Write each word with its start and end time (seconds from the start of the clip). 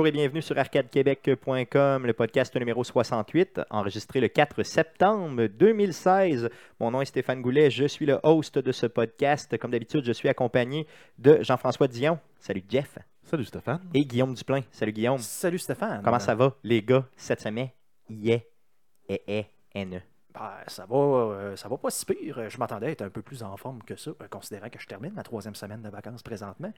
Bonjour 0.00 0.08
et 0.08 0.12
bienvenue 0.12 0.40
sur 0.40 0.56
arcadequebec.com, 0.56 2.06
le 2.06 2.12
podcast 2.14 2.56
numéro 2.56 2.82
68, 2.82 3.60
enregistré 3.68 4.18
le 4.22 4.28
4 4.28 4.62
septembre 4.62 5.46
2016. 5.46 6.48
Mon 6.80 6.90
nom 6.90 7.02
est 7.02 7.04
Stéphane 7.04 7.42
Goulet, 7.42 7.70
je 7.70 7.84
suis 7.84 8.06
le 8.06 8.18
host 8.22 8.58
de 8.58 8.72
ce 8.72 8.86
podcast. 8.86 9.58
Comme 9.58 9.72
d'habitude, 9.72 10.02
je 10.06 10.12
suis 10.12 10.30
accompagné 10.30 10.86
de 11.18 11.42
Jean-François 11.42 11.86
Dion. 11.86 12.18
Salut 12.38 12.64
Jeff. 12.66 12.98
Salut 13.24 13.44
Stéphane. 13.44 13.82
Et 13.92 14.06
Guillaume 14.06 14.32
Duplain. 14.32 14.62
Salut 14.72 14.92
Guillaume. 14.92 15.18
Salut 15.18 15.58
Stéphane. 15.58 16.00
Comment 16.02 16.18
ça 16.18 16.34
va, 16.34 16.56
les 16.64 16.80
gars, 16.80 17.06
cette 17.14 17.42
semaine? 17.42 17.68
Yeah. 18.08 18.40
Eh, 19.06 19.20
eh, 19.28 19.44
N. 19.74 20.00
Ben, 20.34 20.50
ça 20.68 20.86
va, 20.86 20.96
euh, 20.96 21.56
ça 21.56 21.68
va 21.68 21.76
pas 21.76 21.90
si 21.90 22.06
pire. 22.06 22.48
Je 22.48 22.58
m'attendais 22.58 22.86
à 22.86 22.90
être 22.90 23.02
un 23.02 23.10
peu 23.10 23.22
plus 23.22 23.42
en 23.42 23.56
forme 23.56 23.82
que 23.82 23.96
ça, 23.96 24.10
euh, 24.10 24.28
considérant 24.30 24.68
que 24.70 24.78
je 24.78 24.86
termine 24.86 25.12
ma 25.12 25.22
troisième 25.22 25.54
semaine 25.54 25.82
de 25.82 25.88
vacances 25.88 26.22
présentement. 26.22 26.72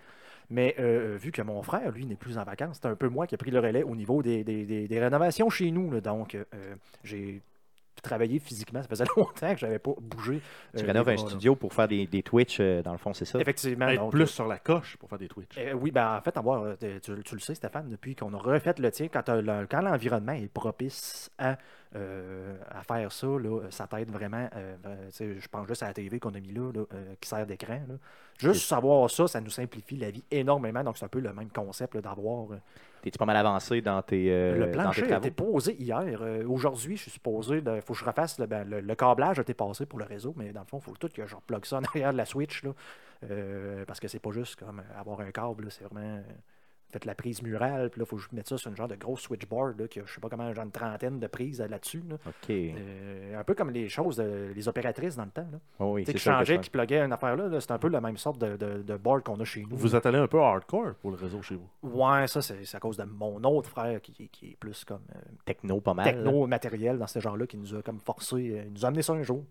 Mais 0.50 0.74
euh, 0.78 1.16
vu 1.20 1.32
que 1.32 1.42
mon 1.42 1.62
frère, 1.62 1.90
lui, 1.92 2.06
n'est 2.06 2.16
plus 2.16 2.38
en 2.38 2.44
vacances, 2.44 2.78
c'est 2.80 2.88
un 2.88 2.96
peu 2.96 3.08
moi 3.08 3.26
qui 3.26 3.34
ai 3.34 3.38
pris 3.38 3.50
le 3.50 3.60
relais 3.60 3.82
au 3.82 3.94
niveau 3.94 4.22
des, 4.22 4.42
des- 4.44 4.64
des- 4.64 4.88
des 4.88 5.00
rénovations 5.00 5.50
chez 5.50 5.70
nous. 5.70 5.90
là. 5.90 6.00
Donc, 6.00 6.34
euh, 6.34 6.74
j'ai 7.04 7.42
travaillé 8.02 8.38
physiquement. 8.40 8.82
Ça 8.82 8.88
faisait 8.88 9.04
longtemps 9.16 9.52
que 9.54 9.60
je 9.60 9.66
n'avais 9.66 9.78
pas 9.78 9.92
bougé. 10.00 10.40
Tu 10.76 10.84
rénoves 10.84 11.08
un 11.10 11.12
là. 11.12 11.18
studio 11.18 11.54
pour 11.54 11.72
faire 11.72 11.86
des, 11.86 12.06
des 12.06 12.22
Twitch, 12.22 12.58
euh, 12.58 12.82
dans 12.82 12.92
le 12.92 12.98
fond, 12.98 13.12
c'est 13.12 13.24
ça? 13.26 13.38
Effectivement. 13.38 13.86
Être 13.88 14.00
donc, 14.00 14.10
plus 14.12 14.26
sur 14.26 14.48
la 14.48 14.58
coche 14.58 14.96
pour 14.96 15.08
faire 15.08 15.18
des 15.18 15.28
Twitch. 15.28 15.56
Euh, 15.58 15.74
oui, 15.74 15.90
ben, 15.92 16.16
en 16.16 16.20
fait, 16.20 16.36
avoir, 16.36 16.76
tu, 16.78 17.00
tu 17.00 17.34
le 17.34 17.40
sais, 17.40 17.54
Stéphane, 17.54 17.88
depuis 17.90 18.16
qu'on 18.16 18.32
a 18.34 18.38
refait 18.38 18.74
le 18.78 18.90
tien, 18.90 19.08
quand, 19.08 19.22
quand 19.70 19.80
l'environnement 19.82 20.32
est 20.32 20.48
propice 20.52 21.30
à, 21.38 21.58
euh, 21.94 22.56
à 22.70 22.82
faire 22.82 23.12
ça, 23.12 23.26
là, 23.26 23.60
ça 23.70 23.86
t'aide 23.86 24.10
vraiment. 24.10 24.48
euh, 24.54 24.76
je 25.18 25.48
pense 25.48 25.68
juste 25.68 25.82
à 25.82 25.88
la 25.88 25.94
TV 25.94 26.18
qu'on 26.18 26.34
a 26.34 26.40
mis 26.40 26.52
là, 26.52 26.72
là, 26.72 26.84
euh, 26.94 27.14
qui 27.20 27.28
sert 27.28 27.46
d'écran. 27.46 27.80
Juste 28.38 28.66
savoir 28.66 29.10
ça, 29.10 29.28
ça 29.28 29.40
nous 29.40 29.50
simplifie 29.50 29.96
la 29.96 30.10
vie 30.10 30.24
énormément. 30.30 30.82
Donc, 30.82 30.96
c'est 30.96 31.04
un 31.04 31.08
peu 31.08 31.20
le 31.20 31.32
même 31.32 31.50
concept 31.50 31.96
d'avoir. 31.98 32.48
T'es-tu 33.02 33.18
pas 33.18 33.26
mal 33.26 33.36
avancé 33.36 33.80
dans 33.80 34.00
tes, 34.00 34.30
le 34.54 34.70
plancher 34.70 35.12
a 35.12 35.18
été 35.18 35.30
posé 35.30 35.74
hier. 35.74 36.20
Aujourd'hui, 36.48 36.96
je 36.96 37.02
suis 37.02 37.10
supposé. 37.10 37.58
Il 37.58 37.82
faut 37.82 37.92
que 37.92 37.98
je 37.98 38.04
refasse 38.04 38.38
le, 38.38 38.46
ben, 38.46 38.68
le, 38.68 38.80
le 38.80 38.94
câblage 38.94 39.38
a 39.38 39.42
été 39.42 39.54
passé 39.54 39.86
pour 39.86 39.98
le 39.98 40.04
réseau, 40.04 40.32
mais 40.36 40.52
dans 40.52 40.60
le 40.60 40.66
fond, 40.66 40.78
il 40.78 40.84
faut 40.84 40.96
tout 40.98 41.08
que 41.08 41.26
je 41.26 41.36
replogue 41.36 41.64
ça 41.66 41.76
en 41.78 41.84
arrière 41.84 42.12
de 42.12 42.16
la 42.16 42.24
Switch. 42.24 42.62
Là, 42.64 42.72
parce 43.86 44.00
que 44.00 44.08
c'est 44.08 44.18
pas 44.18 44.32
juste 44.32 44.56
comme 44.56 44.82
avoir 44.98 45.20
un 45.20 45.30
câble, 45.30 45.70
c'est 45.70 45.84
vraiment. 45.84 46.22
Faites 46.92 47.06
la 47.06 47.14
prise 47.14 47.42
murale, 47.42 47.88
puis 47.88 48.00
là, 48.00 48.04
il 48.06 48.08
faut 48.08 48.16
que 48.16 48.22
je 48.22 48.28
mette 48.32 48.46
ça 48.46 48.58
sur 48.58 48.70
une 48.70 48.76
genre 48.76 48.86
de 48.86 48.96
gros 48.96 49.16
switchboard, 49.16 49.80
là, 49.80 49.88
qui 49.88 49.98
a, 49.98 50.02
je 50.04 50.12
sais 50.12 50.20
pas 50.20 50.28
comment, 50.28 50.52
genre 50.52 50.64
une 50.64 50.70
trentaine 50.70 51.18
de 51.18 51.26
prises 51.26 51.58
là-dessus. 51.60 52.02
là. 52.06 52.16
Euh, 52.76 53.40
un 53.40 53.44
peu 53.44 53.54
comme 53.54 53.70
les 53.70 53.88
choses, 53.88 54.16
de- 54.16 54.52
les 54.54 54.68
opératrices 54.68 55.16
dans 55.16 55.24
le 55.24 55.30
temps. 55.30 55.48
Là. 55.50 55.58
Oh 55.78 55.92
oui, 55.94 56.04
c'est 56.04 56.12
qui 56.12 56.18
changeaient, 56.18 56.58
qui 56.60 56.68
pluguaient 56.70 57.00
une 57.00 57.12
affaire 57.12 57.34
là, 57.34 57.48
là, 57.48 57.60
c'est 57.60 57.70
un 57.72 57.78
peu 57.78 57.88
la 57.88 58.02
même 58.02 58.18
sorte 58.18 58.38
de, 58.38 58.56
de, 58.58 58.82
de 58.82 58.96
board 58.98 59.22
qu'on 59.22 59.40
a 59.40 59.44
chez 59.44 59.62
nous. 59.68 59.74
Vous 59.76 59.96
êtes 59.96 60.04
allé 60.04 60.18
un 60.18 60.26
peu 60.26 60.38
hardcore 60.40 60.94
pour 61.00 61.10
le 61.12 61.16
réseau 61.16 61.40
chez 61.40 61.54
vous? 61.56 61.68
Ouais, 61.82 62.26
ça, 62.28 62.42
c'est 62.42 62.62
c'est 62.64 62.76
à 62.76 62.80
cause 62.80 62.98
de 62.98 63.04
mon 63.04 63.42
autre 63.44 63.70
frère 63.70 64.00
qui, 64.02 64.28
qui 64.28 64.50
est 64.50 64.56
plus 64.56 64.84
comme 64.84 65.00
euh, 65.16 65.18
techno 65.46 65.80
pas 65.80 65.94
mal. 65.94 66.04
techno 66.04 66.46
matériel 66.46 66.98
dans 66.98 67.06
ce 67.06 67.18
genre-là 67.20 67.46
qui 67.46 67.56
nous 67.56 67.74
a 67.74 67.80
comme 67.82 68.00
forcé, 68.00 68.34
euh, 68.36 68.64
il 68.66 68.72
nous 68.74 68.84
a 68.84 68.88
amené 68.88 69.00
ça 69.00 69.14
un 69.14 69.22
jour. 69.22 69.44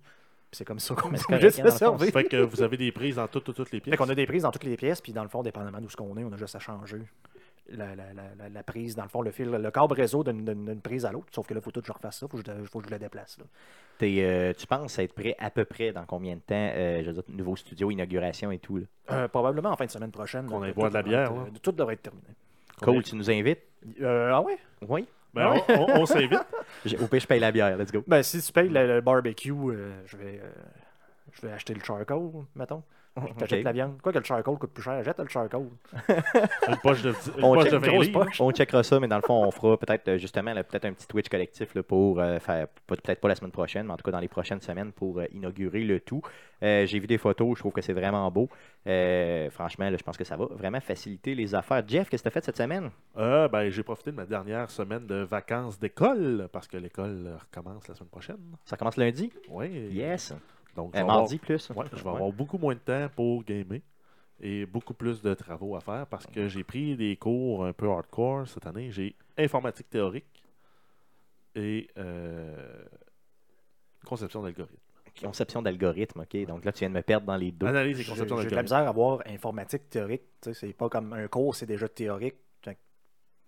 C'est 0.52 0.66
comme 0.66 0.80
ça 0.80 0.96
qu'on 0.96 1.14
est 1.14 1.24
correct, 1.24 1.62
fond, 1.62 1.70
servir. 1.70 2.12
fait 2.12 2.24
que 2.26 2.38
vous 2.42 2.62
avez 2.62 2.76
des 2.78 2.92
prises 2.92 3.16
dans 3.16 3.28
toutes, 3.28 3.46
toutes, 3.46 3.56
toutes 3.56 3.72
les 3.72 3.80
Fait 3.80 3.84
pièces. 3.92 3.98
qu'on 3.98 4.10
a 4.10 4.16
des 4.16 4.26
prises 4.26 4.44
dans 4.44 4.52
toutes 4.52 4.66
les 4.66 4.76
pièces, 4.76 5.00
puis 5.00 5.14
dans 5.14 5.24
le 5.24 5.30
fond, 5.30 5.44
dépendamment 5.44 5.80
d'où 5.80 5.90
ce 5.90 5.96
qu'on 5.96 6.16
est, 6.18 6.24
on 6.26 6.32
a 6.34 6.38
juste 6.38 6.56
à 6.56 6.60
changer 6.60 6.98
la, 7.70 7.96
la- 7.96 8.14
la- 8.14 8.36
la- 8.38 8.50
la 8.50 8.64
prise, 8.64 8.96
dans 8.96 9.04
le 9.04 9.10
fond, 9.10 9.22
le 9.22 9.32
fil, 9.32 9.50
le 9.50 9.72
câble 9.72 9.94
réseau 9.94 10.24
d'une- 10.26 10.82
prise 10.82 11.06
à 11.06 11.12
l'autre. 11.14 11.28
Sauf 11.32 11.48
que 11.48 11.54
là, 11.54 11.62
il 11.62 11.64
faut 11.64 11.72
tout 11.72 11.80
que 11.80 11.88
je 11.88 11.92
refasse 11.94 12.18
ça, 12.20 12.26
il 12.26 12.30
faut, 12.30 12.38
que 12.38 12.44
je- 12.46 12.66
faut 12.68 12.80
que 12.82 12.88
je 12.88 12.92
le 12.94 13.00
déplace. 13.00 13.38
là. 13.38 13.46
Euh, 14.04 14.52
tu 14.58 14.66
penses 14.68 14.98
être 15.00 15.14
prêt 15.14 15.36
à 15.40 15.52
peu 15.52 15.64
près 15.64 15.92
dans 15.94 16.04
combien 16.06 16.34
de 16.36 16.42
temps, 16.42 16.56
euh, 16.76 17.02
je 17.04 17.08
veux 17.12 17.14
dire, 17.14 17.24
nouveau 17.30 17.56
studio, 17.56 17.92
inauguration 17.92 18.52
et 18.52 18.58
tout? 18.58 18.78
Là? 18.78 18.84
Euh, 19.12 19.28
probablement 19.28 19.70
en 19.70 19.76
fin 19.78 19.86
de 19.86 19.92
semaine 19.92 20.12
prochaine. 20.12 20.52
Aille 20.52 20.72
tout 20.72 20.76
boire 20.80 20.90
de 20.90 20.96
la 20.96 21.04
bière, 21.04 21.32
être, 21.32 21.34
euh, 21.34 21.60
Tout 21.62 21.72
devrait 21.72 21.94
être 21.94 22.02
terminé. 22.02 22.24
Cool, 22.82 23.04
tu 23.04 23.16
nous 23.16 23.30
invites? 23.30 23.60
Euh, 24.02 24.32
ah 24.34 24.42
ouais? 24.42 24.58
Oui. 24.90 25.06
Ben, 25.34 25.48
on, 25.70 25.74
on- 25.74 26.02
on 26.02 26.06
s'invite. 26.06 26.40
J'ai- 26.86 26.98
Au 26.98 27.08
pire, 27.08 27.20
je 27.22 27.28
paye 27.28 27.40
la 27.40 27.52
bière. 27.52 27.78
Let's 27.78 27.92
go. 27.92 28.04
Ben, 28.08 28.22
si 28.24 28.42
tu 28.42 28.52
payes 28.52 28.70
le, 28.70 28.86
le 28.88 29.02
barbecue, 29.02 29.52
euh, 29.52 29.92
je 30.06 30.18
vais. 30.18 30.40
euh, 30.44 30.50
je 31.34 31.48
vais 31.48 31.54
acheter 31.54 31.74
le 31.74 31.82
charcoal, 31.84 32.30
mettons. 32.56 32.84
T'achètes 33.38 33.60
Ok. 33.60 33.66
la 33.66 33.72
viande. 33.74 34.02
Quoi 34.02 34.14
que 34.14 34.20
le 34.20 34.24
charcoal 34.24 34.58
coûte 34.58 34.72
plus 34.72 34.84
cher, 34.84 35.04
jette 35.04 35.20
le 35.20 35.28
charcoal. 35.28 35.68
Une 36.68 36.78
poche 36.82 37.02
de, 37.02 37.10
une 37.38 37.44
On 37.44 37.54
poche 37.56 37.64
check 37.66 37.72
de 37.74 37.78
une 37.78 37.84
20 37.84 37.92
grosse 37.92 38.06
livres. 38.08 38.24
poche. 38.26 38.42
On 38.42 38.52
checkera 38.52 38.84
ça, 38.84 39.00
mais 39.00 39.08
dans 39.08 39.18
le 39.18 39.22
fond, 39.22 39.44
on 39.46 39.52
fera 39.52 39.78
peut-être 39.78 40.08
euh, 40.08 40.18
justement 40.18 40.54
là, 40.54 40.64
peut-être 40.64 40.86
un 40.86 40.94
petit 40.94 41.08
Twitch 41.08 41.28
collectif 41.28 41.76
là, 41.76 41.84
pour 41.84 42.20
euh, 42.20 42.40
faire, 42.40 42.68
peut-être 42.88 43.20
pas 43.20 43.28
la 43.28 43.36
semaine 43.36 43.52
prochaine, 43.52 43.86
mais 43.88 43.94
en 43.94 43.98
tout 43.98 44.04
cas 44.04 44.12
dans 44.12 44.20
les 44.20 44.28
prochaines 44.30 44.62
semaines 44.62 44.92
pour 44.94 45.20
euh, 45.20 45.26
inaugurer 45.34 45.84
le 45.84 46.00
tout. 46.00 46.22
Euh, 46.64 46.86
J'ai 46.86 47.00
vu 47.00 47.08
des 47.08 47.18
photos, 47.18 47.56
je 47.58 47.60
trouve 47.62 47.74
que 47.74 47.82
c'est 47.82 47.92
vraiment 47.94 48.30
beau. 48.32 48.48
Euh, 48.88 49.50
franchement, 49.50 49.90
là, 49.90 49.98
je 49.98 50.04
pense 50.04 50.16
que 50.18 50.24
ça 50.24 50.38
va 50.38 50.46
vraiment 50.46 50.80
faciliter 50.80 51.36
les 51.36 51.54
affaires. 51.54 51.84
Jeff, 51.88 52.10
qu'est-ce 52.10 52.24
que 52.24 52.30
tu 52.30 52.38
as 52.38 52.40
fait 52.42 52.46
cette 52.46 52.58
semaine? 52.58 52.92
Euh, 53.18 53.48
ben, 53.48 53.70
j'ai 53.70 53.84
profité 53.84 54.12
de 54.12 54.16
ma 54.16 54.26
dernière 54.26 54.70
semaine 54.70 55.06
de 55.06 55.16
vacances 55.24 55.78
d'école 55.80 56.48
parce 56.54 56.68
que 56.68 56.78
l'école 56.78 57.38
recommence 57.40 57.88
la 57.88 57.96
semaine 57.96 58.10
prochaine. 58.10 58.38
Ça 58.66 58.78
commence 58.78 58.96
lundi? 58.98 59.32
Oui. 59.50 59.68
Yes. 59.92 60.34
Donc, 60.76 60.92
je 60.94 61.00
Euh, 61.00 61.02
vais 61.02 61.08
mardi 61.08 61.38
plus? 61.38 61.70
avoir- 61.70 61.86
ouais, 61.86 61.92
je 61.92 62.04
vais 62.04 62.10
Ouais. 62.10 62.16
avoir 62.16 62.32
beaucoup 62.32 62.58
moins 62.58 62.74
de 62.74 62.80
temps 62.80 63.08
pour 63.16 63.44
gamer 63.44 63.82
et 64.40 64.66
beaucoup 64.66 64.94
plus 64.94 65.22
de 65.22 65.34
travaux 65.34 65.76
à 65.76 65.82
faire 65.82 66.08
parce 66.08 66.26
que 66.28 66.48
j'ai 66.48 66.64
pris 66.64 66.96
des 66.96 67.16
cours 67.18 67.66
un 67.66 67.74
peu 67.74 67.90
hardcore 67.90 68.48
cette 68.48 68.66
année. 68.66 68.90
J'ai 68.92 69.16
informatique 69.38 69.90
théorique 69.90 70.44
et 71.56 71.88
euh, 71.98 72.84
conception 74.06 74.42
d'algorithme. 74.42 74.78
Conception 75.22 75.62
d'algorithme, 75.62 76.22
OK. 76.22 76.46
Donc 76.46 76.64
là, 76.66 76.72
tu 76.72 76.80
viens 76.80 76.90
de 76.90 76.96
me 76.96 77.02
perdre 77.02 77.28
dans 77.28 77.36
les 77.36 77.52
deux. 77.52 77.68
Analyse 77.68 78.00
et 78.00 78.06
conception 78.06 78.38
j'ai 78.38 78.46
de 78.50 78.56
la 78.56 78.64
d'algorithme. 78.64 78.76
misère 78.78 78.88
à 78.90 78.92
voir 78.94 79.22
informatique 79.28 79.90
théorique. 79.90 80.24
C'est 80.54 80.74
pas 80.74 80.88
comme 80.90 81.12
un 81.14 81.28
cours, 81.28 81.54
c'est 81.54 81.66
déjà 81.66 81.88
théorique. 81.90 82.36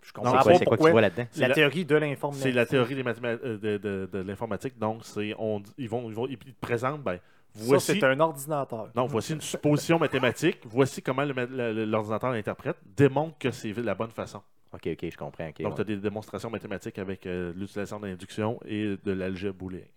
Je 0.04 0.08
C'est 0.08 0.12
comprends 0.12 0.32
Non, 0.36 0.42
pas 0.44 0.54
c'est 0.58 0.64
quoi 0.66 0.76
que 0.76 0.82
tu 0.84 0.90
vois 0.90 1.00
là-dedans? 1.00 1.26
C'est 1.30 1.40
la, 1.40 1.48
la- 1.48 1.54
théorie 1.54 1.84
de 1.86 1.96
l'informatique. 1.96 2.42
C'est 2.42 2.52
la 2.52 2.66
théorie 2.66 2.94
des 2.94 3.02
euh, 3.06 3.58
de, 3.58 3.78
de- 3.78 4.08
de 4.12 4.18
l'informatique. 4.18 4.78
Donc, 4.78 5.00
c'est 5.02 5.34
on, 5.38 5.62
ils 5.78 5.88
vont, 5.88 6.08
ils 6.10 6.14
vont, 6.14 6.26
ils 6.28 6.36
te 6.36 6.50
présentent, 6.60 7.02
ben, 7.02 7.16
Ça, 7.16 7.20
voici, 7.54 7.92
c'est 7.98 8.04
un 8.04 8.20
ordinateur. 8.20 8.90
non, 8.94 9.06
voici 9.06 9.32
une 9.32 9.40
supposition 9.40 9.98
mathématique. 9.98 10.58
Voici 10.66 11.00
comment 11.00 11.24
le 11.24 11.32
ma- 11.32 11.46
le- 11.46 11.72
le- 11.72 11.84
l'ordinateur 11.86 12.30
l'interprète. 12.32 12.76
Démontre 12.96 13.38
que 13.38 13.50
c'est 13.50 13.72
la 13.72 13.94
bonne 13.94 14.10
façon. 14.10 14.42
OK, 14.74 14.88
OK, 14.92 15.10
je 15.10 15.16
comprends. 15.16 15.48
ok, 15.48 15.62
Donc, 15.62 15.76
tu 15.76 15.80
as 15.80 15.84
des 15.84 15.96
démonstrations 15.96 16.50
mathématiques 16.50 16.98
avec 16.98 17.26
euh, 17.26 17.52
l'utilisation 17.56 17.98
d'induction 17.98 18.60
et 18.66 18.96
de 19.02 19.12
l'algèbre 19.12 19.54
booléenne. 19.56 19.88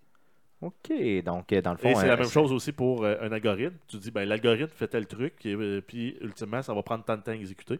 OK, 0.61 0.91
donc 1.23 1.51
euh, 1.51 1.61
dans 1.61 1.71
le 1.71 1.77
fond... 1.77 1.89
Et 1.89 1.95
c'est 1.95 2.05
euh, 2.05 2.07
la 2.07 2.15
même 2.17 2.29
chose 2.29 2.51
aussi 2.53 2.71
pour 2.71 3.03
euh, 3.03 3.15
un 3.21 3.31
algorithme. 3.31 3.75
Tu 3.87 3.97
dis, 3.97 4.09
ben, 4.11 4.27
l'algorithme 4.27 4.71
fait 4.73 4.87
tel 4.87 5.05
truc, 5.05 5.45
et, 5.45 5.53
euh, 5.53 5.81
puis 5.85 6.17
ultimement, 6.21 6.61
ça 6.63 6.73
va 6.73 6.81
prendre 6.81 7.03
tant 7.03 7.15
de 7.17 7.21
temps 7.21 7.31
à 7.31 7.35
exécuter. 7.35 7.79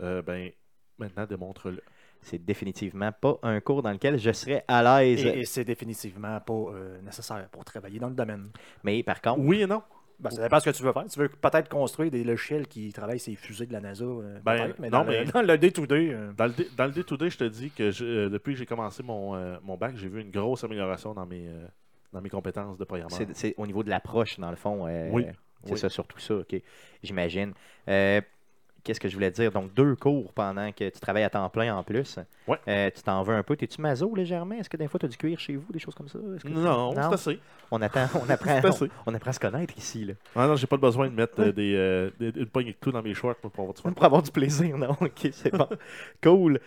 Euh, 0.00 0.22
ben, 0.22 0.50
maintenant, 0.98 1.26
démontre-le. 1.26 1.80
C'est 2.22 2.42
définitivement 2.42 3.12
pas 3.12 3.38
un 3.42 3.60
cours 3.60 3.82
dans 3.82 3.92
lequel 3.92 4.18
je 4.18 4.32
serais 4.32 4.64
à 4.66 4.82
l'aise. 5.02 5.24
Et, 5.24 5.40
et 5.40 5.44
c'est 5.44 5.64
définitivement 5.64 6.40
pas 6.40 6.52
euh, 6.54 7.00
nécessaire 7.02 7.46
pour 7.50 7.64
travailler 7.64 7.98
dans 7.98 8.08
le 8.08 8.14
domaine. 8.14 8.48
Mais 8.82 9.02
par 9.02 9.20
contre, 9.20 9.40
Oui 9.40 9.60
et 9.62 9.66
non. 9.66 9.82
Ben, 10.20 10.30
ça 10.30 10.42
dépend 10.44 10.60
ce 10.60 10.70
que 10.70 10.74
tu 10.76 10.82
veux 10.84 10.92
faire. 10.92 11.04
Tu 11.06 11.18
veux 11.18 11.28
peut-être 11.28 11.68
construire 11.68 12.10
des 12.10 12.22
logiciels 12.24 12.66
qui 12.68 12.92
travaillent 12.92 13.18
ces 13.18 13.34
fusées 13.34 13.66
de 13.66 13.72
la 13.72 13.80
NASA. 13.80 14.04
euh, 14.04 14.38
Ben, 14.44 14.72
mais 14.78 14.88
non, 14.88 14.98
dans, 15.00 15.04
mais- 15.04 15.24
Le, 15.24 15.32
dans 15.32 15.42
le 15.42 15.58
day-to-day, 15.58 16.10
euh, 16.12 16.32
Dans 16.32 16.46
le, 16.86 16.92
day-to-day, 16.92 17.30
je 17.30 17.38
te 17.38 17.44
dis 17.44 17.70
que 17.70 17.90
je- 17.90 18.04
euh, 18.04 18.28
depuis 18.30 18.52
que 18.54 18.60
j'ai 18.60 18.66
commencé 18.66 19.02
mon, 19.02 19.34
euh, 19.34 19.56
mon 19.62 19.76
bac, 19.76 19.96
j'ai 19.96 20.08
vu 20.08 20.20
une 20.22 20.30
grosse 20.30 20.62
amélioration 20.64 21.12
dans 21.14 21.26
mes, 21.26 21.48
euh, 21.48 21.66
dans 22.12 22.20
mes 22.22 22.30
compétences 22.30 22.78
de 22.78 22.84
programmeur. 22.84 23.14
c'est 23.18 23.36
c'est 23.36 23.54
au 23.58 23.66
niveau 23.66 23.82
de 23.82 23.90
l'approche, 23.90 24.38
dans 24.38 24.50
le 24.50 24.56
fond. 24.56 24.86
euh, 24.86 25.08
Oui, 25.10 25.26
C'est 25.64 25.72
oui. 25.72 25.78
ça, 25.78 25.88
surtout 25.90 26.20
ça, 26.20 26.36
OK. 26.36 26.54
J'imagine. 27.02 27.52
Euh, 27.88 28.20
Qu'est-ce 28.84 29.00
que 29.00 29.08
je 29.08 29.14
voulais 29.14 29.30
dire? 29.30 29.50
Donc, 29.50 29.72
deux 29.74 29.96
cours 29.96 30.30
pendant 30.34 30.70
que 30.70 30.88
tu 30.90 31.00
travailles 31.00 31.22
à 31.24 31.30
temps 31.30 31.48
plein 31.48 31.74
en 31.74 31.82
plus. 31.82 32.18
Ouais. 32.46 32.58
Euh, 32.68 32.90
tu 32.94 33.02
t'en 33.02 33.22
veux 33.22 33.34
un 33.34 33.42
peu. 33.42 33.56
T'es-tu 33.56 33.80
maso 33.80 34.14
légèrement? 34.14 34.54
Est-ce 34.56 34.68
que 34.68 34.76
des 34.76 34.86
fois, 34.88 35.00
tu 35.00 35.06
as 35.06 35.08
du 35.08 35.16
cuir 35.16 35.40
chez 35.40 35.56
vous, 35.56 35.72
des 35.72 35.78
choses 35.78 35.94
comme 35.94 36.08
ça? 36.08 36.18
Tu- 36.44 36.50
Non, 36.52 36.92
c'est 36.94 37.00
assez. 37.14 37.38
On, 37.70 37.80
attend, 37.80 38.06
on, 38.14 38.28
apprend, 38.30 38.60
on, 38.62 38.88
on 39.06 39.14
apprend 39.14 39.30
à 39.30 39.32
se 39.32 39.40
connaître 39.40 39.72
ici. 39.78 40.04
Là. 40.04 40.12
Ah 40.36 40.46
non, 40.46 40.54
j'ai 40.54 40.66
pas 40.66 40.76
besoin 40.76 41.08
de 41.08 41.14
mettre 41.14 41.40
euh, 41.40 41.50
des, 41.52 41.74
euh, 41.74 42.10
des- 42.20 42.38
une 42.38 42.46
poignée 42.46 42.72
de 42.72 42.76
clous 42.78 42.92
dans 42.92 43.02
mes 43.02 43.14
shorts 43.14 43.36
pour 43.36 43.50
avoir 43.58 43.72
du. 43.74 43.80
Pour 43.94 44.04
avoir 44.04 44.22
du 44.22 44.30
plaisir, 44.30 44.76
non? 44.76 44.90
OK, 45.00 45.28
c'est 45.32 45.50
bon. 45.52 45.66
cool. 46.22 46.60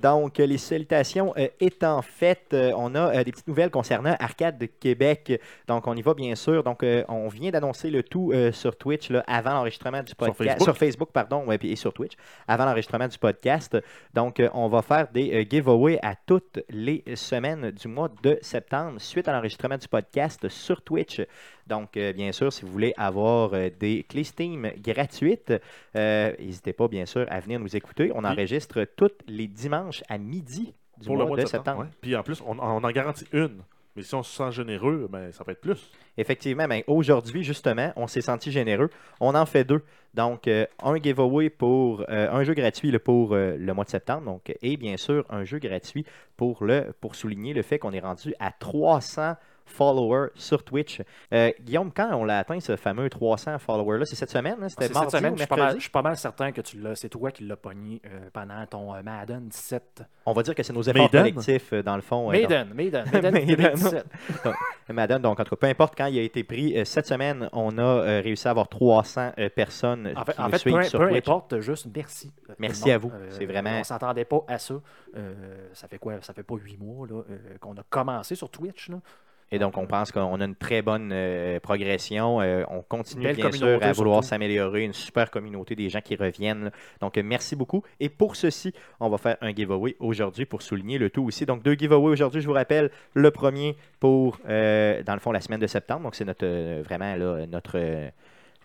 Donc, 0.00 0.38
les 0.38 0.58
salutations 0.58 1.34
étant 1.60 2.00
faites, 2.02 2.54
on 2.76 2.94
a 2.94 3.24
des 3.24 3.32
petites 3.32 3.48
nouvelles 3.48 3.70
concernant 3.70 4.14
Arcade 4.20 4.58
de 4.58 4.66
Québec. 4.66 5.40
Donc, 5.66 5.86
on 5.88 5.94
y 5.94 6.02
va 6.02 6.14
bien 6.14 6.34
sûr. 6.36 6.62
Donc, 6.62 6.84
on 7.08 7.28
vient 7.28 7.50
d'annoncer 7.50 7.90
le 7.90 8.02
tout 8.04 8.32
sur 8.52 8.76
Twitch 8.76 9.10
là, 9.10 9.24
avant 9.26 9.54
l'enregistrement 9.54 10.02
du 10.02 10.14
podcast. 10.14 10.36
Facebook. 10.50 10.62
Sur 10.64 10.76
Facebook, 10.76 11.08
pardon, 11.12 11.44
ouais, 11.46 11.55
puis- 11.58 11.72
et 11.72 11.76
sur 11.76 11.92
Twitch, 11.92 12.12
avant 12.48 12.64
l'enregistrement 12.64 13.08
du 13.08 13.18
podcast. 13.18 13.76
Donc, 14.14 14.40
euh, 14.40 14.48
on 14.54 14.68
va 14.68 14.82
faire 14.82 15.08
des 15.12 15.32
euh, 15.32 15.44
giveaways 15.48 15.98
à 16.02 16.14
toutes 16.14 16.60
les 16.70 17.02
semaines 17.14 17.70
du 17.70 17.88
mois 17.88 18.08
de 18.22 18.38
septembre 18.42 19.00
suite 19.00 19.28
à 19.28 19.32
l'enregistrement 19.32 19.78
du 19.78 19.88
podcast 19.88 20.48
sur 20.48 20.82
Twitch. 20.82 21.20
Donc, 21.66 21.96
euh, 21.96 22.12
bien 22.12 22.32
sûr, 22.32 22.52
si 22.52 22.64
vous 22.64 22.70
voulez 22.72 22.94
avoir 22.96 23.50
euh, 23.54 23.68
des 23.80 24.04
clés 24.08 24.24
Steam 24.24 24.70
gratuites, 24.78 25.52
euh, 25.96 26.32
n'hésitez 26.38 26.72
pas, 26.72 26.88
bien 26.88 27.06
sûr, 27.06 27.26
à 27.28 27.40
venir 27.40 27.58
nous 27.60 27.74
écouter. 27.76 28.12
On 28.14 28.24
enregistre 28.24 28.84
tous 28.96 29.10
les 29.26 29.46
dimanches 29.48 30.02
à 30.08 30.18
midi 30.18 30.74
du 30.98 31.06
Pour 31.06 31.16
mois, 31.16 31.24
le 31.24 31.28
mois 31.28 31.36
de 31.36 31.42
de 31.42 31.46
septembre. 31.48 31.82
septembre. 31.82 31.82
ouais. 31.84 31.98
Puis 32.00 32.16
en 32.16 32.22
plus, 32.22 32.40
on, 32.46 32.58
on 32.58 32.84
en 32.84 32.90
garantit 32.90 33.26
une 33.32 33.62
Mais 33.96 34.02
si 34.02 34.14
on 34.14 34.22
se 34.22 34.36
sent 34.36 34.52
généreux, 34.52 35.08
ben, 35.10 35.32
ça 35.32 35.42
peut 35.42 35.52
être 35.52 35.60
plus. 35.60 35.90
Effectivement, 36.18 36.68
ben, 36.68 36.82
aujourd'hui, 36.86 37.42
justement, 37.42 37.92
on 37.96 38.06
s'est 38.06 38.20
senti 38.20 38.52
généreux. 38.52 38.90
On 39.20 39.34
en 39.34 39.46
fait 39.46 39.64
deux. 39.64 39.82
Donc, 40.12 40.48
euh, 40.48 40.66
un 40.82 40.96
giveaway 40.96 41.48
pour 41.48 42.04
euh, 42.08 42.30
un 42.30 42.44
jeu 42.44 42.54
gratuit 42.54 42.96
pour 42.98 43.32
euh, 43.32 43.56
le 43.58 43.74
mois 43.74 43.84
de 43.84 43.90
septembre. 43.90 44.24
Donc, 44.24 44.54
et 44.60 44.76
bien 44.76 44.98
sûr, 44.98 45.24
un 45.30 45.44
jeu 45.44 45.58
gratuit 45.58 46.04
pour, 46.36 46.64
le, 46.64 46.92
pour 47.00 47.14
souligner 47.14 47.54
le 47.54 47.62
fait 47.62 47.78
qu'on 47.78 47.92
est 47.92 48.00
rendu 48.00 48.34
à 48.38 48.52
300 48.52 49.34
followers 49.66 50.28
sur 50.34 50.64
Twitch. 50.64 51.02
Euh, 51.32 51.50
Guillaume, 51.60 51.92
quand 51.92 52.10
on 52.14 52.24
l'a 52.24 52.38
atteint, 52.38 52.58
ce 52.60 52.76
fameux 52.76 53.10
300 53.10 53.58
followers-là, 53.58 54.04
c'est 54.06 54.16
cette 54.16 54.30
semaine? 54.30 54.56
hein? 54.62 54.68
C'était 54.68 54.86
C'est 54.86 54.94
mardi 54.94 55.10
cette 55.10 55.18
semaine, 55.20 55.32
ou 55.34 55.36
je 55.36 55.42
suis, 55.42 55.48
pas 55.48 55.56
mal, 55.56 55.64
mercredi? 55.64 55.80
je 55.80 55.82
suis 55.84 55.90
pas 55.92 56.02
mal 56.02 56.16
certain 56.16 56.52
que 56.52 56.60
tu 56.60 56.78
l'as- 56.78 56.94
c'est 56.96 57.08
toi 57.08 57.30
qui 57.30 57.44
l'as 57.44 57.56
pogné 57.56 58.00
euh, 58.06 58.30
pendant 58.32 58.64
ton 58.66 58.94
euh, 58.94 59.02
Madden 59.02 59.48
17. 59.48 60.02
On 60.24 60.32
va 60.32 60.42
dire 60.42 60.54
que 60.54 60.62
c'est 60.62 60.72
nos 60.72 60.82
efforts 60.82 61.02
Maiden? 61.12 61.34
collectifs, 61.34 61.72
euh, 61.72 61.82
dans 61.82 61.96
le 61.96 62.02
fond. 62.02 62.28
euh, 62.28 62.32
Maiden, 62.32 62.68
Maiden, 62.74 63.04
Maiden, 63.12 63.32
Maiden. 63.34 63.56
2017. 63.74 64.06
Madame, 64.88 65.20
donc 65.22 65.40
en 65.40 65.44
tout 65.44 65.50
cas, 65.50 65.56
peu 65.56 65.66
importe 65.66 65.94
quand 65.96 66.06
il 66.06 66.18
a 66.18 66.22
été 66.22 66.44
pris, 66.44 66.78
euh, 66.78 66.84
cette 66.84 67.06
semaine, 67.06 67.48
on 67.52 67.76
a 67.78 67.82
euh, 67.82 68.20
réussi 68.22 68.46
à 68.46 68.52
avoir 68.52 68.68
300 68.68 69.32
euh, 69.38 69.48
personnes 69.48 70.12
En 70.16 70.24
fait, 70.24 70.32
qui 70.34 70.40
en 70.40 70.44
nous 70.44 70.50
fait, 70.52 70.58
suivent 70.58 70.74
peu, 70.76 70.82
sur 70.84 70.98
peu 71.00 71.08
Twitch. 71.08 71.28
importe, 71.28 71.60
juste 71.60 71.86
merci. 71.94 72.32
Merci 72.58 72.90
à 72.92 72.98
vous. 72.98 73.10
Euh, 73.12 73.26
C'est 73.30 73.46
vraiment- 73.46 73.80
On 73.80 73.84
s'attendait 73.84 74.24
pas 74.24 74.44
à 74.48 74.58
ça. 74.58 74.74
Euh, 75.16 75.68
ça 75.72 75.88
fait 75.88 75.98
quoi? 75.98 76.14
Ça 76.22 76.32
fait 76.32 76.42
pas 76.42 76.54
huit 76.56 76.78
mois 76.78 77.06
là, 77.06 77.22
euh, 77.30 77.38
qu'on 77.60 77.74
a 77.76 77.82
commencé 77.88 78.34
sur 78.34 78.48
Twitch. 78.50 78.88
Là. 78.90 78.98
Et 79.52 79.58
donc, 79.60 79.78
on 79.78 79.86
pense 79.86 80.10
qu'on 80.10 80.40
a 80.40 80.44
une 80.44 80.56
très 80.56 80.82
bonne 80.82 81.10
euh, 81.12 81.60
progression. 81.60 82.40
Euh, 82.40 82.64
on 82.68 82.82
continue, 82.82 83.32
bien 83.32 83.52
sûr, 83.52 83.78
à 83.80 83.92
vouloir 83.92 84.24
s'améliorer. 84.24 84.82
Une 84.82 84.92
super 84.92 85.30
communauté, 85.30 85.76
des 85.76 85.88
gens 85.88 86.00
qui 86.00 86.16
reviennent. 86.16 86.64
là. 86.64 86.70
Donc, 87.00 87.16
euh, 87.16 87.22
merci 87.24 87.54
beaucoup. 87.54 87.84
Et 88.00 88.08
pour 88.08 88.34
ceci, 88.34 88.74
on 88.98 89.08
va 89.08 89.18
faire 89.18 89.36
un 89.40 89.54
giveaway 89.54 89.94
aujourd'hui 90.00 90.46
pour 90.46 90.62
souligner 90.62 90.98
le 90.98 91.10
tout 91.10 91.22
aussi. 91.24 91.46
Donc, 91.46 91.62
deux 91.62 91.74
giveaways 91.74 92.10
aujourd'hui, 92.12 92.40
je 92.40 92.46
vous 92.48 92.54
rappelle. 92.54 92.90
Le 93.14 93.30
premier 93.30 93.76
pour, 94.00 94.38
euh, 94.48 95.02
dans 95.04 95.14
le 95.14 95.20
fond, 95.20 95.30
la 95.30 95.40
semaine 95.40 95.60
de 95.60 95.66
septembre. 95.68 96.02
Donc, 96.02 96.16
c'est 96.16 96.24
notre, 96.24 96.44
euh, 96.44 96.82
vraiment 96.84 97.14
là, 97.14 97.46
notre, 97.46 97.78
euh, 97.78 98.08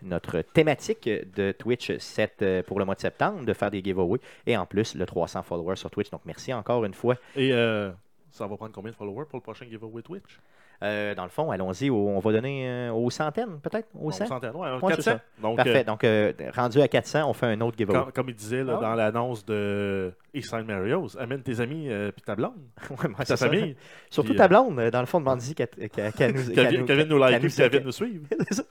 notre 0.02 0.40
thématique 0.40 1.08
de 1.36 1.52
Twitch 1.52 1.96
7 1.98 2.42
euh, 2.42 2.62
pour 2.64 2.80
le 2.80 2.84
mois 2.84 2.96
de 2.96 3.00
septembre, 3.00 3.44
de 3.44 3.52
faire 3.52 3.70
des 3.70 3.82
giveaways. 3.84 4.18
Et 4.48 4.56
en 4.56 4.66
plus, 4.66 4.96
le 4.96 5.06
300 5.06 5.44
followers 5.44 5.76
sur 5.76 5.90
Twitch. 5.90 6.10
Donc, 6.10 6.22
merci 6.24 6.52
encore 6.52 6.84
une 6.84 6.94
fois. 6.94 7.14
Et 7.36 7.52
euh, 7.52 7.90
ça 8.32 8.48
va 8.48 8.56
prendre 8.56 8.72
combien 8.72 8.90
de 8.90 8.96
followers 8.96 9.26
pour 9.30 9.38
le 9.38 9.42
prochain 9.42 9.64
giveaway 9.70 10.02
Twitch? 10.02 10.40
Euh, 10.82 11.14
dans 11.14 11.22
le 11.24 11.28
fond, 11.30 11.50
allons-y. 11.50 11.90
au- 11.90 12.08
On 12.08 12.18
va 12.18 12.32
donner 12.32 12.68
euh, 12.68 12.92
aux 12.92 13.08
centaines, 13.10 13.60
peut-être, 13.62 13.88
aux 13.98 14.10
100. 14.10 14.26
s'entend, 14.26 14.48
ouais, 14.50 14.70
Ouais, 14.82 14.88
400. 14.88 14.96
c'est 14.96 15.02
ça. 15.02 15.20
Donc, 15.40 15.56
Parfait. 15.56 15.84
Donc, 15.84 16.02
euh, 16.04 16.32
rendu 16.56 16.80
à 16.80 16.88
400, 16.88 17.28
on 17.28 17.32
fait 17.32 17.46
un 17.46 17.60
autre 17.60 17.76
giveaway. 17.78 17.98
comme, 18.00 18.12
comme 18.12 18.28
il 18.30 18.34
disait 18.34 18.64
là, 18.64 18.74
Ah. 18.78 18.80
dans 18.82 18.94
l'annonce 18.94 19.44
de 19.44 20.12
Eastside 20.34 20.64
Mario's, 20.66 21.16
amène 21.18 21.42
tes 21.42 21.60
amis 21.60 21.88
et 21.88 22.10
ta 22.24 22.34
blonde, 22.34 22.52
Ouais, 22.90 23.08
moi, 23.08 23.24
ta 23.24 23.36
famille. 23.36 23.76
Surtout 24.10 24.30
Puis, 24.30 24.38
ta 24.38 24.44
euh, 24.44 24.48
blonde, 24.48 24.78
euh, 24.78 24.90
dans 24.90 25.00
le 25.00 25.06
fond, 25.06 25.20
demande-y 25.20 25.54
qu'elle 25.54 25.68
qu'elle- 25.68 26.34
nous, 26.34 26.50
Qu'elle 26.54 26.68
vienne 26.68 27.08
nous- 27.08 27.18
liker 27.18 27.38
puis 27.40 27.52
qu'elle 27.54 27.70
vienne 27.70 27.84
nous 27.84 27.92
suivre. 27.92 28.24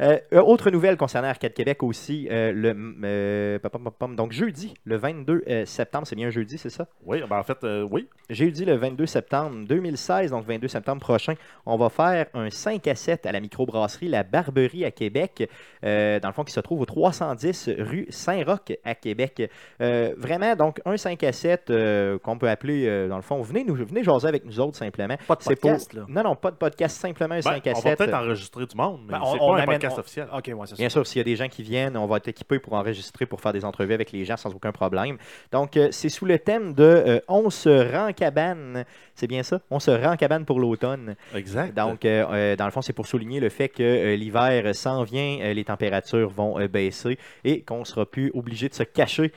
Euh, 0.00 0.18
euh, 0.34 0.42
autre 0.42 0.70
nouvelle 0.70 0.98
concernant 0.98 1.28
Arcade 1.28 1.54
Québec 1.54 1.82
aussi, 1.82 2.28
euh, 2.30 2.52
le, 2.52 2.74
euh, 3.04 3.58
donc 4.14 4.32
jeudi, 4.32 4.74
le 4.84 4.96
22 4.96 5.42
euh, 5.48 5.64
septembre, 5.64 6.06
c'est 6.06 6.16
bien 6.16 6.28
jeudi, 6.28 6.58
c'est 6.58 6.68
ça? 6.68 6.86
Oui, 7.04 7.22
ben, 7.28 7.38
en 7.38 7.42
fait, 7.42 7.64
euh, 7.64 7.86
oui. 7.90 8.08
Jeudi, 8.28 8.66
le 8.66 8.76
22 8.76 9.06
septembre 9.06 9.66
2016, 9.66 10.32
donc 10.32 10.46
22 10.46 10.68
septembre 10.68 11.00
prochain, 11.00 11.34
on 11.64 11.76
va 11.78 11.88
faire 11.88 12.26
un 12.34 12.50
5 12.50 12.86
à 12.88 12.94
7 12.94 13.24
à 13.26 13.32
la 13.32 13.40
microbrasserie 13.40 14.08
La 14.08 14.22
Barberie 14.22 14.84
à 14.84 14.90
Québec, 14.90 15.48
euh, 15.84 16.20
dans 16.20 16.28
le 16.28 16.34
fond 16.34 16.44
qui 16.44 16.52
se 16.52 16.60
trouve 16.60 16.80
au 16.82 16.86
310 16.86 17.70
rue 17.78 18.06
Saint-Roch 18.10 18.72
à 18.84 18.94
Québec. 18.94 19.50
Euh, 19.80 20.12
vraiment, 20.18 20.56
donc 20.56 20.80
un 20.84 20.96
5 21.04 21.22
à 21.22 21.32
7 21.32 21.70
euh, 21.70 22.18
qu'on 22.18 22.38
peut 22.38 22.48
appeler, 22.48 22.86
euh, 22.86 23.08
dans 23.08 23.16
le 23.16 23.22
fond, 23.22 23.40
venez, 23.42 23.62
nous, 23.64 23.74
venez 23.74 24.02
jaser 24.02 24.26
avec 24.26 24.44
nous 24.44 24.58
autres 24.60 24.76
simplement. 24.76 25.16
Pas 25.28 25.34
de 25.36 25.40
pour- 25.42 25.52
podcast. 25.54 25.92
Là. 25.92 26.04
Non, 26.08 26.22
non, 26.22 26.34
pas 26.34 26.50
de 26.50 26.56
podcast, 26.56 26.98
simplement 26.98 27.34
un 27.34 27.38
Ben, 27.38 27.42
5 27.42 27.66
à 27.66 27.70
on 27.70 27.74
va 27.74 27.80
7. 27.80 27.98
peut-être 27.98 28.14
enregistrer 28.14 28.66
du 28.66 28.76
monde, 28.76 29.00
mais 29.06 29.12
Ben, 29.12 29.20
c'est 29.24 29.38
on 29.38 29.38
pas 29.38 29.44
un 29.44 29.56
amène- 29.56 29.66
podcast 29.66 29.94
on- 29.96 30.00
officiel. 30.00 30.28
Ouais, 30.32 30.66
Bien 30.78 30.88
sûr, 30.88 31.06
s'il 31.06 31.18
y 31.18 31.20
a 31.20 31.24
des 31.24 31.36
gens 31.36 31.48
qui 31.48 31.62
viennent, 31.62 31.96
on 31.96 32.06
va 32.06 32.16
être 32.16 32.28
équipé 32.28 32.58
pour 32.58 32.72
enregistrer, 32.72 33.26
pour 33.26 33.40
faire 33.40 33.52
des 33.52 33.64
entrevues 33.64 33.94
avec 33.94 34.12
les 34.12 34.24
gens 34.24 34.36
sans 34.36 34.54
aucun 34.54 34.72
problème. 34.72 35.18
Donc, 35.52 35.76
euh, 35.76 35.88
c'est 35.90 36.08
sous 36.08 36.24
le 36.24 36.38
thème 36.38 36.72
de 36.74 36.82
euh, 36.82 37.20
On 37.28 37.50
se 37.50 37.92
rend 37.94 38.12
cabane. 38.12 38.84
C'est 39.14 39.26
bien 39.28 39.42
ça? 39.42 39.60
On 39.70 39.78
se 39.78 39.90
rend 39.90 40.16
cabane 40.16 40.44
pour 40.44 40.58
l'automne. 40.58 41.14
Exact. 41.34 41.74
Donc, 41.76 42.04
euh, 42.04 42.24
euh, 42.32 42.56
dans 42.56 42.64
le 42.64 42.70
fond, 42.72 42.82
c'est 42.82 42.92
pour 42.92 43.06
souligner 43.06 43.38
le 43.38 43.48
fait 43.48 43.68
que 43.68 43.82
euh, 43.82 44.16
l'hiver 44.16 44.74
s'en 44.74 45.04
vient, 45.04 45.38
euh, 45.40 45.52
les 45.52 45.64
températures 45.64 46.28
vont 46.28 46.58
baisser 46.66 47.16
et 47.44 47.60
qu'on 47.62 47.80
ne 47.80 47.84
sera 47.84 48.06
plus 48.06 48.30
obligé 48.34 48.68
de 48.68 48.74
se 48.74 48.82
cacher 48.82 49.32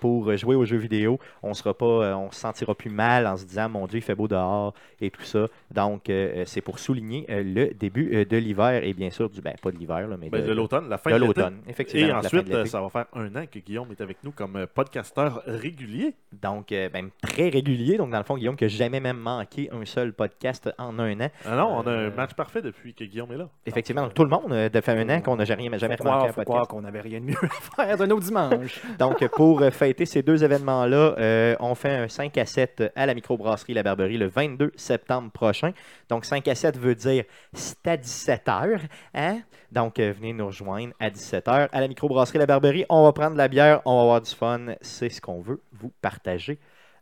pour 0.00 0.36
jouer 0.36 0.56
aux 0.56 0.64
jeux 0.64 0.76
vidéo. 0.76 1.18
On 1.42 1.54
sera 1.54 1.74
pas, 1.74 2.16
on 2.16 2.30
se 2.30 2.40
sentira 2.40 2.74
plus 2.74 2.90
mal 2.90 3.26
en 3.26 3.36
se 3.36 3.44
disant, 3.44 3.68
mon 3.68 3.86
Dieu, 3.86 3.98
il 3.98 4.02
fait 4.02 4.14
beau 4.14 4.28
dehors 4.28 4.74
et 5.00 5.10
tout 5.10 5.22
ça. 5.22 5.46
Donc, 5.70 6.10
c'est 6.44 6.60
pour 6.60 6.78
souligner 6.78 7.24
le 7.28 7.72
début 7.72 8.26
de 8.26 8.36
l'hiver 8.36 8.84
et 8.84 8.92
bien 8.92 9.10
sûr, 9.10 9.30
du, 9.30 9.40
ben, 9.40 9.54
pas 9.62 9.70
de 9.70 9.78
l'hiver, 9.78 10.06
mais 10.20 10.28
Ben, 10.28 10.42
de, 10.42 10.48
de 10.48 10.52
l'automne, 10.52 10.88
la 10.88 10.98
fin 10.98 11.10
de 11.12 11.16
l'automne. 11.16 11.58
Effectivement. 11.68 12.08
Et 12.08 12.12
ensuite, 12.12 12.66
ça 12.66 12.80
va 12.80 12.88
faire 12.90 13.06
un 13.14 13.34
an 13.36 13.44
que 13.50 13.58
Guillaume 13.58 13.88
est 13.92 14.00
avec 14.02 14.18
nous 14.24 14.32
comme 14.32 14.66
podcasteur 14.74 15.42
régulier. 15.46 16.14
Donc, 16.42 16.68
ben, 16.70 17.10
très 17.22 17.48
régulier. 17.48 17.96
Donc, 17.96 18.10
dans 18.10 18.18
le 18.18 18.24
fond, 18.24 18.36
Guillaume, 18.36 18.56
qui 18.56 18.64
n'a 18.64 18.68
jamais 18.88 19.00
même 19.00 19.18
manqué 19.18 19.68
un 19.70 19.84
seul 19.84 20.14
podcast 20.14 20.70
en 20.78 20.98
un 20.98 21.20
an. 21.20 21.28
Ah 21.44 21.56
non, 21.56 21.76
on 21.76 21.86
a 21.86 21.90
Euh, 21.90 22.10
un 22.10 22.14
match 22.14 22.32
parfait 22.32 22.62
depuis 22.62 22.94
que 22.94 23.04
Guillaume 23.04 23.30
est 23.32 23.36
là. 23.36 23.48
Effectivement, 23.66 24.04
Donc, 24.04 24.14
tout 24.14 24.24
le 24.24 24.30
monde, 24.30 24.50
euh, 24.52 24.68
de 24.70 24.80
fait 24.80 24.92
un 24.92 25.08
an 25.10 25.20
qu'on 25.20 25.36
n'a 25.36 25.44
jamais, 25.44 25.64
jamais 25.78 25.96
faut 25.98 26.04
remarqué 26.04 26.04
croire, 26.04 26.22
un 26.22 26.26
podcast. 26.32 26.46
croire 26.48 26.68
qu'on 26.68 26.80
n'avait 26.80 27.00
rien 27.02 27.20
de 27.20 27.26
mieux 27.26 27.36
à 27.76 27.84
faire 27.86 27.98
de 27.98 28.06
nos 28.06 28.18
dimanches. 28.18 28.80
Donc, 28.98 29.26
pour 29.28 29.60
euh, 29.60 29.70
fêter 29.70 30.06
ces 30.06 30.22
deux 30.22 30.42
événements-là, 30.42 31.14
euh, 31.18 31.56
on 31.60 31.74
fait 31.74 31.90
un 31.90 32.08
5 32.08 32.36
à 32.38 32.46
7 32.46 32.84
à 32.96 33.04
la 33.04 33.12
microbrasserie 33.14 33.74
La 33.74 33.82
Barberie 33.82 34.16
le 34.16 34.26
22 34.28 34.72
septembre 34.76 35.30
prochain. 35.30 35.72
Donc, 36.08 36.24
5 36.24 36.48
à 36.48 36.54
7 36.54 36.78
veut 36.78 36.94
dire 36.94 37.24
c'est 37.52 37.86
à 37.86 37.96
17h. 37.96 38.80
Hein? 39.14 39.40
Donc, 39.70 39.98
euh, 39.98 40.12
venez 40.16 40.32
nous 40.32 40.46
rejoindre 40.46 40.94
à 40.98 41.10
17h 41.10 41.68
à 41.70 41.80
la 41.80 41.88
microbrasserie 41.88 42.38
La 42.38 42.46
Barberie. 42.46 42.86
On 42.88 43.04
va 43.04 43.12
prendre 43.12 43.32
de 43.32 43.38
la 43.38 43.48
bière, 43.48 43.82
on 43.84 43.96
va 43.96 44.02
avoir 44.02 44.20
du 44.22 44.30
fun. 44.30 44.60
C'est 44.80 45.10
ce 45.10 45.20
qu'on 45.20 45.40
veut 45.42 45.60
vous 45.72 45.92
partager 46.00 46.58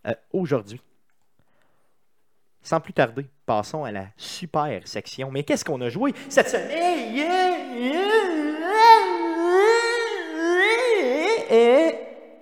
euh, 0.07 0.15
aujourd'hui. 0.33 0.81
Sans 2.67 2.81
plus 2.81 2.93
tarder, 2.93 3.25
passons 3.47 3.85
à 3.85 3.93
la 3.93 4.07
super 4.17 4.81
section. 4.89 5.31
Mais 5.31 5.45
qu'est-ce 5.45 5.65
qu'on 5.65 5.81
a 5.83 5.89
joué 5.89 6.13
cette 6.29 6.49
semaine? 6.49 6.73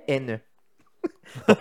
N. 0.09 0.41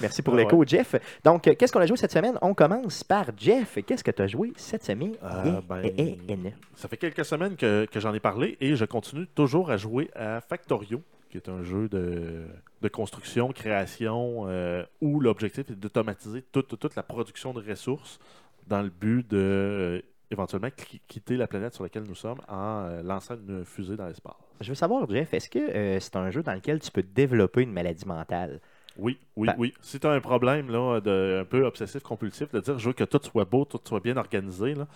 Merci 0.00 0.22
pour 0.22 0.32
Ah 0.32 0.36
l'écho, 0.38 0.64
Jeff. 0.66 0.94
Donc, 1.22 1.42
qu'est-ce 1.42 1.70
qu'on 1.70 1.80
a 1.80 1.86
joué 1.86 1.98
cette 1.98 2.12
semaine? 2.12 2.38
On 2.40 2.54
commence 2.54 3.04
par 3.04 3.26
Jeff. 3.36 3.76
Qu'est-ce 3.86 4.02
que 4.02 4.12
tu 4.12 4.22
as 4.22 4.28
joué 4.28 4.54
cette 4.56 4.82
semaine? 4.82 5.16
Euh, 5.22 5.60
ben, 5.68 5.84
N. 5.98 6.52
Ça 6.76 6.88
fait 6.88 6.96
quelques 6.96 7.26
semaines 7.26 7.56
que, 7.56 7.84
que 7.84 8.00
j'en 8.00 8.14
ai 8.14 8.20
parlé 8.20 8.56
et 8.62 8.76
je 8.76 8.86
continue 8.86 9.26
toujours 9.26 9.70
à 9.70 9.76
jouer 9.76 10.08
à 10.16 10.40
Factorio, 10.40 11.02
qui 11.30 11.36
est 11.38 11.48
un 11.48 11.62
jeu 11.62 11.88
de, 11.88 12.44
de 12.82 12.88
construction, 12.88 13.52
création, 13.52 14.44
euh, 14.48 14.84
où 15.00 15.20
l'objectif 15.20 15.70
est 15.70 15.74
d'automatiser 15.76 16.42
toute, 16.52 16.68
toute- 16.68 16.80
toute 16.80 16.96
la 16.96 17.02
production 17.02 17.52
de 17.54 17.62
ressources 17.66 18.18
dans 18.66 18.82
le 18.82 18.90
but 18.90 19.28
de 19.30 19.36
euh, 19.38 20.00
éventuellement 20.30 20.70
qui- 20.76 21.00
quitter 21.08 21.36
la 21.36 21.46
planète 21.46 21.74
sur 21.74 21.82
laquelle 21.84 22.04
nous 22.04 22.14
sommes 22.14 22.40
en 22.48 22.84
euh, 22.84 23.02
lançant 23.02 23.34
une 23.36 23.64
fusée 23.64 23.96
dans 23.96 24.06
l'espace. 24.06 24.34
Je 24.60 24.68
veux 24.68 24.74
savoir, 24.74 25.08
Jeff, 25.10 25.32
est-ce 25.32 25.48
que 25.48 25.98
c'est 26.00 26.16
un 26.16 26.30
jeu 26.30 26.42
dans 26.42 26.52
lequel 26.54 26.80
tu 26.80 26.90
peux 26.90 27.02
développer 27.02 27.62
une 27.62 27.72
maladie 27.72 28.06
mentale? 28.06 28.60
Oui, 28.98 29.18
oui, 29.36 29.46
Ben- 29.46 29.54
oui. 29.56 29.72
Si 29.80 29.98
tu 30.00 30.06
as 30.06 30.10
un 30.10 30.20
problème 30.20 30.68
là, 30.68 31.00
de, 31.00 31.38
un 31.40 31.44
peu 31.44 31.64
obsessif-compulsif, 31.64 32.52
de 32.52 32.60
dire 32.60 32.78
je 32.78 32.88
veux 32.88 32.92
que 32.92 33.04
tout 33.04 33.20
soit 33.22 33.44
beau, 33.44 33.64
tout 33.64 33.80
soit 33.84 34.00
bien 34.00 34.16
organisé, 34.16 34.74
là, 34.74 34.86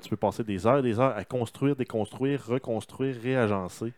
tu 0.00 0.10
peux 0.10 0.16
passer 0.16 0.44
des 0.44 0.66
heures 0.66 0.78
et 0.78 0.82
des 0.82 1.00
heures 1.00 1.16
à 1.16 1.24
construire, 1.24 1.74
déconstruire, 1.74 2.44
reconstruire, 2.46 3.16
réagencer 3.20 3.92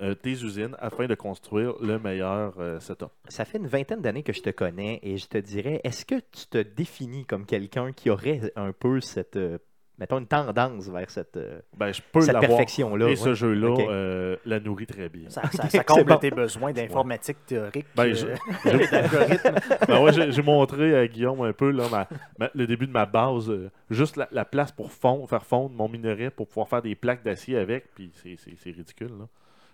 euh, 0.00 0.14
tes 0.14 0.30
usines 0.30 0.74
afin 0.78 1.06
de 1.06 1.14
construire 1.14 1.74
le 1.82 1.98
meilleur 1.98 2.54
euh, 2.58 2.80
setup. 2.80 3.08
Ça 3.28 3.44
fait 3.44 3.58
une 3.58 3.66
vingtaine 3.66 4.00
d'années 4.00 4.22
que 4.22 4.32
je 4.32 4.40
te 4.42 4.50
connais 4.50 4.98
et 5.02 5.18
je 5.18 5.26
te 5.26 5.38
dirais, 5.38 5.80
est-ce 5.84 6.04
que 6.06 6.14
tu 6.16 6.46
te 6.50 6.58
définis 6.58 7.26
comme 7.26 7.44
quelqu'un 7.44 7.92
qui 7.92 8.08
aurait 8.08 8.40
un 8.56 8.72
peu 8.72 9.00
cette, 9.00 9.36
euh, 9.36 9.58
mettons, 9.98 10.18
une 10.18 10.26
tendance 10.26 10.88
vers 10.88 11.10
cette, 11.10 11.36
euh, 11.36 11.60
Ben, 11.76 11.92
je 11.92 12.00
peux 12.10 12.22
cette 12.22 12.40
perfection-là? 12.40 13.10
Et 13.10 13.16
ce 13.16 13.34
jeu-là 13.34 13.76
euh, 13.90 14.36
la 14.46 14.60
nourrit 14.60 14.86
très 14.86 15.10
bien. 15.10 15.28
Ça, 15.28 15.42
ça, 15.52 15.64
Ok, 15.64 15.70
ça 15.72 15.84
comble 15.84 16.04
bon. 16.06 16.16
tes 16.16 16.30
besoins 16.30 16.72
d'informatique 16.72 17.36
théorique 17.46 17.86
Ben, 17.94 18.06
euh, 18.06 18.14
je- 18.14 18.68
et 18.70 18.86
d'algorithme. 18.88 19.54
Ben 19.86 20.02
ouais, 20.02 20.12
j'ai 20.14 20.32
j'ai 20.32 20.42
montré 20.42 20.96
à 20.98 21.06
Guillaume 21.06 21.42
un 21.42 21.52
peu 21.52 21.70
là, 21.70 21.84
ma- 21.90 22.08
ma- 22.38 22.50
le 22.54 22.66
début 22.66 22.86
de 22.86 22.92
ma 22.92 23.04
base, 23.04 23.50
euh, 23.50 23.70
juste 23.90 24.16
la, 24.16 24.26
la 24.32 24.46
place 24.46 24.72
pour 24.72 24.90
fondre, 24.90 25.28
faire 25.28 25.44
fondre 25.44 25.70
mon 25.74 25.88
minerai 25.88 26.30
pour 26.30 26.48
pouvoir 26.48 26.68
faire 26.68 26.80
des 26.82 26.94
plaques 26.94 27.22
d'acier 27.22 27.58
avec, 27.58 27.92
puis 27.94 28.10
c'est- 28.22 28.36
c'est 28.38 28.56
c'est 28.56 28.70
ridicule. 28.70 29.10
là. 29.18 29.26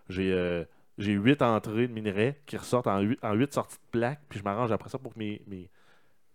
J'ai 0.09 0.33
euh, 0.33 0.65
j'ai 0.99 1.13
huit 1.13 1.41
entrées 1.43 1.87
de 1.89 1.93
minerai 1.93 2.41
qui 2.47 2.57
ressortent 2.57 2.87
en 2.89 3.01
huit, 3.01 3.19
en 3.23 3.33
huit 3.35 3.53
sorties 3.53 3.77
de 3.77 3.99
plaques, 3.99 4.21
puis 4.29 4.39
je 4.41 4.45
m'arrange 4.45 4.73
après 4.73 4.89
ça 4.91 4.99
pour 4.99 5.15
que 5.15 5.19
mes, 5.19 5.41
mes, 5.47 5.69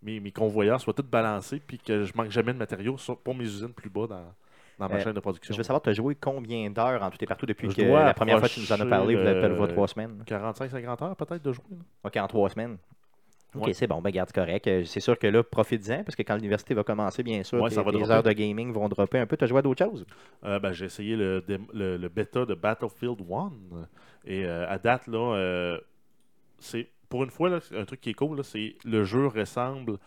mes, 0.02 0.20
mes 0.20 0.32
convoyeurs 0.32 0.80
soient 0.80 0.94
tous 0.94 1.04
balancés, 1.04 1.60
puis 1.66 1.78
que 1.80 2.04
je 2.06 2.14
manque 2.16 2.30
jamais 2.32 2.54
de 2.54 2.58
matériaux 2.58 2.98
sur- 2.98 3.18
pour 3.18 3.36
mes 3.36 3.44
usines 3.46 3.74
plus 3.74 3.90
bas 3.90 4.08
dans, 4.08 4.34
dans 4.80 4.90
ma 4.90 4.96
Euh, 4.96 5.04
chaîne 5.04 5.14
de 5.14 5.20
production. 5.20 5.54
Je 5.54 5.58
veux 5.58 5.64
savoir, 5.64 5.82
tu 5.82 5.90
as 5.90 5.94
joué 5.94 6.16
combien 6.16 6.70
d'heures 6.70 7.04
en 7.04 7.10
tout 7.10 7.18
et 7.22 7.26
partout 7.28 7.46
depuis 7.46 7.70
Je 7.70 7.76
que 7.76 7.82
la 7.82 8.14
première 8.14 8.40
fois 8.40 8.48
que 8.50 8.54
tu 8.54 8.60
nous 8.62 8.72
en 8.72 8.80
as 8.80 8.86
parlé, 8.86 9.16
vous 9.16 9.22
avez 9.28 9.48
le- 9.50 9.68
trois 9.68 9.88
semaines? 9.88 10.24
45-50 10.26 11.02
heures 11.04 11.16
peut-être 11.16 11.44
de 11.44 11.52
jouer. 11.52 11.66
là. 11.72 11.78
OK, 12.06 12.18
en 12.18 12.28
trois 12.28 12.50
semaines. 12.50 12.78
Ok, 13.56 13.68
Ouais. 13.68 13.74
c'est 13.74 13.88
bon, 13.88 14.02
ben 14.02 14.10
garde 14.10 14.32
correct. 14.32 14.66
Euh, 14.68 14.84
C'est 14.84 15.00
sûr 15.00 15.18
que 15.20 15.28
là, 15.28 15.44
profite-en, 15.44 16.04
parce 16.04 16.16
que 16.16 16.24
quand 16.24 16.36
l'université 16.36 16.74
va 16.74 16.84
commencer, 16.84 17.22
bien 17.24 17.44
sûr, 17.44 17.62
Ouais, 17.62 17.70
tes- 17.70 17.76
ça 17.76 17.84
va 17.84 17.92
tes 17.92 17.98
dropper. 17.98 18.12
heures 18.14 18.24
de 18.24 18.32
gaming 18.32 18.74
vont 18.74 18.90
dropper 18.90 19.20
un 19.20 19.26
peu. 19.28 19.38
Tu 19.38 19.44
as 19.44 19.48
joué 19.48 19.60
à 19.60 19.62
d'autres 19.62 19.86
choses? 19.86 20.06
Euh, 20.44 20.60
ben, 20.60 20.72
j'ai 20.72 20.86
essayé 20.86 21.16
le, 21.16 21.44
le, 21.74 21.98
le 21.98 22.10
bêta 22.10 22.46
de 22.46 22.54
Battlefield 22.56 23.20
1. 23.30 23.52
Et 24.26 24.46
euh, 24.46 24.68
à 24.70 24.80
date, 24.80 25.08
là, 25.08 25.36
euh, 25.36 25.78
c'est 26.60 26.90
pour 27.10 27.24
une 27.24 27.30
fois, 27.30 27.50
là, 27.50 27.60
un 27.76 27.86
truc 27.86 28.02
qui 28.02 28.10
est 28.10 28.14
cool, 28.16 28.44
c'est 28.44 28.76
le 28.86 29.04
jeu 29.04 29.28
ressemble 29.28 29.98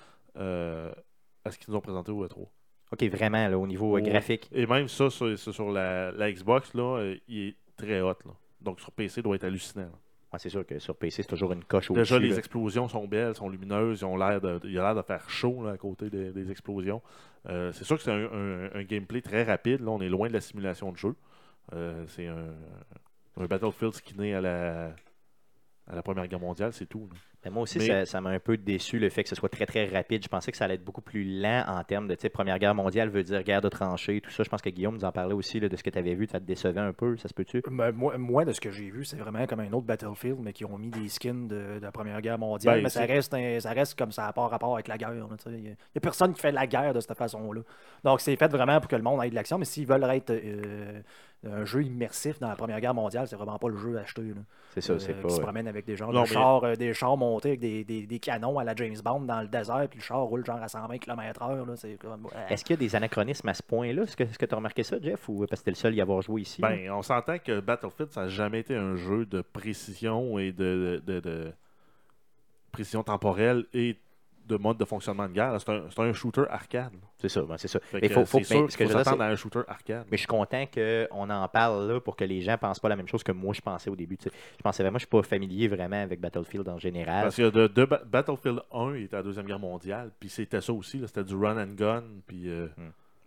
à 1.44 1.50
ce 1.50 1.58
qu'ils 1.58 1.70
nous 1.70 1.76
ont 1.76 1.80
présenté 1.80 2.10
au 2.12 2.24
E3. 2.26 2.46
Ok, 2.92 3.02
vraiment, 3.04 3.48
là, 3.48 3.58
au 3.58 3.66
niveau 3.66 3.98
graphique. 4.00 4.48
Et 4.52 4.66
même 4.66 4.88
ça, 4.88 5.10
sur, 5.10 5.70
la, 5.72 6.12
la 6.12 6.32
Xbox, 6.32 6.72
là, 6.74 7.14
il 7.28 7.48
est 7.48 7.56
très 7.76 8.00
hot. 8.00 8.14
Là. 8.24 8.32
Donc 8.60 8.80
sur 8.80 8.90
PC, 8.92 9.20
il 9.20 9.22
doit 9.24 9.36
être 9.36 9.44
hallucinant. 9.44 9.82
là. 9.84 9.98
Ouais, 10.32 10.38
c'est 10.40 10.48
sûr 10.48 10.66
que 10.66 10.78
sur 10.80 10.96
PC, 10.96 11.22
c'est 11.22 11.28
toujours 11.28 11.52
une 11.52 11.64
coche 11.64 11.90
au-dessus. 11.90 12.02
Déjà, 12.14 12.18
les 12.18 12.30
là. 12.30 12.36
explosions 12.38 12.88
sont 12.88 13.06
belles, 13.06 13.34
sont 13.36 13.48
lumineuses, 13.48 14.00
ils 14.00 14.04
ont 14.04 14.16
l'air 14.16 14.40
de, 14.40 14.60
il 14.64 14.76
a 14.78 14.82
l'air 14.82 14.94
de 14.96 15.02
faire 15.02 15.30
chaud 15.30 15.64
là, 15.64 15.72
à 15.72 15.76
côté 15.76 16.10
des, 16.10 16.32
des 16.32 16.50
explosions. 16.50 17.00
Euh, 17.48 17.70
c'est 17.72 17.84
sûr 17.84 17.96
que 17.96 18.02
c'est 18.02 18.10
un, 18.10 18.24
un- 18.32 18.70
un 18.74 18.82
gameplay 18.82 19.22
très 19.22 19.44
rapide. 19.44 19.80
Là, 19.82 19.90
on 19.92 20.00
est 20.00 20.08
loin 20.08 20.26
de 20.28 20.32
la 20.32 20.40
simulation 20.40 20.90
de 20.90 20.96
jeu. 20.96 21.14
Euh, 21.72 22.04
c'est 22.08 22.26
un, 22.26 22.54
un 23.36 23.46
Battlefield 23.46 23.94
skiné 23.94 24.34
à 24.34 24.40
la, 24.40 24.94
à 25.86 25.94
la 25.94 26.02
Première 26.02 26.26
Guerre 26.26 26.40
mondiale, 26.40 26.72
c'est 26.72 26.86
tout. 26.86 27.08
là. 27.12 27.16
Mais 27.46 27.50
moi 27.52 27.62
aussi, 27.62 27.78
Mais- 27.78 28.04
ça- 28.04 28.20
m'a 28.20 28.30
un 28.30 28.40
peu 28.40 28.56
déçu 28.56 28.98
le 28.98 29.08
fait 29.08 29.22
que 29.22 29.28
ce 29.28 29.36
soit 29.36 29.48
très 29.48 29.66
très 29.66 29.86
rapide. 29.86 30.20
Je 30.24 30.28
pensais 30.28 30.50
que 30.50 30.56
ça 30.56 30.64
allait 30.64 30.74
être 30.74 30.84
beaucoup 30.84 31.00
plus 31.00 31.22
lent 31.40 31.62
en 31.68 31.84
termes 31.84 32.08
de 32.08 32.16
Première 32.28 32.58
Guerre 32.58 32.74
mondiale, 32.74 33.08
veut 33.08 33.22
dire 33.22 33.44
guerre 33.44 33.60
de 33.60 33.68
tranchées, 33.68 34.20
tout 34.20 34.32
ça. 34.32 34.42
Je 34.42 34.48
pense 34.48 34.60
que 34.62 34.68
Guillaume 34.70 34.94
nous 34.96 35.04
en 35.04 35.12
parlait 35.12 35.32
aussi 35.32 35.60
là, 35.60 35.68
de 35.68 35.76
ce 35.76 35.84
que 35.84 35.90
tu 35.90 35.98
avais 35.98 36.14
vu. 36.16 36.26
Ça 36.26 36.40
te 36.40 36.44
décevait 36.44 36.80
un 36.80 36.92
peu, 36.92 37.16
ça 37.18 37.28
se 37.28 37.34
peut-tu? 37.34 37.62
Mais 37.70 37.92
moi, 37.92 38.18
moi, 38.18 38.44
de 38.44 38.52
ce 38.52 38.60
que 38.60 38.72
j'ai 38.72 38.90
vu, 38.90 39.04
c'est 39.04 39.16
vraiment 39.16 39.46
comme 39.46 39.60
un 39.60 39.72
autre 39.72 39.86
Battlefield, 39.86 40.38
mais 40.40 40.52
qui 40.52 40.64
ont 40.64 40.76
mis 40.76 40.90
des 40.90 41.08
skins 41.08 41.46
de, 41.46 41.78
de 41.78 41.82
la 41.82 41.92
Première 41.92 42.20
Guerre 42.20 42.36
mondiale. 42.38 42.78
Ben, 42.78 42.82
mais 42.82 42.88
ça 42.88 43.04
reste, 43.04 43.32
un- 43.32 43.60
ça 43.60 43.70
reste 43.70 43.96
comme 43.96 44.10
ça 44.10 44.22
n'a 44.26 44.32
pas 44.32 44.48
rapport 44.48 44.74
avec 44.74 44.88
la 44.88 44.98
guerre. 44.98 45.12
Il 45.46 45.60
n'y 45.60 45.68
a, 45.70 46.00
personne 46.00 46.32
qui 46.32 46.40
fait 46.40 46.50
la 46.50 46.66
guerre 46.66 46.94
de 46.94 46.98
cette 47.00 47.16
façon-là. 47.16 47.60
Donc, 48.02 48.20
c'est 48.20 48.34
fait 48.34 48.48
vraiment 48.50 48.80
pour 48.80 48.88
que 48.88 48.96
le 48.96 49.02
monde 49.02 49.22
ait 49.22 49.30
de 49.30 49.36
l'action. 49.36 49.56
Mais 49.56 49.64
s'ils 49.66 49.86
veulent 49.86 50.02
être 50.10 50.30
euh, 50.30 51.00
un 51.44 51.64
jeu 51.64 51.82
immersif 51.84 52.38
dans 52.40 52.48
la 52.48 52.56
Première 52.56 52.80
Guerre 52.80 52.94
mondiale, 52.94 53.28
c'est 53.28 53.36
vraiment 53.36 53.58
pas 53.58 53.68
le 53.68 53.76
jeu 53.76 53.96
à 53.98 54.00
acheter. 54.00 54.22
là. 54.22 54.34
C'est 54.74 54.80
ça, 54.80 54.94
Euh, 54.94 54.98
c'est 54.98 55.14
qui 55.14 55.22
pas. 55.22 55.28
se 55.28 55.40
euh, 55.40 55.42
promènent 55.42 55.68
avec 55.68 55.84
des 55.86 55.96
genres 55.96 56.12
Non, 56.12 56.22
de 56.24 56.28
mais- 56.28 56.34
chars, 56.34 56.64
euh, 56.64 56.74
des 56.74 56.92
chars 56.92 57.16
montés 57.16 57.50
avec 57.50 57.60
des, 57.60 57.84
des- 57.84 58.06
des 58.06 58.18
canons 58.18 58.58
à 58.58 58.64
la 58.64 58.74
James 58.74 58.96
Bond 59.04 59.20
dans 59.20 59.40
le 59.42 59.48
désert, 59.48 59.86
puis 59.88 59.98
le 59.98 60.04
char 60.04 60.22
roule 60.22 60.44
genre 60.44 60.60
à 60.62 60.68
120 60.68 60.98
km/h. 60.98 61.98
comme. 61.98 62.26
euh, 62.34 62.48
Est-ce 62.48 62.64
qu'il 62.64 62.74
y 62.74 62.78
a 62.78 62.80
des 62.80 62.96
anachronismes 62.96 63.48
à 63.48 63.54
ce 63.54 63.62
point-là? 63.62 64.02
Est-ce 64.02 64.16
que 64.16 64.44
tu 64.46 64.52
as 64.54 64.56
remarqué 64.56 64.82
ça, 64.82 64.96
Jeff? 65.00 65.28
Ou 65.28 65.46
parce 65.46 65.60
que 65.60 65.66
t'es 65.66 65.70
le 65.70 65.76
seul 65.76 65.92
à 65.92 65.96
y 65.96 66.00
avoir 66.00 66.20
joué 66.22 66.42
ici? 66.42 66.60
Ben, 66.60 66.90
on 66.90 67.02
s'entend 67.02 67.38
que 67.38 67.60
Battlefield, 67.60 68.10
ça 68.12 68.22
n'a 68.22 68.28
jamais 68.28 68.60
été 68.60 68.74
un 68.74 68.96
jeu 68.96 69.24
de 69.24 69.40
précision 69.40 70.38
et 70.38 70.52
de, 70.52 71.02
de- 71.06 71.20
de 71.20 71.52
précision 72.72 73.02
temporelle 73.02 73.64
et 73.72 73.96
de 74.46 74.56
mode 74.56 74.76
de 74.78 74.84
fonctionnement 74.84 75.28
de 75.28 75.32
guerre. 75.32 75.56
C'est 75.60 75.70
un, 75.70 76.04
un 76.04 76.12
shooter 76.12 76.42
arcade. 76.50 76.92
c'est 77.18 77.28
ça, 77.28 77.42
ben, 77.42 77.56
c'est 77.58 77.68
ça. 77.68 77.80
Fait 77.80 78.00
Mais 78.00 78.08
faut, 78.08 78.24
faut, 78.24 78.38
mais 78.38 78.44
sûr 78.44 78.70
ce 78.70 78.76
que 78.76 78.86
je 78.86 78.96
à 78.96 79.24
un 79.26 79.36
shooter 79.36 79.60
arcade. 79.68 80.06
Mais 80.10 80.16
je 80.16 80.20
suis 80.22 80.26
content 80.26 80.64
qu'on 80.72 81.30
en 81.30 81.48
parle 81.48 81.88
là 81.92 82.00
pour 82.00 82.16
que 82.16 82.24
les 82.24 82.40
gens 82.40 82.52
ne 82.52 82.56
pensent 82.56 82.80
pas 82.80 82.88
la 82.88 82.96
même 82.96 83.08
chose 83.08 83.22
que 83.22 83.32
moi 83.32 83.52
je 83.54 83.60
pensais 83.60 83.90
au 83.90 83.96
début. 83.96 84.16
Je 84.24 84.62
pensais 84.62 84.82
vraiment, 84.82 84.98
je 84.98 85.04
suis 85.04 85.10
pas 85.10 85.22
familier 85.22 85.68
vraiment 85.68 86.00
avec 86.02 86.20
Battlefield 86.20 86.68
en 86.68 86.78
général. 86.78 87.24
Parce 87.24 87.36
que 87.36 87.50
de, 87.50 87.66
de 87.66 87.84
Ba- 87.84 88.02
Battlefield 88.06 88.60
1, 88.72 88.94
il 88.96 89.02
était 89.04 89.14
à 89.16 89.18
la 89.18 89.22
Deuxième 89.24 89.46
Guerre 89.46 89.58
mondiale, 89.58 90.10
puis 90.18 90.28
c'était 90.28 90.60
ça 90.60 90.72
aussi, 90.72 91.00
c'était 91.06 91.24
du 91.24 91.34
run 91.34 91.56
and 91.62 91.74
gun, 91.74 92.02
puis, 92.26 92.48
euh, 92.48 92.68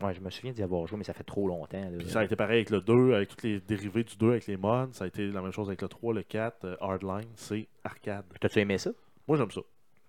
Ouais, 0.01 0.13
je 0.13 0.21
me 0.21 0.29
souviens 0.29 0.53
d'y 0.53 0.63
avoir 0.63 0.87
joué, 0.87 0.97
mais 0.97 1.03
ça 1.03 1.11
fait 1.11 1.25
trop 1.25 1.45
longtemps. 1.45 1.77
là. 1.81 1.97
puis 1.97 2.07
ça 2.09 2.21
a 2.21 2.23
été 2.23 2.37
pareil 2.37 2.59
avec 2.59 2.69
le 2.69 2.79
2, 2.79 3.15
avec 3.15 3.27
tous 3.35 3.45
les 3.45 3.59
dérivés 3.59 4.05
du 4.05 4.15
2, 4.15 4.29
avec 4.29 4.47
les 4.47 4.55
mods, 4.55 4.87
ça 4.93 5.03
a 5.03 5.07
été 5.07 5.27
la 5.27 5.41
même 5.41 5.51
chose 5.51 5.67
avec 5.67 5.81
le 5.81 5.89
3, 5.89 6.13
le 6.13 6.23
4, 6.23 6.63
euh, 6.63 6.75
Hardline, 6.79 7.27
c'est 7.35 7.67
arcade. 7.83 8.23
T'as-tu 8.39 8.59
aimé 8.59 8.77
ça? 8.77 8.91
Moi 9.27 9.35
j'aime 9.37 9.51
ça. 9.51 9.59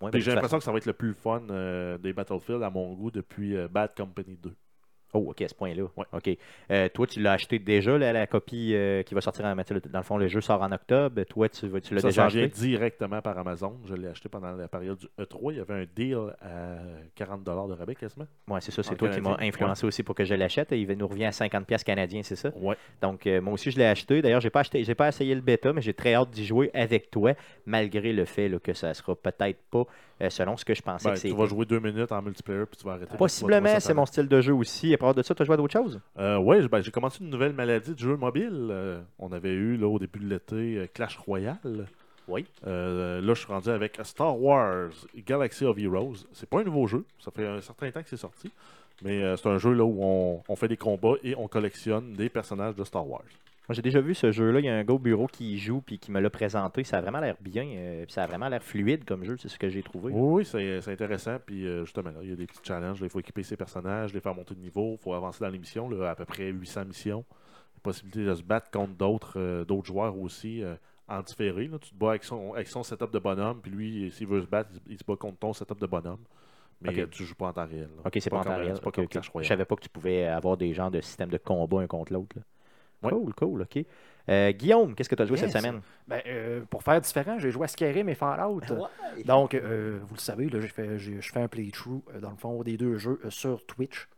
Ouais, 0.01 0.11
ben, 0.11 0.21
j'ai 0.21 0.31
l'impression 0.31 0.59
que 0.59 0.65
ça 0.65 0.73
va 0.73 0.79
être 0.79 0.87
le 0.87 0.93
plus 0.95 1.15
fun 1.15 1.43
euh, 1.51 1.99
des 1.99 2.13
Battlefield 2.13 2.63
à 2.63 2.71
mon 2.71 2.95
goût 2.95 3.11
depuis 3.11 3.57
euh, 3.57 3.69
Bad 3.69 3.95
Company 3.95 4.37
2. 4.37 4.55
Oh, 5.13 5.27
ok, 5.31 5.43
à 5.43 5.49
ce 5.49 5.55
point-là. 5.55 5.83
Ouais. 5.97 6.05
Ok. 6.13 6.31
Euh, 6.71 6.89
toi, 6.89 7.07
tu 7.07 7.21
l'as 7.21 7.33
acheté 7.33 7.59
déjà, 7.59 7.99
là, 7.99 8.13
la 8.13 8.27
copie 8.27 8.73
euh, 8.75 9.03
qui 9.03 9.15
va 9.15 9.21
sortir 9.21 9.45
en 9.45 9.55
matière. 9.55 9.81
Dans 9.91 9.99
le 9.99 10.05
fond, 10.05 10.17
le 10.19 10.29
jeu 10.29 10.41
sort 10.41 10.63
en 10.63 10.71
octobre. 10.73 11.23
Toi, 11.25 11.49
tu, 11.49 11.67
vas- 11.69 11.81
tu 11.81 11.95
l'as 11.95 12.03
déjà 12.03 12.27
acheté? 12.27 12.49
directement 12.49 13.21
par 13.21 13.37
Amazon. 13.39 13.77
Je 13.87 13.95
l'ai 13.95 14.09
acheté 14.09 14.29
pendant 14.29 14.53
la 14.53 14.69
période 14.69 14.99
du 14.99 15.07
E3. 15.19 15.53
Il 15.53 15.57
y 15.57 15.61
avait 15.61 15.75
un 15.75 15.87
deal 15.97 16.19
à 16.41 16.77
40$ 17.17 17.69
de 17.69 17.75
rabais 17.75 17.95
quasiment. 17.95 18.27
Ouais, 18.49 18.61
c'est 18.61 18.71
ça. 18.71 18.83
C'est 18.83 18.95
toi 18.97 19.09
qui 19.09 19.21
m'as 19.21 19.37
influencé 19.41 19.87
aussi 19.87 20.03
pour 20.03 20.15
que 20.15 20.25
je 20.25 20.35
l'achète. 20.35 20.69
Il 20.73 20.87
nous 20.97 21.09
revient 21.09 21.25
à 21.27 21.31
50$ 21.31 21.83
canadiens, 21.85 22.23
c'est 22.23 22.37
ça? 22.37 22.51
Ouais. 22.57 22.77
Donc, 23.03 23.27
euh, 23.27 23.41
moi 23.41 23.55
aussi, 23.55 23.71
je 23.71 23.79
l'ai 23.79 23.87
acheté. 23.87 24.23
D'ailleurs, 24.23 24.41
j'ai 24.41 24.51
pas 24.51 24.61
acheté, 24.61 24.85
j'ai 24.85 24.95
pas 24.95 25.09
essayé 25.09 25.35
le 25.35 25.41
bêta, 25.41 25.73
mais 25.73 25.81
j'ai 25.83 25.95
très 25.95 26.15
hâte 26.15 26.31
d'y 26.31 26.45
jouer 26.47 26.71
avec 26.75 27.11
toi, 27.11 27.33
malgré 27.67 28.13
le 28.13 28.25
fait 28.25 28.49
là, 28.49 28.59
que 28.59 28.73
ça 28.75 28.95
sera 28.95 29.15
peut-être 29.17 29.59
pas 29.71 29.85
selon 30.29 30.57
ce 30.59 30.67
que 30.67 30.75
je 30.75 30.83
pensais 30.83 31.09
Ben, 31.09 31.15
que 31.15 31.21
tu 31.21 31.35
vas 31.35 31.47
jouer 31.47 31.65
deux 31.65 31.81
minutes 31.81 32.13
en 32.13 32.21
multiplayer 32.21 32.67
puis 32.67 32.77
tu 32.77 32.85
vas 32.85 32.93
arrêter. 32.93 33.17
Possiblement, 33.17 33.81
c'est 33.81 33.95
mon 33.95 34.05
style 34.05 34.29
de 34.29 34.41
jeu 34.43 34.53
aussi. 34.53 34.93
Part 35.01 35.15
de 35.15 35.23
ça, 35.23 35.35
tu 35.35 35.41
as 35.41 35.47
joué 35.47 35.55
à 35.55 35.57
d'autres 35.57 35.73
choses? 35.73 35.99
Euh, 36.19 36.37
ouais, 36.37 36.69
ben, 36.69 36.83
j'ai 36.83 36.91
commencé 36.91 37.25
une 37.25 37.31
nouvelle 37.31 37.55
maladie 37.55 37.95
de 37.95 37.99
jeu 37.99 38.17
mobile. 38.17 38.69
Euh, 38.71 39.01
on 39.19 39.33
avait 39.33 39.55
eu 39.55 39.79
là, 39.79 39.89
au 39.89 39.99
début 39.99 40.19
de 40.19 40.29
l'été 40.29 40.77
euh, 40.77 40.87
Clash 40.93 41.17
Royale. 41.17 41.87
Oui. 42.29 42.45
Euh, 42.67 43.23
là, 43.23 43.33
je 43.33 43.39
suis 43.41 43.49
rendu 43.49 43.71
avec 43.71 43.99
Star 44.03 44.39
Wars 44.39 44.91
Galaxy 45.27 45.65
of 45.65 45.79
Heroes. 45.79 46.27
C'est 46.35 46.49
pas 46.49 46.61
un 46.61 46.65
nouveau 46.65 46.87
jeu. 46.87 47.07
Ça 47.19 47.31
fait 47.31 47.47
un 47.47 47.63
certain 47.63 47.91
temps 47.91 48.03
que 48.03 48.11
c'est 48.11 48.19
sorti. 48.19 48.53
Mais 49.03 49.23
euh, 49.23 49.39
c'est 49.39 49.49
un 49.49 49.57
jeu 49.57 49.73
là 49.73 49.85
où 49.85 49.99
on, 50.03 50.43
on 50.47 50.55
fait 50.55 50.69
des 50.69 50.77
combats 50.77 51.15
et 51.25 51.35
on 51.35 51.49
collectionne 51.49 52.13
des 52.13 52.29
personnages 52.29 52.75
de 52.77 52.85
Star 52.85 53.09
Wars. 53.09 53.23
Moi, 53.71 53.75
j'ai 53.77 53.83
déjà 53.83 54.01
vu 54.01 54.17
ce 54.17 54.33
jeu-là. 54.33 54.59
Il 54.59 54.65
y 54.67 54.69
a 54.69 54.75
un 54.75 54.83
gars 54.83 54.95
au 54.95 54.99
bureau 54.99 55.29
qui 55.29 55.53
y 55.53 55.57
joue 55.57 55.81
puis 55.81 56.01
qui 56.01 56.11
me 56.11 56.19
l'a 56.19 56.29
présenté. 56.29 56.83
Ça 56.83 56.99
a 56.99 57.03
vraiment 57.03 57.21
l'air 57.21 57.37
bien. 57.41 57.65
euh, 57.69 58.05
puis 58.05 58.13
ça 58.13 58.25
a 58.25 58.27
vraiment 58.27 58.49
l'air 58.49 58.65
fluide 58.65 59.05
comme 59.05 59.23
jeu. 59.23 59.37
C'est 59.37 59.47
ce 59.47 59.61
que 59.61 59.69
j'ai 59.69 59.85
trouvé. 59.85 60.13
Oui, 60.13 60.43
oui, 60.43 60.45
c'est 60.45 60.91
intéressant. 60.93 61.37
Puis 61.47 61.65
euh, 61.69 61.85
justement, 61.85 62.11
là, 62.11 62.19
il 62.23 62.31
y 62.31 62.33
a 62.33 62.35
des 62.35 62.49
petits 62.49 62.59
challenges. 62.65 63.01
là. 63.01 63.07
Il 63.07 63.11
faut 63.11 63.21
équiper 63.21 63.45
ses 63.45 63.57
personnages, 63.57 64.13
les 64.13 64.19
faire 64.19 64.35
monter 64.35 64.57
de 64.57 64.61
niveau. 64.61 64.97
Il 64.99 64.99
faut 65.01 65.15
avancer 65.15 65.45
dans 65.45 65.51
les 65.51 65.59
missions. 65.61 65.89
Là, 65.89 66.11
à 66.11 66.17
peu 66.17 66.25
près 66.25 66.49
800 66.49 66.87
missions. 66.87 67.25
Possibilité 67.85 68.25
de 68.25 68.35
se 68.35 68.43
battre 68.43 68.73
contre 68.73 68.95
d'autres 68.95 69.39
euh, 69.39 69.65
d'autres 69.65 69.87
joueurs 69.87 70.19
aussi 70.19 70.65
en 71.07 71.23
différé. 71.23 71.69
là. 71.69 71.79
Tu 71.79 71.91
te 71.91 71.95
bats 71.95 72.11
avec 72.11 72.25
son, 72.25 72.55
avec 72.55 72.67
son 72.67 72.83
setup 72.83 73.13
de 73.13 73.21
bonhomme. 73.21 73.61
Puis 73.63 73.71
lui, 73.71 74.11
s'il 74.11 74.27
veut 74.27 74.41
se 74.41 74.49
battre, 74.49 74.71
il, 74.89 74.99
se 74.99 75.05
bat 75.05 75.15
contre 75.15 75.39
ton 75.39 75.53
setup 75.53 75.79
de 75.79 75.87
bonhomme. 75.87 76.25
Mais 76.81 76.91
Ok. 76.91 76.99
euh, 76.99 77.07
tu 77.09 77.25
joues 77.25 77.37
pas 77.37 77.47
en 77.47 77.53
temps 77.53 77.67
réel. 77.69 77.89
là. 77.97 78.03
Ok, 78.05 78.19
c'est 78.21 78.31
pas, 78.31 78.39
en 78.39 78.43
temps 78.43 78.57
réel. 78.57 78.73
C'est 78.75 78.83
pas 78.83 78.89
Ok, 78.89 78.97
comme 78.97 79.05
ok. 79.05 79.11
Clash 79.11 79.31
Je 79.39 79.47
savais 79.47 79.65
pas 79.65 79.77
que 79.77 79.83
tu 79.83 79.89
pouvais 79.91 80.27
avoir 80.27 80.57
des 80.57 80.75
genres 80.75 80.91
de 80.91 81.01
système 81.01 81.29
de 81.29 81.39
combat 81.39 81.83
un 81.83 81.87
contre 81.87 82.13
l'autre. 82.13 82.35
Cool, 83.03 83.35
cool, 83.35 83.63
ok. 83.63 83.85
Euh, 84.29 84.53
Guillaume, 84.53 84.95
qu'est-ce 84.95 85.09
que 85.09 85.15
tu 85.15 85.23
as 85.23 85.27
joué 85.27 85.39
Yes. 85.39 85.51
cette 85.51 85.63
semaine? 85.63 85.81
Ben, 86.07 86.21
euh, 86.27 86.61
pour 86.69 86.83
faire 86.83 87.01
différent, 87.01 87.39
j'ai 87.39 87.51
joué 87.51 87.65
à 87.65 87.69
Skyrim 87.69 88.09
et 88.09 88.15
Fallout. 88.15 88.61
Donc, 89.25 89.55
euh, 89.55 89.99
vous 90.07 90.15
le 90.15 90.21
savez, 90.21 90.49
là, 90.49 90.61
j'ai 90.61 90.69
fait, 90.69 90.99
j'ai- 90.99 91.21
je 91.21 91.33
fais 91.33 91.41
un 91.41 91.49
playthrough, 91.49 92.03
euh, 92.15 92.21
dans 92.21 92.31
le 92.31 92.37
fond, 92.37 92.63
des 92.63 92.77
deux 92.77 92.99
jeux 92.99 93.19
euh, 93.25 93.31
sur 93.31 93.65
Twitch. 93.67 94.09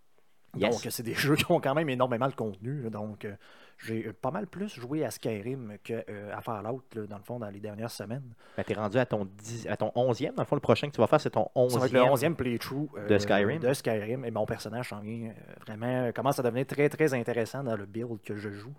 Yes. 0.57 0.71
Donc, 0.83 0.93
c'est 0.93 1.03
des 1.03 1.15
jeux 1.15 1.37
qui 1.37 1.51
ont 1.51 1.61
quand 1.61 1.75
même 1.75 1.89
énormément 1.89 2.29
de 2.29 2.35
contenu. 2.35 2.91
Donc, 2.91 3.25
euh, 3.25 3.35
j'ai 3.83 4.07
euh, 4.07 4.13
pas 4.13 4.31
mal 4.31 4.47
plus 4.47 4.69
joué 4.75 5.05
à 5.05 5.11
Skyrim 5.11 5.77
qu'à 5.83 6.41
Fallout, 6.41 6.83
là, 6.95 7.07
dans 7.07 7.17
le 7.19 7.23
fond, 7.23 7.39
dans 7.39 7.51
les 7.51 7.61
dernières 7.61 7.91
semaines. 7.91 8.35
Ben, 8.57 8.65
tu 8.65 8.73
es 8.73 8.75
rendu 8.75 8.99
à 8.99 9.07
ton, 9.07 9.25
10 9.25 9.67
à 9.69 9.77
ton 9.77 9.89
11e. 9.95 10.35
Dans 10.35 10.43
le 10.43 10.47
fond, 10.47 10.57
le 10.57 10.61
prochain 10.61 10.89
que 10.89 10.95
tu 10.95 11.01
vas 11.01 11.07
faire, 11.07 11.21
c'est 11.21 11.31
ton 11.31 11.49
11e. 11.55 11.71
Ça 11.71 11.79
va 11.79 11.87
être 11.87 11.93
le 11.93 12.01
11e 12.01 12.35
playthrough 12.35 12.89
euh, 12.97 13.09
de 13.09 13.19
Skyrim. 13.19 13.59
de 13.59 13.73
Skyrim. 13.73 14.25
Et 14.25 14.31
mon 14.31 14.47
personnage 14.47 14.89
s'en 14.89 15.01
vient 15.01 15.29
euh, 15.29 15.53
vraiment, 15.67 16.07
euh, 16.07 16.13
commence 16.13 16.39
à 16.39 16.43
devenir 16.43 16.67
très, 16.67 16.89
très 16.89 17.15
intéressant 17.15 17.63
dans 17.63 17.77
le 17.77 17.87
build 17.87 18.21
que 18.23 18.37
je 18.37 18.51
joue. 18.51 18.75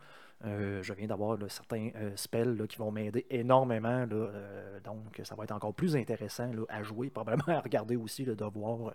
Euh, 0.46 0.84
je 0.84 0.94
viens 0.94 1.08
d'avoir 1.08 1.38
certains 1.48 1.90
euh, 1.96 2.12
spells 2.16 2.58
là, 2.58 2.68
qui 2.68 2.78
vont 2.78 2.92
m'aider 2.92 3.26
énormément. 3.30 4.06
là, 4.06 4.08
euh, 4.12 4.80
donc, 4.82 5.22
ça 5.24 5.36
va 5.36 5.46
être 5.46 5.54
encore 5.54 5.74
plus 5.74 5.96
intéressant 5.96 6.48
là, 6.48 6.64
à 6.68 6.84
jouer, 6.84 7.10
probablement 7.10 7.58
à 7.58 7.62
regarder 7.62 7.96
aussi, 7.96 8.26
là, 8.26 8.36
de 8.36 8.46
voir 8.46 8.90
euh, 8.90 8.92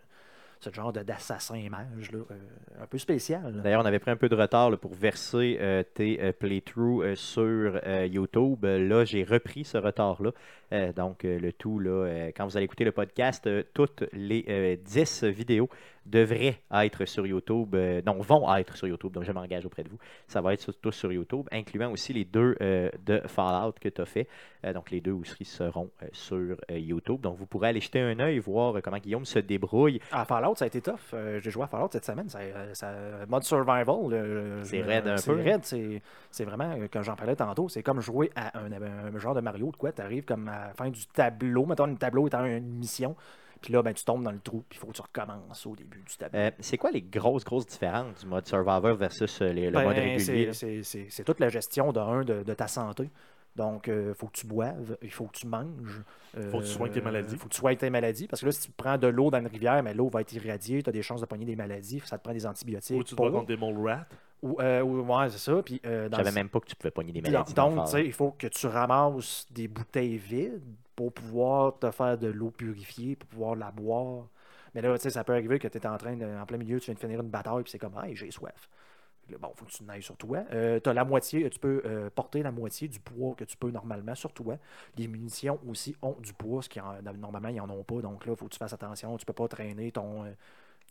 ce 0.60 0.70
genre 0.72 0.92
d'assassin 0.92 1.68
mage 1.70 2.10
là, 2.10 2.18
euh, 2.18 2.82
un 2.82 2.86
peu 2.86 2.98
spécial. 2.98 3.60
D'ailleurs, 3.62 3.82
on 3.82 3.86
avait 3.86 3.98
pris 3.98 4.10
un 4.10 4.16
peu 4.16 4.28
de 4.28 4.34
retard 4.34 4.70
là, 4.70 4.76
pour 4.76 4.94
verser 4.94 5.58
euh, 5.60 5.82
tes 5.94 6.20
euh, 6.20 6.32
playthroughs 6.32 7.14
sur 7.14 7.80
YouTube. 8.06 8.64
Là, 8.64 9.04
j'ai 9.04 9.24
repris 9.24 9.64
ce 9.64 9.78
retard-là. 9.78 10.32
Euh, 10.72 10.92
donc, 10.92 11.24
euh, 11.24 11.38
le 11.38 11.52
tout, 11.52 11.78
là, 11.78 11.90
euh, 11.90 12.30
quand 12.36 12.44
vous 12.46 12.56
allez 12.56 12.64
écouter 12.64 12.84
le 12.84 12.92
podcast, 12.92 13.48
toutes 13.72 14.04
les 14.12 14.44
euh, 14.48 14.76
10 14.84 15.24
vidéos 15.24 15.68
devraient 16.04 16.56
être 16.72 17.04
sur 17.04 17.26
YouTube. 17.26 17.76
non, 18.06 18.14
vont 18.20 18.54
être 18.56 18.76
sur 18.76 18.86
YouTube. 18.88 19.12
Donc, 19.12 19.24
je 19.24 19.32
m'engage 19.32 19.66
auprès 19.66 19.82
de 19.84 19.90
vous. 19.90 19.98
Ça 20.26 20.40
va 20.40 20.54
être 20.54 20.60
sur- 20.62 20.74
tous 20.78 20.92
sur 20.92 21.12
YouTube, 21.12 21.46
incluant 21.52 21.90
aussi 21.92 22.14
les 22.14 22.24
deux 22.24 22.56
de 23.04 23.20
Fallout 23.26 23.74
que 23.78 23.90
tu 23.90 24.00
as 24.00 24.06
fait. 24.06 24.26
Donc, 24.74 24.90
les 24.90 25.02
deux 25.02 25.12
aussi 25.12 25.44
seront 25.44 25.90
sur 26.12 26.56
YouTube. 26.70 27.20
Donc, 27.20 27.36
vous 27.36 27.44
pourrez 27.44 27.68
aller 27.68 27.80
jeter 27.80 28.00
un 28.00 28.18
œil, 28.20 28.38
voir 28.38 28.80
comment 28.82 28.96
Guillaume 28.96 29.26
se 29.26 29.38
débrouille. 29.38 30.00
À 30.10 30.24
Fallout, 30.24 30.54
ça 30.54 30.64
a 30.64 30.68
été 30.68 30.80
tough. 30.80 31.14
J'ai 31.40 31.50
joué 31.50 31.64
à 31.64 31.66
Fallout 31.66 31.88
cette 31.92 32.06
semaine. 32.06 32.30
Ça, 32.30 32.38
ça- 32.72 33.26
mode 33.28 33.42
survival. 33.42 34.62
C'est 34.64 34.80
raide 34.80 35.08
un 35.08 35.16
c'est 35.18 35.30
peu. 35.30 35.42
raide, 35.42 35.60
C'est 35.64 36.00
c'est 36.30 36.44
vraiment, 36.44 36.74
comme 36.90 37.02
j'en 37.02 37.16
parlais 37.16 37.36
tantôt, 37.36 37.68
c'est 37.68 37.82
comme 37.82 38.00
jouer 38.00 38.30
à 38.34 38.58
un, 38.58 38.70
un 39.14 39.18
genre 39.18 39.34
de 39.34 39.40
Mario 39.42 39.70
de 39.70 39.76
quoi. 39.76 39.92
Tu 39.92 40.00
arrives 40.00 40.24
comme 40.24 40.48
à 40.48 40.57
la 40.66 40.74
fin 40.74 40.90
du 40.90 41.06
tableau. 41.06 41.66
Mettons, 41.66 41.86
le 41.86 41.96
tableau 41.96 42.26
étant 42.26 42.44
une 42.44 42.74
mission. 42.78 43.16
Puis 43.60 43.72
là, 43.72 43.82
ben, 43.82 43.92
tu 43.92 44.04
tombes 44.04 44.22
dans 44.22 44.30
le 44.30 44.38
trou. 44.40 44.64
Puis 44.68 44.78
il 44.78 44.80
faut 44.80 44.86
que 44.88 44.92
tu 44.92 45.02
recommences 45.02 45.66
au 45.66 45.74
début 45.74 46.02
du 46.02 46.16
tableau. 46.16 46.38
Euh, 46.38 46.50
c'est 46.60 46.76
quoi 46.78 46.90
les 46.92 47.02
grosses, 47.02 47.44
grosses 47.44 47.66
différences 47.66 48.20
du 48.20 48.26
mode 48.26 48.46
Survivor 48.46 48.94
versus 48.94 49.42
euh, 49.42 49.52
les- 49.52 49.66
le 49.70 49.72
Ben, 49.78 49.84
mode 49.84 49.96
régulier? 49.96 50.52
c'est- 50.52 51.24
toute 51.24 51.40
la 51.40 51.48
gestion 51.48 51.92
de, 51.92 51.98
un, 51.98 52.22
de, 52.24 52.42
de 52.44 52.54
ta 52.54 52.68
santé. 52.68 53.10
Donc, 53.58 53.88
il 53.88 54.14
faut 54.14 54.28
que 54.28 54.32
tu 54.38 54.46
boives, 54.46 54.96
il 55.02 55.10
faut 55.10 55.24
que 55.26 55.36
tu 55.36 55.46
manges. 55.48 56.00
Faut 56.50 56.58
que 56.60 56.64
tu 56.64 56.70
soignes 56.70 56.92
tes 56.92 57.00
maladies. 57.00 57.34
Il 57.34 57.38
faut 57.38 57.48
que 57.48 57.52
tu 57.54 57.58
soignes 57.58 57.76
tes 57.76 57.90
maladies. 57.90 58.28
Parce 58.28 58.40
que 58.40 58.46
là, 58.46 58.52
si 58.52 58.60
tu 58.68 58.70
prends 58.70 58.96
de 58.96 59.08
l'eau 59.08 59.30
dans 59.30 59.40
une 59.40 59.48
rivière, 59.48 59.82
mais 59.82 59.92
l'eau 59.94 60.08
va 60.08 60.20
être 60.20 60.32
irradiée, 60.32 60.80
tu 60.82 60.88
as 60.88 60.92
des 60.92 61.02
chances 61.02 61.20
de 61.20 61.26
pogner 61.26 61.44
des 61.44 61.56
maladies, 61.56 62.00
ça 62.04 62.16
te 62.18 62.22
prend 62.22 62.32
des 62.32 62.46
antibiotiques. 62.46 62.96
Ou 62.96 63.02
tu 63.02 63.16
pour- 63.16 63.30
contre 63.32 63.46
des 63.46 63.56
mole 63.56 63.84
rats. 63.88 64.06
Ou, 64.40 64.60
euh, 64.60 64.80
ou- 64.82 65.00
ouais, 65.00 65.28
c'est 65.30 65.38
ça. 65.38 65.60
Puis, 65.64 65.80
euh, 65.84 66.04
Je 66.04 66.08
dans 66.10 66.18
savais 66.18 66.30
le- 66.30 66.34
même 66.36 66.48
pas 66.48 66.60
que 66.60 66.66
tu 66.66 66.76
pouvais 66.76 66.92
pogner 66.92 67.10
des 67.12 67.20
maladies. 67.20 67.52
donc, 67.52 67.56
dans 67.56 67.66
donc, 67.66 67.74
fort. 67.74 67.84
tu 67.86 67.90
sais, 67.90 68.06
il 68.06 68.12
faut 68.12 68.30
que 68.38 68.46
tu 68.46 68.66
ramasses 68.68 69.46
des 69.50 69.66
bouteilles 69.66 70.16
vides 70.18 70.62
pour 70.94 71.12
pouvoir 71.12 71.76
te 71.80 71.90
faire 71.90 72.16
de 72.16 72.28
l'eau 72.28 72.50
purifiée, 72.52 73.16
pour 73.16 73.28
pouvoir 73.28 73.56
la 73.56 73.72
boire. 73.72 74.26
Mais 74.74 74.82
là, 74.82 74.96
tu 74.96 75.02
sais, 75.02 75.10
ça 75.10 75.24
peut 75.24 75.32
arriver 75.32 75.58
que 75.58 75.66
tu 75.66 75.78
es 75.78 75.86
en 75.88 75.96
train, 75.98 76.14
de, 76.16 76.24
en 76.24 76.46
plein 76.46 76.58
milieu, 76.58 76.78
tu 76.78 76.84
viens 76.86 76.94
de 76.94 77.00
finir 77.00 77.20
une 77.20 77.28
bataille, 77.30 77.62
puis 77.64 77.72
c'est 77.72 77.78
comme, 77.80 77.98
hey, 78.04 78.14
j'ai 78.14 78.30
soif. 78.30 78.68
Bon, 79.36 79.52
faut 79.56 79.64
que 79.64 79.70
tu 79.70 79.82
n'ailles 79.84 80.02
sur 80.02 80.16
toi. 80.16 80.44
tu 80.50 80.88
as 80.88 80.92
la 80.94 81.04
moitié, 81.04 81.48
tu 81.50 81.58
peux 81.58 81.82
euh, 81.84 82.10
porter 82.10 82.42
la 82.42 82.50
moitié 82.52 82.88
du 82.88 83.00
poids 83.00 83.34
que 83.34 83.44
tu 83.44 83.56
peux 83.56 83.70
normalement 83.70 84.14
sur 84.14 84.32
toi. 84.32 84.56
Les 84.96 85.08
munitions 85.08 85.58
aussi 85.68 85.94
ont 86.02 86.16
du 86.20 86.32
poids, 86.32 86.62
ce 86.62 86.68
qui 86.68 86.80
en- 86.80 87.02
normalement, 87.16 87.48
ils 87.48 87.56
n'en 87.56 87.68
ont 87.70 87.84
pas. 87.84 88.00
Donc 88.00 88.24
là, 88.26 88.32
il 88.32 88.36
faut 88.36 88.46
que 88.46 88.52
tu 88.52 88.58
fasses 88.58 88.72
attention. 88.72 89.16
Tu 89.16 89.26
peux 89.26 89.32
pas 89.32 89.48
traîner 89.48 89.92
ton, 89.92 90.24
euh, 90.24 90.30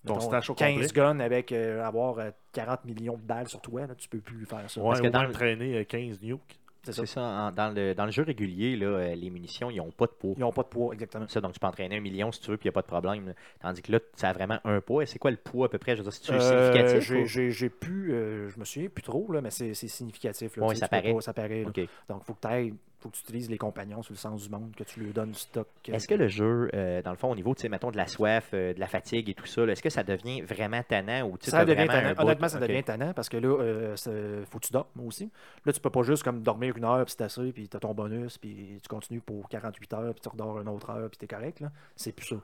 Ton 0.06 0.16
mettons, 0.16 0.28
stash 0.28 0.50
au 0.50 0.56
15 0.56 0.74
complet. 0.76 0.88
guns 0.94 1.20
avec 1.20 1.52
euh, 1.52 1.84
avoir 1.84 2.20
euh, 2.20 2.32
40 2.54 2.86
millions 2.86 3.18
de 3.18 3.22
balles 3.22 3.48
sur 3.48 3.62
toi. 3.62 3.88
Là, 3.88 3.96
tu 3.96 4.08
peux 4.10 4.20
plus 4.20 4.46
faire 4.46 4.70
ça. 4.70 4.80
Ouais, 4.82 4.88
Parce 4.90 5.02
que 5.02 5.08
ou 5.08 5.10
dans 5.12 5.22
même 5.22 5.32
traîner 5.32 5.78
euh, 5.80 5.84
15 5.84 6.22
nukes. 6.22 6.60
C'est 6.84 6.94
ça. 6.94 7.02
C'est 7.06 7.14
ça. 7.14 7.22
en- 7.22 7.52
dans, 7.52 7.74
le, 7.76 7.94
dans 7.94 8.06
le 8.06 8.12
jeu 8.12 8.24
régulier, 8.24 8.76
là, 8.78 8.86
euh, 8.88 9.16
les 9.16 9.30
munitions, 9.30 9.70
ils 9.70 9.78
n'ont 9.78 9.92
pas 9.92 10.06
de 10.06 10.12
poids. 10.12 10.34
Ils 10.38 10.40
n'ont 10.40 10.52
pas 10.52 10.64
de 10.64 10.68
poids, 10.68 10.94
exactement. 10.94 11.28
Ça, 11.28 11.42
donc 11.42 11.54
tu 11.54 11.60
peux 11.60 11.68
entraîner 11.68 11.98
un 11.98 12.02
million 12.02 12.32
si 12.32 12.40
tu 12.40 12.50
veux, 12.52 12.58
puis 12.58 12.68
il 12.68 12.72
n'y 12.72 12.74
a 12.74 12.74
pas 12.74 12.82
de 12.82 12.88
problème. 12.88 13.34
Tandis 13.60 13.82
que 13.82 13.92
là, 13.92 14.00
ça 14.16 14.30
a 14.30 14.34
vraiment 14.34 14.60
un 14.64 14.80
poids. 14.80 15.04
Et 15.04 15.06
c'est 15.06 15.20
quoi 15.20 15.32
le 15.32 15.38
poids 15.38 15.66
à 15.66 15.70
peu 15.70 15.78
près? 15.78 15.96
Je 15.96 16.02
veux 16.02 16.10
dire, 16.10 16.14
c'est 16.14 16.32
Euh, 16.34 16.40
significatif 16.72 17.26
j'ai- 17.26 17.70
pu, 17.70 18.12
euh, 18.14 18.50
je 18.50 18.60
me 18.60 18.64
souviens 18.66 18.90
plus 18.90 19.04
trop, 19.04 19.32
là, 19.32 19.42
mais 19.42 19.52
c'est 19.52 19.74
significatif. 19.74 20.56
Là, 20.56 20.70
sais, 20.70 20.76
ça 20.76 20.88
paraît. 20.88 21.14
pas- 21.14 21.22
ça 21.22 21.34
paraît. 21.34 21.64
Donc, 21.64 22.24
faut 22.24 22.34
que 22.34 22.42
tu 22.42 22.48
ailles, 22.48 22.74
faut 23.00 23.10
que 23.10 23.16
tu 23.16 23.22
utilises 23.22 23.50
les 23.50 23.58
compagnons 23.58 24.02
sur 24.02 24.14
le 24.14 24.18
sens 24.18 24.44
du 24.44 24.50
monde, 24.50 24.74
que 24.76 24.84
tu 24.84 25.00
lui 25.00 25.12
donnes 25.12 25.32
du 25.32 25.40
stock. 25.40 25.68
Est-ce 25.88 26.08
que 26.08 26.16
le 26.16 26.28
jeu, 26.28 26.70
euh, 26.74 27.02
dans 27.02 27.12
le 27.12 27.18
fond, 27.18 27.32
au 27.32 27.36
niveau, 27.36 27.54
tu 27.54 27.62
sais, 27.62 27.70
mettons, 27.70 27.92
de 27.92 27.98
la 27.98 28.08
soif, 28.08 28.50
euh, 28.54 28.74
de 28.74 28.80
la 28.80 28.88
fatigue 28.88 29.30
et 29.30 29.34
tout 29.34 29.46
ça, 29.46 29.64
est-ce 29.64 29.84
que 29.84 29.90
ça 29.90 30.04
devient 30.04 30.42
vraiment 30.42 30.82
tannant 30.84 31.28
ou 31.28 31.38
ça 31.40 31.66
devient 31.66 31.88
tannant. 31.88 32.14
Honnêtement, 32.18 32.48
ça 32.50 32.60
devient 32.60 32.84
tannant 32.84 33.14
parce 33.14 33.30
que 33.30 33.38
là, 33.38 33.60
euh, 33.60 34.46
faut 34.50 34.60
que 34.60 34.66
tu 34.66 34.74
dormes 34.74 34.88
aussi. 35.06 35.32
Là, 35.66 35.74
tu 35.74 35.80
peux 35.80 35.90
pas 35.90 36.04
juste 36.04 36.24
comme 36.24 36.42
dormir 36.42 36.76
une 36.78 36.86
heure, 36.86 37.06
puis 37.06 37.14
c'est 37.18 37.24
assez, 37.24 37.52
puis 37.52 37.70
tu 37.70 37.78
as 37.78 37.80
ton 37.80 37.94
bonus, 37.94 38.38
puis 38.38 38.80
tu 38.82 38.88
continues 38.88 39.22
pour 39.22 39.48
48 39.50 39.94
heures, 39.94 40.14
puis 40.14 40.22
tu 40.22 40.30
redors 40.30 40.60
une 40.62 40.70
autre 40.70 40.90
heure, 40.90 41.10
puis 41.10 41.18
tu 41.18 41.26
es 41.26 41.28
correct. 41.28 41.64
C'est 41.96 42.12
plus 42.12 42.28
ça. 42.28 42.36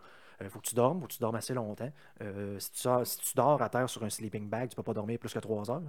Il 0.41 0.49
faut 0.49 0.59
que 0.59 0.67
tu 0.67 0.75
dormes, 0.75 0.99
faut 1.01 1.07
que 1.07 1.13
tu 1.13 1.19
dormes 1.19 1.35
assez 1.35 1.53
longtemps. 1.53 1.91
Euh, 2.21 2.59
si, 2.59 2.71
tu 2.71 2.79
sors- 2.79 3.05
si 3.05 3.17
tu 3.19 3.33
dors 3.35 3.61
à 3.61 3.69
terre 3.69 3.89
sur 3.89 4.03
un 4.03 4.09
sleeping 4.09 4.49
bag, 4.49 4.69
tu 4.69 4.75
peux 4.75 4.83
pas 4.83 4.93
dormir 4.93 5.19
plus 5.19 5.33
que 5.33 5.39
3 5.39 5.69
heures. 5.71 5.81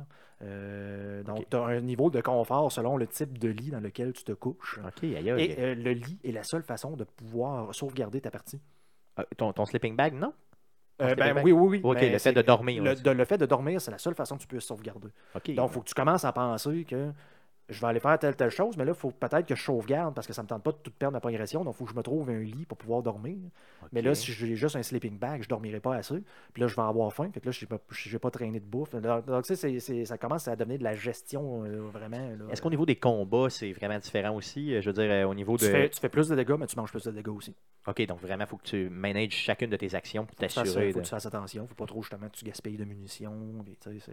Euh, 0.43 1.23
donc, 1.23 1.49
tu 1.49 1.57
as 1.57 1.65
un 1.65 1.81
niveau 1.81 2.11
de 2.11 2.21
confort 2.21 2.71
selon 2.73 2.97
le 2.97 3.07
type 3.07 3.39
de 3.39 3.49
lit 3.49 3.71
dans 3.71 3.81
lequel 3.81 4.13
tu 4.13 4.25
te 4.25 4.33
couches. 4.33 4.79
Ok, 4.85 5.05
aïe, 5.05 5.31
aïe. 5.31 5.43
Et 5.43 5.57
euh, 5.59 5.75
le 5.75 5.93
lit 5.93 6.19
est 6.25 6.33
la 6.33 6.43
seule 6.43 6.63
façon 6.63 6.97
de 6.97 7.05
pouvoir 7.05 7.75
sauvegarder 7.75 8.21
ta 8.21 8.31
partie. 8.31 8.61
Ah, 9.17 9.25
ton, 9.37 9.53
ton 9.53 9.65
sleeping 9.65 9.97
bag, 9.97 10.15
non? 10.15 10.33
Euh, 11.01 11.15
ben, 11.17 11.37
oui, 11.43 11.51
oui, 11.51 11.69
oui. 11.69 11.81
Ok, 11.83 11.97
mais 12.01 12.11
le 12.11 12.19
fait 12.19 12.33
de 12.33 12.43
dormir. 12.43 12.83
Le, 12.83 12.95
de- 12.95 13.11
le 13.11 13.25
fait 13.25 13.37
de 13.39 13.47
dormir, 13.47 13.81
c'est 13.81 13.91
la 13.91 13.99
seule 13.99 14.15
façon 14.15 14.37
que 14.37 14.43
tu 14.43 14.47
peux 14.47 14.61
sauvegarder. 14.61 15.09
Ok. 15.35 15.53
Donc, 15.55 15.71
il 15.71 15.73
faut 15.75 15.81
que 15.81 15.89
tu 15.89 15.95
commences 15.95 16.25
à 16.25 16.33
penser 16.33 16.85
que 16.85 17.13
je 17.75 17.81
vais 17.81 17.87
aller 17.89 18.01
faire 18.01 18.19
telle, 18.19 18.37
telle 18.37 18.51
chose, 18.51 18.77
mais 18.77 18.85
là, 18.85 18.93
il 18.93 18.99
faut 18.99 19.11
peut-être 19.11 19.47
que 19.47 19.55
je 19.55 19.63
sauvegarde 19.63 20.15
parce 20.15 20.27
que 20.27 20.33
ça 20.33 20.43
ne 20.43 20.45
me 20.45 20.49
tente 20.49 20.63
pas 20.63 20.73
de 20.73 20.79
tout 20.79 20.91
perdre 20.91 21.13
ma 21.13 21.21
progression. 21.21 21.65
Donc, 21.65 21.75
il 21.75 21.79
faut 21.79 21.85
que 21.85 21.91
je 21.91 21.97
me 21.97 22.03
trouve 22.03 22.31
un 22.31 22.39
lit 22.41 22.65
pour 22.67 22.79
pouvoir 22.79 23.03
dormir. 23.03 23.37
Mais 23.93 24.01
là, 24.03 24.15
si 24.15 24.33
j'ai 24.33 24.57
juste 24.57 24.77
un 24.77 24.83
sleeping 24.83 25.19
bag, 25.19 25.43
je 25.43 25.47
ne 25.47 25.51
dormirai 25.51 25.81
pas 25.81 25.97
assez. 25.97 26.23
Puis 26.53 26.61
là, 26.63 26.67
je 26.69 26.75
vais 26.75 26.83
avoir 26.83 27.13
faim. 27.13 27.31
Fait 27.33 27.41
que 27.41 27.47
là, 27.47 27.53
je 27.53 27.67
ne 27.67 28.13
vais 28.13 28.19
pas 28.19 28.31
traîner 28.31 28.61
de 28.61 28.65
bouffe. 28.65 28.91
Donc, 28.95 29.27
donc, 29.27 29.45
tu 29.45 29.55
sais, 29.57 30.05
ça 30.05 30.17
commence 30.19 30.49
à 30.49 30.57
devenir 30.57 30.79
de 30.79 30.85
la 30.85 30.95
gestion 30.95 31.65
euh, 31.65 31.81
vraiment. 31.93 32.31
Est-ce 32.51 32.63
qu'au 32.63 32.71
niveau 32.71 32.87
des 32.87 32.97
combats, 32.97 33.51
c'est 33.51 33.73
vraiment 33.73 33.99
différent 33.99 34.35
aussi? 34.35 34.75
Euh, 34.75 34.81
Je 34.81 34.91
veux 34.91 34.95
dire, 34.95 35.11
euh, 35.11 35.25
au 35.25 35.35
niveau 35.35 35.57
tu, 35.59 35.65
de. 35.67 35.71
fais, 35.71 35.91
tu 35.91 36.01
fais 36.01 36.09
plus 36.09 36.29
de 36.29 36.35
dégâts, 36.37 36.57
mais 36.59 36.67
tu 36.67 36.77
manges 36.77 36.91
plus 36.91 37.05
de 37.05 37.11
dégâts 37.11 37.29
aussi. 37.29 37.55
Ok, 37.87 38.07
donc 38.07 38.21
vraiment, 38.21 38.45
il 38.45 38.47
faut 38.49 38.57
que 38.57 38.63
tu 38.65 38.89
manages 38.89 39.33
chacune 39.33 39.69
de 39.71 39.77
tes 39.77 39.95
actions 39.95 40.25
pour 40.25 40.35
Il 40.35 40.37
faut, 40.37 40.47
que 40.47 40.49
tu 40.49 40.55
fasses- 40.55 40.65
t'assurer. 40.65 40.93
faut 40.93 40.99
de- 40.99 41.03
que 41.03 41.09
tu 41.09 41.11
fasses 41.11 41.27
attention. 41.27 41.67
faut 41.67 41.75
pas 41.75 41.87
trop 41.87 42.03
justement 42.03 42.29
que 42.29 42.37
tu 42.37 42.45
gaspilles 42.45 42.77
de 42.79 42.85
munitions. 42.85 43.63
puis, 43.65 43.77
tu 43.81 44.01
sais, 44.01 44.13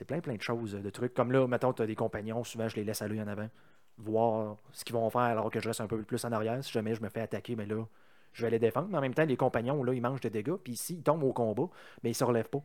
C'est 0.00 0.06
plein, 0.06 0.20
plein 0.20 0.34
de 0.34 0.40
choses, 0.40 0.72
de 0.72 0.88
trucs. 0.88 1.12
Comme 1.12 1.30
là, 1.30 1.46
mettons, 1.46 1.74
tu 1.74 1.82
as 1.82 1.86
des 1.86 1.94
compagnons, 1.94 2.42
souvent 2.42 2.66
je 2.68 2.76
les 2.76 2.84
laisse 2.84 3.02
aller 3.02 3.20
en 3.20 3.28
avant, 3.28 3.50
voir 3.98 4.56
ce 4.72 4.82
qu'ils 4.82 4.94
vont 4.94 5.10
faire 5.10 5.20
alors 5.20 5.50
que 5.50 5.60
je 5.60 5.68
reste 5.68 5.82
un 5.82 5.86
peu 5.86 6.00
plus 6.00 6.24
en 6.24 6.32
arrière. 6.32 6.64
Si 6.64 6.72
jamais 6.72 6.94
je 6.94 7.02
me 7.02 7.10
fais 7.10 7.20
attaquer, 7.20 7.54
mais 7.54 7.66
là, 7.66 7.84
je 8.32 8.42
vais 8.42 8.50
les 8.50 8.58
défendre. 8.58 8.88
Mais 8.90 8.96
en 8.96 9.02
même 9.02 9.12
temps, 9.12 9.26
les 9.26 9.36
compagnons, 9.36 9.84
là, 9.84 9.92
ils 9.92 10.00
mangent 10.00 10.22
des 10.22 10.30
dégâts. 10.30 10.54
Puis 10.54 10.74
s'ils 10.74 11.02
tombent 11.02 11.24
au 11.24 11.34
combat, 11.34 11.68
mais 12.02 12.12
ils 12.12 12.14
se 12.14 12.24
relèvent 12.24 12.48
pas. 12.48 12.62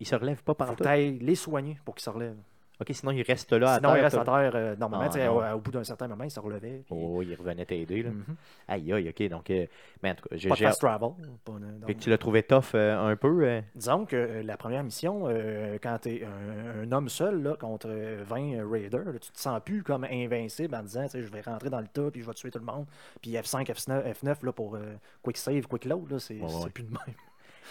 Il 0.00 0.08
se 0.08 0.16
relève 0.16 0.42
pas 0.42 0.54
Faut 0.54 0.74
par 0.74 0.88
ailles 0.88 1.20
les 1.20 1.36
soigner 1.36 1.78
pour 1.84 1.94
qu'ils 1.94 2.02
se 2.02 2.10
relèvent. 2.10 2.42
Ok, 2.78 2.88
sinon 2.92 3.12
il 3.12 3.22
reste 3.22 3.52
là 3.54 3.72
à 3.72 3.76
Sinon, 3.76 3.92
terre. 3.94 4.02
restent 4.02 4.16
t'as- 4.24 4.36
à 4.36 4.50
terre 4.50 4.52
euh, 4.54 4.76
normalement. 4.76 5.10
Ah, 5.42 5.54
au, 5.54 5.56
au 5.56 5.60
bout 5.60 5.70
d'un 5.70 5.82
certain 5.84 6.08
moment, 6.08 6.24
ils 6.24 6.30
se 6.30 6.38
relevaient. 6.40 6.82
puis- 6.84 6.94
Oh, 6.94 7.22
il 7.22 7.34
revenait 7.34 7.64
t'aider. 7.64 8.02
là. 8.02 8.10
Mhm. 8.10 8.36
Aïe, 8.68 8.92
aïe, 8.92 9.08
ok. 9.08 9.28
Donc, 9.30 9.48
euh, 9.50 9.66
mais 10.02 10.10
en 10.10 10.14
tout 10.14 10.28
cas, 10.28 10.36
j'ai. 10.36 10.48
Pas 10.50 10.56
de 10.56 10.60
fast 10.60 10.80
travel. 10.80 11.08
pas 11.44 11.52
tu 11.98 12.10
l'as 12.10 12.18
trouvé 12.18 12.42
tough 12.42 12.74
euh, 12.74 12.98
un 13.12 13.16
peu 13.16 13.44
euh, 13.48 13.60
Disons 13.74 14.04
que 14.04 14.42
la 14.44 14.56
première 14.58 14.84
mission, 14.84 15.24
euh, 15.26 15.78
quand 15.82 15.98
tu 16.02 16.16
es 16.16 16.24
un, 16.24 16.82
un 16.82 16.92
homme 16.92 17.08
seul 17.08 17.42
là, 17.42 17.56
contre 17.56 17.88
euh, 17.88 18.22
20 18.26 18.68
raiders, 18.70 19.04
là, 19.06 19.18
tu 19.18 19.30
te 19.32 19.38
sens 19.40 19.58
plus 19.64 19.82
comme 19.82 20.04
invincible 20.04 20.74
en 20.74 20.82
disant 20.82 21.04
tu 21.04 21.10
sais, 21.12 21.22
je 21.22 21.32
vais 21.32 21.40
rentrer 21.40 21.70
dans 21.70 21.80
le 21.80 21.88
tas 21.88 22.10
puis 22.10 22.20
je 22.20 22.26
vais 22.26 22.34
tuer 22.34 22.50
tout 22.50 22.58
le 22.58 22.64
monde. 22.66 22.84
Puis 23.22 23.32
F5, 23.32 23.66
F9, 23.72 24.12
F9 24.12 24.44
là, 24.44 24.52
pour 24.52 24.76
quick 25.22 25.38
save, 25.38 25.66
quick 25.66 25.86
load, 25.86 26.18
c'est 26.18 26.38
Ouais, 26.40 26.42
ouais. 26.64 26.70
plus 26.70 26.84
de 26.84 26.90
même. 26.90 27.14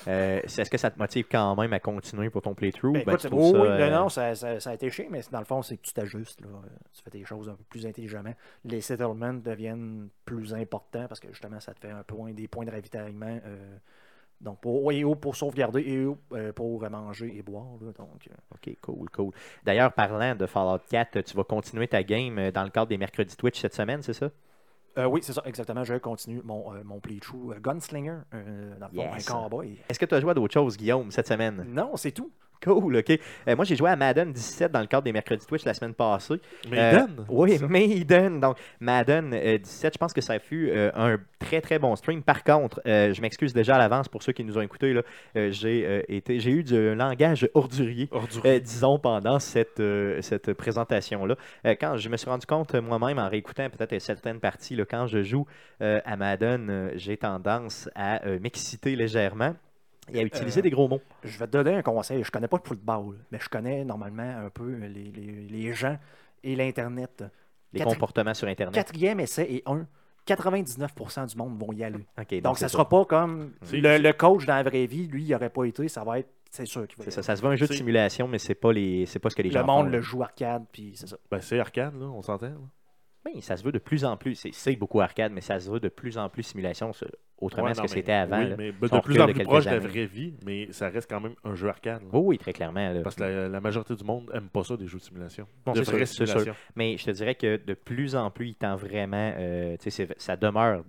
Euh, 0.08 0.40
Est-ce 0.44 0.70
que 0.70 0.78
ça 0.78 0.92
te 0.92 1.00
motive 1.00 1.26
quand 1.30 1.56
même 1.56 1.74
à 1.74 1.80
continuer 1.80 2.30
pour 2.30 2.42
ton 2.42 2.54
playthrough? 2.54 2.94
Ben, 2.94 3.04
Ben, 3.06 3.18
tu 3.18 3.28
ça, 3.28 3.30
oui, 3.36 3.68
euh, 3.68 3.90
non, 3.92 4.04
non, 4.04 4.10
ça, 4.10 4.36
ça- 4.36 4.60
ça 4.60 4.70
a 4.70 4.74
été 4.74 4.90
chiant, 4.90 5.06
mais 5.10 5.22
dans 5.32 5.40
le 5.40 5.46
fond, 5.46 5.62
c'est 5.62 5.78
que 5.78 5.82
tu 5.84 5.94
t'ajustes. 5.94 6.42
Euh, 6.44 6.48
Tu 6.94 7.02
fais 7.04 7.10
tes 7.12 7.26
choses 7.26 7.50
un 7.50 7.56
peu 7.56 7.64
plus 7.70 7.86
intelligemment. 7.86 8.34
Les 8.64 8.82
settlements 8.82 9.34
deviennent 9.34 10.10
plus 10.26 10.54
importants 10.54 11.08
parce 11.08 11.20
que 11.20 11.30
justement, 11.30 11.60
ça 11.60 11.74
te 11.74 11.80
fait 11.80 11.92
un 11.92 12.04
point, 12.04 12.32
des 12.34 12.48
points 12.48 12.66
de 12.66 12.72
ravitaillement. 12.72 13.40
euh, 13.46 13.78
donc, 14.42 14.60
pour, 14.60 14.92
et 14.92 15.02
pour 15.16 15.36
sauvegarder 15.36 15.82
et 15.82 16.06
ou, 16.06 16.18
euh, 16.34 16.52
pour 16.52 16.88
manger 16.90 17.36
et 17.38 17.42
boire. 17.42 17.66
là. 17.82 17.92
donc, 17.98 18.28
euh, 18.30 18.34
Ok, 18.54 18.76
cool, 18.82 19.10
cool. 19.10 19.32
D'ailleurs, 19.64 19.94
parlant 19.94 20.36
de 20.36 20.46
Fallout 20.46 20.82
4, 20.90 21.22
tu 21.22 21.38
vas 21.38 21.46
continuer 21.46 21.88
ta 21.88 22.04
game 22.04 22.38
euh, 22.38 22.52
dans 22.52 22.64
le 22.64 22.70
cadre 22.70 22.88
des 22.88 22.98
mercredis 22.98 23.36
Twitch 23.38 23.60
cette 23.62 23.74
semaine, 23.74 24.02
c'est 24.02 24.14
ça? 24.14 24.30
Euh, 24.98 25.06
oui, 25.06 25.20
c'est 25.24 25.34
ça, 25.34 25.42
exactement. 25.46 25.84
Je 25.84 25.96
continue 25.96 26.42
mon, 26.44 26.74
euh, 26.74 26.82
mon 26.86 27.00
playthrough 27.00 27.52
euh, 27.54 27.60
Gunslinger, 27.60 28.20
euh, 28.34 28.78
dans 28.80 28.88
le 28.88 28.96
fond, 29.02 29.14
Yes. 29.16 29.30
un 29.30 29.34
cowboy. 29.34 29.78
Est-ce 29.90 30.00
que 30.00 30.06
tu 30.06 30.16
as 30.16 30.22
joué 30.22 30.32
à 30.32 30.34
d'autres 30.34 30.54
choses, 30.54 30.78
Guillaume, 30.78 31.12
cette 31.12 31.28
semaine? 31.28 31.66
Non, 31.68 31.96
c'est 31.98 32.12
tout. 32.12 32.32
Cool, 32.64 32.98
ok. 32.98 33.20
Euh, 33.48 33.56
moi, 33.56 33.66
j'ai 33.66 33.76
joué 33.76 33.90
à 33.90 33.96
Madden 33.96 34.32
17 34.32 34.72
dans 34.72 34.80
le 34.80 34.88
cadre 34.88 35.04
des 35.04 35.12
mercredis 35.14 35.46
Twitch 35.46 35.66
la 35.66 35.74
semaine 35.74 35.94
passée. 35.94 36.36
Maiden? 36.70 37.08
Euh, 37.20 37.24
oui, 37.30 37.60
Maiden. 37.70 38.40
Donc, 38.40 38.58
Madden 38.80 39.32
euh, 39.34 39.58
17, 39.58 39.94
je 39.94 39.98
pense 39.98 40.14
que 40.14 40.22
ça 40.22 40.40
fut 40.40 40.70
euh, 40.70 40.92
un 40.96 41.18
très 41.40 41.62
très 41.62 41.80
bon 41.80 41.96
stream. 41.96 42.24
Par 42.24 42.44
contre, 42.44 42.82
euh, 42.88 43.14
je 43.14 43.22
m'excuse 43.22 43.54
déjà 43.54 43.76
à 43.76 43.78
l'avance 43.78 44.08
pour 44.08 44.24
ceux 44.24 44.32
qui 44.34 44.44
nous 44.44 44.58
ont 44.58 44.62
écoutés. 44.62 44.94
là. 44.94 45.02
Euh, 45.36 45.52
j'ai 45.52 45.86
euh, 45.86 46.02
été, 46.08 46.40
j'ai 46.40 46.52
eu 46.52 46.64
du 46.64 46.96
langage 46.96 47.48
ordurier. 47.54 48.08
Ordurier. 48.12 48.56
euh, 48.56 48.60
disons, 48.60 48.98
pendant 49.00 49.40
cette, 49.40 49.80
euh, 49.80 50.22
cette 50.22 50.54
présentation-là. 50.54 51.36
Euh, 51.66 51.76
quand 51.80 51.98
je 51.98 52.10
me 52.10 52.18
suis 52.18 52.30
rendu 52.30 52.46
compte 52.46 52.74
euh, 52.76 52.82
moi-même 52.82 53.20
en 53.20 53.30
réécoutant 53.30 53.70
peut-être 53.70 54.00
certaines 54.02 54.40
parties, 54.40 54.76
là, 54.76 54.86
quand 54.90 55.08
je 55.08 55.24
joue 55.24 55.46
euh, 55.82 56.00
à 56.06 56.16
Madden, 56.16 56.68
euh, 56.70 56.92
j'ai 56.96 57.18
tendance 57.18 57.90
à 57.96 58.26
euh, 58.26 58.40
m'exciter 58.40 58.96
légèrement 58.96 59.56
et 60.12 60.20
à 60.20 60.24
utiliser 60.24 60.60
Euh, 60.60 60.64
des 60.64 60.70
gros 60.70 60.88
mots. 60.88 61.02
Je 61.24 61.38
vais 61.38 61.48
te 61.48 61.52
donner 61.52 61.76
un 61.76 61.82
conseil. 61.82 62.24
Je 62.24 62.32
connais 62.32 62.48
pas 62.48 62.58
le 62.64 62.68
football, 62.68 63.18
mais 63.32 63.40
je 63.42 63.50
connais 63.50 63.84
normalement 63.86 64.38
un 64.46 64.50
peu 64.50 64.74
les, 64.76 64.88
les- 64.90 65.48
les 65.50 65.74
gens 65.74 65.98
et 66.44 66.56
l'Internet. 66.56 67.24
Les 67.74 67.80
Quatre- 67.80 67.94
comportements 67.94 68.34
sur 68.34 68.48
Internet. 68.48 68.74
Quatrième 68.76 69.20
essai 69.20 69.48
et 69.52 69.64
un. 69.66 69.86
99% 70.28 71.28
du 71.28 71.38
monde 71.38 71.58
vont 71.60 71.72
y 71.74 71.84
aller. 71.84 72.06
Donc, 72.42 72.58
ça 72.58 72.68
sera 72.68 72.88
pas 72.90 73.06
comme 73.06 73.52
le, 73.72 73.98
le 74.00 74.14
coach 74.14 74.46
dans 74.46 74.56
la 74.56 74.64
vraie 74.64 74.88
vie, 74.88 75.08
lui, 75.08 75.24
il 75.24 75.30
n'aurait 75.32 75.50
pas 75.52 75.66
été, 75.66 75.88
ça 75.88 76.04
va 76.04 76.20
être, 76.20 76.30
c'est 76.50 76.66
sûr 76.66 76.88
qu'il 76.88 76.98
va 76.98 77.04
y 77.06 77.12
ça, 77.12 77.20
aller. 77.20 77.26
ça 77.26 77.36
se 77.36 77.42
veut 77.44 77.50
un 77.50 77.56
jeu 77.56 77.68
de 77.68 77.74
simulation, 77.74 78.28
mais 78.28 78.40
c'est 78.40 78.56
pas 78.56 78.74
les, 78.74 79.06
c'est 79.06 79.20
pas 79.20 79.30
ce 79.30 79.36
que 79.36 79.44
les 79.44 79.50
Le 79.50 79.54
gens 79.60 79.66
monde 79.66 79.86
font, 79.86 79.92
le 79.92 80.02
joue 80.02 80.24
arcade, 80.24 80.66
puis 80.72 80.94
c'est 80.96 81.08
ça. 81.08 81.18
Ben, 81.30 81.40
c'est 81.42 81.60
arcade, 81.60 81.94
là, 82.00 82.06
on 82.08 82.22
s'entend. 82.24 82.52
Oui, 83.26 83.42
ça 83.42 83.58
se 83.58 83.64
veut 83.64 83.72
de 83.72 83.80
plus 83.80 84.06
en 84.06 84.18
plus. 84.18 84.36
C'est, 84.52 84.76
beaucoup 84.76 85.02
arcade, 85.02 85.32
mais 85.32 85.42
ça 85.42 85.60
se 85.60 85.70
veut 85.70 85.80
de 85.80 85.90
plus 85.90 86.18
en 86.18 86.30
plus 86.30 86.44
simulation, 86.44 86.92
autrement 87.40 87.68
Ouais, 87.68 87.74
ce 87.74 87.82
que 87.82 87.88
c'était 87.88 88.12
avant. 88.14 88.40
Oui, 88.44 88.50
là. 88.50 88.56
mais 88.58 88.72
Si 88.72 88.94
de 88.94 89.00
plus 89.00 89.20
en 89.22 89.26
plus 89.28 89.44
proche 89.44 89.66
de 89.66 89.70
la 89.72 89.80
vraie 89.80 90.06
vie, 90.06 90.34
mais 90.46 90.72
ça 90.72 90.90
reste 90.90 91.10
quand 91.10 91.20
même 91.20 91.34
un 91.44 91.56
jeu 91.56 91.68
arcade. 91.68 92.02
là. 92.04 92.08
Oui, 92.14 92.22
oui, 92.24 92.38
très 92.38 92.54
clairement. 92.54 92.92
là. 92.92 93.02
Parce 93.02 93.16
que 93.16 93.24
la, 93.24 93.50
la 93.50 93.62
majorité 93.62 93.96
du 93.96 94.04
monde 94.04 94.30
aime 94.34 94.50
pas 94.50 94.64
ça, 94.64 94.78
des 94.78 94.88
jeux 94.88 95.00
de 95.00 95.04
simulation. 95.04 95.48
De 95.66 95.82
vraies 95.82 96.06
sûr, 96.06 96.28
simulations. 96.28 96.56
Mais 96.76 96.98
je 96.98 97.06
te 97.06 97.12
dirais 97.12 97.36
que 97.36 97.58
de 97.58 97.74
plus 97.74 98.16
en 98.16 98.30
plus, 98.32 98.50
il 98.50 98.56
tend 98.56 98.76
vraiment. 98.76 99.34
euh, 99.38 99.76
tu 99.78 99.90
sais, 99.90 100.08
c'est- 100.08 100.22
ça 100.22 100.36
demeure 100.38 100.84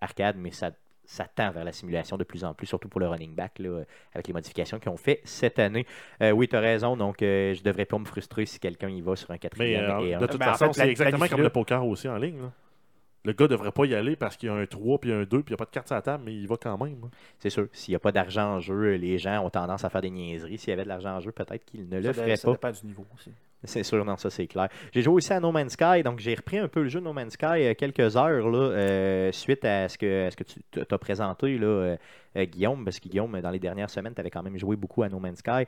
arcade, 0.00 0.36
mais 0.38 0.50
ça, 0.50 0.70
ça 1.10 1.24
tend 1.24 1.50
vers 1.50 1.64
la 1.64 1.72
simulation 1.72 2.18
de 2.18 2.24
plus 2.24 2.44
en 2.44 2.52
plus, 2.52 2.66
surtout 2.66 2.88
pour 2.88 3.00
le 3.00 3.08
running 3.08 3.34
back, 3.34 3.58
là, 3.58 3.82
avec 4.12 4.26
les 4.28 4.34
modifications 4.34 4.78
qu'ils 4.78 4.90
ont 4.92 4.96
fait 4.98 5.20
cette 5.24 5.58
année. 5.58 5.86
Euh, 6.22 6.32
oui, 6.32 6.46
tu 6.48 6.54
as 6.54 6.60
raison, 6.60 6.96
donc 6.98 7.22
euh, 7.22 7.54
je 7.54 7.62
devrais 7.62 7.86
pas 7.86 7.98
me 7.98 8.04
frustrer 8.04 8.44
si 8.44 8.60
quelqu'un 8.60 8.90
y 8.90 9.00
va 9.00 9.16
sur 9.16 9.30
un 9.30 9.34
Mais 9.34 9.38
quatrième. 9.38 9.84
euh, 9.90 10.00
et 10.00 10.14
un. 10.14 10.20
de 10.20 10.26
toute 10.26 10.38
Ben, 10.38 10.48
en 10.48 10.52
façon, 10.52 10.66
fait, 10.66 10.80
c'est 10.82 10.90
exactement 10.90 11.26
comme 11.28 11.40
le 11.42 11.50
poker 11.50 11.84
aussi 11.86 12.08
en 12.08 12.16
ligne. 12.18 12.42
là. 12.42 12.52
Le 13.24 13.32
gars 13.32 13.48
devrait 13.48 13.72
pas 13.72 13.84
y 13.84 13.94
aller 13.94 14.16
parce 14.16 14.36
qu'il 14.36 14.48
y 14.48 14.52
a 14.52 14.54
un 14.54 14.64
3 14.66 15.00
puis 15.00 15.12
un 15.12 15.24
2 15.24 15.26
puis 15.42 15.44
il 15.48 15.50
n'y 15.50 15.54
a 15.54 15.56
pas 15.56 15.64
de 15.64 15.70
carte 15.70 15.86
sur 15.88 15.96
la 15.96 16.02
table, 16.02 16.22
mais 16.24 16.34
il 16.34 16.42
y 16.42 16.46
va 16.46 16.56
quand 16.56 16.78
même. 16.82 16.98
hein. 17.04 17.10
C'est 17.38 17.50
sûr, 17.50 17.68
s'il 17.72 17.92
n'y 17.92 17.96
a 17.96 17.98
pas 17.98 18.12
d'argent 18.12 18.54
en 18.54 18.60
jeu, 18.60 18.94
les 18.94 19.18
gens 19.18 19.44
ont 19.44 19.50
tendance 19.50 19.84
à 19.84 19.90
faire 19.90 20.00
des 20.02 20.10
niaiseries. 20.10 20.56
S'il 20.58 20.70
y 20.70 20.72
avait 20.72 20.84
de 20.84 20.88
l'argent 20.88 21.16
en 21.16 21.20
jeu, 21.20 21.32
peut-être 21.32 21.64
qu'ils 21.64 21.88
ne 21.88 22.00
le 22.00 22.12
ça, 22.12 22.12
feraient 22.12 22.36
ça 22.36 22.48
pas. 22.48 22.52
dépend 22.52 22.70
du 22.70 22.86
niveau 22.86 23.06
aussi. 23.14 23.32
C'est 23.64 23.82
sûr, 23.82 24.04
non, 24.04 24.16
ça 24.16 24.30
c'est 24.30 24.46
clair. 24.46 24.68
J'ai 24.92 25.02
joué 25.02 25.14
aussi 25.14 25.32
à 25.32 25.40
No 25.40 25.50
Man's 25.50 25.72
Sky, 25.72 26.04
donc 26.04 26.20
j'ai 26.20 26.36
repris 26.36 26.58
un 26.58 26.68
peu 26.68 26.82
le 26.82 26.88
jeu 26.88 27.00
de 27.00 27.04
No 27.04 27.12
Man's 27.12 27.32
Sky 27.32 27.46
euh, 27.46 27.74
quelques 27.74 28.16
heures 28.16 28.48
là, 28.48 28.58
euh, 28.58 29.32
suite 29.32 29.64
à 29.64 29.88
ce 29.88 29.98
que, 29.98 30.28
ce 30.30 30.36
que 30.36 30.44
tu 30.44 30.60
t'as 30.70 30.98
présenté, 30.98 31.58
là, 31.58 31.66
euh, 31.66 31.96
Guillaume, 32.36 32.84
parce 32.84 33.00
que 33.00 33.08
Guillaume, 33.08 33.40
dans 33.40 33.50
les 33.50 33.58
dernières 33.58 33.90
semaines, 33.90 34.14
tu 34.14 34.20
avais 34.20 34.30
quand 34.30 34.44
même 34.44 34.56
joué 34.58 34.76
beaucoup 34.76 35.02
à 35.02 35.08
No 35.08 35.18
Man's 35.18 35.40
Sky. 35.40 35.66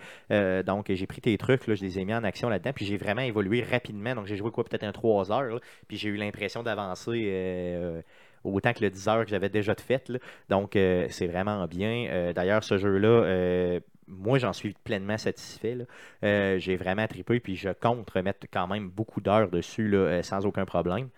Donc 0.65 0.87
j'ai 0.93 1.07
pris 1.07 1.21
tes 1.21 1.37
trucs, 1.37 1.67
là, 1.67 1.75
je 1.75 1.83
les 1.83 1.99
ai 1.99 2.05
mis 2.05 2.15
en 2.15 2.23
action 2.23 2.49
là-dedans, 2.49 2.73
puis 2.73 2.85
j'ai 2.85 2.97
vraiment 2.97 3.23
évolué 3.23 3.65
rapidement. 3.69 4.15
Donc 4.15 4.27
j'ai 4.27 4.37
joué 4.37 4.53
quoi, 4.53 4.63
peut-être 4.63 4.85
un 4.85 4.93
3 4.93 5.33
heures, 5.33 5.61
puis 5.89 5.97
j'ai 5.97 6.11
eu 6.11 6.17
l'impression 6.17 6.63
d'avancer. 6.63 8.03
autant 8.45 8.73
que 8.73 8.85
le 8.85 8.91
10 8.91 9.09
heures 9.09 9.25
que 9.25 9.31
j'avais 9.31 9.49
déjà 9.49 9.75
de 9.75 9.81
fait. 9.81 10.09
là. 10.09 10.19
Donc, 10.49 10.71
c'est 10.75 11.27
vraiment 11.27 11.67
bien. 11.67 12.33
D'ailleurs, 12.35 12.63
ce 12.63 12.79
jeu-là, 12.79 13.81
moi, 14.11 14.39
j'en 14.39 14.53
suis 14.53 14.75
pleinement 14.85 15.19
satisfait. 15.19 15.75
là. 15.75 15.85
Euh, 16.25 16.59
J'ai 16.59 16.77
vraiment 16.77 17.07
trippé, 17.07 17.41
puis 17.41 17.57
je 17.57 17.71
compte 17.71 18.11
remettre 18.11 18.47
quand 18.53 18.67
même 18.67 18.89
beaucoup 18.89 19.21
d'heures 19.21 19.49
dessus 19.49 19.89
là, 19.89 19.99
euh, 19.99 20.23
sans 20.23 20.45
aucun 20.47 20.65
problème. 20.65 21.09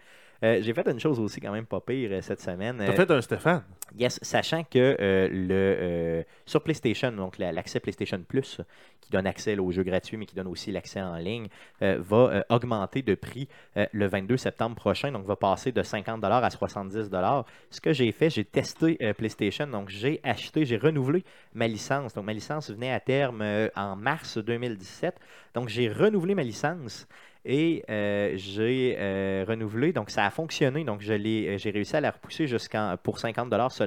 Euh, 0.45 0.61
J'ai 0.61 0.75
fait 0.75 0.87
une 0.89 1.01
chose 1.01 1.21
aussi 1.21 1.41
quand 1.41 1.53
même 1.53 1.67
pas 1.67 1.81
pire 1.81 2.23
cette 2.23 2.41
semaine. 2.41 2.77
T'as 2.79 2.93
fait 2.93 3.11
un 3.11 3.21
Stéphane? 3.21 3.63
Yes, 3.95 4.19
sachant 4.23 4.65
que 4.65 4.97
euh, 5.01 5.29
le, 5.31 5.51
euh, 5.51 6.23
sur 6.47 6.63
PlayStation, 6.63 7.13
donc 7.13 7.37
la- 7.37 7.53
l'accès 7.53 7.79
PlayStation 7.79 8.19
Plus, 8.27 8.61
qui 9.03 9.11
donne 9.11 9.27
accès 9.27 9.59
aux 9.59 9.71
jeux 9.71 9.83
gratuits, 9.83 10.17
mais 10.17 10.25
qui 10.25 10.35
donne 10.35 10.47
aussi 10.47 10.73
l'accès 10.73 11.03
en 11.03 11.17
ligne, 11.17 11.49
euh, 11.83 11.99
va 12.01 12.43
augmenter 12.49 13.03
de 13.03 13.15
prix 13.15 13.49
le 13.93 14.07
22 14.07 14.37
septembre 14.39 14.77
prochain, 14.77 15.13
donc 15.13 15.27
va 15.27 15.37
passer 15.37 15.73
de 15.73 15.83
50$ 15.83 16.43
à 16.45 16.51
70$. 16.51 17.45
Ce 17.71 17.81
que 17.81 17.93
j'ai 17.93 18.13
fait, 18.13 18.31
j'ai 18.31 18.45
testé 18.45 18.97
PlayStation, 19.19 19.67
donc 19.67 19.91
j'ai 19.91 20.21
acheté, 20.23 20.65
j'ai 20.65 20.77
renouvelé 20.79 21.25
ma 21.53 21.69
licence. 21.69 22.15
Donc 22.15 22.25
ma 22.25 22.33
licence 22.33 22.71
venait 22.71 22.93
à 22.93 23.01
terme 23.01 23.45
en 23.77 23.97
mars 23.97 24.39
2017, 24.39 25.17
donc 25.55 25.69
j'ai 25.69 25.89
renouvelé 25.91 26.35
ma 26.35 26.43
licence. 26.45 27.07
Et 27.45 27.83
j'ai 28.37 28.97
renouvelé, 29.49 29.93
donc 29.93 30.11
ça 30.11 30.25
a 30.27 30.31
fonctionné. 30.31 30.85
Donc 30.85 31.01
j'ai 31.01 31.71
réussi 31.71 31.97
à 31.97 32.01
la 32.01 32.11
repousser 32.13 32.47
jusqu'en 32.47 32.97
pour 33.03 33.19
50$ 33.19 33.75
seulement. 33.75 33.82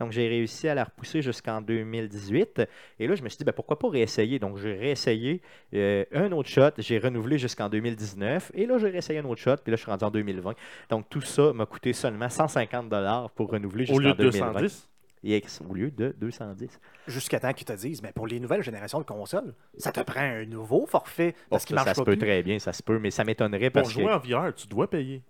Donc 0.00 0.12
j'ai 0.12 0.28
réussi 0.28 0.68
à 0.68 0.74
la 0.74 0.84
repousser 0.84 1.22
jusqu'en 1.22 1.60
2018. 1.60 2.62
Et 2.98 3.06
là, 3.06 3.14
je 3.14 3.22
me 3.22 3.28
suis 3.28 3.38
dit, 3.38 3.44
ben, 3.44 3.52
pourquoi 3.52 3.78
pas 3.78 3.88
réessayer? 3.88 4.38
Donc 4.38 4.58
j'ai 4.58 4.74
réessayé 4.74 5.40
euh, 5.74 6.04
un 6.12 6.30
autre 6.32 6.48
shot. 6.48 6.70
J'ai 6.78 6.98
renouvelé 6.98 7.38
jusqu'en 7.38 7.68
2019. 7.68 8.52
Et 8.54 8.66
là, 8.66 8.78
j'ai 8.78 8.88
réessayé 8.90 9.18
un 9.20 9.24
autre 9.24 9.40
shot. 9.40 9.56
Puis 9.62 9.70
là, 9.70 9.76
je 9.76 9.82
suis 9.82 9.90
rendu 9.90 10.04
en 10.04 10.10
2020. 10.10 10.54
Donc 10.90 11.08
tout 11.08 11.20
ça 11.22 11.52
m'a 11.52 11.66
coûté 11.66 11.92
seulement 11.92 12.26
150$ 12.26 13.28
pour 13.34 13.50
renouveler 13.50 13.84
Au 13.84 13.86
jusqu'en 13.86 14.00
lieu 14.00 14.12
de 14.14 14.22
2020. 14.30 14.46
210. 14.52 14.88
Et 15.26 15.36
ex- 15.36 15.62
au 15.66 15.72
lieu 15.72 15.90
de 15.90 16.14
210. 16.18 16.78
Jusqu'à 17.06 17.40
temps 17.40 17.52
qu'ils 17.54 17.64
te 17.66 17.72
disent, 17.72 18.02
mais 18.02 18.12
pour 18.12 18.26
les 18.26 18.38
nouvelles 18.38 18.62
générations 18.62 18.98
de 18.98 19.04
consoles, 19.04 19.54
ça 19.78 19.90
te 19.90 20.00
prend 20.00 20.20
un 20.20 20.44
nouveau 20.44 20.84
forfait 20.86 21.34
parce 21.48 21.64
Bon, 21.64 21.66
qu'il 21.68 21.78
ça, 21.78 21.94
se 21.94 22.02
peut 22.02 22.12
plus. 22.12 22.18
très 22.18 22.42
bien, 22.42 22.58
ça 22.58 22.74
se 22.74 22.82
peut, 22.82 22.98
mais 22.98 23.10
ça 23.10 23.24
m'étonnerait 23.24 23.70
Pour 23.70 23.82
parce 23.82 23.94
que 23.94 24.02
jouer 24.02 24.12
en 24.12 24.18
VR, 24.18 24.54
tu 24.54 24.66
dois 24.68 24.88
payer. 24.90 25.22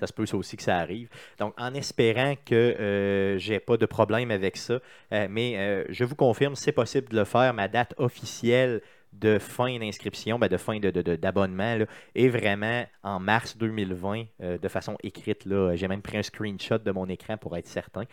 Ça 0.00 0.06
se 0.06 0.12
peut 0.12 0.26
ça 0.26 0.36
aussi 0.36 0.56
que 0.56 0.62
ça 0.62 0.78
arrive. 0.78 1.08
Donc, 1.38 1.54
en 1.58 1.74
espérant 1.74 2.34
que 2.44 2.54
euh, 2.54 3.38
j'ai 3.38 3.60
pas 3.60 3.76
de 3.76 3.86
problème 3.86 4.30
avec 4.30 4.56
ça, 4.56 4.80
euh, 5.12 5.26
mais 5.30 5.54
euh, 5.58 5.84
je 5.90 6.04
vous 6.04 6.16
confirme, 6.16 6.54
c'est 6.56 6.72
possible 6.72 7.08
de 7.10 7.16
le 7.16 7.24
faire. 7.24 7.52
Ma 7.54 7.68
date 7.68 7.94
officielle 7.98 8.80
de 9.12 9.38
fin 9.38 9.76
d'inscription, 9.78 10.38
ben, 10.38 10.46
de 10.48 10.56
fin 10.56 10.78
de- 10.78 10.90
de- 10.90 11.02
de- 11.02 11.16
d'abonnement, 11.16 11.78
est 12.14 12.28
vraiment 12.28 12.86
en 13.02 13.18
mars 13.18 13.56
2020, 13.56 14.24
euh, 14.40 14.56
de 14.56 14.68
façon 14.68 14.96
écrite. 15.02 15.48
J'ai 15.74 15.88
même 15.88 16.00
pris 16.02 16.16
un 16.18 16.22
screenshot 16.22 16.78
de 16.78 16.90
mon 16.92 17.06
écran 17.08 17.36
pour 17.36 17.56
être 17.56 17.66
certain. 17.66 18.04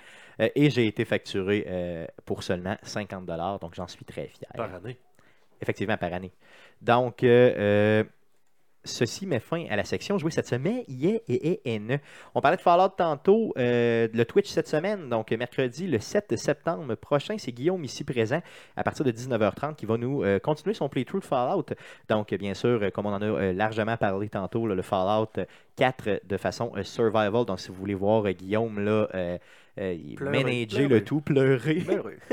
Euh, 0.41 0.49
et 0.55 0.69
j'ai 0.71 0.87
été 0.87 1.05
facturé 1.05 1.65
euh, 1.67 2.07
pour 2.25 2.41
seulement 2.43 2.77
50 2.81 3.25
donc 3.61 3.75
j'en 3.75 3.87
suis 3.87 4.05
très 4.05 4.27
fier. 4.27 4.49
Par 4.55 4.73
année. 4.73 4.97
Effectivement, 5.61 5.97
par 5.97 6.13
année. 6.13 6.31
Donc, 6.81 7.23
ceci 8.83 9.25
met 9.25 9.39
fin 9.39 9.65
à 9.69 9.75
la 9.75 9.83
section 9.83 10.17
jouée 10.17 10.31
cette 10.31 10.47
semaine. 10.47 10.83
Yeah, 10.87 11.19
et, 11.27 11.61
et, 11.65 11.79
ne. 11.79 11.97
On 12.33 12.41
parlait 12.41 12.57
de 12.57 12.61
Fallout 12.61 12.89
tantôt, 12.97 13.53
euh, 13.57 14.07
le 14.13 14.25
Twitch 14.25 14.49
cette 14.49 14.67
semaine. 14.67 15.09
Donc, 15.09 15.31
mercredi, 15.31 15.87
le 15.87 15.99
7 15.99 16.37
septembre 16.37 16.95
prochain, 16.95 17.35
c'est 17.37 17.51
Guillaume 17.51 17.83
ici 17.83 18.03
présent 18.03 18.41
à 18.75 18.83
partir 18.83 19.05
de 19.05 19.11
19h30 19.11 19.75
qui 19.75 19.85
va 19.85 19.97
nous 19.97 20.23
euh, 20.23 20.39
continuer 20.39 20.73
son 20.73 20.89
playthrough 20.89 21.21
de 21.21 21.25
Fallout. 21.25 21.65
Donc, 22.09 22.33
bien 22.33 22.53
sûr, 22.53 22.81
euh, 22.81 22.89
comme 22.89 23.05
on 23.05 23.13
en 23.13 23.21
a 23.21 23.53
largement 23.53 23.97
parlé 23.97 24.29
tantôt, 24.29 24.67
le 24.67 24.81
Fallout 24.81 25.31
4 25.75 26.21
de 26.23 26.37
façon 26.37 26.71
survival. 26.83 27.45
Donc, 27.45 27.59
si 27.59 27.69
vous 27.69 27.75
voulez 27.75 27.95
voir 27.95 28.31
Guillaume 28.31 28.79
là, 28.79 29.07
manager 30.19 30.89
le 30.89 31.03
tout, 31.03 31.21
pleurer. 31.21 31.83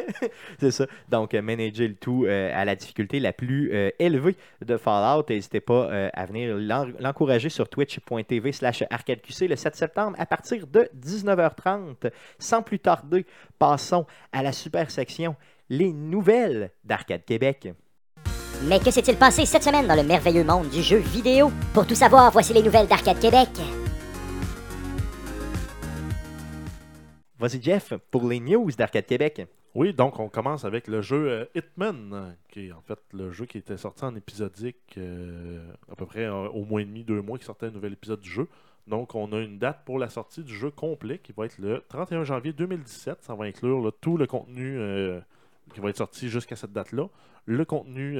C'est 0.61 0.71
ça. 0.71 0.87
Donc, 1.09 1.35
euh, 1.35 1.43
manager 1.43 1.89
le 1.89 1.95
tout 1.95 2.25
euh, 2.27 2.51
à 2.55 2.65
la 2.65 2.75
difficulté 2.77 3.21
la 3.21 3.33
plus 3.33 3.71
euh, 3.73 3.91
élevée 3.99 4.37
de 4.65 4.77
Fallout. 4.77 5.25
N'hésitez 5.29 5.61
pas 5.61 5.89
euh, 5.91 6.09
à 6.13 6.27
venir 6.27 6.57
l'en- 6.57 6.89
l'encourager 7.01 7.49
sur 7.49 7.69
twitch.tv 7.69 8.53
slash 8.53 8.85
arcadeqc 8.91 9.49
le 9.49 9.57
7 9.57 9.77
septembre 9.77 10.17
à 10.19 10.27
partir 10.27 10.67
de 10.67 10.89
19h30. 10.99 12.11
Sans 12.39 12.63
plus 12.63 12.79
tarder, 12.79 13.27
passons 13.59 14.07
à 14.33 14.43
la 14.43 14.53
super 14.53 14.91
section 14.91 15.37
Les 15.69 15.93
nouvelles 15.93 16.71
d'Arcade 16.85 17.25
Québec. 17.25 17.69
Mais 18.67 18.79
que 18.79 18.91
s'est-il 18.91 19.17
passé 19.17 19.45
cette 19.45 19.63
semaine 19.65 19.87
dans 19.87 19.97
le 19.97 20.05
merveilleux 20.05 20.45
monde 20.45 20.69
du 20.71 20.83
jeu 20.83 20.99
vidéo? 20.99 21.51
Pour 21.75 21.87
tout 21.87 21.95
savoir, 21.95 22.31
voici 22.31 22.53
les 22.55 22.63
nouvelles 22.63 22.87
d'Arcade 22.87 23.19
Québec. 23.19 23.49
Vas-y, 27.45 27.63
Jeff, 27.63 27.93
pour 28.11 28.27
les 28.27 28.41
news 28.41 28.71
d'Arcade 28.71 29.05
Québec. 29.05 29.47
Oui, 29.75 29.93
donc 29.93 30.19
on 30.19 30.31
commence 30.31 30.65
avec 30.65 30.89
le 30.89 31.03
jeu 31.03 31.29
euh, 31.29 31.45
Hitman, 31.55 32.35
qui 32.49 32.69
est 32.69 32.73
en 32.73 32.81
fait 32.81 32.99
le 33.13 33.33
jeu 33.33 33.45
qui 33.45 33.59
était 33.59 33.77
sorti 33.77 34.03
en 34.03 34.17
épisodique 34.17 34.95
euh, 34.97 35.63
à 35.93 35.95
peu 35.95 36.07
près 36.07 36.25
euh, 36.25 36.49
au 36.49 36.65
mois 36.65 36.81
et 36.81 36.87
demi, 36.87 37.05
deux 37.05 37.21
mois 37.21 37.37
qui 37.37 37.45
sortait 37.45 37.67
un 37.67 37.71
nouvel 37.71 37.93
épisode 37.93 38.21
du 38.21 38.31
jeu. 38.31 38.49
Donc 38.87 39.15
on 39.15 39.31
a 39.35 39.41
une 39.41 39.59
date 39.59 39.83
pour 39.85 39.99
la 39.99 40.09
sortie 40.09 40.43
du 40.43 40.55
jeu 40.57 40.71
complet 40.71 41.19
qui 41.19 41.33
va 41.33 41.45
être 41.45 41.59
le 41.59 41.85
31 41.87 42.25
janvier 42.25 42.55
2017. 42.55 43.19
Ça 43.21 43.35
va 43.35 43.45
inclure 43.45 43.93
tout 44.01 44.17
le 44.17 44.27
contenu 44.27 44.81
qui 45.75 45.81
va 45.81 45.91
être 45.91 45.99
sorti 45.99 46.31
jusqu'à 46.31 46.57
cette 46.57 46.73
date-là. 46.73 47.11
Le 47.45 47.65
contenu 47.67 48.19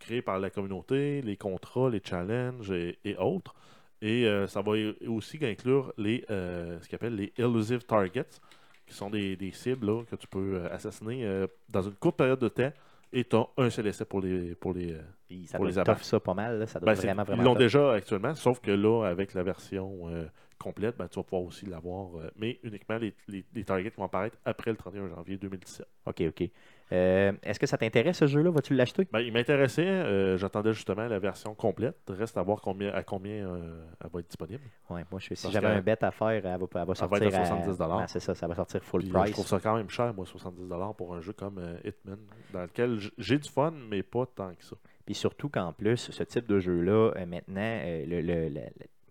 créé 0.00 0.20
par 0.20 0.40
la 0.40 0.50
communauté, 0.50 1.22
les 1.22 1.36
contrats, 1.36 1.90
les 1.90 2.02
challenges 2.04 2.72
et, 2.72 3.16
autres. 3.20 3.54
Et 4.02 4.26
ça 4.48 4.62
va 4.62 4.72
aussi 5.06 5.38
inclure 5.42 5.92
les, 5.96 6.24
ce 6.28 6.88
qu'on 6.88 6.96
appelle 6.96 7.14
les 7.14 7.32
Elusive 7.38 7.84
Targets, 7.84 8.40
qui 8.86 8.94
sont 8.94 9.10
des, 9.10 9.36
des 9.36 9.52
cibles 9.52 9.86
là, 9.86 10.02
que 10.10 10.16
tu 10.16 10.26
peux 10.26 10.56
euh, 10.56 10.74
assassiner 10.74 11.24
euh, 11.24 11.46
dans 11.68 11.82
une 11.82 11.94
courte 11.94 12.16
période 12.16 12.38
de 12.38 12.48
temps 12.48 12.72
et 13.14 13.24
tu 13.24 13.36
as 13.36 13.46
un 13.56 13.70
seul 13.70 13.86
essai 13.86 14.04
pour 14.04 14.20
les. 14.20 14.54
Pour 14.56 14.74
les 14.74 14.92
euh, 14.92 15.00
ça 15.46 15.58
Pour 15.58 15.66
doit 15.70 15.84
les 15.84 16.02
ça, 16.02 16.20
pas 16.20 16.34
mal. 16.34 16.58
là. 16.58 16.66
Ça 16.66 16.80
doit 16.80 16.92
ben, 16.92 16.94
vraiment, 16.94 17.22
vraiment 17.22 17.42
ils 17.42 17.44
l'ont 17.44 17.54
déjà 17.54 17.92
actuellement, 17.92 18.34
sauf 18.34 18.60
que 18.60 18.72
là, 18.72 19.04
avec 19.04 19.34
la 19.34 19.44
version 19.44 20.08
euh, 20.08 20.26
complète, 20.58 20.96
ben, 20.96 21.08
tu 21.08 21.16
vas 21.18 21.22
pouvoir 21.24 21.42
aussi 21.42 21.66
l'avoir, 21.66 22.16
euh, 22.18 22.30
mais 22.36 22.58
uniquement 22.62 22.96
les, 22.98 23.14
les, 23.28 23.44
les 23.54 23.64
targets 23.64 23.90
qui 23.90 23.96
vont 23.96 24.04
apparaître 24.04 24.36
après 24.44 24.70
le 24.70 24.76
31 24.76 25.08
janvier 25.08 25.36
2017. 25.36 25.86
OK, 26.06 26.22
OK. 26.28 26.48
Euh, 26.92 27.32
Est-ce 27.42 27.58
que 27.58 27.66
ça 27.66 27.78
t'intéresse, 27.78 28.18
ce 28.18 28.26
jeu-là? 28.26 28.50
Vas-tu 28.50 28.74
l'acheter? 28.74 29.08
Ben, 29.10 29.20
il 29.20 29.32
m'intéressait, 29.32 29.86
euh, 29.86 30.36
j'attendais 30.36 30.72
justement 30.74 31.06
la 31.08 31.18
version 31.18 31.54
complète. 31.54 31.96
Reste 32.08 32.36
à 32.36 32.42
voir 32.42 32.60
combien, 32.60 32.92
à 32.92 33.02
combien 33.02 33.56
elle 34.02 34.10
va 34.12 34.20
être 34.20 34.28
disponible. 34.28 34.62
Ouais, 34.90 35.02
moi, 35.10 35.18
je, 35.18 35.34
si 35.34 35.50
j'avais 35.50 35.66
un 35.68 35.80
bet 35.80 36.02
à 36.04 36.10
faire, 36.10 36.28
elle 36.28 36.42
va, 36.42 36.50
elle 36.52 36.58
va 36.60 36.66
Elle 36.80 36.86
va 36.86 36.94
sortir 36.94 37.22
être 37.28 37.34
à 37.34 37.44
70 37.46 37.80
Ouais, 37.80 38.04
c'est 38.08 38.20
ça, 38.20 38.34
ça 38.34 38.46
va 38.46 38.54
sortir 38.54 38.84
full 38.84 39.00
Puis, 39.02 39.10
price. 39.10 39.26
je 39.28 39.32
trouve 39.32 39.46
ça 39.48 39.58
quand 39.60 39.76
même 39.76 39.88
cher, 39.88 40.12
moi, 40.14 40.26
70$ 40.26 40.94
pour 40.96 41.14
un 41.14 41.20
jeu 41.20 41.32
comme 41.32 41.58
Hitman, 41.84 42.18
dans 42.52 42.62
lequel 42.62 42.98
j'ai 43.18 43.38
du 43.38 43.48
fun, 43.50 43.72
mais 43.88 44.02
pas 44.02 44.26
tant 44.26 44.54
que 44.54 44.64
ça. 44.64 44.76
Puis 45.06 45.14
surtout 45.14 45.48
qu'en 45.48 45.72
plus, 45.72 45.96
ce 45.96 46.22
type 46.22 46.46
de 46.46 46.58
jeu-là, 46.60 47.12
maintenant, 47.26 47.80
le- 47.84 48.20
le- 48.20 48.60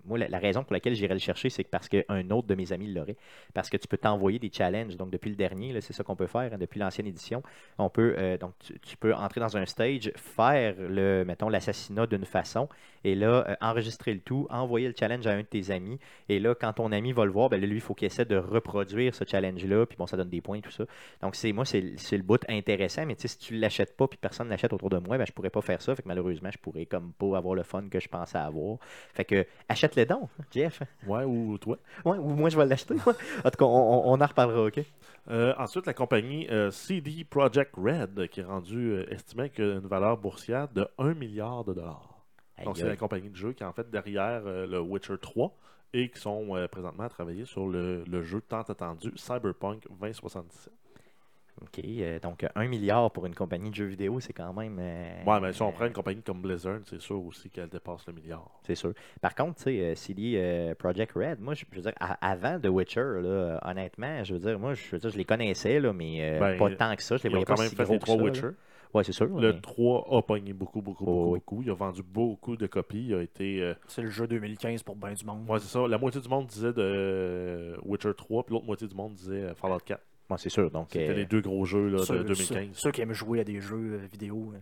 moi, 0.05 0.17
la, 0.17 0.39
raison 0.39 0.63
pour 0.63 0.73
laquelle 0.73 0.95
j'irais 0.95 1.13
le 1.13 1.19
chercher, 1.19 1.49
c'est 1.49 1.63
parce 1.63 1.87
qu'un 1.87 2.29
autre 2.31 2.47
de 2.47 2.55
mes 2.55 2.71
amis 2.73 2.91
l'aurait. 2.91 3.15
Parce 3.53 3.69
que 3.69 3.77
tu 3.77 3.87
peux 3.87 3.97
t'envoyer 3.97 4.39
des 4.39 4.51
challenges. 4.51 4.97
Donc, 4.97 5.09
depuis 5.09 5.29
le 5.29 5.35
dernier, 5.35 5.79
c'est 5.81 5.93
ça 5.93 6.03
qu'on 6.03 6.15
peut 6.15 6.27
faire. 6.27 6.53
hein, 6.53 6.57
depuis 6.57 6.79
l'ancienne 6.79 7.07
édition, 7.07 7.43
on 7.77 7.89
peut, 7.89 8.15
euh, 8.17 8.37
donc, 8.37 8.53
tu, 8.81 8.97
peux 8.97 9.13
entrer 9.13 9.39
dans 9.39 9.57
un 9.57 9.65
stage, 9.65 10.11
faire, 10.15 10.75
le, 10.77 11.23
mettons, 11.25 11.49
l'assassinat 11.49 12.07
d'une 12.07 12.25
façon, 12.25 12.67
et 13.03 13.15
là, 13.15 13.45
euh, 13.47 13.55
enregistrer 13.61 14.13
le 14.13 14.19
tout, 14.19 14.47
envoyer 14.49 14.87
le 14.87 14.93
challenge 14.97 15.27
à 15.27 15.31
un 15.31 15.41
de 15.41 15.43
tes 15.43 15.71
amis. 15.71 15.99
Et 16.29 16.39
là, 16.39 16.55
quand 16.55 16.73
ton 16.73 16.91
ami 16.91 17.11
va 17.11 17.25
le 17.25 17.31
voir, 17.31 17.49
ben, 17.49 17.59
lui, 17.59 17.75
il 17.75 17.81
faut 17.81 17.93
qu'il 17.93 18.05
essaie 18.05 18.25
de 18.25 18.37
reproduire 18.37 19.13
ce 19.13 19.25
challenge-là. 19.25 19.85
Puis 19.85 19.97
bon, 19.97 20.07
ça 20.07 20.17
donne 20.17 20.29
des 20.29 20.41
points, 20.41 20.61
tout 20.61 20.71
ça. 20.71 20.85
Donc, 21.21 21.35
c'est 21.35 21.51
moi, 21.51 21.65
c'est 21.65 21.81
le 21.81 22.23
bout 22.23 22.41
intéressant. 22.49 23.05
Mais 23.05 23.15
si 23.17 23.37
tu 23.37 23.55
ne 23.55 23.59
l'achètes 23.59 23.95
pas, 23.97 24.07
puis 24.07 24.17
personne 24.21 24.47
ne 24.47 24.51
l'achète 24.51 24.73
autour 24.73 24.89
de 24.89 24.97
moi, 24.97 25.17
ben, 25.17 25.25
je 25.25 25.31
pourrais 25.31 25.49
pas 25.49 25.61
faire 25.61 25.81
ça. 25.81 25.95
Fait 25.95 26.03
que 26.03 26.07
malheureusement, 26.07 26.49
je 26.51 26.57
pourrais 26.57 26.85
comme 26.85 27.13
pas 27.13 27.37
avoir 27.37 27.55
le 27.55 27.63
fun 27.63 27.87
que 27.89 27.99
je 27.99 28.07
pensais 28.07 28.37
avoir. 28.37 28.77
Fait 29.13 29.25
que, 29.25 29.45
achète-le 29.93 30.15
donc, 30.15 30.29
Jeff. 30.51 30.81
Ouais, 31.07 31.23
ou 31.23 31.57
toi. 31.57 31.77
Ouais, 32.05 32.17
ou 32.17 32.29
moi, 32.29 32.49
je 32.49 32.57
vais 32.57 32.65
l'acheter. 32.65 32.95
En 32.95 33.49
tout 33.49 33.57
cas, 33.57 33.65
on, 33.65 34.21
en 34.21 34.25
reparlera, 34.25 34.65
OK? 34.65 34.79
Euh, 35.29 35.53
ensuite, 35.57 35.85
la 35.85 35.93
compagnie 35.93 36.47
euh, 36.49 36.71
CD 36.71 37.23
Projekt 37.23 37.73
Red, 37.75 38.27
qui 38.29 38.41
est 38.41 38.43
rendue 38.43 38.91
euh, 38.91 39.13
estimée 39.13 39.43
avec 39.43 39.59
une 39.59 39.87
valeur 39.87 40.17
boursière 40.17 40.67
de 40.69 40.87
1 40.97 41.13
milliard 41.13 41.63
de 41.63 41.73
dollars. 41.73 42.25
Donc, 42.63 42.77
c'est 42.77 42.87
la 42.87 42.95
compagnie 42.95 43.29
de 43.29 43.35
jeu 43.35 43.53
qui 43.53 43.63
est 43.63 43.65
en 43.65 43.73
fait 43.73 43.89
derrière 43.89 44.43
euh, 44.45 44.67
le 44.67 44.79
Witcher 44.79 45.17
3 45.19 45.55
et 45.93 46.09
qui 46.09 46.19
sont 46.19 46.67
présentement 46.71 47.03
à 47.03 47.09
travailler 47.09 47.45
sur 47.45 47.67
le, 47.67 48.03
le 48.03 48.23
jeu 48.23 48.41
tant 48.41 48.61
attendu 48.61 49.11
Cyberpunk 49.15 49.87
2077. 49.99 50.73
OK. 51.61 51.79
euh, 51.85 52.19
donc, 52.19 52.45
un 52.55 52.67
milliard 52.67 53.11
pour 53.11 53.25
une 53.25 53.35
compagnie 53.35 53.69
de 53.69 53.75
jeux 53.75 53.85
vidéo, 53.85 54.19
c'est 54.19 54.33
quand 54.33 54.51
même. 54.53 54.77
euh, 54.79 55.23
Ouais, 55.25 55.39
mais 55.39 55.53
si 55.53 55.61
on 55.61 55.71
prend 55.71 55.85
une 55.85 55.93
compagnie 55.93 56.21
comme 56.21 56.41
Blizzard, 56.41 56.79
c'est 56.85 56.99
sûr 56.99 57.23
aussi 57.23 57.49
qu'elle 57.49 57.69
dépasse 57.69 58.05
le 58.07 58.13
milliard. 58.13 58.49
C'est 58.63 58.75
sûr. 58.75 58.93
Par 59.21 59.35
contre, 59.35 59.55
tu 59.57 59.63
sais, 59.63 59.79
euh, 59.79 59.95
CD 59.95 60.33
euh, 60.35 60.75
Projekt 60.75 61.13
Red, 61.15 61.39
moi, 61.39 61.53
je 61.53 61.63
je 61.71 61.75
veux 61.77 61.81
dire, 61.83 61.93
avant 62.21 62.59
The 62.59 62.67
Witcher, 62.67 63.21
là, 63.21 63.59
honnêtement, 63.63 64.23
je 64.23 64.33
veux 64.33 64.39
dire, 64.39 64.59
moi, 64.59 64.73
je 64.73 64.89
veux 64.91 64.99
dire, 64.99 65.09
je 65.09 65.17
les 65.17 65.25
connaissais, 65.25 65.79
là, 65.79 65.93
mais 65.93 66.17
euh, 66.21 66.39
Ben, 66.39 66.57
pas 66.57 66.69
tant 66.75 66.95
que 66.95 67.03
ça. 67.03 67.17
Je 67.17 67.23
les 67.23 67.29
Ils 67.29 67.31
ont 67.31 67.31
voyais 67.33 67.45
quand 67.45 67.55
pas 67.55 67.61
même 67.61 67.69
si 67.69 67.75
fait 67.75 67.83
gros 67.85 67.97
que 67.99 68.07
ça, 68.07 68.15
là. 68.17 68.23
Witcher. 68.23 68.47
Ouais, 68.93 69.03
c'est 69.03 69.11
sûr. 69.11 69.25
Le 69.25 69.53
mais- 69.53 69.59
3 69.59 70.07
a 70.17 70.21
pogné 70.21 70.53
beaucoup, 70.53 70.79
beaucoup, 70.81 71.03
beaucoup, 71.03 71.19
Oh, 71.29 71.33
oui. 71.33 71.39
beaucoup. 71.39 71.63
Il 71.63 71.69
a 71.71 71.73
vendu 71.73 72.03
beaucoup 72.03 72.55
de 72.55 72.67
copies. 72.67 73.05
Il 73.07 73.15
a 73.15 73.21
été. 73.23 73.59
euh, 73.63 73.73
C'est 73.87 74.03
le 74.03 74.11
jeu 74.11 74.27
2015 74.27 74.83
pour 74.83 74.95
bien 74.95 75.13
du 75.13 75.25
monde. 75.25 75.49
ouais, 75.49 75.57
c'est 75.59 75.67
ça. 75.67 75.87
La 75.87 75.97
moitié 75.97 76.21
du 76.21 76.29
monde 76.29 76.45
disait 76.45 76.73
de 76.73 76.81
euh, 76.81 77.75
Witcher 77.83 78.11
3, 78.15 78.43
puis 78.43 78.53
l'autre 78.53 78.67
moitié 78.67 78.87
du 78.87 78.93
monde 78.95 79.13
disait 79.13 79.41
euh, 79.45 79.55
Fallout 79.55 79.79
4. 79.83 79.99
Ouais, 80.33 80.37
c'est 80.39 80.49
sûr. 80.49 80.69
Donc, 80.71 80.87
C'était 80.91 81.09
euh, 81.09 81.13
les 81.13 81.25
deux 81.25 81.41
gros 81.41 81.65
jeux 81.65 81.87
là, 81.89 82.03
ceux, 82.03 82.19
de 82.19 82.23
2015. 82.33 82.47
ceux- 82.47 82.67
ceux 82.73 82.91
qui 82.91 83.01
aiment 83.01 83.13
jouer 83.13 83.39
à 83.39 83.43
des 83.43 83.59
jeux 83.61 83.99
euh, 84.01 84.07
vidéo 84.11 84.53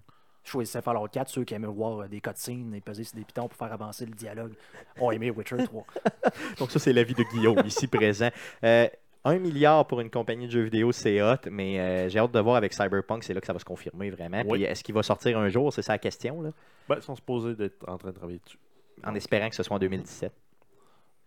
choisissaient 0.43 0.81
Fallout 0.81 1.07
4. 1.07 1.29
Ceux 1.29 1.43
qui 1.43 1.53
aimaient 1.53 1.67
voir 1.67 2.07
des 2.09 2.19
cutscenes 2.21 2.73
et 2.73 2.81
peser 2.81 3.03
sur 3.03 3.15
des 3.17 3.23
pitons 3.23 3.47
pour 3.47 3.57
faire 3.57 3.71
avancer 3.73 4.05
le 4.05 4.11
dialogue 4.13 4.53
ont 4.99 5.11
aimé 5.11 5.29
Witcher 5.31 5.57
3. 5.65 5.85
donc 6.59 6.71
ça, 6.71 6.79
c'est 6.79 6.93
l'avis 6.93 7.13
de 7.13 7.23
Guillaume, 7.31 7.61
ici 7.65 7.87
présent. 7.87 8.29
Euh, 8.63 8.87
un 9.23 9.37
milliard 9.37 9.85
pour 9.85 10.01
une 10.01 10.09
compagnie 10.09 10.47
de 10.47 10.51
jeux 10.51 10.63
vidéo, 10.63 10.91
c'est 10.91 11.21
hot, 11.21 11.35
mais 11.51 11.79
euh, 11.79 12.09
j'ai 12.09 12.17
hâte 12.17 12.31
de 12.31 12.39
voir 12.39 12.55
avec 12.55 12.73
Cyberpunk, 12.73 13.23
c'est 13.23 13.35
là 13.35 13.39
que 13.39 13.45
ça 13.45 13.53
va 13.53 13.59
se 13.59 13.65
confirmer 13.65 14.09
vraiment. 14.09 14.41
Oui. 14.47 14.59
Puis 14.59 14.63
est-ce 14.63 14.83
qu'il 14.83 14.95
va 14.95 15.03
sortir 15.03 15.37
un 15.37 15.47
jour? 15.49 15.71
C'est 15.71 15.83
ça 15.83 15.93
la 15.93 15.99
question, 15.99 16.41
là, 16.41 16.49
Ben, 16.89 16.95
ils 16.95 17.03
sont 17.03 17.15
supposés 17.15 17.53
d'être 17.53 17.87
en 17.87 17.99
train 17.99 18.09
de 18.09 18.15
travailler 18.15 18.39
dessus. 18.43 18.57
en 19.03 19.13
espérant 19.13 19.47
que 19.49 19.55
ce 19.55 19.61
soit 19.61 19.75
en 19.75 19.79
2017. 19.79 20.33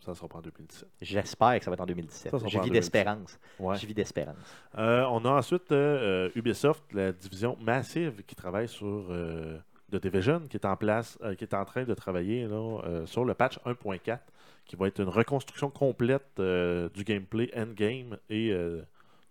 Ça 0.05 0.15
sera 0.15 0.29
pas 0.29 0.39
en 0.39 0.43
2017. 0.43 0.89
J'espère 1.01 1.59
que 1.59 1.65
ça 1.65 1.71
va 1.71 1.75
être 1.75 1.81
en 1.81 1.87
2017. 1.87 2.31
Ça, 2.31 2.39
ça 2.39 2.47
Je 2.47 2.59
vis 2.59 2.69
2017. 2.69 2.73
d'espérance. 2.73 3.39
Ouais. 3.59 3.77
Je 3.77 3.87
vis 3.87 3.95
d'espérance. 3.95 4.37
Euh, 4.77 5.05
on 5.11 5.25
a 5.25 5.31
ensuite 5.31 5.73
euh, 5.73 6.29
Ubisoft, 6.35 6.83
la 6.93 7.13
division 7.13 7.57
massive 7.61 8.23
qui 8.27 8.35
travaille 8.35 8.69
sur 8.69 9.07
euh, 9.11 9.59
The 9.91 9.97
Division, 9.97 10.43
qui 10.49 10.59
est 10.59 10.67
en 10.67 10.77
place, 10.77 11.19
euh, 11.23 11.35
qui 11.35 11.45
est 11.45 11.55
en 11.55 11.65
train 11.65 11.85
de 11.85 11.95
travailler 11.95 12.47
là, 12.47 13.07
sur 13.07 13.25
le 13.25 13.33
patch 13.35 13.59
1.4, 13.65 14.19
qui 14.67 14.77
va 14.77 14.89
être 14.89 15.01
une 15.01 15.09
reconstruction 15.09 15.71
complète 15.71 16.39
du 16.39 17.05
gameplay 17.05 17.51
endgame 17.57 18.19
et 18.29 18.53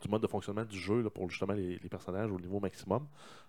du 0.01 0.09
mode 0.09 0.21
de 0.21 0.27
fonctionnement 0.27 0.65
du 0.65 0.77
jeu 0.77 1.01
là, 1.01 1.09
pour 1.09 1.29
justement 1.29 1.53
les, 1.53 1.77
les 1.77 1.89
personnages 1.89 2.31
au 2.31 2.39
niveau 2.39 2.59
maximum. 2.59 3.05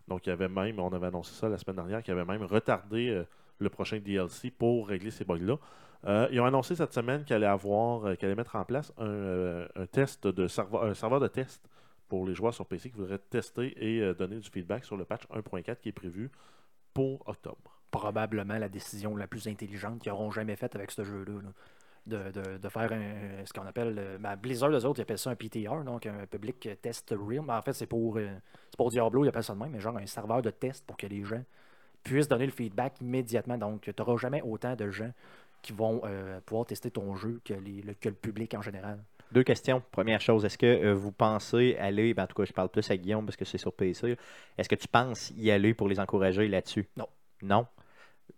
Donc 0.08 0.26
il 0.26 0.28
y 0.28 0.32
avait 0.32 0.48
même, 0.48 0.78
on 0.78 0.92
avait 0.92 1.06
annoncé 1.06 1.32
ça 1.34 1.48
la 1.48 1.58
semaine 1.58 1.76
dernière, 1.76 2.02
qu'il 2.02 2.12
avait 2.12 2.24
même 2.24 2.44
retardé 2.44 3.24
le 3.58 3.68
prochain 3.70 3.98
DLC 3.98 4.50
pour 4.50 4.88
régler 4.88 5.10
ces 5.10 5.24
bugs-là. 5.24 5.56
Euh, 6.06 6.28
ils 6.30 6.40
ont 6.40 6.44
annoncé 6.44 6.74
cette 6.76 6.92
semaine 6.92 7.24
qu'elle 7.24 7.38
allait 7.38 7.46
avoir, 7.46 8.04
euh, 8.06 8.34
mettre 8.34 8.56
en 8.56 8.64
place 8.64 8.92
un, 8.98 9.06
euh, 9.06 9.68
un 9.74 9.86
test 9.86 10.26
de 10.26 10.46
serveur, 10.48 10.84
un 10.84 10.94
serveur 10.94 11.20
de 11.20 11.28
test 11.28 11.68
pour 12.08 12.26
les 12.26 12.34
joueurs 12.34 12.52
sur 12.52 12.66
PC 12.66 12.90
qui 12.90 12.96
voudraient 12.96 13.18
tester 13.18 13.74
et 13.78 14.14
donner 14.14 14.36
du 14.36 14.50
feedback 14.50 14.84
sur 14.84 14.96
le 14.96 15.04
patch 15.04 15.26
1.4 15.30 15.80
qui 15.80 15.88
est 15.88 15.92
prévu 15.92 16.30
pour 16.92 17.26
octobre. 17.26 17.80
Probablement 17.90 18.58
la 18.58 18.68
décision 18.68 19.16
la 19.16 19.26
plus 19.26 19.48
intelligente 19.48 20.00
qu'ils 20.00 20.12
auront 20.12 20.30
jamais 20.30 20.56
faite 20.56 20.76
avec 20.76 20.90
ce 20.90 21.02
jeu-là. 21.02 21.40
là. 21.42 21.50
De, 22.06 22.68
faire 22.68 22.90
ce 23.46 23.52
qu'on 23.54 23.66
appelle. 23.66 24.20
Blizzard, 24.42 24.70
eux 24.70 24.84
autres, 24.84 24.98
ils 25.00 25.02
appellent 25.02 25.16
ça 25.16 25.30
un 25.30 25.36
PTR, 25.36 25.84
donc 25.84 26.04
un 26.04 26.26
Public 26.26 26.68
Test 26.82 27.14
Realm. 27.18 27.48
En 27.48 27.62
fait, 27.62 27.72
c'est 27.72 27.86
pour, 27.86 28.18
pour 28.76 28.90
Diablo, 28.90 29.24
ils 29.24 29.28
appellent 29.28 29.42
ça 29.42 29.54
de 29.54 29.58
même, 29.58 29.70
mais 29.70 29.80
genre 29.80 29.96
un 29.96 30.04
serveur 30.04 30.42
de 30.42 30.50
test 30.50 30.84
pour 30.86 30.98
que 30.98 31.06
les 31.06 31.24
gens 31.24 31.42
puissent 32.04 32.28
donner 32.28 32.46
le 32.46 32.52
feedback 32.52 33.00
immédiatement. 33.00 33.58
Donc, 33.58 33.82
tu 33.82 33.92
n'auras 33.98 34.16
jamais 34.18 34.42
autant 34.42 34.76
de 34.76 34.90
gens 34.90 35.10
qui 35.64 35.72
vont 35.72 36.00
euh, 36.04 36.38
pouvoir 36.46 36.66
tester 36.66 36.90
ton 36.90 37.16
jeu 37.16 37.40
que, 37.44 37.54
les- 37.54 37.82
le, 37.82 37.94
que 37.94 38.08
le 38.08 38.14
public 38.14 38.54
en 38.54 38.62
général? 38.62 39.02
Deux 39.32 39.42
questions. 39.42 39.82
Première 39.90 40.20
chose, 40.20 40.44
est-ce 40.44 40.58
que 40.58 40.66
euh, 40.66 40.94
vous 40.94 41.10
pensez 41.10 41.76
aller, 41.80 42.14
ben, 42.14 42.22
en 42.24 42.26
tout 42.28 42.36
cas, 42.36 42.44
je 42.44 42.52
parle 42.52 42.68
plus 42.68 42.88
à 42.90 42.96
Guillaume 42.96 43.24
parce 43.26 43.36
que 43.36 43.44
c'est 43.44 43.58
sur 43.58 43.72
PC, 43.72 44.16
est-ce 44.58 44.68
que 44.68 44.74
tu 44.76 44.86
penses 44.86 45.32
y 45.36 45.50
aller 45.50 45.74
pour 45.74 45.88
les 45.88 45.98
encourager 45.98 46.46
là-dessus? 46.46 46.86
Non. 46.96 47.08
Non. 47.42 47.66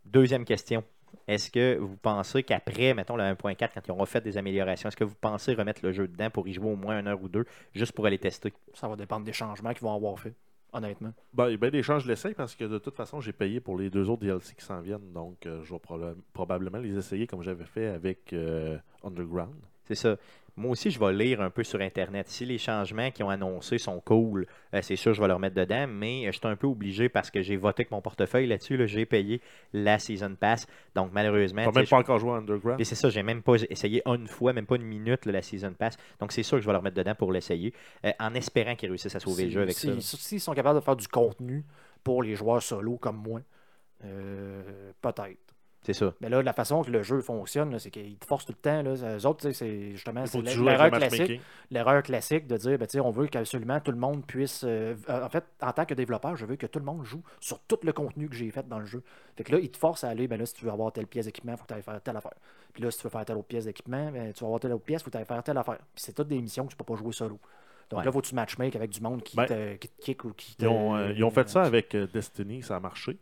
Deuxième 0.04 0.44
question. 0.44 0.82
Est-ce 1.28 1.50
que 1.50 1.76
vous 1.78 1.96
pensez 1.96 2.42
qu'après, 2.44 2.94
mettons, 2.94 3.16
le 3.16 3.24
1.4, 3.24 3.70
quand 3.74 3.80
ils 3.86 3.90
auront 3.90 4.06
fait 4.06 4.20
des 4.20 4.38
améliorations, 4.38 4.88
est-ce 4.88 4.96
que 4.96 5.04
vous 5.04 5.14
pensez 5.20 5.54
remettre 5.54 5.80
le 5.84 5.92
jeu 5.92 6.06
dedans 6.06 6.30
pour 6.30 6.46
y 6.46 6.52
jouer 6.52 6.70
au 6.70 6.76
moins 6.76 6.98
une 7.00 7.08
heure 7.08 7.20
ou 7.22 7.28
deux, 7.28 7.44
juste 7.74 7.92
pour 7.92 8.06
aller 8.06 8.18
tester? 8.18 8.52
Ça 8.74 8.86
va 8.88 8.96
dépendre 8.96 9.24
des 9.24 9.32
changements 9.32 9.72
qu'ils 9.72 9.82
vont 9.82 9.94
avoir 9.94 10.18
fait, 10.18 10.34
honnêtement. 10.76 11.12
Ben, 11.34 11.56
ben 11.56 11.70
des 11.70 11.82
chances, 11.82 12.02
je 12.04 12.08
l'essaye 12.08 12.34
parce 12.34 12.54
que 12.54 12.64
de 12.64 12.78
toute 12.78 12.94
façon, 12.96 13.20
j'ai 13.20 13.32
payé 13.32 13.60
pour 13.60 13.78
les 13.78 13.90
deux 13.90 14.08
autres 14.10 14.22
DLC 14.22 14.54
qui 14.54 14.64
s'en 14.64 14.80
viennent. 14.80 15.12
Donc, 15.12 15.46
euh, 15.46 15.62
je 15.64 15.72
vais 15.72 15.80
proba- 15.80 16.14
probablement 16.32 16.78
les 16.78 16.96
essayer 16.96 17.26
comme 17.26 17.42
j'avais 17.42 17.64
fait 17.64 17.86
avec 17.86 18.32
euh, 18.32 18.76
Underground. 19.02 19.54
C'est 19.84 19.94
ça. 19.94 20.16
Moi 20.58 20.70
aussi, 20.70 20.90
je 20.90 20.98
vais 20.98 21.12
lire 21.12 21.42
un 21.42 21.50
peu 21.50 21.62
sur 21.64 21.80
Internet. 21.82 22.28
Si 22.28 22.46
les 22.46 22.56
changements 22.56 23.10
qu'ils 23.10 23.26
ont 23.26 23.28
annoncés 23.28 23.76
sont 23.76 24.00
cool, 24.00 24.46
euh, 24.72 24.80
c'est 24.80 24.96
sûr, 24.96 25.12
je 25.12 25.20
vais 25.20 25.28
leur 25.28 25.38
mettre 25.38 25.54
dedans, 25.54 25.86
mais 25.86 26.22
euh, 26.26 26.32
je 26.32 26.38
suis 26.38 26.46
un 26.48 26.56
peu 26.56 26.66
obligé 26.66 27.10
parce 27.10 27.30
que 27.30 27.42
j'ai 27.42 27.56
voté 27.56 27.82
avec 27.82 27.90
mon 27.90 28.00
portefeuille 28.00 28.46
là-dessus. 28.46 28.78
là. 28.78 28.86
j'ai 28.86 29.04
payé 29.04 29.42
la 29.74 29.98
Season 29.98 30.34
Pass. 30.34 30.66
Donc, 30.94 31.10
malheureusement. 31.12 31.62
Tu 31.68 31.72
même 31.76 31.84
je- 31.84 31.90
pas 31.90 31.98
encore 31.98 32.18
joué 32.18 32.30
à 32.30 32.34
Underground? 32.36 32.80
Et 32.80 32.84
c'est 32.84 32.94
ça, 32.94 33.10
j'ai 33.10 33.22
même 33.22 33.42
pas 33.42 33.56
essayé 33.68 34.00
une 34.06 34.26
fois, 34.28 34.54
même 34.54 34.64
pas 34.66 34.76
une 34.76 34.84
minute, 34.84 35.26
là, 35.26 35.32
la 35.32 35.42
Season 35.42 35.74
Pass. 35.74 35.98
Donc, 36.20 36.32
c'est 36.32 36.42
sûr 36.42 36.56
que 36.56 36.62
je 36.62 36.66
vais 36.66 36.72
leur 36.72 36.82
mettre 36.82 36.96
dedans 36.96 37.14
pour 37.14 37.32
l'essayer, 37.32 37.74
euh, 38.06 38.12
en 38.18 38.32
espérant 38.34 38.74
qu'ils 38.76 38.88
réussissent 38.88 39.14
à 39.16 39.20
sauver 39.20 39.44
le 39.44 39.50
jeu 39.50 39.60
avec 39.62 39.76
si- 39.76 40.00
ça. 40.00 40.16
S'ils 40.16 40.40
sont 40.40 40.54
capables 40.54 40.78
de 40.80 40.84
faire 40.84 40.96
du 40.96 41.06
contenu 41.08 41.64
pour 42.02 42.22
les 42.22 42.34
joueurs 42.34 42.62
solo 42.62 42.96
comme 42.96 43.16
moi, 43.18 43.40
euh, 44.04 44.92
peut-être. 45.02 45.45
C'est 45.86 45.92
ça. 45.92 46.12
Mais 46.20 46.28
là, 46.28 46.42
la 46.42 46.52
façon 46.52 46.82
que 46.82 46.90
le 46.90 47.04
jeu 47.04 47.20
fonctionne, 47.20 47.78
c'est 47.78 47.92
qu'ils 47.92 48.16
te 48.18 48.26
forcent 48.26 48.44
tout 48.44 48.52
le 48.52 48.58
temps. 48.60 48.82
Là, 48.82 49.16
eux 49.18 49.24
autres, 49.24 49.48
c'est 49.52 49.92
justement 49.92 50.24
l'erreur 50.42 50.90
le 50.90 50.96
classique. 50.98 51.40
L'erreur 51.70 52.02
classique 52.02 52.48
de 52.48 52.56
dire, 52.56 52.76
ben, 52.76 52.88
on 53.04 53.10
veut 53.12 53.28
qu'absolument 53.28 53.78
tout 53.78 53.92
le 53.92 53.96
monde 53.98 54.26
puisse. 54.26 54.64
euh, 54.64 54.96
euh, 55.08 55.24
en 55.24 55.28
fait, 55.28 55.44
en 55.62 55.70
tant 55.72 55.84
que 55.84 55.94
développeur, 55.94 56.34
je 56.34 56.44
veux 56.44 56.56
que 56.56 56.66
tout 56.66 56.80
le 56.80 56.84
monde 56.84 57.04
joue 57.04 57.22
sur 57.38 57.60
tout 57.60 57.78
le 57.84 57.92
contenu 57.92 58.28
que 58.28 58.34
j'ai 58.34 58.50
fait 58.50 58.66
dans 58.66 58.80
le 58.80 58.84
jeu. 58.84 59.04
Fait 59.36 59.44
que 59.44 59.52
là, 59.52 59.60
ils 59.60 59.70
te 59.70 59.76
forcent 59.76 60.02
à 60.02 60.08
aller, 60.08 60.26
ben 60.26 60.40
là, 60.40 60.44
si 60.46 60.54
tu 60.54 60.64
veux 60.64 60.72
avoir 60.72 60.90
telle 60.92 61.06
pièce 61.06 61.26
d'équipement, 61.26 61.52
il 61.52 61.56
faut 61.58 61.62
que 61.62 61.68
tu 61.68 61.74
ailles 61.74 61.82
faire 61.82 62.02
telle 62.02 62.16
affaire. 62.16 62.34
Puis 62.72 62.82
là, 62.82 62.90
si 62.90 62.98
tu 62.98 63.04
veux 63.04 63.10
faire 63.10 63.24
telle 63.24 63.36
autre 63.36 63.46
pièce 63.46 63.66
d'équipement, 63.66 64.10
ben, 64.10 64.32
tu 64.32 64.40
vas 64.40 64.46
avoir 64.48 64.58
telle 64.58 64.72
autre 64.72 64.84
pièce, 64.84 65.02
il 65.02 65.04
faut 65.04 65.10
que 65.10 65.16
tu 65.16 65.18
ailles 65.18 65.24
faire 65.24 65.42
telle 65.44 65.58
affaire. 65.58 65.78
Puis 65.94 66.02
c'est 66.04 66.14
toutes 66.14 66.26
des 66.28 66.40
missions 66.42 66.64
que 66.66 66.70
tu 66.72 66.76
peux 66.76 66.84
pas 66.84 66.96
jouer 66.96 67.12
solo. 67.12 67.38
Donc 67.90 68.00
Ouais. 68.00 68.04
là, 68.04 68.10
faut 68.10 68.20
que 68.20 68.26
tu 68.26 68.34
matchmake 68.34 68.74
avec 68.74 68.90
du 68.90 69.00
monde 69.00 69.22
qui, 69.22 69.36
Ben, 69.36 69.46
te, 69.46 69.74
qui 69.76 69.88
te 69.88 70.02
kick 70.02 70.24
ou 70.24 70.32
qui 70.32 70.56
te. 70.56 70.64
Ils 70.64 70.68
ont, 70.68 70.96
euh, 70.96 71.12
ils 71.12 71.22
ont 71.22 71.30
fait 71.30 71.48
ça 71.48 71.62
avec 71.62 71.94
euh, 71.94 72.08
Destiny, 72.12 72.62
ça 72.64 72.74
a 72.74 72.80
marché. 72.80 73.16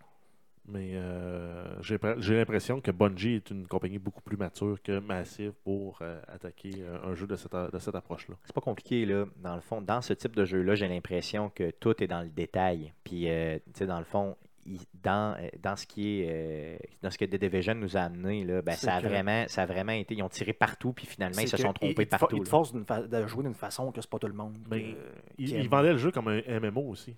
Mais 0.67 0.93
euh, 0.95 1.83
j'ai 1.83 1.99
pr- 1.99 2.19
j'ai 2.21 2.37
l'impression 2.37 2.81
que 2.81 2.91
Bungie 2.91 3.35
est 3.35 3.51
une 3.51 3.67
compagnie 3.67 3.99
beaucoup 3.99 4.23
plus 4.23 4.37
mature 4.39 4.81
que 4.83 4.99
Massive 4.99 5.53
pour 5.63 5.99
euh, 6.01 6.19
attaquer 6.27 6.71
euh, 6.81 6.99
un 7.05 7.15
jeu 7.15 7.27
de 7.27 7.37
cette, 7.37 7.55
a- 7.55 7.69
de 7.69 7.79
cette 7.79 7.95
approche-là. 7.95 8.35
C'est 8.45 8.55
pas 8.55 8.63
compliqué, 8.63 9.05
là. 9.05 9.27
Dans 9.43 9.55
le 9.57 9.61
fond, 9.61 9.83
dans 9.83 10.01
ce 10.01 10.15
type 10.15 10.35
de 10.35 10.45
jeu-là, 10.47 10.75
j'ai 10.75 10.89
l'impression 10.89 11.51
que 11.55 11.71
tout 11.71 12.03
est 12.03 12.07
dans 12.07 12.23
le 12.23 12.31
détail. 12.31 12.95
Puis, 13.05 13.29
euh, 13.29 13.57
tu 13.59 13.81
sais, 13.81 13.87
dans 13.87 13.99
le 13.99 14.05
fond, 14.07 14.37
il- 14.65 14.81
dans, 15.03 15.37
dans 15.63 15.77
ce 15.77 15.87
qui 15.87 16.21
est 16.23 16.29
euh, 16.31 16.77
dans 17.03 17.11
ce 17.11 17.19
que 17.19 17.27
The 17.27 17.37
Division 17.39 17.75
nous 17.75 17.99
a 17.99 18.01
amené, 18.01 18.43
là, 18.45 18.63
ben, 18.63 18.73
ça, 18.73 18.95
a 18.95 19.03
que- 19.03 19.09
vraiment, 19.09 19.45
ça 19.49 19.65
a 19.65 19.67
vraiment 19.67 19.93
été. 19.93 20.15
Ils 20.15 20.23
ont 20.23 20.31
tiré 20.31 20.55
partout, 20.55 20.95
puis 20.95 21.05
finalement, 21.05 21.43
ils 21.43 21.49
se 21.49 21.59
sont 21.59 21.75
trompés 21.75 22.07
partout. 22.07 22.37
Ils 22.39 22.43
te 22.43 22.49
forcent 22.49 22.73
de 22.73 23.27
jouer 23.27 23.43
d'une 23.45 23.53
façon 23.53 23.93
que 23.93 24.01
c'est 24.01 24.09
pas 24.11 24.19
tout 24.19 24.29
le 24.29 24.33
monde. 24.33 24.57
Mais 24.71 24.95
euh, 24.97 25.13
Ils, 25.37 25.49
qui 25.49 25.55
ils 25.57 25.61
aime. 25.61 25.67
vendaient 25.69 25.93
le 25.93 25.99
jeu 25.99 26.11
comme 26.11 26.29
un 26.29 26.41
MMO 26.61 26.89
aussi. 26.89 27.15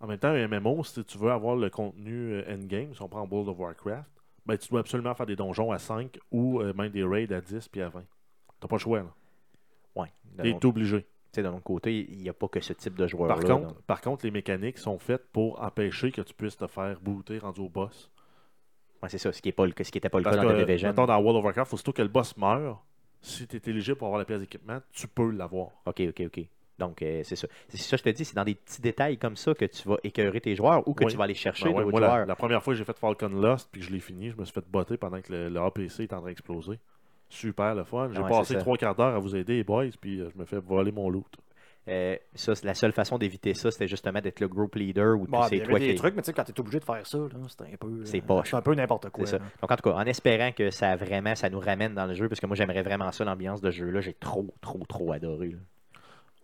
En 0.00 0.06
même 0.06 0.18
temps, 0.18 0.28
un 0.28 0.48
MMO, 0.48 0.84
si 0.84 1.02
tu 1.04 1.18
veux 1.18 1.30
avoir 1.30 1.56
le 1.56 1.70
contenu 1.70 2.32
euh, 2.34 2.54
endgame, 2.54 2.94
si 2.94 3.00
on 3.02 3.08
prend 3.08 3.26
World 3.26 3.48
of 3.48 3.58
Warcraft, 3.58 4.10
ben, 4.44 4.58
tu 4.58 4.68
dois 4.68 4.80
absolument 4.80 5.14
faire 5.14 5.26
des 5.26 5.36
donjons 5.36 5.70
à 5.72 5.78
5 5.78 6.18
ou 6.30 6.60
euh, 6.60 6.72
même 6.74 6.90
des 6.90 7.04
raids 7.04 7.32
à 7.32 7.40
10 7.40 7.68
puis 7.68 7.80
à 7.80 7.88
20. 7.88 8.04
T'as 8.60 8.68
pas 8.68 8.76
le 8.76 8.80
choix, 8.80 8.98
là. 8.98 9.14
Ouais. 9.96 10.12
T'es 10.42 10.66
obligé. 10.66 11.02
tu 11.02 11.06
sais, 11.32 11.42
de 11.42 11.48
l'autre 11.48 11.62
côté, 11.62 12.06
il 12.10 12.18
n'y 12.18 12.28
a 12.28 12.32
pas 12.34 12.48
que 12.48 12.60
ce 12.60 12.72
type 12.72 12.96
de 12.96 13.06
joueur 13.06 13.28
Par 13.28 13.40
contre, 13.40 13.74
par 13.82 14.00
contre, 14.00 14.24
les 14.24 14.30
mécaniques 14.30 14.78
sont 14.78 14.98
faites 14.98 15.30
pour 15.32 15.62
empêcher 15.62 16.10
que 16.12 16.20
tu 16.20 16.34
puisses 16.34 16.56
te 16.56 16.66
faire 16.66 17.00
booter 17.00 17.38
rendu 17.38 17.60
au 17.60 17.68
boss. 17.68 18.10
c'est 19.08 19.18
ça, 19.18 19.32
ce 19.32 19.40
qui 19.40 19.48
n'était 19.48 19.52
pas 19.56 19.66
le 19.66 19.72
Parce 19.72 19.90
cas 20.36 20.42
que, 20.42 20.48
dans 20.48 20.54
The 20.54 20.66
Division. 20.66 20.88
mettons, 20.88 21.06
dans 21.06 21.18
World 21.18 21.38
of 21.38 21.44
Warcraft, 21.44 21.72
aussitôt 21.74 21.92
que 21.92 22.02
le 22.02 22.08
boss 22.08 22.36
meurt, 22.36 22.78
si 23.22 23.46
tu 23.46 23.56
es 23.56 23.70
éligible 23.70 23.96
pour 23.96 24.08
avoir 24.08 24.18
la 24.18 24.24
pièce 24.24 24.40
d'équipement, 24.40 24.80
tu 24.92 25.08
peux 25.08 25.30
l'avoir. 25.30 25.68
OK, 25.86 26.02
OK, 26.08 26.22
OK. 26.26 26.46
Donc, 26.78 27.02
euh, 27.02 27.20
c'est 27.24 27.36
ça. 27.36 27.46
C'est 27.68 27.78
ça, 27.78 27.96
je 27.96 28.02
te 28.02 28.08
dis, 28.10 28.24
c'est 28.24 28.34
dans 28.34 28.44
des 28.44 28.54
petits 28.56 28.82
détails 28.82 29.16
comme 29.18 29.36
ça 29.36 29.54
que 29.54 29.64
tu 29.64 29.88
vas 29.88 29.96
écœurer 30.02 30.40
tes 30.40 30.54
joueurs 30.56 30.86
ou 30.88 30.94
que 30.94 31.04
Oui. 31.04 31.10
tu 31.12 31.16
vas 31.16 31.24
aller 31.24 31.34
chercher 31.34 31.66
Ben 31.72 31.76
ouais, 31.76 31.84
moi, 31.84 32.00
la, 32.00 32.08
joueurs. 32.08 32.26
la 32.26 32.34
première 32.36 32.62
fois 32.62 32.72
que 32.74 32.78
j'ai 32.78 32.84
fait 32.84 32.98
Falcon 32.98 33.28
Lost 33.28 33.68
puis 33.70 33.80
que 33.80 33.86
je 33.86 33.92
l'ai 33.92 34.00
fini, 34.00 34.30
je 34.30 34.36
me 34.36 34.44
suis 34.44 34.52
fait 34.54 34.64
botter 34.68 34.96
pendant 34.96 35.20
que 35.20 35.32
le, 35.32 35.48
le 35.48 35.60
APC 35.60 36.00
est 36.00 36.12
en 36.12 36.18
train 36.20 36.28
d'exploser. 36.30 36.78
Super 37.28 37.74
le 37.74 37.84
fun. 37.84 38.10
J'ai 38.12 38.20
Ouais, 38.20 38.28
passé 38.28 38.56
trois 38.58 38.76
quarts 38.76 38.94
d'heure 38.94 39.14
à 39.14 39.18
vous 39.18 39.34
aider, 39.36 39.56
les 39.56 39.64
boys, 39.64 39.86
puis 40.00 40.20
euh, 40.20 40.28
je 40.34 40.38
me 40.38 40.44
fais 40.44 40.58
voler 40.58 40.92
mon 40.92 41.08
loot. 41.08 41.26
Euh, 41.86 42.16
ça, 42.34 42.54
c'est 42.54 42.64
la 42.66 42.72
seule 42.74 42.92
façon 42.92 43.18
d'éviter 43.18 43.52
ça, 43.52 43.70
c'était 43.70 43.86
justement 43.88 44.20
d'être 44.20 44.40
le 44.40 44.48
group 44.48 44.74
leader 44.74 45.18
ou 45.20 45.26
Bon, 45.26 45.42
c'est 45.42 45.56
il 45.58 45.62
y 45.62 45.66
toi 45.66 45.78
des 45.78 45.90
qui. 45.90 45.94
trucs, 45.96 46.14
mais 46.16 46.22
tu 46.22 46.26
sais, 46.26 46.32
quand 46.32 46.44
tu 46.44 46.52
es 46.52 46.58
obligé 46.60 46.78
de 46.80 46.84
faire 46.84 47.06
ça, 47.06 47.18
là, 47.18 47.28
c'est 47.46 47.60
un 47.62 47.76
peu. 47.78 48.04
C'est 48.06 48.18
euh, 48.18 48.26
poche. 48.26 48.50
C'est 48.50 48.56
un 48.56 48.62
peu 48.62 48.74
n'importe 48.74 49.10
quoi. 49.10 49.26
Ça. 49.26 49.38
Donc, 49.38 49.70
en 49.70 49.76
tout 49.76 49.90
cas, 49.90 49.94
en 49.96 50.06
espérant 50.06 50.50
que 50.52 50.70
ça 50.70 50.96
vraiment, 50.96 51.34
ça 51.34 51.50
nous 51.50 51.60
ramène 51.60 51.94
dans 51.94 52.06
le 52.06 52.14
jeu, 52.14 52.26
parce 52.28 52.40
que 52.40 52.46
moi, 52.46 52.56
j'aimerais 52.56 52.82
vraiment 52.82 53.12
ça, 53.12 53.24
l'ambiance 53.24 53.60
de 53.60 53.70
ce 53.70 53.76
jeu-là. 53.76 54.00
J'ai 54.00 54.14
trop, 54.14 54.46
trop, 54.62 54.82
trop 54.88 55.12
adoré. 55.12 55.48
là. 55.48 55.58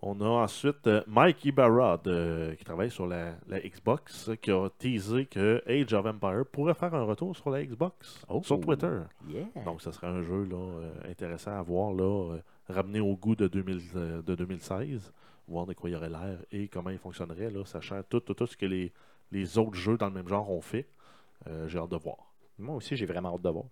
On 0.02 0.18
a 0.22 0.24
ensuite 0.24 0.86
euh, 0.86 1.02
Mike 1.06 1.44
Ibarra 1.44 1.98
de- 2.02 2.54
qui 2.58 2.64
travaille 2.64 2.90
sur 2.90 3.06
la, 3.06 3.34
la 3.46 3.60
Xbox 3.60 4.30
qui 4.40 4.50
a 4.50 4.68
teasé 4.78 5.26
que 5.26 5.62
Age 5.66 5.92
of 5.92 6.06
Empire 6.06 6.44
pourrait 6.50 6.72
faire 6.74 6.94
un 6.94 7.02
retour 7.04 7.36
sur 7.36 7.50
la 7.50 7.62
Xbox 7.64 8.24
Oh. 8.28 8.40
sur 8.42 8.58
Twitter. 8.60 9.00
Yeah. 9.28 9.44
Donc, 9.64 9.82
ce 9.82 9.90
serait 9.90 10.06
un 10.06 10.22
jeu 10.22 10.44
là, 10.44 10.56
euh, 10.56 10.92
intéressant 11.10 11.52
à 11.52 11.60
voir, 11.62 11.92
là, 11.92 12.32
euh, 12.34 12.38
ramené 12.70 13.00
au 13.00 13.14
goût 13.14 13.36
de, 13.36 13.46
2000, 13.46 13.80
euh, 13.96 14.22
de 14.22 14.34
2016, 14.34 15.12
voir 15.46 15.66
de 15.66 15.74
quoi 15.74 15.90
il 15.90 15.96
aurait 15.96 16.08
l'air 16.08 16.38
et 16.50 16.68
comment 16.68 16.90
il 16.90 16.98
fonctionnerait, 16.98 17.50
là, 17.50 17.64
sachant 17.66 18.00
tout, 18.08 18.20
tout, 18.20 18.32
tout 18.34 18.46
ce 18.46 18.56
que 18.56 18.64
les, 18.66 18.92
les 19.32 19.58
autres 19.58 19.74
jeux 19.76 19.98
dans 19.98 20.06
le 20.06 20.14
même 20.14 20.28
genre 20.28 20.50
ont 20.50 20.62
fait. 20.62 20.86
Euh, 21.46 21.68
j'ai 21.68 21.78
hâte 21.78 21.90
de 21.90 21.96
voir. 21.96 22.16
Moi 22.58 22.76
aussi, 22.76 22.96
j'ai 22.96 23.06
vraiment 23.06 23.34
hâte 23.34 23.42
de 23.42 23.50
voir. 23.50 23.64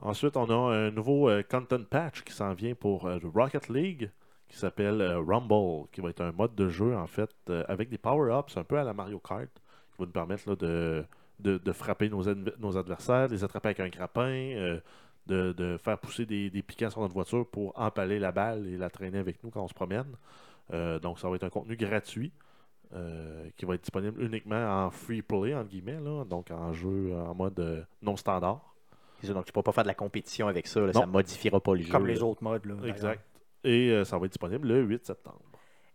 Ensuite, 0.00 0.36
on 0.36 0.48
a 0.48 0.74
un 0.74 0.90
nouveau 0.90 1.28
euh, 1.28 1.42
content 1.42 1.82
patch 1.82 2.22
qui 2.22 2.32
s'en 2.32 2.54
vient 2.54 2.74
pour 2.74 3.06
euh, 3.06 3.18
Rocket 3.34 3.68
League 3.68 4.10
qui 4.48 4.56
s'appelle 4.56 5.00
euh, 5.00 5.20
Rumble, 5.20 5.88
qui 5.92 6.00
va 6.00 6.10
être 6.10 6.20
un 6.22 6.32
mode 6.32 6.54
de 6.54 6.68
jeu 6.68 6.96
en 6.96 7.06
fait 7.06 7.30
euh, 7.50 7.64
avec 7.68 7.88
des 7.90 7.98
power-ups 7.98 8.56
un 8.56 8.64
peu 8.64 8.78
à 8.78 8.84
la 8.84 8.94
Mario 8.94 9.18
Kart 9.18 9.48
qui 9.92 9.98
va 9.98 10.06
nous 10.06 10.12
permettre 10.12 10.48
là, 10.48 10.56
de, 10.56 11.04
de, 11.40 11.58
de 11.58 11.72
frapper 11.72 12.08
nos, 12.08 12.26
adv- 12.28 12.54
nos 12.58 12.76
adversaires, 12.76 13.28
de 13.28 13.34
les 13.34 13.44
attraper 13.44 13.68
avec 13.68 13.80
un 13.80 13.88
grappin, 13.88 14.22
euh, 14.30 14.80
de, 15.26 15.52
de 15.52 15.76
faire 15.76 15.98
pousser 15.98 16.24
des, 16.24 16.48
des 16.50 16.62
piquants 16.62 16.88
sur 16.90 17.00
notre 17.02 17.12
voiture 17.14 17.46
pour 17.46 17.78
empaler 17.78 18.18
la 18.18 18.32
balle 18.32 18.66
et 18.66 18.76
la 18.78 18.88
traîner 18.90 19.18
avec 19.18 19.42
nous 19.44 19.50
quand 19.50 19.62
on 19.62 19.68
se 19.68 19.74
promène. 19.74 20.16
Euh, 20.72 20.98
donc, 20.98 21.18
ça 21.18 21.28
va 21.28 21.36
être 21.36 21.44
un 21.44 21.50
contenu 21.50 21.76
gratuit 21.76 22.32
euh, 22.94 23.48
qui 23.56 23.66
va 23.66 23.74
être 23.74 23.82
disponible 23.82 24.22
uniquement 24.22 24.84
en 24.86 24.90
free 24.90 25.20
play, 25.20 25.54
entre 25.54 25.68
guillemets, 25.68 26.00
là, 26.00 26.24
donc 26.24 26.50
en 26.50 26.72
jeu 26.72 27.12
en 27.14 27.34
mode 27.34 27.58
euh, 27.60 27.82
non 28.00 28.16
standard. 28.16 28.74
Donc 29.24 29.44
tu 29.44 29.50
ne 29.50 29.52
peux 29.52 29.62
pas 29.62 29.72
faire 29.72 29.84
de 29.84 29.88
la 29.88 29.94
compétition 29.94 30.46
avec 30.48 30.66
ça. 30.68 30.80
là, 30.80 30.92
ça 30.92 31.00
ne 31.04 31.10
modifiera 31.10 31.60
pas 31.60 31.74
le 31.74 31.82
jeu. 31.82 31.90
Comme 31.90 32.06
là. 32.06 32.12
les 32.14 32.22
autres 32.22 32.42
modes. 32.42 32.64
Là. 32.64 32.74
Exact. 32.86 33.20
Et 33.68 33.90
euh, 33.90 34.04
ça 34.04 34.18
va 34.18 34.24
être 34.24 34.32
disponible 34.32 34.66
le 34.66 34.82
8 34.82 35.04
septembre. 35.04 35.42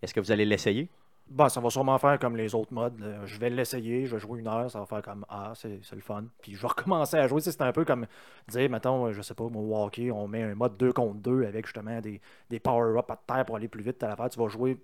Est-ce 0.02 0.14
que 0.14 0.20
vous 0.20 0.32
allez 0.32 0.46
l'essayer? 0.46 0.90
Bon, 1.28 1.50
ça 1.50 1.60
va 1.60 1.70
sûrement 1.72 1.98
faire 1.98 2.20
comme 2.20 2.36
les 2.36 2.54
autres 2.54 2.72
modes. 2.72 3.00
là. 3.00 3.26
Je 3.26 3.40
vais 3.40 3.50
l'essayer, 3.50 4.06
je 4.06 4.14
vais 4.16 4.20
jouer 4.20 4.42
une 4.42 4.48
heure, 4.48 4.70
ça 4.70 4.80
va 4.80 4.86
faire 4.86 5.02
comme 5.02 5.26
Ah, 5.28 5.54
c'est 5.56 5.80
c'est 5.82 5.96
le 5.96 6.02
fun. 6.02 6.26
Puis 6.42 6.54
je 6.54 6.62
vais 6.62 6.68
recommencer 6.78 7.18
à 7.18 7.28
jouer. 7.28 7.42
Tu 7.42 7.46
sais, 7.46 7.52
C'est 7.54 7.64
un 7.64 7.72
peu 7.72 7.84
comme 7.84 8.06
dire, 8.50 8.70
mettons, 8.70 9.08
euh, 9.08 9.14
je 9.14 9.22
sais 9.24 9.34
pas, 9.34 9.48
mon 9.50 9.84
hockey, 9.84 10.12
on 10.12 10.28
met 10.28 10.44
un 10.44 10.54
mode 10.54 10.78
2 10.78 10.94
contre 10.94 11.16
2 11.16 11.46
avec 11.46 11.66
justement 11.66 12.00
des, 12.00 12.22
des 12.50 12.60
power-ups 12.60 13.10
à 13.10 13.18
terre 13.26 13.46
pour 13.46 13.56
aller 13.56 13.68
plus 13.70 13.84
vite 13.84 14.04
à 14.04 14.10
l'affaire. 14.10 14.30
Tu 14.30 14.38
vas 14.38 14.50
jouer 14.50 14.78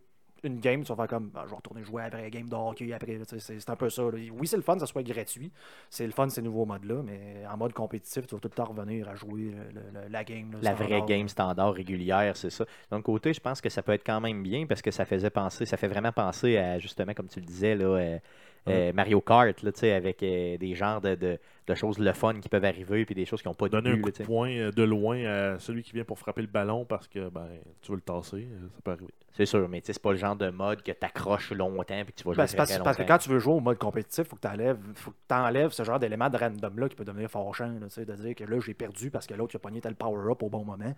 une 0.44 0.60
game, 0.60 0.84
tu 0.84 0.88
vas 0.90 0.96
faire 0.96 1.08
comme 1.08 1.32
Ah, 1.36 1.42
je 1.46 1.50
vais 1.50 1.56
retourner 1.56 1.84
jouer 1.84 2.04
après 2.04 2.22
la 2.22 2.30
game 2.30 2.48
de 2.48 2.56
hockey 2.56 2.92
après. 2.94 3.20
C'est 3.40 3.70
un 3.70 3.76
peu 3.76 3.90
ça. 3.90 4.04
là. 4.04 4.18
Oui, 4.34 4.48
c'est 4.48 4.56
le 4.58 4.62
fun, 4.64 4.78
ça 4.80 4.86
soit 4.86 5.04
gratuit. 5.04 5.52
C'est 5.90 6.06
le 6.06 6.12
fun, 6.12 6.30
ces 6.30 6.42
nouveaux 6.42 6.66
modes-là, 6.66 7.02
mais 7.04 7.44
en 7.52 7.58
mode 7.58 7.74
compétitif, 7.74 8.28
tu 8.28 8.36
vas 8.36 8.40
tout 8.42 8.48
le 8.48 8.56
temps 8.56 8.66
revenir 8.66 9.08
à 9.10 9.16
jouer 9.16 9.52
le- 9.74 10.02
le- 10.02 10.08
la 10.10 10.24
game. 10.24 10.52
là, 10.54 10.58
La 10.62 10.74
vraie 10.74 11.02
game 11.08 11.28
standard 11.28 11.74
régulière, 11.74 12.36
c'est 12.38 12.50
ça. 12.50 12.66
D'un 12.92 13.02
côté, 13.02 13.34
je 13.34 13.40
pense 13.40 13.62
que 13.62 13.70
ça 13.70 13.82
peut 13.84 13.92
être 13.94 14.06
quand 14.06 14.22
même 14.22 14.44
bien 14.44 14.66
parce 14.66 14.82
que 14.82 14.92
ça 14.92 15.06
faisait 15.06 15.30
penser, 15.30 15.66
ça 15.66 15.78
fait 15.78 15.88
vraiment 15.88 16.12
penser 16.12 16.58
à 16.58 16.80
justement, 16.80 17.14
comme 17.14 17.28
tu 17.28 17.40
le 17.40 17.46
disais, 17.46 17.76
là, 17.76 17.86
euh, 17.86 18.20
euh, 18.68 18.94
Mario 18.94 19.22
Kart, 19.22 19.62
là, 19.64 19.72
tu 19.72 19.80
sais, 19.80 19.94
avec 19.94 20.22
euh, 20.24 20.58
des 20.58 20.76
genres 20.76 21.02
de, 21.02 21.16
de- 21.16 21.40
de 21.68 21.76
choses 21.76 22.00
le 22.00 22.12
fun 22.14 22.40
qui 22.40 22.50
peuvent 22.50 22.66
arriver 22.66 23.06
puis 23.06 23.14
des 23.14 23.26
choses 23.26 23.42
qui 23.44 23.48
n'ont 23.48 23.54
pas 23.54 23.68
de 23.68 23.72
Donner 23.72 23.92
un 23.92 23.98
coup 23.98 24.08
là, 24.08 24.12
de 24.12 24.24
poing 24.24 24.50
euh, 24.50 24.72
de 24.72 24.84
loin 24.84 25.24
à 25.26 25.60
celui 25.60 25.84
qui 25.84 25.92
vient 25.94 26.04
pour 26.04 26.18
frapper 26.18 26.42
le 26.42 26.48
ballon 26.48 26.84
parce 26.84 27.08
que 27.08 27.30
ben, 27.30 27.48
tu 27.82 27.92
veux 27.92 27.98
le 27.98 28.02
tasser, 28.02 28.48
ça 28.76 28.82
peut 28.84 28.92
arriver. 28.92 29.14
C'est 29.34 29.46
sûr, 29.46 29.70
mais 29.70 29.82
c'est 29.84 30.02
pas 30.02 30.12
le 30.12 30.18
genre 30.18 30.36
de 30.36 30.50
mode 30.50 30.82
que 30.82 30.92
tu 30.92 31.06
accroches 31.06 31.52
longtemps 31.52 32.04
puis 32.04 32.14
que 32.14 32.18
tu 32.20 32.24
vas 32.24 32.34
jouer 32.34 32.38
Ben, 32.38 32.48
très, 32.48 32.58
parce, 32.58 32.78
parce 32.80 32.98
que 32.98 33.04
quand 33.04 33.18
tu 33.20 33.30
veux 33.30 33.40
jouer 33.40 33.54
au 33.54 33.60
mode 33.60 33.78
compétitif, 33.78 34.28
faut 34.28 34.36
que 34.36 34.42
tu 34.42 35.34
enlèves 35.34 35.72
ce 35.72 35.84
genre 35.84 36.00
d'élément 36.00 36.30
de 36.30 36.38
random-là 36.38 36.90
qui 36.90 36.96
peut 36.96 37.06
devenir 37.06 37.30
fâchant. 37.30 37.70
De 37.72 38.16
dire 38.16 38.36
que 38.36 38.44
là, 38.44 38.60
j'ai 38.60 38.74
perdu 38.74 39.12
parce 39.12 39.28
que 39.28 39.34
l'autre 39.36 39.56
a 39.56 39.60
pogné 39.60 39.80
tel 39.82 39.96
power-up 39.96 40.42
au 40.42 40.50
bon 40.50 40.66
moment. 40.66 40.96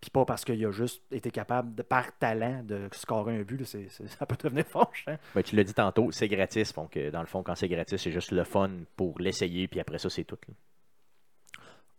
Puis 0.00 0.08
pas 0.10 0.24
parce 0.24 0.44
qu'il 0.46 0.64
a 0.64 0.70
juste 0.70 1.02
été 1.12 1.30
capable, 1.30 1.74
de, 1.74 1.82
par 1.82 2.16
talent, 2.18 2.62
de 2.64 2.88
scorer 2.92 3.36
un 3.36 3.42
but. 3.42 3.58
là, 3.60 3.66
ça 4.08 4.24
peut 4.26 4.36
devenir 4.42 4.64
fâchant. 4.66 5.18
Ben, 5.34 5.42
tu 5.42 5.54
l'as 5.56 5.64
dit 5.64 5.74
tantôt, 5.74 6.10
c'est 6.10 6.28
gratis. 6.28 6.72
Donc, 6.72 6.96
dans 6.96 7.20
le 7.20 7.26
fond, 7.26 7.42
quand 7.42 7.54
c'est 7.54 7.68
gratis, 7.68 8.00
c'est 8.00 8.10
juste 8.10 8.32
le 8.32 8.44
fun 8.44 8.70
pour 8.96 9.18
l'essayer 9.20 9.68
puis 9.68 9.78
après 9.78 9.98
ça, 9.98 10.08
c'est 10.08 10.24
tout. 10.24 10.38
là. 10.48 10.54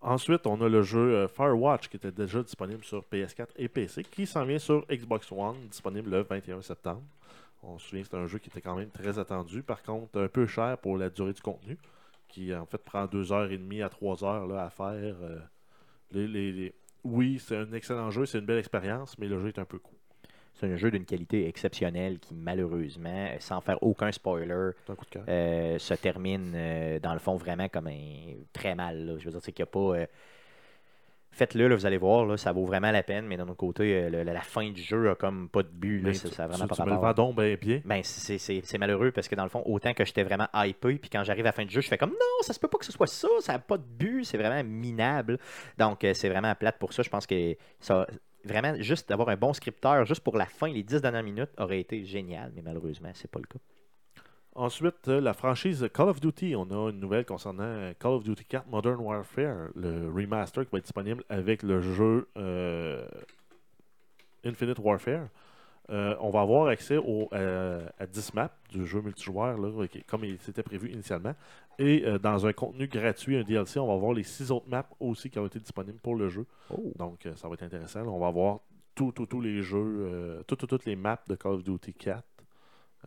Ensuite, 0.04 0.48
on 0.48 0.60
a 0.62 0.68
le 0.68 0.82
jeu 0.82 1.16
euh, 1.16 1.28
Firewatch 1.28 1.88
qui 1.90 1.98
était 1.98 2.12
déjà 2.12 2.42
disponible 2.42 2.84
sur 2.84 3.04
PS4 3.12 3.50
et 3.56 3.68
PC 3.68 4.04
qui 4.04 4.26
s'en 4.26 4.46
vient 4.46 4.58
sur 4.58 4.84
Xbox 4.88 5.32
One, 5.32 5.68
disponible 5.70 6.10
le 6.10 6.22
21 6.24 6.62
septembre. 6.64 7.04
On 7.62 7.78
se 7.78 7.88
souvient 7.90 8.02
que 8.02 8.08
c'est 8.10 8.18
un 8.18 8.26
jeu 8.26 8.40
qui 8.40 8.50
était 8.50 8.62
quand 8.62 8.76
même 8.76 8.90
très 8.90 9.20
attendu. 9.20 9.62
Par 9.62 9.84
contre, 9.84 10.20
un 10.20 10.28
peu 10.28 10.48
cher 10.48 10.80
pour 10.80 10.98
la 10.98 11.12
durée 11.12 11.34
du 11.34 11.42
contenu, 11.42 11.78
qui 12.28 12.52
en 12.56 12.66
fait 12.66 12.80
prend 12.80 13.06
2h30 13.06 13.84
à 13.84 13.90
3h 13.90 14.48
là, 14.52 14.64
à 14.66 14.70
faire. 14.72 15.16
euh, 15.22 15.40
les- 16.14 16.28
les- 16.28 16.52
les- 16.52 16.74
Oui, 17.04 17.40
c'est 17.40 17.58
un 17.58 17.72
excellent 17.74 18.12
jeu, 18.12 18.26
c'est 18.26 18.40
une 18.40 18.46
belle 18.46 18.60
expérience, 18.60 19.18
mais 19.18 19.28
le 19.28 19.40
jeu 19.40 19.48
est 19.48 19.60
un 19.60 19.66
peu 19.66 19.80
court. 19.80 19.98
C'est 20.54 20.68
un 20.68 20.76
jeu 20.76 20.92
d'une 20.92 21.06
qualité 21.06 21.48
exceptionnelle 21.48 22.20
qui, 22.20 22.36
malheureusement, 22.36 23.10
euh, 23.32 23.38
sans 23.40 23.62
faire 23.62 23.82
aucun 23.82 24.12
spoiler, 24.12 24.72
euh, 25.28 25.80
se 25.80 25.94
termine 25.96 26.54
euh, 26.56 27.00
dans 27.00 27.14
le 27.14 27.20
fond 27.20 27.36
vraiment 27.38 27.68
comme 27.70 27.88
un 27.88 28.36
très 28.54 28.76
mal. 28.76 29.06
là. 29.06 29.18
Je 29.18 29.26
veux 29.26 29.32
dire, 29.32 29.40
c'est 29.42 29.52
qu'il 29.52 29.64
n'y 29.64 29.70
a 29.70 29.72
pas. 29.72 30.08
Faites-le, 31.34 31.68
là, 31.70 31.76
vous 31.76 31.86
allez 31.86 31.98
voir, 31.98 32.26
là, 32.26 32.36
ça 32.36 32.52
vaut 32.52 32.66
vraiment 32.66 32.92
la 32.92 33.04
peine, 33.04 33.26
mais 33.26 33.38
d'un 33.38 33.44
autre 33.48 33.56
côté, 33.56 33.96
euh, 33.96 34.10
le- 34.10 34.24
la, 34.24 34.34
la 34.34 34.42
fin 34.42 34.70
du 34.70 34.82
jeu 34.82 35.10
a 35.12 35.16
comme 35.16 35.48
pas 35.48 35.64
de 35.64 35.70
but. 35.70 36.02
Là, 36.02 36.12
tu, 36.12 36.28
ça 36.36 36.44
a 36.44 36.48
vraiment 36.48 36.64
tu- 36.66 36.68
pas 36.70 36.76
tu 36.76 36.82
me 36.82 36.86
le 36.88 37.14
donc 37.14 37.36
bien 37.38 37.56
bien. 37.56 37.82
Ben, 37.86 38.02
c'est- 38.04 38.38
c'est 38.38 38.62
c'est 38.66 38.78
malheureux 38.78 39.12
parce 39.12 39.28
que 39.30 39.36
dans 39.36 39.44
le 39.44 39.50
fond, 39.50 39.64
autant 39.66 39.94
que 39.94 40.04
j'étais 40.04 40.24
vraiment 40.24 40.48
hypé, 40.54 40.96
puis 40.96 41.10
quand 41.10 41.24
j'arrive 41.24 41.46
à 41.46 41.50
la 41.50 41.52
fin 41.54 41.64
du 41.66 41.72
jeu, 41.74 41.80
je 41.82 41.88
fais 41.88 41.98
comme 41.98 42.12
non, 42.12 42.42
ça 42.42 42.52
se 42.54 42.60
peut 42.60 42.68
pas 42.68 42.78
que 42.78 42.86
ce 42.86 42.92
soit 42.92 43.08
ça, 43.08 43.30
ça 43.40 43.54
n'a 43.54 43.60
pas 43.60 43.78
de 43.78 43.84
but, 43.84 44.26
c'est 44.26 44.38
vraiment 44.38 44.62
minable. 44.64 45.40
Donc, 45.78 46.04
euh, 46.04 46.14
c'est 46.14 46.28
vraiment 46.30 46.54
plate 46.54 46.78
pour 46.80 46.92
ça. 46.92 47.02
Je 47.02 47.10
pense 47.10 47.26
que 47.26 47.56
ça, 47.80 48.06
vraiment, 48.44 48.74
juste 48.80 49.08
d'avoir 49.08 49.30
un 49.30 49.38
bon 49.38 49.54
scripteur, 49.54 50.04
juste 50.06 50.24
pour 50.24 50.36
la 50.38 50.46
fin, 50.48 50.68
les 50.68 50.84
10 50.84 51.02
dernières 51.02 51.24
minutes, 51.24 51.52
aurait 51.58 51.80
été 51.80 52.04
génial, 52.04 52.52
mais 52.56 52.62
malheureusement, 52.62 53.12
c'est 53.14 53.32
pas 53.32 53.40
le 53.40 53.46
cas. 53.46 53.60
Ensuite, 54.54 55.08
euh, 55.08 55.22
la 55.22 55.34
franchise 55.34 55.88
Call 55.94 56.10
of 56.10 56.20
Duty. 56.20 56.56
On 56.56 56.70
a 56.72 56.90
une 56.90 57.00
nouvelle 57.00 57.26
concernant 57.26 57.64
euh, 57.64 57.94
Call 57.98 58.12
of 58.12 58.24
Duty 58.24 58.44
4 58.46 58.68
Modern 58.68 59.00
Warfare, 59.00 59.70
le 59.76 60.10
remaster 60.10 60.66
qui 60.66 60.72
va 60.72 60.78
être 60.80 60.86
disponible 60.86 61.24
avec 61.30 61.64
le 61.64 61.80
jeu 61.82 62.28
euh, 62.38 63.06
Infinite 64.44 64.80
Warfare. 64.80 65.28
Euh, 65.90 66.16
on 66.22 66.30
va 66.30 66.42
avoir 66.42 66.68
accès 66.68 66.98
au, 66.98 67.28
euh, 67.34 67.86
à 68.00 68.06
10 68.06 68.34
maps 68.34 68.52
du 68.70 68.86
jeu 68.86 69.02
multijoueur, 69.02 69.58
là, 69.58 69.88
comme 70.08 70.24
il 70.24 70.38
s'était 70.40 70.64
prévu 70.64 70.90
initialement. 70.92 71.34
Et 71.80 72.06
euh, 72.06 72.18
dans 72.18 72.46
un 72.46 72.54
contenu 72.54 72.88
gratuit, 72.88 73.38
un 73.38 73.44
DLC, 73.44 73.80
on 73.80 73.88
va 73.88 73.94
avoir 73.94 74.14
les 74.14 74.24
6 74.24 74.52
autres 74.52 74.70
maps 74.70 74.88
aussi 75.00 75.30
qui 75.30 75.40
ont 75.40 75.46
été 75.46 75.60
disponibles 75.60 76.00
pour 76.00 76.16
le 76.16 76.30
jeu. 76.30 76.46
Oh. 76.70 76.94
Donc, 76.98 77.28
ça 77.36 77.48
va 77.48 77.56
être 77.56 77.64
intéressant. 77.64 78.04
là. 78.04 78.10
On 78.10 78.20
va 78.20 78.28
avoir 78.28 78.60
tous 78.96 79.42
les 79.42 79.62
jeux, 79.62 80.44
toutes, 80.48 80.68
toutes 80.68 80.86
les 80.86 80.96
maps 80.96 81.24
de 81.28 81.36
Call 81.36 81.54
of 81.54 81.64
Duty 81.64 81.94
4 81.94 82.24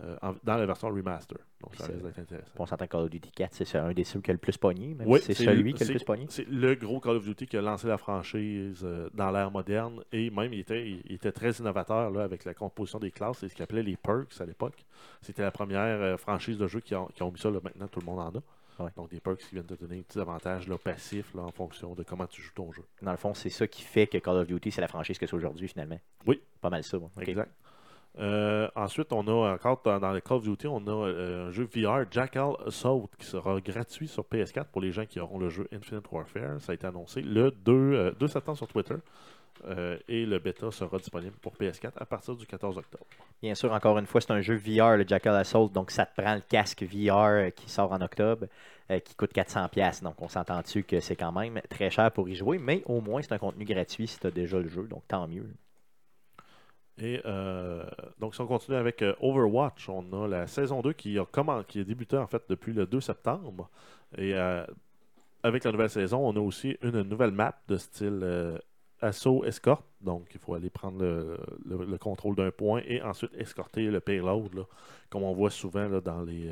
euh, 0.02 0.16
en- 0.22 0.34
dans 0.42 0.56
la 0.56 0.66
version 0.66 0.88
remaster. 0.88 1.38
Donc, 1.62 1.76
ça 1.76 1.86
risque 1.86 2.02
d'être 2.02 2.18
intéressant. 2.18 2.50
On 2.58 2.66
s'entend 2.66 2.86
Call 2.86 3.02
of 3.02 3.10
Duty 3.10 3.30
4, 3.30 3.54
c'est 3.54 3.78
un 3.78 3.92
des 3.92 4.04
ceux 4.04 4.20
qui 4.20 4.30
a 4.30 4.34
le 4.34 4.38
plus 4.38 4.56
pogné, 4.58 4.96
Oui, 5.06 5.20
c'est 5.22 5.34
celui 5.34 5.62
lui- 5.62 5.74
qui 5.74 5.82
a 5.82 5.86
le 5.86 5.92
plus 5.94 6.04
pogné. 6.04 6.26
C'est 6.28 6.48
le 6.48 6.74
gros 6.74 6.98
Call 7.00 7.16
of 7.16 7.24
Duty 7.24 7.46
qui 7.46 7.56
a 7.56 7.62
lancé 7.62 7.86
la 7.86 7.96
franchise 7.98 8.80
euh, 8.84 9.08
dans 9.14 9.30
l'ère 9.30 9.50
moderne 9.50 10.02
et 10.12 10.30
même 10.30 10.52
il 10.52 10.60
était, 10.60 10.88
il 10.90 11.12
était 11.12 11.32
très 11.32 11.52
innovateur 11.52 12.10
là, 12.10 12.24
avec 12.24 12.44
la 12.44 12.54
composition 12.54 12.98
des 12.98 13.10
classes 13.10 13.42
et 13.42 13.48
ce 13.48 13.54
qu'il 13.54 13.62
appelait 13.62 13.82
les 13.82 13.96
perks 13.96 14.40
à 14.40 14.44
l'époque. 14.46 14.84
C'était 15.22 15.42
la 15.42 15.50
première 15.50 15.80
euh, 16.00 16.16
franchise 16.16 16.58
de 16.58 16.66
jeu 16.66 16.80
qui 16.80 16.94
ont, 16.94 17.06
qui 17.14 17.22
ont 17.22 17.30
mis 17.30 17.38
ça. 17.38 17.50
là. 17.50 17.60
maintenant, 17.62 17.86
tout 17.88 18.00
le 18.00 18.06
monde 18.06 18.18
en 18.20 18.28
a. 18.38 18.42
Ouais. 18.82 18.90
Donc 18.96 19.08
des 19.10 19.20
perks 19.20 19.38
qui 19.38 19.54
viennent 19.54 19.64
te 19.66 19.74
donner 19.74 19.98
des 19.98 20.02
petits 20.02 20.18
avantages 20.18 20.66
là, 20.66 20.76
passifs 20.76 21.32
là, 21.34 21.42
en 21.42 21.52
fonction 21.52 21.94
de 21.94 22.02
comment 22.02 22.26
tu 22.26 22.42
joues 22.42 22.50
ton 22.56 22.72
jeu. 22.72 22.82
Dans 23.02 23.12
le 23.12 23.16
fond, 23.16 23.32
c'est 23.32 23.48
ça 23.48 23.68
qui 23.68 23.82
fait 23.82 24.08
que 24.08 24.18
Call 24.18 24.36
of 24.38 24.48
Duty, 24.48 24.72
c'est 24.72 24.80
la 24.80 24.88
franchise 24.88 25.16
que 25.16 25.26
c'est 25.28 25.34
aujourd'hui, 25.36 25.68
finalement. 25.68 26.00
Oui. 26.26 26.42
Pas 26.60 26.70
mal 26.70 26.82
ça. 26.82 26.98
bon. 26.98 27.08
Exact. 27.20 27.52
Euh, 28.18 28.68
ensuite, 28.76 29.12
on 29.12 29.26
a 29.26 29.54
encore 29.54 29.80
dans, 29.84 30.12
les 30.12 30.20
Call 30.20 30.36
of 30.38 30.44
Duty, 30.44 30.68
on 30.68 30.86
a 30.86 30.90
euh, 30.90 31.48
un 31.48 31.50
jeu 31.50 31.68
VR 31.74 32.04
Jackal 32.10 32.52
Assault 32.66 33.10
qui 33.18 33.26
sera 33.26 33.60
gratuit 33.60 34.06
sur 34.06 34.24
PS4 34.24 34.66
pour 34.66 34.80
les 34.80 34.92
gens 34.92 35.04
qui 35.04 35.18
auront 35.18 35.38
le 35.38 35.48
jeu 35.48 35.66
Infinite 35.72 36.04
Warfare. 36.10 36.60
Ça 36.60 36.72
a 36.72 36.74
été 36.74 36.86
annoncé 36.86 37.22
le 37.22 37.50
2, 37.50 37.72
euh, 37.72 38.12
2 38.18 38.28
septembre 38.28 38.58
sur 38.58 38.68
Twitter. 38.68 38.96
Euh, 39.66 39.96
et 40.08 40.26
le 40.26 40.38
bêta 40.38 40.70
sera 40.70 40.98
disponible 40.98 41.36
pour 41.40 41.54
PS4 41.54 41.92
à 41.96 42.04
partir 42.04 42.34
du 42.34 42.46
14 42.46 42.76
octobre. 42.76 43.06
Bien 43.40 43.54
sûr, 43.54 43.72
encore 43.72 43.98
une 43.98 44.06
fois, 44.06 44.20
c'est 44.20 44.32
un 44.32 44.40
jeu 44.40 44.56
VR, 44.56 44.96
le 44.96 45.04
Jackal 45.06 45.34
Assault, 45.36 45.68
donc 45.68 45.90
ça 45.90 46.04
te 46.04 46.20
prend 46.20 46.34
le 46.34 46.42
casque 46.42 46.82
VR 46.82 47.16
euh, 47.16 47.50
qui 47.50 47.70
sort 47.70 47.92
en 47.92 48.00
octobre, 48.00 48.46
euh, 48.90 48.98
qui 48.98 49.14
coûte 49.14 49.32
400$. 49.32 50.02
Donc 50.02 50.20
on 50.20 50.28
s'entend-tu 50.28 50.82
que 50.82 51.00
c'est 51.00 51.16
quand 51.16 51.32
même 51.32 51.60
très 51.70 51.90
cher 51.90 52.10
pour 52.10 52.28
y 52.28 52.34
jouer, 52.34 52.58
mais 52.58 52.82
au 52.86 53.00
moins 53.00 53.22
c'est 53.22 53.32
un 53.32 53.38
contenu 53.38 53.64
gratuit 53.64 54.06
si 54.06 54.18
tu 54.18 54.26
as 54.26 54.30
déjà 54.30 54.58
le 54.58 54.68
jeu, 54.68 54.82
donc 54.82 55.06
tant 55.08 55.26
mieux. 55.28 55.46
Et 56.98 57.20
euh, 57.24 57.84
donc, 58.20 58.34
si 58.34 58.40
on 58.40 58.46
continue 58.46 58.76
avec 58.76 59.02
euh, 59.02 59.14
Overwatch, 59.20 59.88
on 59.88 60.24
a 60.24 60.28
la 60.28 60.46
saison 60.46 60.80
2 60.80 60.92
qui 60.92 61.18
a, 61.18 61.26
qui 61.66 61.80
a 61.80 61.84
débuté 61.84 62.16
en 62.16 62.26
fait 62.26 62.42
depuis 62.48 62.72
le 62.72 62.86
2 62.86 63.00
septembre. 63.00 63.68
Et 64.16 64.34
euh, 64.34 64.64
avec 65.42 65.64
la 65.64 65.72
nouvelle 65.72 65.90
saison, 65.90 66.26
on 66.28 66.36
a 66.36 66.40
aussi 66.40 66.76
une 66.82 67.02
nouvelle 67.02 67.32
map 67.32 67.54
de 67.68 67.76
style 67.76 68.60
assaut 69.00 69.44
escorte. 69.44 69.84
Donc, 70.00 70.28
il 70.34 70.40
faut 70.40 70.54
aller 70.54 70.70
prendre 70.70 71.00
le, 71.00 71.38
le- 71.66 71.84
le 71.84 71.98
contrôle 71.98 72.36
d'un 72.36 72.50
point 72.50 72.82
et 72.86 73.02
ensuite 73.02 73.32
escorter 73.36 73.86
le 73.90 74.00
payload, 74.00 74.66
comme 75.10 75.22
on 75.24 75.34
voit 75.34 75.50
souvent 75.50 75.88
dans, 76.00 76.22
les, 76.22 76.50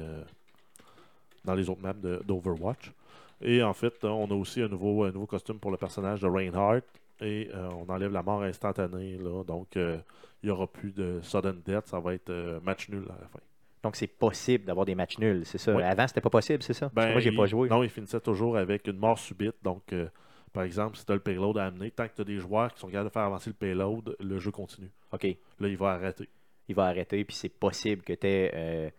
autres 1.68 1.80
maps 1.80 1.92
d'Overwatch. 1.94 2.92
Et 3.40 3.62
en 3.62 3.72
fait, 3.74 4.04
on 4.04 4.30
a 4.30 4.34
aussi 4.34 4.62
un 4.62 4.68
nouveau, 4.68 5.04
un 5.04 5.10
nouveau 5.10 5.26
costume 5.26 5.58
pour 5.58 5.70
le 5.70 5.76
personnage 5.76 6.20
de 6.20 6.28
Reinhardt. 6.28 6.82
Et 7.22 7.48
euh, 7.54 7.68
on 7.70 7.90
enlève 7.90 8.12
la 8.12 8.22
mort 8.22 8.42
instantanée. 8.42 9.16
Là, 9.16 9.44
donc, 9.44 9.76
euh, 9.76 9.98
il 10.42 10.46
n'y 10.46 10.50
aura 10.50 10.66
plus 10.66 10.92
de 10.92 11.20
sudden 11.22 11.60
death. 11.64 11.86
Ça 11.86 12.00
va 12.00 12.14
être 12.14 12.30
euh, 12.30 12.60
match 12.60 12.88
nul 12.88 13.04
à 13.08 13.20
la 13.20 13.28
fin. 13.28 13.40
Donc 13.82 13.96
c'est 13.96 14.06
possible 14.06 14.64
d'avoir 14.64 14.86
des 14.86 14.94
matchs 14.94 15.18
nuls, 15.18 15.42
c'est 15.44 15.58
ça? 15.58 15.74
Oui. 15.74 15.82
Avant, 15.82 16.06
c'était 16.06 16.20
pas 16.20 16.30
possible, 16.30 16.62
c'est 16.62 16.72
ça? 16.72 16.90
Ben, 16.94 17.10
moi, 17.10 17.20
j'ai 17.20 17.32
pas 17.32 17.46
joué. 17.46 17.68
Non, 17.68 17.82
il 17.82 17.90
finissait 17.90 18.20
toujours 18.20 18.56
avec 18.56 18.86
une 18.86 18.96
mort 18.96 19.18
subite. 19.18 19.56
Donc, 19.62 19.92
euh, 19.92 20.06
par 20.52 20.62
exemple, 20.62 20.96
si 20.96 21.04
tu 21.04 21.10
as 21.10 21.16
le 21.16 21.20
payload 21.20 21.58
à 21.58 21.66
amener, 21.66 21.90
tant 21.90 22.06
que 22.06 22.14
tu 22.14 22.20
as 22.20 22.24
des 22.24 22.38
joueurs 22.38 22.72
qui 22.72 22.78
sont 22.78 22.86
capables 22.86 23.08
de 23.08 23.12
faire 23.12 23.22
avancer 23.22 23.50
le 23.50 23.54
payload, 23.54 24.16
le 24.20 24.38
jeu 24.38 24.52
continue. 24.52 24.90
OK. 25.12 25.24
Là, 25.24 25.68
il 25.68 25.76
va 25.76 25.88
arrêter. 25.94 26.28
il 26.68 26.76
va 26.76 26.84
arrêter, 26.84 27.24
puis 27.24 27.34
c'est 27.34 27.48
possible 27.48 28.02
que 28.02 28.12
tu 28.12 28.26
aies 28.26 28.92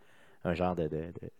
un 0.45 0.53
genre 0.53 0.75
de, 0.75 0.83
de, 0.89 0.89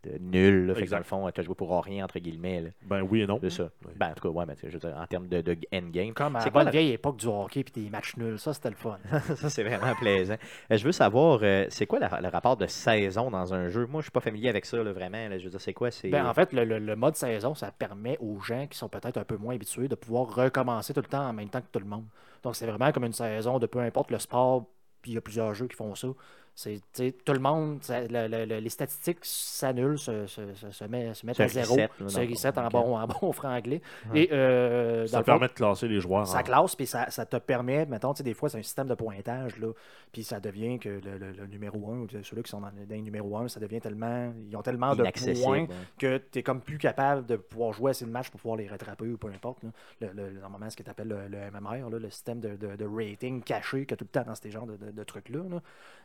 de- 0.04 0.12
de 0.12 0.18
nul. 0.20 0.68
là. 0.68 0.76
Fait 0.76 0.86
que 0.86 0.90
dans 0.92 0.98
le 0.98 1.04
fond, 1.04 1.30
tu 1.32 1.42
as 1.42 1.44
joué 1.44 1.56
pour 1.56 1.84
rien, 1.84 2.06
entre 2.06 2.20
guillemets. 2.20 2.62
là. 2.62 2.70
Ben 2.84 3.02
oui 3.02 3.22
et 3.22 3.28
non. 3.28 3.38
C'est 3.42 3.50
ça. 3.50 3.70
Oui. 3.86 3.92
Ben, 3.96 4.12
en 4.12 4.14
tout 4.14 4.24
cas, 4.28 4.30
ouais, 4.30 4.46
mais 4.48 4.56
je 4.64 4.68
veux 4.70 4.80
dire, 4.80 4.96
en 4.98 5.06
termes 5.08 5.28
de, 5.28 5.42
de 5.42 5.58
endgame. 5.74 6.14
Comme 6.14 6.38
C'est 6.42 6.52
quoi 6.52 6.64
la- 6.64 6.72
vieille 6.72 6.92
époque 6.94 7.18
du 7.18 7.28
hockey 7.28 7.64
puis 7.64 7.84
des 7.84 7.90
matchs 7.90 8.16
nuls. 8.18 8.40
Ça, 8.40 8.54
c'était 8.54 8.70
le 8.70 8.76
fun. 8.76 8.98
ça, 9.36 9.50
c'est 9.50 9.64
vraiment 9.64 9.94
plaisant. 9.96 10.36
Euh, 10.72 10.78
je 10.78 10.84
veux 10.86 10.92
savoir, 10.94 11.40
euh, 11.44 11.66
c'est 11.70 11.86
quoi 11.86 12.00
la- 12.00 12.22
le 12.22 12.30
rapport 12.30 12.56
de 12.58 12.66
saison 12.68 13.30
dans 13.30 13.54
un 13.54 13.68
jeu? 13.70 13.86
Moi, 13.88 14.02
je 14.02 14.06
suis 14.06 14.12
pas 14.12 14.22
familier 14.22 14.50
avec 14.50 14.66
ça, 14.66 14.82
là, 14.82 14.94
vraiment. 14.94 15.28
là. 15.30 15.38
je 15.38 15.44
veux 15.44 15.50
dire, 15.50 15.62
c'est 15.62 15.74
quoi? 15.74 15.92
C'est... 15.92 16.10
Ben, 16.10 16.26
en 16.26 16.34
fait, 16.34 16.54
le, 16.54 16.64
le- 16.64 16.80
le 16.80 16.96
mode 16.96 17.16
saison, 17.16 17.56
ça 17.56 17.72
permet 17.72 18.18
aux 18.22 18.40
gens 18.42 18.68
qui 18.68 18.78
sont 18.78 18.88
peut-être 18.90 19.18
un 19.18 19.24
peu 19.26 19.36
moins 19.38 19.56
habitués 19.56 19.88
de 19.88 19.96
pouvoir 19.96 20.34
recommencer 20.34 20.94
tout 20.94 21.02
le 21.02 21.08
temps 21.08 21.28
en 21.28 21.34
même 21.34 21.50
temps 21.50 21.62
que 21.62 21.68
tout 21.72 21.80
le 21.80 21.86
monde. 21.90 22.06
Donc, 22.44 22.56
c'est 22.56 22.66
vraiment 22.68 22.92
comme 22.92 23.06
une 23.06 23.14
saison 23.14 23.60
de 23.60 23.66
peu 23.66 23.80
importe 23.80 24.12
le 24.12 24.20
sport, 24.20 24.66
puis 25.02 25.12
il 25.12 25.16
y 25.16 25.18
a 25.18 25.22
plusieurs 25.22 25.54
jeux 25.54 25.68
qui 25.68 25.76
font 25.76 25.94
ça. 25.96 26.08
C'est, 26.56 26.82
tout 27.26 27.34
le 27.34 27.40
monde, 27.40 27.80
ça- 27.82 28.02
le- 28.02 28.28
le- 28.28 28.46
le- 28.46 28.60
les 28.60 28.70
statistiques 28.70 29.18
s'annulent, 29.24 29.98
se, 29.98 30.28
se, 30.28 30.54
se, 30.54 30.70
se 30.70 30.84
met- 30.86 31.12
se 31.16 31.26
mettent 31.26 31.38
Se 31.38 31.42
à 31.44 31.48
zéro, 31.48 31.74
reset, 31.74 31.90
là, 32.00 32.10
se 32.10 32.20
reset 32.20 32.60
en 32.60 32.68
bon, 32.68 32.96
en 32.96 33.08
bon 33.08 33.32
franglais. 33.34 33.82
Ouais. 34.12 34.26
Et 34.26 34.30
euh, 34.32 35.08
Ça 35.08 35.18
fond, 35.20 35.24
permet 35.24 35.48
de 35.48 35.54
classer 35.54 35.88
les 35.88 36.00
joueurs. 36.00 36.28
ça 36.28 36.44
classe, 36.44 36.76
puis 36.76 36.86
ça, 36.86 37.10
ça 37.10 37.26
te 37.26 37.38
permet, 37.38 37.88
mettons, 37.88 38.14
tu 38.14 38.20
sais, 38.20 38.24
des 38.24 38.36
fois, 38.36 38.50
c'est 38.50 38.60
un 38.60 38.64
système 38.64 38.88
de 38.88 38.94
pointage, 38.94 39.58
là, 39.58 39.70
puis 40.12 40.24
ça 40.24 40.40
devient 40.40 40.78
que 40.78 40.90
le, 40.90 41.18
le- 41.18 41.32
le 41.32 41.48
numéro 41.48 41.92
1, 41.92 41.98
ou 42.02 42.08
ceux-là 42.22 42.44
qui 42.44 42.52
sont 42.52 42.62
dans, 42.62 42.68
dans 42.68 42.86
le 42.88 42.98
numéro 42.98 43.36
1, 43.36 43.48
ça 43.48 43.60
devient 43.60 43.82
tellement, 43.82 44.32
ils 44.48 44.56
ont 44.56 44.62
tellement 44.62 44.94
de 44.96 45.04
points 45.44 45.66
que 45.98 46.18
tu 46.32 46.38
es 46.40 46.44
comme 46.44 46.62
plus 46.62 46.78
capable 46.78 47.26
de 47.26 47.36
pouvoir 47.38 47.74
jouer 47.74 47.92
assez 47.92 48.06
de 48.06 48.12
matchs 48.12 48.30
pour 48.30 48.40
pouvoir 48.40 48.58
les 48.58 48.68
rattraper 48.68 49.06
ou 49.08 49.18
peu 49.18 49.28
importe. 49.30 49.64
là. 49.64 49.70
Le, 50.02 50.08
le- 50.14 50.40
normalement, 50.40 50.70
ce 50.70 50.78
que 50.78 50.84
tu 50.84 50.90
appelles 50.92 51.08
le, 51.08 51.28
le 51.30 51.50
MMR, 51.50 51.90
là, 51.90 51.98
le 51.98 52.10
système 52.12 52.40
de, 52.40 52.56
de- 52.58 52.76
de 52.76 52.86
rating 52.86 53.42
caché 53.42 53.88
que 53.88 53.96
tout 53.96 54.06
le 54.06 54.10
temps 54.10 54.24
dans 54.28 54.36
ces 54.36 54.52
genres 54.52 54.68
de, 54.68 54.78
de- 54.78 54.92
de 54.92 55.04
trucs-là. 55.04 55.40
là. 55.50 55.62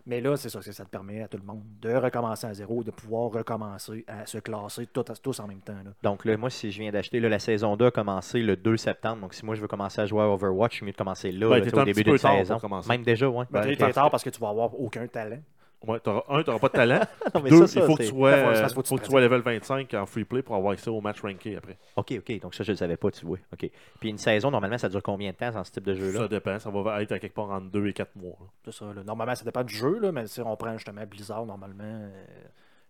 Mais 0.07 0.23
là, 0.23 0.38
c'est 0.39 0.49
ça, 0.49 0.63
c'est- 0.63 0.73
ça 0.73 0.85
te 0.85 0.91
permet 0.91 1.23
à 1.23 1.29
tout 1.29 1.37
le 1.39 1.45
monde 1.45 1.63
de 1.83 1.95
recommencer 1.95 2.47
à 2.47 2.55
zéro, 2.55 2.83
de 2.83 2.91
pouvoir 2.91 3.31
recommencer 3.31 4.05
à 4.09 4.25
se 4.27 4.39
classer 4.39 4.87
tout- 4.87 5.05
tous 5.23 5.41
en 5.41 5.47
même 5.47 5.61
temps. 5.61 5.75
là. 5.85 5.91
Donc 6.03 6.25
là, 6.25 6.37
moi, 6.37 6.51
si 6.51 6.71
je 6.71 6.81
viens 6.81 6.91
d'acheter, 6.91 7.21
là, 7.21 7.29
la 7.29 7.39
saison 7.39 7.77
2 7.77 7.87
a 7.87 7.91
commencé 7.91 8.41
le 8.41 8.57
2 8.57 8.77
septembre. 8.77 9.21
Donc 9.23 9.35
si 9.35 9.45
moi, 9.45 9.55
je 9.55 9.61
veux 9.61 9.69
commencer 9.69 10.01
à 10.01 10.07
jouer 10.07 10.23
à 10.23 10.29
Overwatch, 10.29 10.79
c'est 10.79 10.85
mieux 10.87 10.93
de 10.93 10.97
commencer 10.97 11.33
là, 11.33 11.49
Ben, 11.49 11.59
là, 11.59 11.71
au 11.73 11.79
un 11.79 11.85
début 11.85 11.95
petit 11.95 12.05
peu 12.05 12.11
d'une 12.13 12.19
tard 12.21 12.31
pour 12.33 12.39
saison. 12.47 12.59
Même 12.89 13.03
déjà, 13.03 13.29
ouais. 13.29 13.45
Ben, 13.51 13.61
Ben, 13.63 13.77
t'es 13.77 13.93
tard 13.93 14.11
parce 14.11 14.23
que 14.25 14.31
tu 14.31 14.41
vas 14.41 14.49
avoir 14.51 14.81
aucun 14.81 15.07
talent. 15.07 15.39
Ouais, 15.87 16.01
t'auras- 16.01 16.25
un, 16.29 16.43
tu 16.43 16.51
n'auras 16.51 16.59
pas 16.61 16.69
de 16.69 16.73
talent. 16.73 17.01
Non, 17.35 17.41
mais 17.43 17.51
Deux, 17.51 17.59
ça, 17.61 17.67
ça, 17.69 17.81
il 17.81 17.87
faut 17.87 17.95
que 17.97 18.03
c'est- 18.03 18.09
tu 18.11 18.15
sois, 18.17 18.33
faut- 18.33 18.49
euh, 18.49 18.55
ça, 18.55 18.69
faut 18.69 18.81
que 18.83 18.87
tu 18.87 18.89
faut 18.89 18.97
que 18.97 19.03
tu 19.05 19.11
sois 19.11 19.21
level 19.21 19.41
25 19.43 19.95
en 19.95 20.07
free 20.07 20.25
play 20.25 20.43
pour 20.43 20.57
avoir 20.57 20.73
accès 20.73 20.91
au 20.91 21.01
match 21.01 21.21
ranké 21.21 21.57
après. 21.57 21.79
OK, 21.97 22.15
OK. 22.19 22.41
Donc 22.41 22.55
ça, 22.55 22.65
je 22.65 22.71
ne 22.71 22.75
le 22.75 22.79
savais 22.79 22.97
pas, 22.97 23.11
tu 23.13 23.25
vois. 23.25 23.39
OK. 23.53 23.71
Puis 24.01 24.09
une 24.11 24.19
saison, 24.19 24.51
normalement, 24.51 24.77
ça 24.79 24.89
dure 24.89 25.03
combien 25.03 25.31
de 25.31 25.37
temps 25.37 25.53
dans 25.53 25.63
ce 25.63 25.71
type 25.71 25.85
de 25.85 25.95
jeu-là? 25.95 26.21
Ça 26.21 26.29
dépend. 26.29 26.59
Ça 26.59 26.71
va 26.71 27.03
être 27.03 27.13
à 27.13 27.19
quelque 27.21 27.35
part 27.35 27.51
entre 27.51 27.67
2 27.71 27.87
et 27.87 27.93
4 27.93 28.17
mois. 28.17 28.37
là. 28.41 28.47
C'est 28.65 28.73
ça. 28.75 28.87
là. 28.93 29.05
Normalement, 29.05 29.35
ça 29.37 29.45
dépend 29.45 29.63
du 29.63 29.75
jeu, 29.75 29.99
là, 30.01 30.11
mais 30.11 30.27
si 30.27 30.41
on 30.41 30.57
prend 30.57 30.73
justement 30.73 31.07
Blizzard, 31.07 31.47
normalement, 31.47 31.85
euh, 31.85 32.11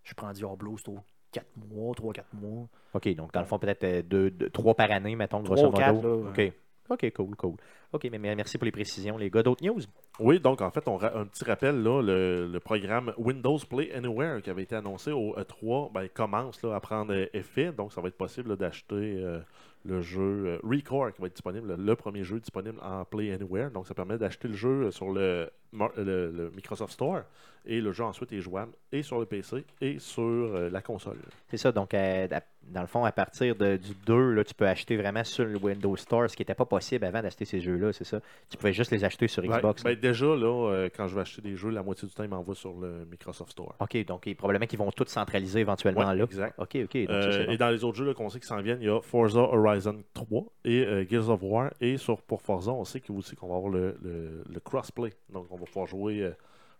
je 0.03 0.13
prends 0.15 0.31
Diablo, 0.31 0.75
c'est 0.77 0.89
au 0.89 0.97
4 1.31 1.45
mois, 1.71 1.93
3-4 1.93 2.23
mois. 2.33 2.67
OK, 2.95 3.13
donc 3.15 3.31
dans 3.33 3.41
le 3.41 3.45
fond, 3.45 3.59
peut-être 3.59 3.83
euh, 3.83 4.01
deux, 4.01 4.31
deux- 4.31 4.49
trois 4.49 4.73
par 4.73 4.89
année, 4.89 5.15
mettons, 5.15 5.43
Trois 5.43 5.57
grosso 5.57 5.69
ou 5.69 5.77
quatre, 5.77 6.01
là, 6.01 6.15
OK. 6.31 6.53
OK, 6.89 7.11
cool, 7.13 7.35
cool. 7.35 7.55
OK, 7.93 8.07
mais 8.11 8.17
merci 8.19 8.57
pour 8.57 8.65
les 8.65 8.71
précisions, 8.71 9.17
les 9.17 9.29
gars. 9.29 9.43
D'autres 9.43 9.63
news? 9.65 9.79
Oui, 10.19 10.39
donc 10.39 10.61
en 10.61 10.71
fait, 10.71 10.87
on 10.87 10.97
un 11.01 11.25
petit 11.25 11.43
rappel, 11.45 11.81
là, 11.83 12.01
le, 12.01 12.47
le 12.47 12.59
programme 12.59 13.13
Windows 13.17 13.57
Play 13.69 13.91
Anywhere 13.93 14.41
qui 14.41 14.49
avait 14.49 14.63
été 14.63 14.75
annoncé 14.75 15.11
au 15.11 15.35
E3 15.35 15.91
ben, 15.93 16.07
commence 16.13 16.61
là, 16.63 16.75
à 16.75 16.79
prendre 16.79 17.13
euh, 17.13 17.25
effet. 17.33 17.71
Donc, 17.71 17.93
ça 17.93 18.01
va 18.01 18.07
être 18.09 18.17
possible 18.17 18.57
d'acheter 18.57 18.95
euh, 19.23 19.39
le 19.85 20.01
jeu 20.01 20.21
euh, 20.47 20.59
Recore 20.63 21.13
qui 21.13 21.21
va 21.21 21.27
être 21.27 21.33
disponible, 21.35 21.75
le 21.77 21.95
premier 21.95 22.23
jeu 22.23 22.39
disponible 22.39 22.79
en 22.81 23.05
Play 23.05 23.31
Anywhere. 23.31 23.71
Donc, 23.71 23.87
ça 23.87 23.93
permet 23.93 24.17
d'acheter 24.17 24.47
le 24.47 24.55
jeu 24.55 24.91
sur 24.91 25.11
le, 25.11 25.49
Mar- 25.71 25.91
le- 25.95 26.31
le 26.31 26.51
Microsoft 26.55 26.93
Store 26.93 27.21
et 27.65 27.81
le 27.81 27.91
jeu 27.91 28.03
ensuite 28.03 28.31
est 28.33 28.41
jouable 28.41 28.71
et 28.91 29.03
sur 29.03 29.19
le 29.19 29.25
PC 29.25 29.63
et 29.81 29.99
sur 29.99 30.23
euh, 30.23 30.69
la 30.69 30.81
console. 30.81 31.19
C'est 31.49 31.57
ça, 31.57 31.71
donc 31.71 31.93
euh, 31.93 32.27
dans 32.71 32.81
le 32.81 32.87
fond, 32.87 33.03
à 33.05 33.11
partir 33.11 33.55
de- 33.55 33.77
du 33.77 33.93
2, 34.05 34.31
là, 34.33 34.43
tu 34.43 34.53
peux 34.53 34.67
acheter 34.67 34.95
vraiment 34.97 35.23
sur 35.23 35.45
le 35.45 35.57
Windows 35.57 35.95
Store, 35.95 36.29
ce 36.29 36.35
qui 36.35 36.41
n'était 36.41 36.53
pas 36.55 36.65
possible 36.65 37.03
avant 37.05 37.21
d'acheter 37.21 37.45
ces 37.45 37.59
jeux-là, 37.61 37.91
c'est 37.93 38.03
ça? 38.03 38.19
Tu 38.49 38.57
pouvais 38.57 38.73
juste 38.73 38.91
les 38.91 39.03
acheter 39.03 39.27
sur 39.27 39.43
Xbox. 39.43 39.83
ben, 39.83 39.95
déjà, 39.95 40.25
là, 40.27 40.69
euh, 40.71 40.89
quand 40.95 41.07
je 41.07 41.15
vais 41.15 41.21
acheter 41.21 41.41
des 41.41 41.55
jeux, 41.55 41.69
la 41.69 41.83
moitié 41.83 42.07
du 42.07 42.13
temps, 42.13 42.23
il 42.23 42.29
m'envoie 42.29 42.55
sur 42.55 42.73
le 42.79 43.05
Microsoft 43.09 43.51
Store. 43.51 43.75
OK, 43.79 44.05
donc 44.05 44.27
et 44.27 44.35
probablement 44.35 44.65
qu'ils 44.67 44.79
vont 44.79 44.91
tous 44.91 45.07
centraliser 45.07 45.59
éventuellement 45.61 46.07
Ouais, 46.09 46.15
là. 46.15 46.23
exact. 46.23 46.59
OK, 46.59 46.77
OK. 46.83 46.97
Donc, 46.97 47.09
Euh, 47.09 47.45
bon. 47.45 47.51
Et 47.51 47.57
dans 47.57 47.69
les 47.69 47.83
autres 47.83 47.97
jeux 47.97 48.13
qu'on 48.13 48.29
sait 48.29 48.39
qui 48.39 48.47
s'en 48.47 48.61
viennent, 48.61 48.81
il 48.81 48.87
y 48.87 48.91
a 48.91 49.01
Forza 49.01 49.39
Horizon 49.39 50.03
3 50.13 50.45
et 50.65 50.85
euh, 50.85 51.05
Gears 51.09 51.29
of 51.29 51.39
War. 51.43 51.71
Et 51.81 51.97
sur, 51.97 52.21
pour 52.21 52.41
Forza, 52.41 52.71
on 52.71 52.85
sait 52.85 53.01
aussi 53.09 53.35
qu'on 53.35 53.47
va 53.47 53.55
avoir 53.55 53.71
le, 53.71 53.97
le- 54.03 54.43
le 54.47 54.59
crossplay. 54.59 55.13
Donc, 55.33 55.47
on 55.49 55.55
va 55.57 55.65
pouvoir 55.65 55.87
jouer 55.87 56.21
euh, 56.21 56.31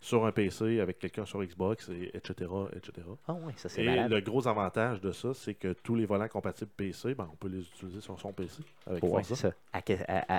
sur 0.01 0.25
un 0.25 0.31
PC 0.31 0.79
avec 0.79 0.97
quelqu'un 0.97 1.25
sur 1.25 1.43
Xbox, 1.43 1.89
et, 1.89 2.15
etc., 2.15 2.49
etc. 2.73 3.05
Ah 3.27 3.33
ouais, 3.33 3.51
ça 3.57 3.67
c'est 3.67 3.81
Et 3.83 3.85
malade. 3.85 4.11
le 4.11 4.21
gros 4.21 4.47
avantage 4.47 5.01
de 5.01 5.11
ça, 5.11 5.33
c'est 5.33 5.55
que 5.55 5.73
tous 5.73 5.95
les 5.95 6.05
volants 6.05 6.27
compatibles 6.29 6.71
PC, 6.77 7.15
ben, 7.15 7.27
on 7.31 7.35
peut 7.35 7.49
les 7.49 7.59
utiliser 7.61 7.99
sur 7.99 8.17
son 8.17 8.31
PC 8.31 8.61
avec 8.87 9.03
Ouais, 9.03 9.09
Forza. 9.09 9.35
c'est 9.35 9.47
ça. 9.47 9.53
À 9.73 9.81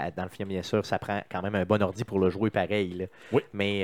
à- 0.07 0.11
dans 0.11 0.23
le 0.23 0.29
film, 0.31 0.49
bien 0.49 0.63
sûr, 0.63 0.85
ça 0.87 0.99
prend 0.99 1.21
quand 1.31 1.43
même 1.43 1.55
un 1.55 1.65
bon 1.67 1.83
ordi 1.83 2.05
pour 2.05 2.19
le 2.19 2.31
jouer 2.31 2.49
pareil. 2.51 2.95
là. 2.95 3.07
Oui. 3.33 3.43
Mais, 3.53 3.83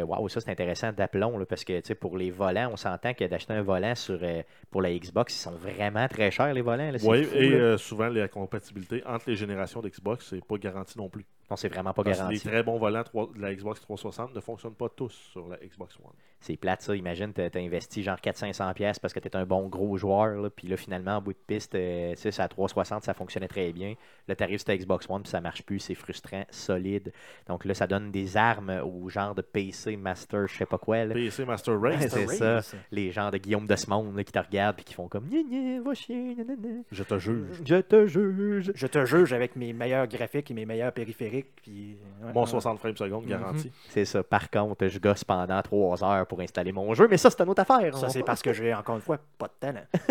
euh, 0.00 0.04
waouh, 0.06 0.28
ça, 0.30 0.40
c'est 0.40 0.50
intéressant 0.50 0.92
d'aplomb, 0.92 1.44
parce 1.44 1.64
que, 1.64 1.92
pour 1.94 2.16
les 2.16 2.30
volants, 2.30 2.70
on 2.72 2.76
s'entend 2.76 3.12
que 3.12 3.24
d'acheter 3.24 3.52
un 3.52 3.62
volant 3.62 3.94
sur, 3.94 4.18
euh, 4.22 4.42
pour 4.70 4.80
la 4.80 4.90
Xbox, 4.96 5.34
ils 5.36 5.40
sont 5.42 5.50
vraiment 5.56 6.08
très 6.08 6.30
chers, 6.30 6.54
les 6.54 6.62
volants. 6.62 6.90
là, 6.90 6.98
Oui, 7.04 7.24
fou, 7.24 7.36
et 7.36 7.50
là. 7.50 7.56
euh, 7.56 7.76
souvent, 7.78 8.08
la 8.08 8.28
compatibilité 8.28 9.02
entre 9.06 9.28
les 9.28 9.36
générations 9.36 9.82
d'Xbox, 9.82 10.26
c'est 10.30 10.44
pas 10.44 10.56
garanti 10.56 10.96
non 10.96 11.08
plus. 11.10 11.26
Non, 11.50 11.56
c'est 11.56 11.68
vraiment 11.68 11.92
pas 11.94 12.02
Parce 12.04 12.18
que 12.18 12.22
les 12.24 12.28
garanti. 12.36 12.48
très 12.48 12.62
bons 12.62 12.78
volants 12.78 13.02
de 13.02 13.40
la 13.40 13.54
Xbox 13.54 13.80
360 13.80 14.34
ne 14.34 14.40
fonctionnent 14.40 14.74
pas 14.74 14.88
tous 14.90 15.12
sur 15.32 15.48
la 15.48 15.56
Xbox 15.56 15.96
One. 15.96 16.12
C'est 16.40 16.56
plate, 16.56 16.82
ça. 16.82 16.94
Imagine, 16.94 17.32
tu 17.32 17.40
as 17.40 17.50
investi 17.56 18.02
genre 18.02 18.18
400-500$ 18.18 18.74
pièces 18.74 18.98
parce 19.00 19.12
que 19.12 19.18
tu 19.18 19.26
es 19.28 19.34
un 19.36 19.44
bon 19.44 19.66
gros 19.68 19.96
joueur, 19.96 20.40
là, 20.40 20.50
puis 20.50 20.68
là, 20.68 20.76
finalement, 20.76 21.16
en 21.16 21.22
bout 21.22 21.32
de 21.32 21.38
piste, 21.46 21.74
euh, 21.74 22.12
tu 22.12 22.18
sais, 22.20 22.30
c'est 22.30 22.42
à 22.42 22.48
360, 22.48 23.02
ça 23.02 23.12
fonctionnait 23.14 23.48
très 23.48 23.72
bien. 23.72 23.94
Là, 24.28 24.36
tu 24.36 24.44
arrives 24.44 24.58
sur 24.58 24.66
ta 24.66 24.76
Xbox 24.76 25.08
One, 25.10 25.22
puis 25.22 25.30
ça 25.30 25.40
marche 25.40 25.62
plus, 25.62 25.80
c'est 25.80 25.94
frustrant, 25.96 26.44
solide. 26.50 27.12
Donc 27.48 27.64
là, 27.64 27.74
ça 27.74 27.86
donne 27.88 28.12
des 28.12 28.36
armes 28.36 28.70
au 28.84 29.08
genre 29.08 29.34
de 29.34 29.42
PC 29.42 29.96
Master, 29.96 30.46
je 30.46 30.54
sais 30.58 30.66
pas 30.66 30.78
quoi. 30.78 31.06
Là. 31.06 31.14
PC 31.14 31.44
Master 31.44 31.80
Race, 31.80 32.02
Ouais, 32.02 32.08
c'est 32.08 32.26
ça. 32.28 32.54
Race. 32.56 32.76
Les 32.92 33.10
gens 33.10 33.30
de 33.30 33.38
Guillaume 33.38 33.66
Desmond 33.66 34.12
là, 34.14 34.22
qui 34.22 34.32
te 34.32 34.38
regardent 34.38 34.76
puis 34.76 34.84
qui 34.84 34.94
font 34.94 35.08
comme 35.08 35.26
Gna 35.28 35.42
gna, 35.42 35.80
va 35.82 35.94
chier, 35.94 36.34
gna. 36.36 36.44
je 36.92 37.02
te 37.02 37.18
juge. 37.18 37.62
Je 37.64 37.76
te 37.76 38.06
juge. 38.06 38.72
Je 38.74 38.86
te 38.86 39.04
juge 39.06 39.32
avec 39.32 39.56
mes 39.56 39.72
meilleurs 39.72 40.06
graphiques 40.06 40.50
et 40.50 40.54
mes 40.54 40.66
meilleurs 40.66 40.92
périphériques. 40.92 41.37
Puis, 41.56 41.96
ouais, 42.22 42.32
Mon 42.34 42.40
ouais. 42.42 42.46
60 42.46 42.78
frames 42.78 42.96
secondes 42.96 43.26
garanti. 43.26 43.70
C'est 43.90 44.04
ça. 44.04 44.22
Par 44.22 44.50
contre, 44.50 44.88
je 44.88 44.98
gosse 44.98 45.24
pendant 45.24 45.60
trois 45.62 46.02
heures 46.04 46.26
pour 46.26 46.40
installer 46.40 46.72
mon 46.72 46.94
jeu, 46.94 47.06
mais 47.08 47.16
ça, 47.18 47.30
c'est 47.30 47.42
une 47.42 47.50
autre 47.50 47.62
affaire. 47.62 47.96
Ça, 47.96 48.08
c'est 48.08 48.22
parce 48.22 48.42
que 48.42 48.52
j'ai, 48.52 48.74
encore 48.74 48.96
une 48.96 49.02
fois, 49.02 49.18
pas 49.38 49.46
de 49.46 49.52
talent. 49.60 49.84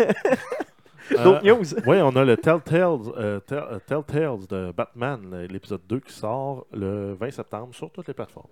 D'autres 1.10 1.46
Euh, 1.46 1.54
news? 1.54 1.64
Oui, 1.86 1.96
on 2.02 2.14
a 2.16 2.24
le 2.24 2.36
Telltales, 2.36 2.98
euh, 3.16 3.40
Tell- 3.40 3.64
euh, 3.70 3.78
Telltales 3.78 4.46
de 4.46 4.72
Batman, 4.72 5.46
l'épisode 5.48 5.80
2 5.88 6.00
qui 6.00 6.12
sort 6.12 6.66
le 6.72 7.14
20 7.14 7.30
septembre 7.30 7.74
sur 7.74 7.90
toutes 7.90 8.08
les 8.08 8.14
plateformes. 8.14 8.50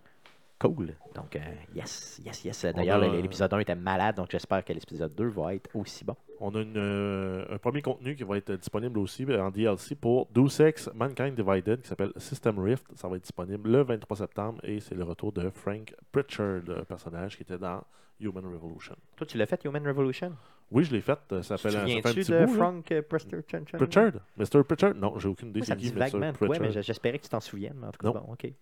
Cool. 0.59 0.95
Donc, 1.15 1.37
euh, 1.37 1.41
yes, 1.75 2.19
yes, 2.25 2.45
yes. 2.45 2.67
D'ailleurs, 2.75 3.03
a- 3.03 3.09
l'épisode 3.09 3.53
1 3.53 3.59
était 3.59 3.75
malade, 3.75 4.17
donc 4.17 4.29
j'espère 4.31 4.65
que 4.65 4.73
l'épisode 4.73 5.15
2 5.15 5.27
va 5.29 5.55
être 5.55 5.69
aussi 5.75 6.03
bon. 6.05 6.17
On 6.41 6.55
a 6.55 6.61
une, 6.63 6.77
euh, 6.77 7.45
un 7.51 7.59
premier 7.59 7.83
contenu 7.83 8.15
qui 8.17 8.23
va 8.23 8.37
être 8.39 8.53
disponible 8.53 8.99
aussi 8.99 9.25
euh, 9.25 9.43
en 9.43 9.51
DLC 9.51 9.95
pour 9.95 10.27
Deus 10.33 10.61
Ex 10.61 10.91
Mankind 10.95 11.35
Divided 11.35 11.81
qui 11.83 11.89
s'appelle 11.89 12.13
System 12.17 12.59
Rift. 12.59 12.87
Ça 12.95 13.07
va 13.09 13.17
être 13.17 13.23
disponible 13.23 13.71
le 13.71 13.83
23 13.83 14.17
septembre 14.19 14.61
et 14.63 14.81
c'est 14.81 14.95
le 14.95 15.05
retour 15.05 15.33
de 15.33 15.49
Frank 15.51 15.95
Pritchard, 16.13 16.61
le 16.67 16.85
personnage 16.85 17.37
qui 17.37 17.43
était 17.43 17.59
dans 17.59 17.83
Human 18.21 18.45
Revolution. 18.47 18.97
Toi, 19.17 19.27
tu 19.27 19.37
l'as 19.37 19.47
fait, 19.47 19.63
Human 19.65 19.87
Revolution? 19.87 20.33
Oui, 20.71 20.85
je 20.85 20.93
l'ai 20.93 21.01
fait. 21.01 21.19
Ça 21.43 21.57
Tu 21.57 21.63
fait, 21.63 21.71
te 21.71 21.77
un, 21.77 21.99
un 21.99 22.01
petit 22.03 22.31
de 22.33 22.45
bout. 22.45 22.55
Frank 22.55 22.91
euh, 22.93 23.03
Pritchard? 23.03 23.63
Pritchard? 23.75 24.13
Mr. 24.37 24.65
Pritchard? 24.65 24.95
Non, 24.95 25.19
j'ai 25.19 25.29
aucune 25.29 25.51
idée. 25.51 25.61
Moi, 25.61 25.67
ça 25.67 25.75
me 25.75 25.81
dit 25.81 25.91
vaguement 25.91 26.33
quoi, 26.33 26.59
mais 26.59 26.73
j'espérais 26.83 27.19
que 27.19 27.25
tu 27.25 27.29
t'en 27.31 27.41
souviennes. 27.41 27.77
mais 27.81 27.87
En 27.87 27.93
tout 27.93 27.99
cas, 28.01 28.09
Non. 28.19 28.25
bon, 28.27 28.33
OK. 28.33 28.53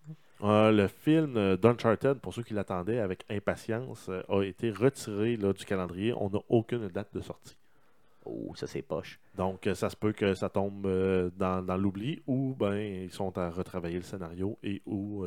Euh, 0.44 0.70
le 0.72 0.88
film 0.88 1.56
d'Uncharted, 1.56 2.18
pour 2.20 2.34
ceux 2.34 2.42
qui 2.42 2.54
l'attendaient 2.54 2.98
avec 3.00 3.24
impatience, 3.30 4.08
euh, 4.10 4.22
a 4.28 4.42
été 4.42 4.70
retiré 4.70 5.36
là, 5.36 5.52
du 5.52 5.64
calendrier. 5.64 6.12
On 6.16 6.28
n'a 6.30 6.40
aucune 6.48 6.88
date 6.88 7.08
de 7.14 7.20
sortie. 7.20 7.56
Oh, 8.26 8.52
ça, 8.54 8.66
c'est 8.66 8.82
poche. 8.82 9.18
Donc, 9.36 9.66
euh, 9.66 9.74
ça 9.74 9.90
se 9.90 9.96
peut 9.96 10.12
que 10.12 10.34
ça 10.34 10.48
tombe 10.48 10.86
dans, 11.36 11.62
dans 11.62 11.76
l'oubli 11.76 12.22
ou 12.26 12.54
ben 12.58 12.74
ils 12.76 13.10
sont 13.10 13.36
à 13.38 13.50
retravailler 13.50 13.96
le 13.96 14.02
scénario 14.02 14.56
et 14.62 14.80
ou 14.86 15.26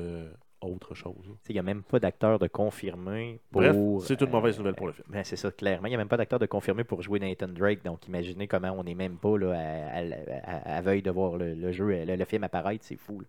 autre 0.62 0.96
chose. 0.96 1.32
Il 1.50 1.54
n'y 1.54 1.60
a 1.60 1.64
même 1.64 1.84
pas 1.84 2.00
d'acteur 2.00 2.40
de 2.40 2.48
confirmé 2.48 3.40
pour. 3.52 3.62
Bref, 3.62 3.76
c'est 4.06 4.20
une 4.22 4.32
mauvaise 4.32 4.58
nouvelle 4.58 4.74
pour 4.74 4.88
le 4.88 4.94
film. 4.94 5.06
Ben, 5.10 5.24
c'est 5.24 5.36
ça, 5.36 5.52
clairement. 5.52 5.86
Il 5.88 5.92
n'y 5.92 5.96
a 5.96 6.00
même 6.00 6.08
pas 6.08 6.18
d'acteur 6.18 6.40
de 6.40 6.48
confirmé 6.48 6.84
pour 6.84 7.04
jouer 7.04 7.20
Nathan 7.20 7.48
Drake. 7.48 7.84
Donc, 7.84 8.08
imaginez 8.08 8.48
comment 8.48 8.72
on 8.72 8.84
n'est 8.84 8.96
même 8.96 9.18
pas 9.18 9.38
là, 9.38 9.52
à, 9.54 10.00
à- 10.00 10.58
à- 10.58 10.78
à 10.78 10.82
veille 10.82 11.04
de 11.04 11.12
voir 11.12 11.38
le, 11.38 11.54
le 11.54 11.72
jeu, 11.72 12.04
le, 12.06 12.16
le 12.16 12.26
film 12.26 12.44
apparaître. 12.44 12.84
C'est 12.84 12.96
fou. 12.98 13.20
là. 13.20 13.28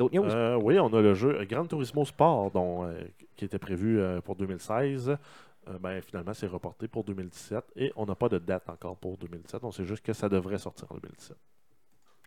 D'autres 0.00 0.16
news? 0.16 0.30
Euh, 0.30 0.56
oui, 0.56 0.80
on 0.80 0.92
a 0.94 1.00
le 1.02 1.12
jeu 1.12 1.44
Gran 1.44 1.66
Turismo 1.66 2.06
Sport 2.06 2.50
dont, 2.52 2.84
euh, 2.86 2.98
qui 3.36 3.44
était 3.44 3.58
prévu 3.58 4.00
euh, 4.00 4.22
pour 4.22 4.34
2016. 4.34 5.10
Euh, 5.10 5.78
ben, 5.78 6.00
finalement, 6.00 6.32
c'est 6.32 6.46
reporté 6.46 6.88
pour 6.88 7.04
2017 7.04 7.64
et 7.76 7.92
on 7.96 8.06
n'a 8.06 8.14
pas 8.14 8.30
de 8.30 8.38
date 8.38 8.68
encore 8.70 8.96
pour 8.96 9.18
2017. 9.18 9.62
On 9.62 9.70
sait 9.70 9.84
juste 9.84 10.02
que 10.02 10.14
ça 10.14 10.30
devrait 10.30 10.56
sortir 10.56 10.86
en 10.90 10.94
2017. 10.94 11.36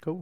Cool. 0.04 0.22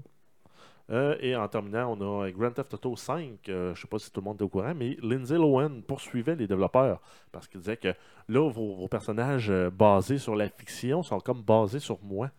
Euh, 0.92 1.18
et 1.20 1.36
en 1.36 1.46
terminant, 1.50 1.96
on 2.00 2.22
a 2.24 2.32
Grand 2.32 2.52
Theft 2.52 2.74
Auto 2.74 2.96
5. 2.96 3.50
euh, 3.50 3.66
je 3.68 3.70
ne 3.72 3.76
sais 3.76 3.88
pas 3.88 4.00
si 4.00 4.12
tout 4.12 4.22
le 4.22 4.26
monde 4.26 4.42
est 4.42 4.44
au 4.46 4.50
courant, 4.50 4.74
mais 4.74 4.98
Lindsay 5.02 5.36
Lohan 5.36 5.82
poursuivait 5.86 6.36
les 6.36 6.48
développeurs 6.48 7.02
parce 7.34 7.50
qu'il 7.50 7.60
disait 7.60 7.78
que 7.78 7.94
là, 8.30 8.50
vos, 8.50 8.76
vos 8.76 8.88
personnages 8.88 9.50
euh, 9.50 9.70
basés 9.70 10.18
sur 10.18 10.36
la 10.38 10.48
fiction 10.50 11.04
sont 11.04 11.20
comme 11.20 11.42
basés 11.42 11.80
sur 11.80 12.00
moi. 12.02 12.30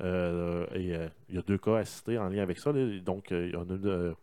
Euh, 0.00 0.66
et 0.74 0.94
euh, 0.94 1.08
il 1.28 1.34
y 1.34 1.38
a 1.38 1.42
deux 1.42 1.58
cas 1.58 1.76
à 1.78 1.84
citer 1.84 2.18
en 2.18 2.28
lien 2.28 2.42
avec 2.42 2.58
ça. 2.58 2.72
là. 2.72 3.00
Donc, 3.00 3.32
euh, 3.32 3.46
il 3.48 3.52
y 3.52 3.56
en 3.56 3.68
a 3.68 3.74
une, 3.74 3.86
euh, 3.86 4.14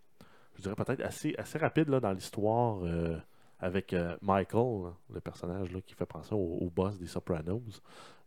je 0.58 0.64
dirais 0.64 0.76
peut-être 0.76 1.01
assez, 1.01 1.36
assez 1.38 1.58
rapide 1.58 1.89
là, 1.89 1.99
dans 1.99 2.12
l'histoire 2.12 2.84
euh, 2.84 3.18
avec 3.60 3.93
euh, 3.93 4.18
Michael, 4.22 4.84
là, 4.84 4.93
le 5.14 5.22
personnage 5.22 5.72
là, 5.72 5.80
qui 5.82 5.93
fait 5.93 6.05
penser 6.05 6.34
au, 6.34 6.58
au 6.62 6.70
boss 6.70 6.97
des 6.97 7.08
Sopranos. 7.08 7.82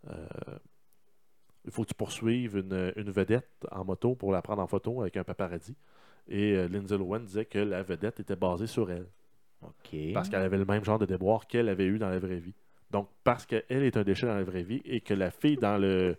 Euh, 0.08 0.26
il 1.64 1.70
faut 1.70 1.82
que 1.82 1.88
tu 1.88 1.94
poursuives 1.94 2.56
une, 2.56 2.92
une 2.96 3.10
vedette 3.10 3.66
en 3.70 3.84
moto 3.84 4.14
pour 4.14 4.32
la 4.32 4.40
prendre 4.40 4.62
en 4.62 4.66
photo 4.66 5.02
avec 5.02 5.16
un 5.16 5.24
paparazzi. 5.24 5.76
Et 6.28 6.68
Lindsay 6.68 6.96
Lohan 6.96 7.20
disait 7.20 7.44
que 7.44 7.58
la 7.58 7.82
vedette 7.82 8.20
était 8.20 8.36
basée 8.36 8.66
sur 8.66 8.90
elle. 8.90 9.06
Parce 10.14 10.30
qu'elle 10.30 10.42
avait 10.42 10.56
le 10.56 10.64
même 10.64 10.84
genre 10.84 10.98
de 10.98 11.04
déboire 11.04 11.46
qu'elle 11.46 11.68
avait 11.68 11.84
eu 11.84 11.98
dans 11.98 12.08
la 12.08 12.18
vraie 12.18 12.38
vie. 12.38 12.54
Donc, 12.90 13.08
parce 13.24 13.44
qu'elle 13.44 13.64
est 13.68 13.96
un 13.96 14.02
déchet 14.02 14.26
dans 14.26 14.34
la 14.34 14.42
vraie 14.44 14.62
vie 14.62 14.80
et 14.84 15.02
que 15.02 15.12
la 15.12 15.30
fille 15.30 15.56
dans 15.56 15.76
le 15.76 16.16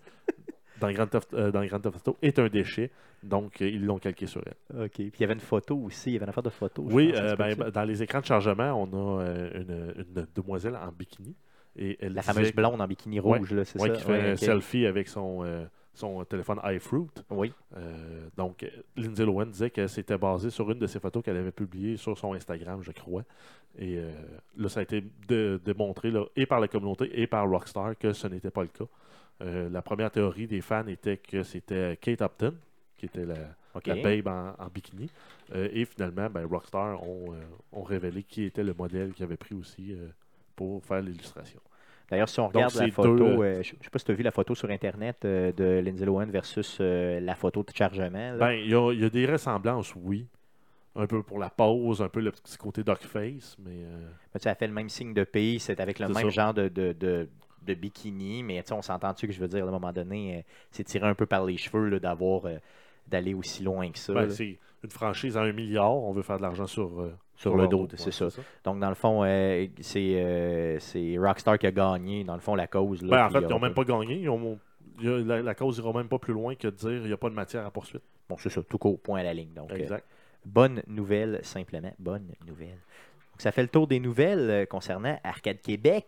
dans 0.82 0.92
Grand 0.92 1.08
Theft, 1.08 1.34
euh, 1.34 1.52
dans 1.52 1.64
Grand 1.66 1.80
Theft 1.80 1.96
Auto 2.08 2.18
est 2.22 2.38
un 2.40 2.48
déchet, 2.50 2.92
donc 3.24 3.62
euh, 3.62 3.70
ils 3.70 3.86
l'ont 3.86 4.00
calqué 4.00 4.26
sur 4.26 4.42
elle. 4.46 4.84
OK. 4.84 4.92
Puis 4.92 5.12
il 5.18 5.22
y 5.22 5.24
avait 5.24 5.34
une 5.34 5.40
photo 5.40 5.78
aussi. 5.78 6.10
Il 6.10 6.14
y 6.14 6.16
avait 6.18 6.26
une 6.26 6.30
affaire 6.30 6.44
de 6.44 6.50
photo. 6.50 6.84
Oui, 6.90 7.12
pense, 7.12 7.22
euh, 7.22 7.36
ben, 7.36 7.56
dans 7.70 7.84
les 7.84 8.04
écrans 8.04 8.20
de 8.20 8.26
chargement, 8.26 8.74
on 8.74 9.20
a 9.20 9.24
une, 9.56 9.94
une 9.98 10.28
demoiselle 10.36 10.76
en 10.76 10.92
bikini. 10.92 11.36
Et 11.78 11.98
elle 12.02 12.14
La 12.14 12.22
disait- 12.22 12.34
fameuse 12.34 12.52
blonde 12.54 12.82
en 12.82 12.88
bikini 12.88 13.20
Ouais, 13.22 13.38
rouge, 13.38 13.54
là, 13.54 13.64
c'est 13.64 13.80
ouais, 13.82 13.88
ça? 13.88 13.94
qui 13.96 14.02
fait 14.04 14.12
Ouais, 14.12 14.30
un 14.32 14.36
selfie 14.36 14.86
avec 14.86 15.08
son, 15.08 15.42
euh, 15.46 15.64
son 15.94 16.26
téléphone 16.26 16.60
iFruit. 16.66 17.08
Oui. 17.30 17.54
Euh, 17.78 18.28
donc, 18.36 18.70
Lindsay 18.98 19.24
Lohan 19.26 19.46
disait 19.46 19.70
que 19.70 19.88
c'était 19.88 20.18
basé 20.18 20.50
sur 20.50 20.70
une 20.70 20.80
de 20.80 20.88
ses 20.88 21.00
photos 21.00 21.24
qu'elle 21.24 21.38
avait 21.38 21.54
publiées 21.54 21.96
sur 21.96 22.18
son 22.18 22.34
Instagram, 22.34 22.82
je 22.82 22.92
crois. 22.92 23.24
Et 23.80 23.96
euh, 23.98 24.12
là, 24.58 24.68
ça 24.68 24.82
a 24.82 24.84
été 24.84 25.02
démontré 25.64 26.12
là, 26.12 26.26
et 26.36 26.46
par 26.46 26.60
la 26.60 26.68
communauté 26.68 27.10
et 27.22 27.26
par 27.26 27.50
Rockstar 27.50 27.98
que 27.98 28.12
ce 28.12 28.28
n'était 28.28 28.52
pas 28.52 28.64
le 28.64 28.68
cas. 28.68 28.86
Euh, 29.42 29.70
la 29.70 29.82
première 29.82 30.12
théorie 30.12 30.48
des 30.48 30.62
fans 30.62 30.88
était 30.88 31.18
que 31.18 31.44
c'était 31.44 31.98
Kate 31.98 32.22
Upton, 32.22 32.56
qui 32.98 33.06
était 33.08 33.26
la, 33.26 33.36
babe 33.96 34.28
en, 34.28 34.64
en 34.64 34.68
bikini. 34.68 35.10
Euh, 35.56 35.68
et 35.72 35.86
finalement, 35.86 36.30
ben, 36.30 36.46
Rockstar 36.46 37.02
ont, 37.08 37.34
euh, 37.34 37.42
ont 37.72 37.84
révélé 37.84 38.24
qui 38.24 38.44
était 38.44 38.64
le 38.64 38.74
modèle 38.74 39.14
qu'ils 39.14 39.24
avait 39.26 39.38
pris 39.38 39.56
aussi 39.56 39.96
pour 40.56 40.84
faire 40.86 41.02
l'illustration. 41.02 41.60
D'ailleurs, 42.12 42.28
si 42.28 42.42
on 42.42 42.44
Donc, 42.44 42.56
regarde 42.56 42.76
la 42.76 42.92
photo, 42.92 43.16
deux, 43.16 43.24
euh, 43.24 43.64
je 43.64 43.74
ne 43.74 43.84
sais 43.84 43.90
pas 43.90 43.98
si 43.98 44.06
tu 44.06 44.12
as 44.12 44.16
vu 44.16 44.24
la 44.24 44.32
photo 44.32 44.54
sur 44.54 44.70
Internet 44.70 45.24
euh, 45.24 45.54
de 45.54 45.80
Lindsay 45.80 46.06
Lohan 46.06 46.26
versus 46.26 46.78
euh, 46.82 47.22
la 47.22 47.36
photo 47.36 47.64
de 47.64 47.72
chargement. 47.74 48.36
Ben, 48.38 48.52
il 48.52 48.70
y 48.70 48.76
a, 48.76 48.92
il 48.92 49.00
y 49.00 49.06
a 49.06 49.10
des 49.10 49.26
ressemblances, 49.26 49.94
oui. 49.96 50.28
Un 50.94 51.08
peu 51.08 51.24
pour 51.24 51.40
la 51.40 51.50
pose, 51.50 52.02
un 52.02 52.10
peu 52.10 52.20
le 52.20 52.34
petit 52.34 52.58
côté 52.58 52.84
face, 52.84 53.56
mais 53.60 53.72
euh, 53.72 54.10
Ben, 54.34 54.40
tu 54.42 54.48
elle 54.50 54.56
fait 54.56 54.68
le 54.68 54.74
même 54.74 54.90
signe 54.90 55.14
de 55.14 55.24
pays, 55.24 55.58
c'est 55.62 55.80
avec 55.80 56.00
le 56.00 56.10
même 56.10 56.24
ça. 56.24 56.30
genre 56.30 56.54
de, 56.54 56.68
de, 56.68 56.92
de, 56.92 57.30
de 57.66 57.74
bikini, 57.74 58.44
mais 58.44 58.62
tu 58.64 58.70
sais, 58.70 58.74
on 58.74 58.82
s'entend-tu 58.82 59.28
que 59.28 59.34
je 59.34 59.40
veux 59.40 59.48
dire, 59.48 59.66
à 59.66 59.68
un 59.68 59.72
moment 59.72 59.92
donné, 59.92 60.38
euh, 60.38 60.42
c'est 60.72 60.84
tiré 60.84 61.08
un 61.08 61.16
peu 61.16 61.26
par 61.26 61.46
les 61.46 61.58
cheveux 61.58 62.00
d'avoir 62.00 62.46
euh, 62.46 62.58
d'aller 63.08 63.34
aussi 63.34 63.64
loin 63.64 63.90
que 63.92 63.98
ça. 64.00 64.14
ben, 64.14 64.30
c'est 64.30 64.58
une 64.84 64.90
franchise 64.90 65.38
à 65.38 65.42
un 65.42 65.52
milliard. 65.52 65.94
On 65.94 66.12
veut 66.12 66.22
faire 66.24 66.38
de 66.38 66.42
l'argent 66.44 66.66
sur, 66.68 67.02
euh, 67.02 67.14
Sur 67.36 67.56
le 67.56 67.68
dos, 67.68 67.88
c'est 67.98 68.12
ça. 68.12 68.28
Donc, 68.64 68.80
dans 68.80 68.90
le 68.90 68.96
fond, 68.96 69.24
euh, 69.24 69.68
c'est 69.80 70.14
euh, 70.16 70.80
Rockstar 71.20 71.58
qui 71.60 71.68
a 71.68 71.72
gagné, 71.72 72.24
dans 72.24 72.36
le 72.36 72.40
fond, 72.42 72.56
la 72.56 72.68
cause. 72.68 73.02
Là, 73.04 73.10
Ben, 73.10 73.26
en 73.26 73.30
fait, 73.30 73.40
il 73.40 73.44
ils 73.44 73.50
n'ont 73.50 73.60
même 73.60 73.74
pas 73.74 73.84
gagné. 73.84 74.20
Ils 74.20 74.30
ont- 74.30 74.60
il 75.00 75.10
la, 75.10 75.42
la 75.42 75.56
cause 75.56 75.80
ira 75.80 75.92
même 75.94 76.08
pas 76.08 76.20
plus 76.20 76.34
loin 76.34 76.54
que 76.56 76.68
de 76.68 76.76
dire 76.76 77.00
qu'il 77.00 77.08
n'y 77.08 77.14
a 77.14 77.18
pas 77.18 77.30
de 77.30 77.36
matière 77.36 77.66
à 77.66 77.72
poursuite. 77.72 78.04
Bon, 78.30 78.38
c'est 78.38 78.50
ça, 78.50 78.62
tout 78.64 78.78
court, 78.78 79.00
point 79.00 79.20
à 79.20 79.24
la 79.24 79.34
ligne. 79.34 79.54
Donc, 79.56 79.72
Exact. 79.72 80.06
bonne 80.46 80.84
nouvelle, 80.88 81.40
simplement, 81.44 81.92
bonne 82.00 82.28
nouvelle. 82.48 82.78
Ça 83.42 83.52
fait 83.52 83.64
le 83.64 83.68
tour 83.68 83.88
des 83.88 84.00
nouvelles 84.00 84.50
euh, 84.52 84.66
concernant 84.68 85.20
Arcade 85.24 85.62
Québec. 85.62 86.06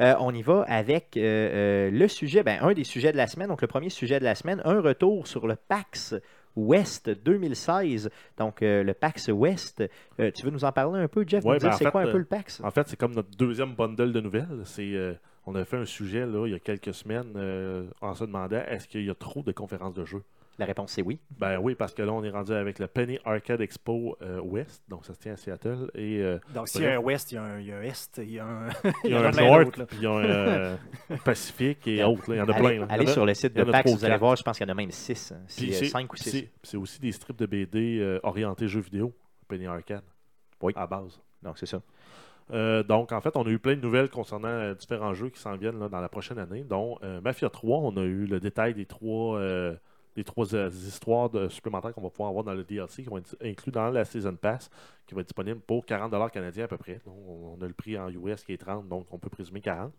Euh, 0.00 0.14
on 0.20 0.32
y 0.32 0.42
va 0.42 0.64
avec 0.68 1.16
euh, 1.16 1.90
le 1.90 2.06
sujet, 2.06 2.44
ben, 2.44 2.58
un 2.62 2.74
des 2.74 2.84
sujets 2.84 3.10
de 3.10 3.16
la 3.16 3.26
semaine. 3.26 3.48
Donc, 3.48 3.60
le 3.60 3.66
premier 3.66 3.90
sujet 3.90 4.20
de 4.20 4.24
la 4.24 4.36
semaine, 4.36 4.62
un 4.64 4.80
retour 4.80 5.26
sur 5.26 5.48
le 5.48 5.56
PAX 5.56 6.14
West 6.54 7.10
2016. 7.10 8.10
Donc, 8.38 8.62
euh, 8.62 8.84
le 8.84 8.94
PAX 8.94 9.28
West. 9.28 9.82
Euh, 10.20 10.30
tu 10.30 10.44
veux 10.44 10.52
nous 10.52 10.64
en 10.64 10.70
parler 10.70 11.00
un 11.00 11.08
peu, 11.08 11.24
Jeff? 11.26 11.44
Ouais, 11.44 11.58
ben, 11.58 11.70
en 11.70 11.72
c'est 11.72 11.90
quoi 11.90 12.02
un 12.02 12.12
peu 12.12 12.18
le 12.18 12.24
PAX? 12.24 12.60
En 12.62 12.70
fait, 12.70 12.86
c'est 12.86 12.96
comme 12.96 13.14
notre 13.14 13.36
deuxième 13.36 13.74
bundle 13.74 14.12
de 14.12 14.20
nouvelles. 14.20 14.62
C'est, 14.64 14.94
euh, 14.94 15.14
on 15.46 15.56
a 15.56 15.64
fait 15.64 15.76
un 15.76 15.84
sujet 15.84 16.24
là, 16.24 16.46
il 16.46 16.52
y 16.52 16.54
a 16.54 16.60
quelques 16.60 16.94
semaines 16.94 17.90
en 18.00 18.14
se 18.14 18.24
demandant 18.24 18.62
est-ce 18.68 18.86
qu'il 18.86 19.04
y 19.04 19.10
a 19.10 19.14
trop 19.14 19.42
de 19.42 19.50
conférences 19.50 19.94
de 19.94 20.04
jeux? 20.04 20.22
La 20.60 20.66
réponse, 20.66 20.92
c'est 20.92 21.00
oui. 21.00 21.18
Ben 21.38 21.58
oui, 21.58 21.74
parce 21.74 21.94
que 21.94 22.02
là, 22.02 22.12
on 22.12 22.22
est 22.22 22.28
rendu 22.28 22.52
avec 22.52 22.78
le 22.78 22.86
Penny 22.86 23.18
Arcade 23.24 23.62
Expo 23.62 24.18
euh, 24.20 24.40
West, 24.42 24.82
donc 24.88 25.06
ça 25.06 25.14
se 25.14 25.18
tient 25.18 25.32
à 25.32 25.36
Seattle. 25.38 25.90
Et 25.94 26.20
euh, 26.20 26.38
Donc, 26.54 26.68
s'il 26.68 26.82
y 26.82 26.86
a 26.86 26.96
un 26.96 26.98
ouest, 26.98 27.32
il 27.32 27.36
y 27.36 27.38
a 27.38 27.42
un, 27.42 27.58
il 27.60 27.66
y 27.66 27.72
a 27.72 27.78
un 27.78 27.82
est, 27.82 28.20
il 28.22 28.30
y 28.32 28.38
a 28.38 28.44
un. 28.44 28.68
il 29.04 29.10
y 29.10 29.14
a 29.14 29.20
en 29.20 29.24
un 29.24 29.30
plein 29.30 29.46
North, 29.46 29.64
d'autres, 29.64 29.78
là. 29.78 29.86
puis 29.86 29.96
il 29.96 30.02
y 30.02 30.06
a 30.06 30.10
un 30.10 30.24
euh, 30.24 30.76
Pacifique 31.24 31.86
et 31.86 32.04
autres. 32.04 32.24
Il 32.28 32.36
y 32.36 32.40
en 32.42 32.48
a 32.48 32.52
allez 32.52 32.60
plein. 32.76 32.80
là. 32.80 32.86
Allez 32.90 33.06
sur 33.06 33.24
le 33.24 33.32
site 33.32 33.54
de 33.54 33.64
PAX, 33.64 33.90
vous 33.90 34.04
allez 34.04 34.18
voir, 34.18 34.36
je 34.36 34.42
pense 34.42 34.58
qu'il 34.58 34.66
y 34.66 34.70
en 34.70 34.72
a 34.72 34.76
même 34.76 34.90
6. 34.90 35.32
Puis 35.56 35.72
c'est- 35.72 35.86
5 35.86 36.12
ou 36.12 36.16
6. 36.16 36.50
c'est- 36.62 36.76
aussi 36.76 37.00
des 37.00 37.12
strips 37.12 37.38
de 37.38 37.46
BD 37.46 37.98
euh, 38.00 38.20
orientés 38.22 38.68
jeux 38.68 38.80
vidéo, 38.82 39.14
Penny 39.48 39.66
Arcade. 39.66 40.04
Oui. 40.60 40.74
À 40.76 40.86
base. 40.86 41.18
Donc, 41.42 41.56
c'est 41.56 41.64
ça. 41.64 41.80
Euh, 42.52 42.82
donc, 42.82 43.12
en 43.12 43.20
fait, 43.20 43.36
on 43.36 43.44
a 43.44 43.48
eu 43.48 43.58
plein 43.58 43.76
de 43.76 43.80
nouvelles 43.80 44.10
concernant 44.10 44.48
euh, 44.48 44.74
différents 44.74 45.14
jeux 45.14 45.30
qui 45.30 45.40
s'en 45.40 45.56
viennent 45.56 45.78
là, 45.78 45.88
dans 45.88 46.00
la 46.00 46.08
prochaine 46.08 46.38
année, 46.38 46.64
dont 46.64 46.98
euh, 47.02 47.20
Mafia 47.20 47.48
3. 47.48 47.78
On 47.78 47.96
a 47.96 48.02
eu 48.02 48.26
le 48.26 48.40
détail 48.40 48.74
des 48.74 48.86
trois, 48.86 49.38
euh, 50.10 50.16
des 50.16 50.24
trois 50.24 50.54
euh, 50.54 50.70
histoires 50.70 51.30
supplémentaires 51.50 51.94
qu'on 51.94 52.02
va 52.02 52.10
pouvoir 52.10 52.30
avoir 52.30 52.44
dans 52.44 52.54
le 52.54 52.64
DLC 52.64 53.02
qui 53.02 53.08
vont 53.08 53.18
être 53.18 53.36
inclus 53.42 53.72
dans 53.72 53.90
la 53.90 54.04
Season 54.04 54.34
Pass, 54.34 54.70
qui 55.06 55.14
va 55.14 55.20
être 55.20 55.28
disponible 55.28 55.60
pour 55.60 55.84
40$ 55.84 56.30
canadiens 56.30 56.64
à 56.64 56.68
peu 56.68 56.76
près. 56.76 57.00
On 57.06 57.56
a 57.60 57.66
le 57.66 57.72
prix 57.72 57.98
en 57.98 58.08
US 58.08 58.44
qui 58.44 58.52
est 58.52 58.58
30, 58.58 58.88
donc 58.88 59.06
on 59.10 59.18
peut 59.18 59.30
présumer 59.30 59.60
40. 59.60 59.92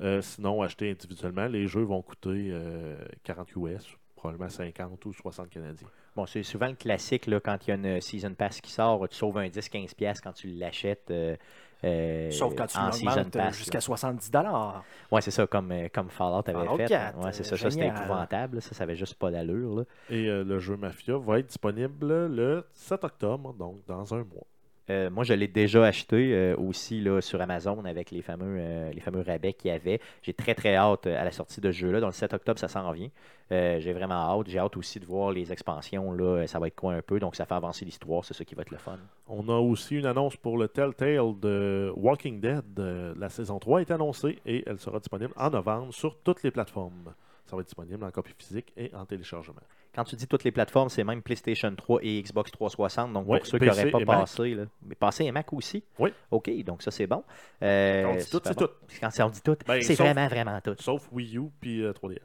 Euh, 0.00 0.20
sinon, 0.20 0.62
acheter 0.62 0.90
individuellement, 0.90 1.46
les 1.46 1.66
jeux 1.66 1.82
vont 1.82 2.02
coûter 2.02 2.50
euh, 2.50 2.96
40 3.24 3.50
US, 3.56 3.86
probablement 4.14 4.48
50 4.48 5.04
ou 5.06 5.12
60 5.12 5.48
canadiens. 5.48 5.88
Bon, 6.14 6.26
c'est 6.26 6.42
souvent 6.42 6.68
le 6.68 6.74
classique, 6.74 7.26
là, 7.26 7.40
quand 7.40 7.58
il 7.66 7.70
y 7.70 7.72
a 7.72 7.74
une 7.76 8.00
Season 8.00 8.34
Pass 8.34 8.60
qui 8.60 8.70
sort, 8.70 9.08
tu 9.08 9.16
sauves 9.16 9.38
un 9.38 9.48
10-15$ 9.48 9.94
piastres 9.94 10.22
quand 10.22 10.32
tu 10.32 10.48
l'achètes 10.48 11.12
euh, 11.84 12.30
Sauf 12.30 12.54
quand 12.54 12.66
tu 12.66 12.78
l'augmentes 12.78 13.52
jusqu'à 13.52 13.78
là. 13.78 13.80
70 13.80 14.30
Ouais, 15.12 15.20
c'est 15.20 15.30
ça, 15.30 15.46
comme, 15.46 15.70
euh, 15.72 15.88
comme 15.92 16.08
Fallout 16.08 16.42
avait 16.46 16.52
Fallout 16.52 16.76
fait. 16.78 16.86
4, 16.86 17.18
ouais, 17.18 17.32
c'est 17.32 17.44
ça, 17.44 17.54
euh, 17.54 17.58
ça 17.58 17.70
c'était 17.70 17.84
génial. 17.86 18.02
épouvantable. 18.02 18.62
Ça, 18.62 18.74
ça 18.74 18.84
avait 18.84 18.96
juste 18.96 19.14
pas 19.14 19.30
d'allure. 19.30 19.84
Et 20.10 20.26
euh, 20.28 20.42
le 20.42 20.58
jeu 20.58 20.76
Mafia 20.76 21.16
va 21.18 21.38
être 21.38 21.46
disponible 21.46 22.26
le 22.26 22.64
7 22.72 23.04
octobre, 23.04 23.52
donc 23.54 23.84
dans 23.86 24.14
un 24.14 24.24
mois. 24.24 24.46
Euh, 24.88 25.10
moi, 25.10 25.24
je 25.24 25.34
l'ai 25.34 25.48
déjà 25.48 25.84
acheté 25.84 26.32
euh, 26.32 26.56
aussi 26.56 27.04
sur 27.20 27.40
Amazon 27.40 27.84
avec 27.84 28.10
les 28.10 28.22
fameux, 28.22 28.58
euh, 28.60 28.92
les 28.92 29.00
fameux 29.00 29.20
rabais 29.20 29.52
qu'il 29.52 29.70
y 29.70 29.74
avait. 29.74 30.00
J'ai 30.22 30.32
très, 30.32 30.54
très 30.54 30.76
hâte 30.76 31.06
à 31.06 31.24
la 31.24 31.32
sortie 31.32 31.60
de 31.60 31.72
ce 31.72 31.76
jeu-là. 31.76 32.00
Dans 32.00 32.06
le 32.06 32.12
7 32.12 32.34
octobre, 32.34 32.58
ça 32.58 32.68
s'en 32.68 32.90
vient. 32.92 33.08
J'ai 33.50 33.92
vraiment 33.92 34.14
hâte. 34.14 34.48
J'ai 34.48 34.58
hâte 34.58 34.76
aussi 34.76 35.00
de 35.00 35.04
voir 35.04 35.32
les 35.32 35.52
expansions. 35.52 36.12
Là. 36.12 36.46
Ça 36.46 36.58
va 36.58 36.68
être 36.68 36.76
quoi 36.76 36.94
un 36.94 37.02
peu? 37.02 37.18
Donc, 37.18 37.36
ça 37.36 37.46
fait 37.46 37.54
avancer 37.54 37.84
l'histoire. 37.84 38.24
C'est 38.24 38.34
ça 38.34 38.44
qui 38.44 38.54
va 38.54 38.62
être 38.62 38.70
le 38.70 38.78
fun. 38.78 38.98
On 39.28 39.48
a 39.48 39.58
aussi 39.58 39.96
une 39.96 40.06
annonce 40.06 40.36
pour 40.36 40.58
le 40.58 40.68
Telltale 40.68 41.38
de 41.40 41.92
Walking 41.96 42.40
Dead. 42.40 42.64
La 43.18 43.28
saison 43.28 43.58
3 43.58 43.80
est 43.80 43.90
annoncée 43.90 44.38
et 44.46 44.62
elle 44.66 44.78
sera 44.78 44.98
disponible 44.98 45.32
en 45.36 45.50
novembre 45.50 45.92
sur 45.92 46.16
toutes 46.18 46.42
les 46.42 46.50
plateformes. 46.50 47.12
Ça 47.46 47.54
va 47.56 47.60
être 47.60 47.66
disponible 47.68 48.04
en 48.04 48.10
copie 48.10 48.32
physique 48.36 48.72
et 48.76 48.92
en 48.94 49.06
téléchargement. 49.06 49.60
Quand 49.94 50.04
tu 50.04 50.16
dis 50.16 50.26
toutes 50.26 50.44
les 50.44 50.50
plateformes, 50.52 50.88
c'est 50.88 51.04
même 51.04 51.22
PlayStation 51.22 51.74
3 51.74 52.00
et 52.02 52.20
Xbox 52.22 52.50
360. 52.50 53.12
Donc, 53.12 53.26
pour 53.26 53.46
ceux 53.46 53.58
qui 53.58 53.64
n'auraient 53.64 53.90
pas 53.90 54.04
passé. 54.04 54.54
Là. 54.54 54.64
Mais 54.82 54.94
passé 54.94 55.24
et 55.24 55.32
Mac 55.32 55.52
aussi? 55.52 55.84
Oui. 55.98 56.10
OK, 56.30 56.50
donc 56.64 56.82
ça, 56.82 56.90
c'est 56.90 57.06
bon. 57.06 57.22
Euh, 57.62 58.02
Quand 58.02 58.10
on 58.10 58.16
dit 58.16 58.24
tout, 58.24 58.30
super 58.30 58.48
c'est 58.48 58.54
bon. 58.58 58.66
tout. 58.66 58.72
Quand 59.00 59.24
on 59.24 59.30
dit 59.30 59.42
tout, 59.42 59.56
Ben, 59.66 59.82
c'est 59.82 59.94
vraiment, 59.94 60.26
vraiment 60.28 60.60
tout. 60.60 60.74
Sauf 60.80 61.08
Wii 61.12 61.38
U 61.38 61.50
puis 61.60 61.82
euh, 61.82 61.92
3DS. 61.92 62.18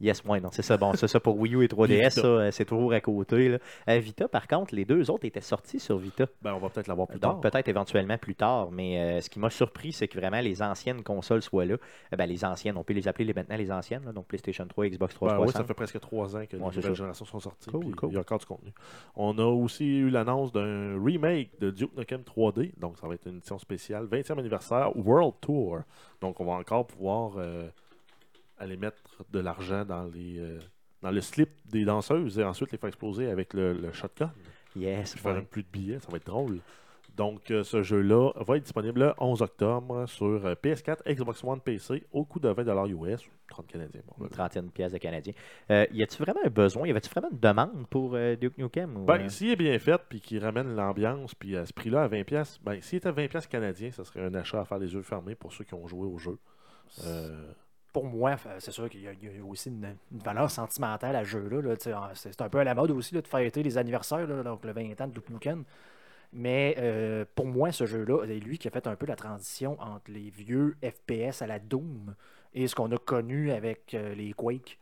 Yes, 0.00 0.22
ouais, 0.24 0.40
non, 0.40 0.50
c'est 0.52 0.62
ça. 0.62 0.76
Bon, 0.76 0.92
c'est 0.94 1.08
ça 1.08 1.18
pour 1.18 1.36
Wii 1.38 1.54
U 1.56 1.64
et 1.64 1.66
3DS, 1.66 1.88
Vita. 1.88 2.10
ça, 2.10 2.26
euh, 2.26 2.50
c'est 2.52 2.64
toujours 2.64 2.92
à 2.92 3.00
côté. 3.00 3.48
là. 3.48 3.58
Euh, 3.88 3.98
Vita, 3.98 4.28
par 4.28 4.46
contre, 4.46 4.72
les 4.74 4.84
deux 4.84 5.10
autres 5.10 5.24
étaient 5.24 5.40
sortis 5.40 5.80
sur 5.80 5.98
Vita. 5.98 6.26
Ben, 6.40 6.54
on 6.54 6.58
va 6.58 6.68
peut-être 6.68 6.86
l'avoir 6.86 7.08
plus 7.08 7.18
Donc 7.18 7.40
tard. 7.42 7.50
peut-être 7.50 7.66
éventuellement 7.66 8.16
plus 8.16 8.36
tard, 8.36 8.70
mais 8.70 8.98
euh, 9.00 9.20
ce 9.20 9.28
qui 9.28 9.40
m'a 9.40 9.50
surpris, 9.50 9.92
c'est 9.92 10.06
que 10.06 10.16
vraiment 10.18 10.40
les 10.40 10.62
anciennes 10.62 11.02
consoles 11.02 11.42
soient 11.42 11.64
là. 11.64 11.74
Euh, 12.12 12.16
ben, 12.16 12.26
les 12.26 12.44
anciennes, 12.44 12.76
on 12.76 12.84
peut 12.84 12.92
les 12.94 13.08
appeler 13.08 13.24
les- 13.24 13.34
maintenant 13.34 13.56
les 13.56 13.72
anciennes, 13.72 14.04
là, 14.04 14.12
donc 14.12 14.26
PlayStation 14.26 14.64
3 14.68 14.86
et 14.86 14.90
Xbox 14.90 15.14
Ben 15.14 15.16
360. 15.28 15.46
oui, 15.48 15.52
ça 15.52 15.64
fait 15.64 15.74
presque 15.74 15.98
trois 16.00 16.36
ans 16.36 16.46
que 16.48 16.56
les 16.56 16.62
Ouais, 16.62 16.70
nouvelles 16.76 16.94
générations 16.94 17.24
sont 17.24 17.40
sorties. 17.40 17.70
Cool, 17.70 17.96
cool. 17.96 18.10
Il 18.10 18.14
y 18.14 18.18
a 18.18 18.20
encore 18.20 18.38
du 18.38 18.46
contenu. 18.46 18.72
On 19.16 19.36
a 19.38 19.44
aussi 19.44 19.84
eu 19.98 20.10
l'annonce 20.10 20.52
d'un 20.52 21.02
remake 21.04 21.58
de 21.60 21.70
Duke 21.70 21.96
Nukem 21.96 22.22
3D. 22.22 22.72
Donc, 22.78 22.98
ça 22.98 23.08
va 23.08 23.14
être 23.14 23.26
une 23.26 23.38
édition 23.38 23.58
spéciale 23.58 24.06
20e 24.06 24.38
anniversaire 24.38 24.96
World 24.96 25.34
Tour. 25.40 25.78
Donc, 26.20 26.38
on 26.40 26.44
va 26.44 26.52
encore 26.52 26.86
pouvoir 26.86 27.32
aller 28.58 28.76
mettre 28.76 29.02
de 29.30 29.38
l'argent 29.38 29.84
dans 29.84 30.04
les 30.04 30.38
euh, 30.38 30.58
dans 31.02 31.10
le 31.10 31.20
slip 31.20 31.50
des 31.66 31.84
danseuses 31.84 32.38
et 32.38 32.44
ensuite 32.44 32.72
les 32.72 32.78
faire 32.78 32.88
exploser 32.88 33.30
avec 33.30 33.54
le, 33.54 33.72
le 33.72 33.92
shotgun. 33.92 34.32
Yes, 34.76 35.12
Puis 35.12 35.20
faire 35.20 35.44
plus 35.44 35.62
de 35.62 35.68
billets, 35.68 36.00
ça 36.00 36.08
va 36.10 36.16
être 36.16 36.26
drôle. 36.26 36.60
Donc, 37.16 37.50
euh, 37.50 37.64
ce 37.64 37.82
jeu-là 37.82 38.30
va 38.36 38.56
être 38.56 38.62
disponible 38.62 39.00
le 39.00 39.12
11 39.18 39.42
octobre 39.42 40.06
sur 40.06 40.46
euh, 40.46 40.54
PS4, 40.54 40.98
Xbox 41.04 41.42
One, 41.42 41.60
PC 41.60 42.06
au 42.12 42.24
coût 42.24 42.38
de 42.38 42.48
20 42.48 42.86
US, 42.86 43.22
30 43.48 43.66
Canadiens. 43.66 44.02
Bon, 44.06 44.24
Une 44.24 44.30
trentaine 44.30 44.66
de 44.66 44.70
pièces 44.70 44.92
de 44.92 44.98
Canadiens. 44.98 45.32
Euh, 45.70 45.84
y 45.92 46.04
a-tu 46.04 46.22
vraiment 46.22 46.38
un 46.44 46.48
besoin? 46.48 46.86
Y 46.86 46.90
avait-tu 46.92 47.10
vraiment 47.10 47.30
une 47.32 47.40
demande 47.40 47.88
pour 47.88 48.16
Duke 48.40 48.56
Nukem 48.58 48.98
ou, 48.98 49.04
Ben, 49.04 49.28
s'il 49.28 49.50
est 49.50 49.56
bien 49.56 49.76
fait 49.80 50.00
puis 50.08 50.20
qu'il 50.20 50.44
ramène 50.44 50.76
l'ambiance 50.76 51.34
puis 51.34 51.56
à 51.56 51.66
ce 51.66 51.72
prix-là 51.72 52.04
à 52.04 52.08
20$, 52.08 52.22
pièces, 52.22 52.60
ben, 52.62 52.80
s'il 52.80 52.98
était 52.98 53.08
à 53.08 53.12
20$ 53.12 53.28
pièces 53.28 53.48
canadiens, 53.48 53.90
ça 53.90 54.04
serait 54.04 54.24
un 54.24 54.34
achat 54.34 54.60
à 54.60 54.64
faire 54.64 54.78
les 54.78 54.94
yeux 54.94 55.02
fermés 55.02 55.34
pour 55.34 55.52
ceux 55.52 55.64
qui 55.64 55.74
ont 55.74 55.88
joué 55.88 56.06
au 56.06 56.18
jeu. 56.18 56.38
Pour 57.98 58.06
moi, 58.06 58.36
c'est 58.60 58.70
sûr 58.70 58.88
qu'il 58.88 59.00
y, 59.02 59.08
a- 59.08 59.44
aussi 59.44 59.70
une, 59.70 59.96
valeur 60.24 60.48
sentimentale 60.52 61.16
à 61.16 61.24
ce 61.24 61.30
jeu-là. 61.30 61.74
c'est 62.14 62.40
un 62.40 62.48
peu 62.48 62.58
à 62.58 62.62
la 62.62 62.72
mode 62.72 62.92
aussi 62.92 63.12
de 63.12 63.20
fêter 63.26 63.64
les 63.64 63.76
anniversaires, 63.76 64.24
donc 64.44 64.64
le 64.64 64.70
20 64.70 65.00
ans 65.00 65.08
de 65.08 65.14
Duke. 65.14 65.48
Mais 66.32 66.76
euh, 66.78 67.24
pour 67.34 67.46
moi, 67.46 67.72
ce 67.72 67.86
jeu-là, 67.86 68.24
c'est 68.24 68.38
lui 68.38 68.56
qui 68.56 68.68
a 68.68 68.70
fait 68.70 68.86
un 68.86 68.94
peu 68.94 69.04
la 69.06 69.16
transition 69.16 69.76
entre 69.80 70.12
les 70.12 70.30
vieux 70.30 70.76
FPS 70.80 71.42
à 71.42 71.48
la 71.48 71.58
Doom 71.58 72.14
et 72.54 72.68
ce 72.68 72.76
qu'on 72.76 72.92
a 72.92 72.98
connu 72.98 73.50
avec 73.50 73.94
euh, 73.94 74.14
les 74.14 74.32
Quake. 74.32 74.78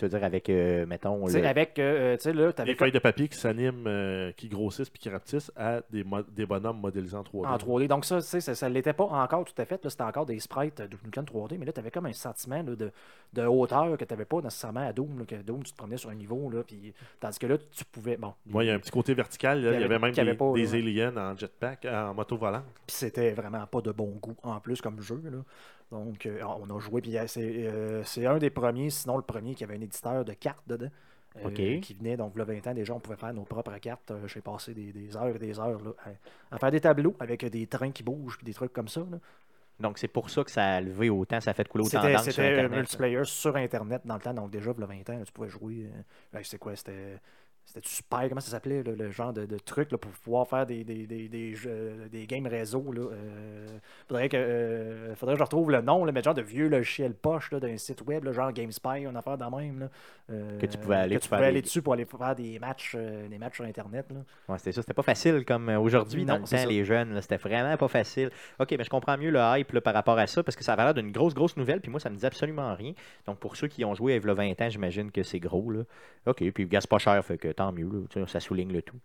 Tu 0.00 0.06
veux 0.06 0.08
dire 0.16 0.24
avec, 0.24 0.48
euh, 0.48 0.86
mettons, 0.86 1.26
Tu 1.26 1.32
sais, 1.32 1.40
le- 1.42 1.46
avec, 1.46 1.78
euh, 1.78 2.16
tu 2.16 2.22
sais, 2.22 2.32
là, 2.32 2.50
t'avais 2.54 2.72
des 2.72 2.78
feuilles 2.78 2.90
de 2.90 2.98
papier 3.00 3.28
qui 3.28 3.36
s'animent, 3.36 3.84
euh, 3.86 4.32
qui 4.32 4.48
grossissent 4.48 4.88
puis 4.88 4.98
qui 4.98 5.10
rapetissent 5.10 5.52
à 5.54 5.82
des, 5.90 6.02
mo- 6.04 6.22
des 6.22 6.46
bonhommes 6.46 6.80
modélisés 6.80 7.16
en 7.16 7.22
3D. 7.22 7.46
En 7.46 7.58
3D. 7.58 7.86
Donc 7.86 8.06
ça, 8.06 8.16
tu 8.22 8.26
sais, 8.26 8.40
ça 8.40 8.68
ne 8.70 8.72
l'était 8.74 8.94
pas 8.94 9.04
encore 9.04 9.44
tout 9.44 9.52
à 9.60 9.66
fait. 9.66 9.84
là, 9.84 9.90
C'était 9.90 10.04
encore 10.04 10.24
des 10.24 10.40
sprites 10.40 10.80
de 10.80 10.96
Nukem 11.04 11.24
3D, 11.26 11.58
mais 11.58 11.66
là, 11.66 11.72
tu 11.72 11.80
avais 11.80 11.90
comme 11.90 12.06
un 12.06 12.14
sentiment 12.14 12.62
là, 12.62 12.74
de, 12.74 12.90
de 13.34 13.42
hauteur 13.44 13.94
que 13.98 14.04
tu 14.06 14.12
n'avais 14.14 14.24
pas 14.24 14.40
nécessairement 14.40 14.88
à 14.88 14.92
Doom. 14.94 15.18
là, 15.18 15.24
que 15.26 15.34
Doom, 15.34 15.62
tu 15.64 15.72
te 15.72 15.76
promenais 15.76 15.98
sur 15.98 16.08
un 16.08 16.14
niveau, 16.14 16.48
là, 16.50 16.62
puis, 16.66 16.94
tandis 17.20 17.38
que 17.38 17.46
là, 17.46 17.58
tu 17.58 17.84
pouvais... 17.84 18.16
Bon, 18.16 18.32
Moi, 18.46 18.64
il 18.64 18.68
y 18.68 18.70
a 18.70 18.74
un 18.74 18.78
petit 18.78 18.90
côté 18.90 19.12
vertical. 19.12 19.62
là. 19.62 19.72
Il 19.74 19.80
y 19.82 19.84
avait- 19.84 19.98
même 19.98 20.12
qu'il 20.12 20.18
y 20.18 20.20
avait 20.22 20.32
des, 20.32 20.38
pas, 20.38 20.52
des 20.54 20.74
aliens 20.74 21.14
en 21.18 21.36
jetpack, 21.36 21.84
en 21.84 22.14
moto 22.14 22.38
volante. 22.38 22.64
Puis 22.86 22.96
c'était 22.96 23.32
vraiment 23.32 23.66
pas 23.66 23.82
de 23.82 23.92
bon 23.92 24.16
goût 24.22 24.36
en 24.42 24.60
plus 24.60 24.80
comme 24.80 24.98
jeu. 25.02 25.20
Là. 25.24 25.38
Donc 25.90 26.26
euh, 26.26 26.40
on 26.44 26.76
a 26.76 26.78
joué, 26.80 27.00
puis 27.00 27.16
euh, 27.18 27.26
c'est 27.26 27.42
euh, 27.66 28.02
c'est 28.04 28.26
un 28.26 28.38
des 28.38 28.50
premiers, 28.50 28.90
sinon 28.90 29.16
le 29.16 29.22
premier 29.22 29.54
qui 29.54 29.64
avait 29.64 29.76
un 29.76 29.80
éditeur 29.80 30.24
de 30.24 30.32
cartes 30.34 30.62
dedans. 30.66 30.88
euh, 31.36 31.46
Ok. 31.48 31.80
Qui 31.80 31.94
venait, 31.94 32.16
donc, 32.16 32.32
il 32.34 32.38
y 32.38 32.42
a 32.42 32.44
20 32.44 32.66
ans, 32.68 32.74
déjà, 32.74 32.92
on 32.94 33.00
pouvait 33.00 33.16
faire 33.16 33.32
nos 33.34 33.44
propres 33.44 33.76
cartes. 33.78 34.12
J'ai 34.26 34.40
passé 34.40 34.74
des, 34.74 34.92
des 34.92 35.16
heures 35.16 35.34
et 35.34 35.38
des 35.38 35.58
heures 35.60 35.80
là, 35.82 35.90
à, 36.50 36.54
à 36.56 36.58
faire 36.58 36.70
des 36.72 36.80
tableaux 36.80 37.14
avec 37.20 37.44
des 37.44 37.66
trains 37.66 37.90
qui 37.92 38.02
bougent, 38.02 38.36
puis 38.36 38.44
des 38.44 38.54
trucs 38.54 38.72
comme 38.72 38.88
ça. 38.88 39.00
là. 39.10 39.18
Donc, 39.78 39.96
c'est 39.98 40.08
pour 40.08 40.28
ça 40.28 40.44
que 40.44 40.50
ça 40.50 40.64
a 40.74 40.80
levé 40.80 41.08
autant, 41.08 41.40
ça 41.40 41.52
a 41.52 41.54
fait 41.54 41.66
couler 41.66 41.84
autant 41.84 42.02
C'était 42.02 42.12
d'encre 42.12 42.24
sur 42.24 42.32
c'était 42.34 42.46
un 42.48 42.50
Internet. 42.50 42.70
là. 42.72 42.76
multiplayer 42.78 43.24
sur 43.24 43.56
Internet 43.56 44.02
dans 44.04 44.14
le 44.16 44.20
temps, 44.20 44.34
donc 44.34 44.50
déjà, 44.50 44.72
il 44.76 44.80
y 44.80 44.82
a 44.82 44.86
20 44.86 45.10
ans, 45.10 45.18
là, 45.18 45.24
tu 45.24 45.32
pouvais 45.32 45.48
jouer. 45.48 45.90
c'est 46.42 46.58
quoi 46.58 46.76
C'était. 46.76 47.18
C'était 47.72 47.86
super, 47.86 48.28
comment 48.28 48.40
ça 48.40 48.50
s'appelait, 48.50 48.82
le 48.82 49.10
genre 49.12 49.32
de, 49.32 49.46
de 49.46 49.56
truc 49.58 49.92
là, 49.92 49.98
pour 49.98 50.10
pouvoir 50.10 50.48
faire 50.48 50.66
des, 50.66 50.82
des, 50.82 51.06
des, 51.06 51.28
des, 51.28 51.54
jeux- 51.54 52.08
des 52.10 52.26
games 52.26 52.46
réseau. 52.48 52.90
Là, 52.92 53.02
euh, 53.12 53.66
faudrait, 54.08 54.28
que, 54.28 54.36
euh, 54.36 55.14
faudrait 55.14 55.34
que 55.36 55.38
je 55.38 55.44
retrouve 55.44 55.70
le 55.70 55.80
nom, 55.80 56.04
là, 56.04 56.10
mais 56.10 56.20
genre 56.20 56.34
de 56.34 56.42
vieux 56.42 56.68
logiciel 56.68 57.14
poche 57.14 57.50
d'un 57.50 57.76
site 57.76 58.02
web, 58.06 58.24
là, 58.24 58.32
genre 58.32 58.52
GameSpy, 58.52 59.02
une 59.08 59.16
affaire 59.16 59.38
dans 59.38 59.56
même. 59.56 59.78
Là, 59.78 59.88
euh, 60.32 60.58
Que 60.58 60.66
tu 60.66 60.78
pouvais 60.78 60.96
aller 60.96 61.14
que 61.16 61.20
tu 61.22 61.28
pouvais 61.28 61.44
aller 61.46 61.54
des- 61.54 61.62
dessus 61.62 61.80
pour 61.80 61.92
aller 61.92 62.04
faire 62.06 62.34
des 62.34 62.58
matchs, 62.58 62.94
euh, 62.98 63.28
des 63.28 63.38
matchs 63.38 63.54
sur 63.56 63.64
Internet. 63.64 64.06
Ouais, 64.48 64.58
c'était 64.58 64.72
ça. 64.72 64.80
C'était 64.82 64.94
pas 64.94 65.02
facile 65.04 65.44
comme 65.44 65.68
aujourd'hui, 65.68 66.24
Non, 66.24 66.34
dans 66.34 66.40
le 66.40 66.46
temps, 66.46 66.68
les 66.68 66.84
jeunes. 66.84 67.20
C'était 67.22 67.36
vraiment 67.36 67.76
pas 67.76 67.88
facile. 67.88 68.30
OK, 68.58 68.74
mais 68.76 68.82
je 68.82 68.90
comprends 68.90 69.16
mieux 69.16 69.30
le 69.30 69.38
hype 69.40 69.70
là, 69.72 69.80
par 69.80 69.94
rapport 69.94 70.18
à 70.18 70.26
ça 70.26 70.42
parce 70.42 70.56
que 70.56 70.64
ça 70.64 70.72
avait 70.72 70.82
l'air 70.82 70.94
d'une 70.94 71.12
grosse, 71.12 71.34
grosse 71.34 71.56
nouvelle. 71.56 71.80
Puis 71.80 71.90
moi, 71.90 72.00
ça 72.00 72.10
me 72.10 72.16
dit 72.16 72.26
absolument 72.26 72.74
rien. 72.74 72.94
Donc, 73.26 73.38
pour 73.38 73.54
ceux 73.54 73.68
qui 73.68 73.84
ont 73.84 73.94
joué 73.94 74.16
il 74.16 74.26
y 74.26 74.28
a 74.28 74.34
20 74.34 74.60
ans, 74.60 74.68
j'imagine 74.70 75.12
que 75.12 75.22
c'est 75.22 75.38
gros. 75.38 75.70
Là. 75.70 75.82
OK, 76.26 76.50
puis 76.50 76.66
gaz 76.66 76.86
pas 76.86 76.98
cher, 76.98 77.24
fait 77.24 77.38
que 77.38 77.52
tant 77.60 77.72
mieux. 77.72 78.06
Ça 78.26 78.40
souligne 78.40 78.72
le 78.72 78.80
tout. 78.80 78.96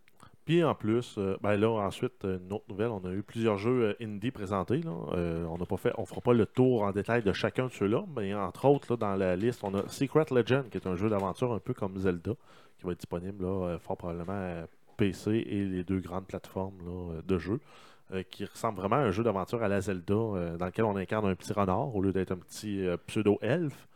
Puis 0.45 0.63
en 0.63 0.75
plus, 0.75 1.15
euh, 1.17 1.35
ben 1.41 1.57
là, 1.57 1.69
ensuite, 1.69 2.23
euh, 2.23 2.37
une 2.37 2.53
autre 2.53 2.65
nouvelle, 2.69 2.89
on 2.89 3.03
a 3.03 3.11
eu 3.11 3.21
plusieurs 3.23 3.57
jeux 3.57 3.95
euh, 3.99 4.05
indie 4.05 4.31
présentés. 4.31 4.81
On 4.87 5.57
n'a 5.57 5.65
pas 5.65 5.77
fait, 5.77 5.91
on 5.97 6.05
fera 6.05 6.21
pas 6.21 6.33
le 6.33 6.45
tour 6.45 6.83
en 6.83 6.91
détail 6.91 7.23
de 7.23 7.33
chacun 7.33 7.65
de 7.65 7.71
ceux-là, 7.71 8.05
mais 8.15 8.33
entre 8.33 8.65
autres, 8.65 8.93
là, 8.93 8.97
dans 8.97 9.15
la 9.15 9.35
liste, 9.35 9.61
on 9.63 9.73
a 9.73 9.87
Secret 9.89 10.27
Legend, 10.31 10.69
qui 10.69 10.77
est 10.77 10.87
un 10.87 10.95
jeu 10.95 11.09
d'aventure 11.09 11.51
un 11.51 11.59
peu 11.59 11.73
comme 11.73 11.97
Zelda, 11.97 12.33
qui 12.77 12.85
va 12.85 12.91
être 12.91 12.99
disponible 12.99 13.43
là, 13.43 13.77
fort 13.79 13.97
probablement 13.97 14.33
à 14.33 14.67
PC 14.97 15.31
et 15.31 15.65
les 15.65 15.83
deux 15.83 15.99
grandes 15.99 16.27
plateformes 16.27 17.21
de 17.25 17.37
jeux. 17.37 17.59
qui 18.29 18.45
ressemble 18.45 18.77
vraiment 18.77 18.97
à 18.97 18.99
un 18.99 19.11
jeu 19.11 19.23
d'aventure 19.23 19.63
à 19.63 19.67
la 19.67 19.81
Zelda, 19.81 20.13
dans 20.59 20.65
lequel 20.65 20.85
on 20.85 20.95
incarne 20.95 21.25
un 21.25 21.35
petit 21.35 21.53
renard 21.53 21.93
au 21.95 22.01
lieu 22.01 22.13
d'être 22.13 22.31
un 22.31 22.37
petit 22.37 22.85
pseudo-elfe. 23.07 23.87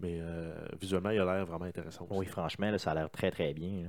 Mais 0.00 0.18
euh, 0.20 0.54
visuellement, 0.80 1.10
il 1.10 1.20
a 1.20 1.24
l'air 1.24 1.46
vraiment 1.46 1.64
intéressant. 1.64 2.06
aussi. 2.08 2.18
Oui, 2.18 2.26
franchement, 2.26 2.70
là, 2.70 2.78
ça 2.78 2.90
a 2.90 2.94
l'air 2.94 3.10
très, 3.10 3.30
très 3.30 3.54
bien. 3.54 3.84
là. 3.84 3.88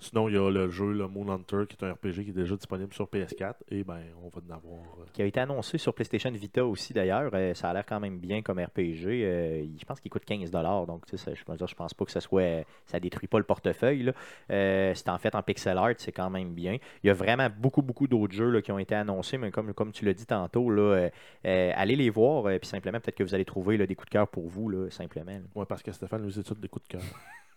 Sinon, 0.00 0.28
il 0.28 0.34
y 0.34 0.38
a 0.38 0.50
le 0.50 0.68
jeu 0.70 0.92
le 0.92 1.06
Moon 1.06 1.28
Hunter, 1.30 1.64
qui 1.68 1.76
est 1.76 1.84
un 1.86 1.92
RPG 1.92 2.24
qui 2.24 2.30
est 2.30 2.32
déjà 2.32 2.56
disponible 2.56 2.92
sur 2.94 3.06
PS4. 3.06 3.54
Et 3.70 3.84
ben, 3.84 4.00
on 4.24 4.28
va 4.28 4.40
en 4.48 4.56
avoir. 4.56 4.80
euh, 4.98 5.04
Qui 5.12 5.22
a 5.22 5.26
été 5.26 5.38
annoncé 5.40 5.76
sur 5.78 5.92
PlayStation 5.94 6.30
Vita 6.30 6.64
aussi, 6.64 6.92
d'ailleurs. 6.92 7.30
Euh, 7.34 7.52
ça 7.54 7.68
a 7.70 7.74
l'air 7.74 7.84
quand 7.86 8.00
même 8.00 8.18
bien 8.18 8.40
comme 8.42 8.58
RPG. 8.58 9.06
Euh, 9.06 9.64
je 9.78 9.84
pense 9.84 10.00
qu'il 10.00 10.10
coûte 10.10 10.24
15 10.24 10.50
Donc, 10.50 11.06
tu 11.06 11.16
sais, 11.16 11.24
ça- 11.24 11.34
je 11.34 11.66
je 11.66 11.74
pense 11.74 11.94
pas 11.94 12.04
que 12.04 12.10
ça 12.10 12.20
soit. 12.20 12.64
Ça 12.86 12.98
détruit 12.98 13.28
pas 13.28 13.38
le 13.38 13.44
portefeuille. 13.44 14.10
c'est 14.48 15.08
en 15.08 15.18
fait 15.18 15.34
en 15.34 15.42
pixel 15.42 15.76
art, 15.76 15.94
c'est 15.98 16.12
quand 16.12 16.30
même 16.30 16.54
bien. 16.54 16.78
Il 17.04 17.06
y 17.06 17.10
a 17.10 17.14
vraiment 17.14 17.48
beaucoup, 17.58 17.82
beaucoup 17.82 18.08
d'autres 18.08 18.32
jeux 18.32 18.50
là, 18.50 18.62
qui 18.62 18.72
ont 18.72 18.78
été 18.78 18.94
annoncés, 18.94 19.36
mais 19.38 19.50
comme, 19.50 19.72
comme 19.74 19.92
tu 19.92 20.04
l'as 20.04 20.14
dit 20.14 20.26
tantôt, 20.26 20.70
là, 20.70 21.08
allez 21.44 21.96
les 21.96 22.10
voir, 22.10 22.46
euh, 22.46 22.58
puis 22.58 22.68
simplement, 22.68 22.98
peut-être 23.00 23.16
que 23.16 23.22
vous 23.24 23.34
allez 23.34 23.44
trouver 23.44 23.76
là, 23.76 23.86
des 23.86 23.94
coups 23.94 24.06
de 24.08 24.12
cœur 24.12 24.28
pour 24.28 24.48
vous, 24.48 24.68
là, 24.68 24.88
simplement. 24.90 25.38
Ouais, 25.54 25.66
parce 25.66 25.82
que 25.82 25.92
Stéphane 25.92 26.22
nous 26.22 26.38
étude 26.38 26.58
des 26.60 26.68
coups 26.68 26.86
de 26.88 26.92
cœur. 26.98 27.02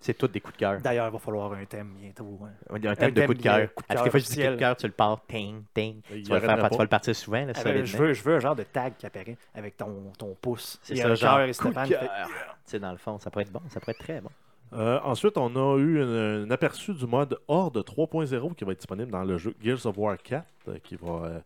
C'est 0.03 0.13
tous 0.15 0.27
des 0.27 0.41
coups 0.41 0.53
de 0.55 0.59
cœur. 0.59 0.81
D'ailleurs, 0.81 1.07
il 1.07 1.13
va 1.13 1.17
falloir 1.19 1.53
un 1.53 1.63
thème 1.65 1.93
bientôt. 1.97 2.39
hein. 2.43 2.49
Un 2.69 2.95
thème 2.95 3.25
coup 3.25 3.33
de 3.33 3.39
bien, 3.41 3.57
cœur. 3.59 3.73
coup 3.73 3.83
de 3.83 3.85
À 3.89 3.95
cœur 3.95 4.03
toutes 4.03 4.05
les 4.05 4.11
fois 4.11 4.19
que 4.19 4.25
je 4.25 4.29
dis 4.31 4.45
coup 4.45 4.51
de 4.51 4.55
cœur, 4.57 4.75
tu 4.75 4.85
le 4.87 4.91
pars, 4.93 5.25
ting, 5.25 5.63
ting. 5.73 6.01
Tu 6.01 6.23
vas, 6.23 6.35
le 6.35 6.41
faire, 6.41 6.55
tu 6.55 6.61
vas 6.61 6.69
pas. 6.69 6.83
le 6.83 6.89
partir 6.89 7.15
souvent, 7.15 7.45
là, 7.45 7.53
Ah, 7.55 7.61
je, 7.85 7.97
veux, 7.97 8.13
je 8.13 8.21
veux 8.23 8.35
un 8.35 8.39
genre 8.39 8.55
de 8.55 8.63
tag 8.63 8.93
qui 8.97 9.05
apparaît 9.05 9.37
avec 9.55 9.77
ton, 9.77 10.11
ton 10.17 10.35
pouce. 10.41 10.77
C'est 10.83 10.95
ça, 10.97 11.07
un 11.07 11.15
genre, 11.15 11.39
et 11.39 11.43
coup 11.43 11.47
de 11.47 11.53
Stéphane 11.71 11.87
cœur. 11.89 12.01
fait- 12.01 12.07
Tu 12.07 12.49
sais, 12.65 12.79
dans 12.79 12.91
le 12.91 12.97
fond, 12.97 13.17
ça 13.19 13.31
pourrait 13.31 13.45
être 13.45 13.51
bon, 13.51 13.61
ça 13.69 13.79
pourrait 13.79 13.93
être 13.93 13.99
très 14.03 14.19
bon. 14.21 14.29
Euh, 14.73 14.99
ensuite, 15.03 15.37
on 15.37 15.55
a 15.55 15.77
eu 15.79 16.01
un, 16.01 16.43
un 16.45 16.51
aperçu 16.51 16.93
du 16.93 17.05
mode 17.05 17.37
Horde 17.47 17.77
3.0 17.85 18.55
qui 18.55 18.65
va 18.65 18.71
être 18.71 18.79
disponible 18.79 19.11
dans 19.11 19.23
le 19.23 19.37
jeu 19.37 19.53
Gears 19.61 19.85
of 19.85 19.97
War 19.97 20.17
4, 20.17 20.45
euh, 20.67 20.79
qui 20.83 20.95
va 20.95 21.07
euh, 21.25 21.39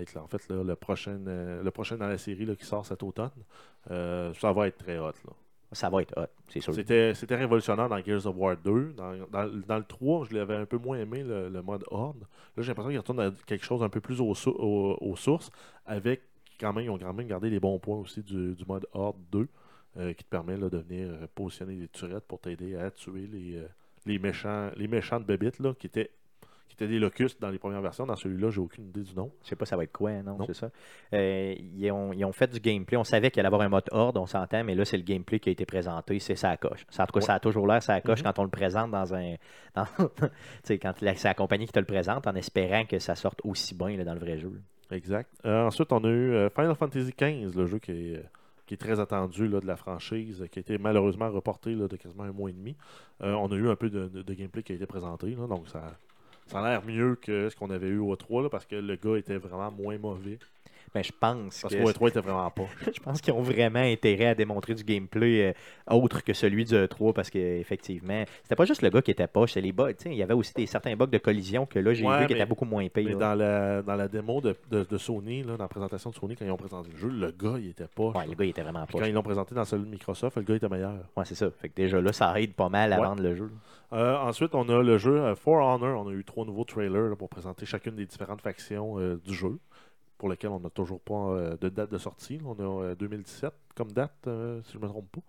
être 0.00 0.12
là, 0.14 0.22
en 0.22 0.26
fait 0.28 0.46
là, 0.48 0.62
le, 0.62 0.76
prochain, 0.76 1.18
euh, 1.26 1.62
le 1.62 1.70
prochain 1.70 1.96
dans 1.96 2.06
la 2.06 2.18
série 2.18 2.44
là, 2.44 2.54
qui 2.54 2.66
sort 2.66 2.84
cet 2.86 3.02
automne. 3.02 3.30
Euh, 3.90 4.32
ça 4.34 4.52
va 4.52 4.68
être 4.68 4.78
très 4.78 4.98
hot. 4.98 5.06
Là. 5.24 5.32
Ça 5.72 5.90
va 5.90 6.02
être 6.02 6.16
hot, 6.16 6.26
c'est 6.48 6.60
sûr. 6.60 6.74
C'était, 6.74 7.12
révolutionnaire 7.34 7.88
dans 7.88 7.98
Gears 7.98 8.26
of 8.26 8.36
War 8.36 8.56
2. 8.56 8.94
Dans, 8.96 9.76
le 9.76 9.84
3, 9.84 10.26
je 10.30 10.34
l'avais 10.34 10.56
un 10.56 10.64
peu 10.66 10.78
moins 10.78 10.98
aimé, 10.98 11.24
le, 11.24 11.60
mode 11.62 11.84
Horde. 11.90 12.20
Là, 12.56 12.62
j'ai 12.62 12.68
l'impression 12.68 12.90
qu'il 12.90 12.98
retourne 12.98 13.20
à 13.20 13.32
quelque 13.46 13.64
chose 13.64 13.82
un 13.82 13.88
peu 13.88 14.00
plus 14.00 14.20
aux, 14.20 14.34
sou- 14.34 14.56
aux- 14.56 14.96
aux 15.00 15.16
sources, 15.16 15.50
avec 15.84 16.22
quand 16.58 16.72
même, 16.72 16.84
ils 16.84 16.90
ont 16.90 16.98
quand 16.98 17.12
même 17.12 17.26
gardé 17.26 17.50
les 17.50 17.60
bons 17.60 17.78
points 17.78 17.98
aussi 17.98 18.22
du, 18.22 18.56
mode 18.66 18.86
Horde 18.92 19.16
2, 19.32 19.48
euh, 19.98 20.12
qui 20.12 20.24
te 20.24 20.30
permet 20.30 20.56
de 20.56 20.78
venir 20.78 21.08
euh, 21.08 21.26
positionner 21.34 21.76
des 21.76 21.88
turettes 21.88 22.24
pour 22.26 22.40
t'aider 22.40 22.76
à 22.76 22.90
tuer 22.90 23.26
les, 23.26 23.56
euh, 23.56 24.18
méchants 24.18 24.70
les 24.76 24.88
méchants 24.88 25.20
de 25.20 25.24
bébites, 25.24 25.58
là, 25.58 25.74
qui 25.74 25.86
étaient 25.86 26.10
étaient 26.76 26.88
des 26.88 26.98
locustes 26.98 27.40
dans 27.40 27.50
les 27.50 27.58
premières 27.58 27.80
versions. 27.82 28.06
Dans 28.06 28.16
celui-là, 28.16 28.50
j'ai 28.50 28.60
aucune 28.60 28.86
idée 28.86 29.02
du 29.02 29.14
nom. 29.14 29.30
Je 29.42 29.48
sais 29.48 29.56
pas 29.56 29.66
ça 29.66 29.76
va 29.76 29.84
être 29.84 29.92
quoi, 29.92 30.12
non, 30.22 30.36
Non. 30.38 30.46
c'est 30.46 30.54
ça. 30.54 30.70
Euh, 31.12 31.54
ils, 31.58 31.90
ont, 31.90 32.12
ils 32.12 32.24
ont 32.24 32.32
fait 32.32 32.46
du 32.52 32.60
gameplay. 32.60 32.96
On 32.96 33.04
savait 33.04 33.30
qu'il 33.30 33.40
allait 33.40 33.46
avoir 33.48 33.62
un 33.62 33.68
mode 33.68 33.84
horde, 33.90 34.16
on 34.16 34.26
s'entend, 34.26 34.62
mais 34.64 34.74
là, 34.74 34.84
c'est 34.84 34.96
le 34.96 35.02
gameplay 35.02 35.40
qui 35.40 35.48
a 35.48 35.52
été 35.52 35.66
présenté. 35.66 36.18
C'est 36.18 36.36
ça 36.36 36.56
coche. 36.56 36.86
En 36.98 37.06
tout 37.06 37.12
cas, 37.12 37.20
Ouais. 37.20 37.26
ça 37.26 37.34
a 37.34 37.40
toujours 37.40 37.66
l'air 37.66 37.82
ça 37.82 38.00
coche 38.00 38.20
Mhm. 38.20 38.24
quand 38.26 38.38
on 38.40 38.44
le 38.44 38.50
présente 38.50 38.90
dans 38.90 39.14
un. 39.14 39.34
dans- 39.74 39.84
tu 39.84 40.28
sais, 40.62 40.78
quand 40.78 40.92
c'est 40.98 41.24
la 41.24 41.34
compagnie 41.34 41.66
qui 41.66 41.72
te 41.72 41.78
le 41.80 41.84
présente, 41.86 42.26
en 42.26 42.34
espérant 42.34 42.84
que 42.84 42.98
ça 42.98 43.14
sorte 43.14 43.40
aussi 43.44 43.74
bien 43.74 43.96
là, 43.96 44.04
dans 44.04 44.14
le 44.14 44.20
vrai 44.20 44.38
jeu. 44.38 44.52
Exact. 44.90 45.30
Euh, 45.44 45.64
ensuite, 45.66 45.92
on 45.92 46.04
a 46.04 46.08
eu 46.08 46.32
euh, 46.32 46.48
Final 46.50 46.74
Fantasy 46.76 47.12
XV, 47.18 47.56
le 47.56 47.66
jeu 47.66 47.78
qui 47.80 47.90
est, 47.92 48.22
qui 48.66 48.74
est 48.74 48.76
très 48.76 49.00
attendu 49.00 49.48
là, 49.48 49.60
de 49.60 49.66
la 49.66 49.76
franchise, 49.76 50.44
qui 50.50 50.58
a 50.58 50.60
été 50.60 50.78
malheureusement 50.78 51.28
reporté 51.30 51.74
là, 51.74 51.88
de 51.88 51.96
quasiment 51.96 52.24
un 52.24 52.32
mois 52.32 52.50
et 52.50 52.52
demi. 52.52 52.76
Euh, 53.22 53.32
on 53.34 53.50
a 53.50 53.54
eu 53.56 53.68
un 53.68 53.76
peu 53.76 53.90
de, 53.90 54.06
de- 54.08 54.22
de 54.22 54.34
gameplay 54.34 54.62
qui 54.62 54.72
a 54.72 54.74
été 54.76 54.86
présenté, 54.86 55.30
là, 55.34 55.46
donc 55.48 55.68
ça, 55.68 55.96
ça 56.46 56.60
a 56.60 56.68
l'air 56.68 56.84
mieux 56.84 57.16
que 57.16 57.48
ce 57.50 57.56
qu'on 57.56 57.70
avait 57.70 57.88
eu 57.88 57.98
au 57.98 58.16
3 58.16 58.42
là, 58.42 58.48
parce 58.50 58.66
que 58.66 58.76
le 58.76 58.96
gars 58.96 59.16
était 59.16 59.38
vraiment 59.38 59.70
moins 59.70 59.98
mauvais. 59.98 60.38
Mais 60.94 61.02
je 61.02 61.12
pense 61.18 61.60
Parce 61.60 61.74
que. 61.74 61.82
qu'au 61.82 61.92
3 61.92 62.08
était 62.08 62.20
vraiment 62.20 62.50
pas. 62.50 62.64
je 62.94 63.00
pense 63.00 63.20
qu'ils 63.20 63.32
ont 63.34 63.42
vraiment 63.42 63.80
intérêt 63.80 64.26
à 64.26 64.34
démontrer 64.34 64.74
du 64.74 64.82
gameplay 64.84 65.54
euh, 65.90 65.94
autre 65.94 66.24
que 66.24 66.32
celui 66.32 66.64
du 66.64 66.74
E3 66.74 67.12
parce 67.12 67.28
qu'effectivement, 67.30 68.24
c'était 68.42 68.56
pas 68.56 68.64
juste 68.64 68.82
le 68.82 68.90
gars 68.90 69.02
qui 69.02 69.10
était 69.10 69.26
poche, 69.26 69.52
c'est 69.52 69.60
les 69.60 69.72
bugs. 69.72 69.92
tu 69.92 70.04
sais, 70.04 70.10
Il 70.10 70.16
y 70.16 70.22
avait 70.22 70.34
aussi 70.34 70.52
des, 70.54 70.66
certains 70.66 70.96
bugs 70.96 71.06
de 71.06 71.18
collision 71.18 71.66
que 71.66 71.78
là, 71.78 71.92
j'ai 71.92 72.04
Ouais, 72.06 72.20
vu 72.20 72.26
qui 72.26 72.32
étaient 72.34 72.46
beaucoup 72.46 72.64
moins 72.64 72.86
là. 72.94 73.14
dans 73.14 73.34
la, 73.34 73.82
dans 73.82 73.94
la 73.96 74.08
démo 74.08 74.40
de, 74.40 74.54
de- 74.70 74.84
de 74.84 74.98
Sony, 74.98 75.42
là, 75.42 75.56
dans 75.56 75.64
la 75.64 75.68
présentation 75.68 76.10
de 76.10 76.14
Sony, 76.14 76.36
quand 76.36 76.44
ils 76.44 76.50
ont 76.50 76.56
présenté 76.56 76.90
le 76.92 76.96
jeu, 76.98 77.08
le 77.08 77.30
gars, 77.30 77.56
il 77.58 77.70
était 77.70 77.88
pas. 77.94 78.10
Ouais, 78.10 78.26
le 78.26 78.34
gars, 78.34 78.44
il 78.44 78.50
était 78.50 78.62
vraiment 78.62 78.86
poche. 78.86 79.00
quand 79.00 79.06
ils 79.06 79.14
l'ont 79.14 79.22
présenté 79.22 79.54
dans 79.54 79.64
celui 79.64 79.84
de 79.84 79.90
Microsoft, 79.90 80.36
le 80.36 80.42
gars 80.44 80.54
était 80.54 80.68
meilleur. 80.68 80.94
Ouais, 81.16 81.24
c'est 81.24 81.34
ça. 81.34 81.50
Fait 81.50 81.68
que 81.68 81.74
déjà 81.74 82.00
là, 82.00 82.12
ça 82.12 82.40
aide 82.40 82.54
pas 82.54 82.68
mal 82.68 82.92
à 82.92 83.00
Ouais. 83.00 83.06
vendre 83.06 83.22
le 83.22 83.34
jeu. 83.34 83.50
Euh, 83.92 84.16
ensuite, 84.18 84.54
on 84.54 84.68
a 84.68 84.82
le 84.82 84.98
jeu 84.98 85.16
euh, 85.20 85.36
For 85.36 85.64
Honor. 85.64 86.04
On 86.04 86.08
a 86.08 86.12
eu 86.12 86.24
trois 86.24 86.44
nouveaux 86.44 86.64
trailers 86.64 87.08
là, 87.10 87.16
pour 87.16 87.28
présenter 87.28 87.66
chacune 87.66 87.94
des 87.94 88.06
différentes 88.06 88.40
factions 88.40 88.98
euh, 88.98 89.20
du 89.24 89.32
jeu, 89.34 89.58
pour 90.18 90.28
lesquelles 90.28 90.50
on 90.50 90.60
n'a 90.60 90.70
toujours 90.70 91.00
pas 91.00 91.14
euh, 91.30 91.56
de 91.60 91.68
date 91.68 91.90
de 91.90 91.98
sortie. 91.98 92.40
On 92.44 92.54
a 92.54 92.84
euh, 92.84 92.94
2017 92.94 93.52
comme 93.74 93.92
date, 93.92 94.12
euh, 94.26 94.60
si 94.64 94.72
je 94.72 94.78
ne 94.78 94.82
me 94.84 94.88
trompe 94.88 95.10
pas. 95.12 95.20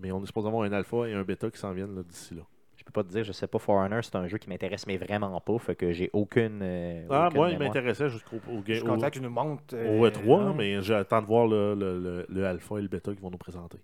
Mais 0.00 0.10
on 0.12 0.22
est 0.22 0.26
supposé 0.26 0.48
avoir 0.48 0.62
un 0.64 0.72
alpha 0.72 1.06
et 1.08 1.12
un 1.14 1.22
bêta 1.22 1.50
qui 1.50 1.58
s'en 1.58 1.72
viennent 1.72 2.02
d'ici 2.02 2.34
là. 2.34 2.42
Je 2.76 2.84
peux 2.84 2.90
pas 2.92 3.04
te 3.04 3.10
dire, 3.12 3.22
je 3.22 3.30
sais 3.32 3.46
pas, 3.46 3.58
Foreigner, 3.60 4.00
c'est 4.02 4.16
un 4.16 4.26
jeu 4.26 4.38
qui 4.38 4.48
m'intéresse, 4.48 4.86
mais 4.88 4.96
vraiment 4.96 5.40
pas. 5.40 5.56
Fait 5.58 5.76
que 5.76 5.92
j'ai 5.92 6.10
aucune. 6.12 6.60
euh, 6.62 7.06
Ah, 7.10 7.26
aucune 7.28 7.38
moi, 7.38 7.50
il 7.50 7.58
m'intéressait 7.58 8.08
jusqu'au 8.08 8.36
au, 8.50 8.62
Je 8.66 8.82
content 8.82 9.06
que 9.08 9.10
tu 9.12 9.20
nous 9.20 9.30
montres. 9.30 9.74
au 9.74 10.04
euh, 10.06 10.10
E3, 10.10 10.40
hein. 10.40 10.54
mais 10.56 10.82
j'attends 10.82 11.20
de 11.22 11.26
voir 11.26 11.46
le, 11.46 11.74
le, 11.74 12.00
le- 12.00 12.26
le 12.28 12.46
alpha 12.46 12.78
et 12.78 12.82
le 12.82 12.88
bêta 12.88 13.12
qu'ils 13.12 13.20
vont 13.22 13.30
nous 13.30 13.38
présenter. 13.38 13.78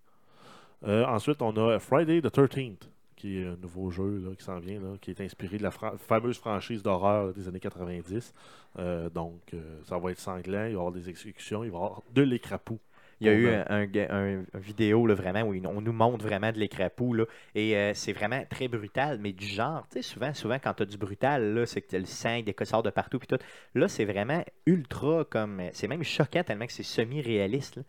Euh, 0.85 1.05
ensuite, 1.07 1.43
on 1.43 1.55
a 1.57 1.79
Friday 1.79 2.21
the 2.23 2.27
13th, 2.35 2.89
qui 3.19 3.39
est 3.39 3.47
un 3.47 3.57
nouveau 3.57 3.91
jeu 3.91 4.23
là, 4.25 4.35
qui 4.37 4.45
s'en 4.45 4.59
vient, 4.61 4.81
là, 4.81 4.97
qui 5.01 5.11
est 5.11 5.21
inspiré 5.21 5.59
de 5.59 5.63
la 5.63 5.71
fra- 5.71 5.99
fameuse 5.99 6.39
franchise 6.39 6.83
d'horreur 6.83 7.35
des 7.35 7.49
années 7.49 7.61
90. 7.61 8.33
Euh, 8.79 9.11
donc, 9.11 9.41
euh, 9.53 9.81
ça 9.85 9.99
va 9.99 10.13
être 10.13 10.21
sanglant, 10.21 10.65
il 10.65 10.67
va 10.67 10.69
y 10.69 10.75
avoir 10.75 10.93
des 10.93 11.11
exécutions, 11.11 11.65
il 11.65 11.71
va 11.71 11.79
y 11.79 11.83
avoir 11.83 12.03
de 12.15 12.23
l'écrapou. 12.23 12.79
Il 13.21 13.27
y 13.27 13.31
a 13.31 13.35
eu 13.35 13.49
un, 13.49 14.45
vidéo 14.55 15.05
là, 15.05 15.15
vraiment 15.15 15.43
où 15.43 15.53
on 15.67 15.81
nous 15.81 15.93
montre 15.93 16.25
vraiment 16.25 16.53
de 16.53 16.59
l'écrapou. 16.59 17.17
Et 17.57 17.77
euh, 17.77 17.93
c'est 17.93 18.13
vraiment 18.13 18.45
très 18.49 18.69
brutal, 18.69 19.19
mais 19.21 19.33
du 19.33 19.45
genre, 19.45 19.85
tu 19.91 19.95
sais, 19.95 20.03
souvent, 20.03 20.33
souvent 20.35 20.59
quand 20.63 20.75
tu 20.75 20.85
as 20.85 20.87
du 20.87 20.99
brutal, 20.99 21.65
c'est 21.67 21.83
que 21.83 21.89
t'as 21.89 21.99
le 21.99 22.05
sang, 22.05 22.43
des 22.43 22.55
sort 22.65 22.85
de 22.85 22.91
partout. 22.91 23.19
Puis 23.19 23.27
tout. 23.27 23.39
Là, 23.75 23.89
c'est 23.89 24.05
vraiment 24.05 24.45
ultra 24.67 25.25
comme. 25.29 25.61
C'est 25.73 25.89
même 25.89 26.05
choquant 26.05 26.45
tellement 26.45 26.67
que 26.67 26.73
c'est 26.73 26.85
semi-réaliste. 26.85 27.81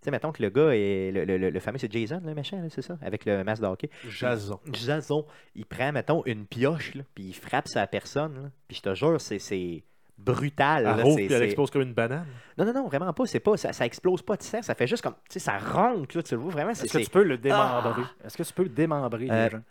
Tu 0.00 0.04
sais, 0.04 0.10
mettons 0.12 0.30
que 0.32 0.42
le 0.42 0.50
gars 0.50 0.70
est. 0.74 1.10
Le, 1.10 1.24
le- 1.24 1.38
le- 1.38 1.50
le 1.50 1.60
fameux, 1.60 1.78
c'est 1.78 1.90
Jason, 1.92 2.22
le 2.24 2.34
méchant, 2.34 2.62
c'est 2.70 2.82
ça, 2.82 2.96
avec 3.02 3.24
le 3.24 3.42
masque 3.42 3.62
de 3.62 3.66
hockey. 3.66 3.90
Jason. 4.08 4.60
Jason, 4.72 5.26
il 5.56 5.66
prend, 5.66 5.90
mettons, 5.92 6.22
une 6.24 6.46
pioche, 6.46 6.94
là, 6.94 7.02
puis 7.14 7.24
il 7.24 7.32
frappe 7.34 7.66
sa 7.68 7.86
personne. 7.86 8.34
là. 8.44 8.50
Puis 8.68 8.76
je 8.76 8.82
te 8.82 8.94
jure, 8.94 9.20
c'est- 9.20 9.40
c'est 9.40 9.82
brutal. 10.16 10.84
là, 10.84 10.96
Elle 10.98 11.06
c'est- 11.12 11.26
puis 11.26 11.34
elle 11.34 11.42
explose 11.44 11.70
comme 11.70 11.82
une 11.82 11.94
banane. 11.94 12.26
non, 12.56 12.64
non, 12.64 12.72
non, 12.72 12.86
vraiment 12.86 13.12
pas. 13.12 13.24
C'est 13.26 13.40
pas, 13.40 13.56
ça, 13.56 13.72
ça 13.72 13.86
explose 13.86 14.22
pas 14.22 14.36
de 14.36 14.42
sang. 14.42 14.62
Ça 14.62 14.74
fait 14.74 14.86
juste 14.86 15.02
comme, 15.02 15.14
tu 15.28 15.34
sais, 15.34 15.38
ça 15.40 15.58
ronque, 15.58 16.14
là, 16.14 16.22
tu 16.22 16.34
le 16.34 16.40
vois 16.40 16.50
vraiment. 16.52 16.74
c'est- 16.74 16.86
Est-ce 16.86 16.98
que 16.98 17.04
tu 17.04 17.10
peux 17.10 17.22
le 17.22 17.38
démembrer? 17.38 18.02
Est-ce 18.24 18.36
que 18.36 18.42
tu 18.42 18.52
peux 18.52 18.68
démembrer 18.68 19.28
Euh, 19.30 19.44
les 19.44 19.50
gens? 19.50 19.62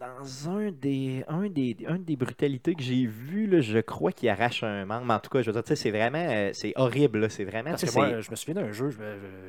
Dans 0.00 0.48
un 0.50 0.70
des, 0.70 1.22
un 1.28 1.48
des, 1.50 1.76
un 1.86 1.98
des 1.98 2.16
brutalités 2.16 2.74
que 2.74 2.82
j'ai 2.82 3.04
vues, 3.06 3.46
là, 3.46 3.60
je 3.60 3.78
crois 3.80 4.12
qu'il 4.12 4.30
arrache 4.30 4.62
un 4.62 4.86
membre. 4.86 5.04
Mais 5.06 5.12
en 5.14 5.18
tout 5.20 5.28
cas, 5.28 5.42
je 5.42 5.50
veux 5.50 5.60
dire, 5.62 5.76
c'est 5.76 5.90
vraiment, 5.90 6.26
euh, 6.26 6.50
c'est 6.54 6.72
horrible. 6.76 7.18
là, 7.20 7.28
C'est 7.28 7.44
vraiment, 7.44 7.70
Parce 7.70 7.84
que 7.84 7.92
moi, 7.94 8.20
je 8.20 8.30
me 8.30 8.36
souviens 8.36 8.54
d'un 8.62 8.72
jeu, 8.72 8.88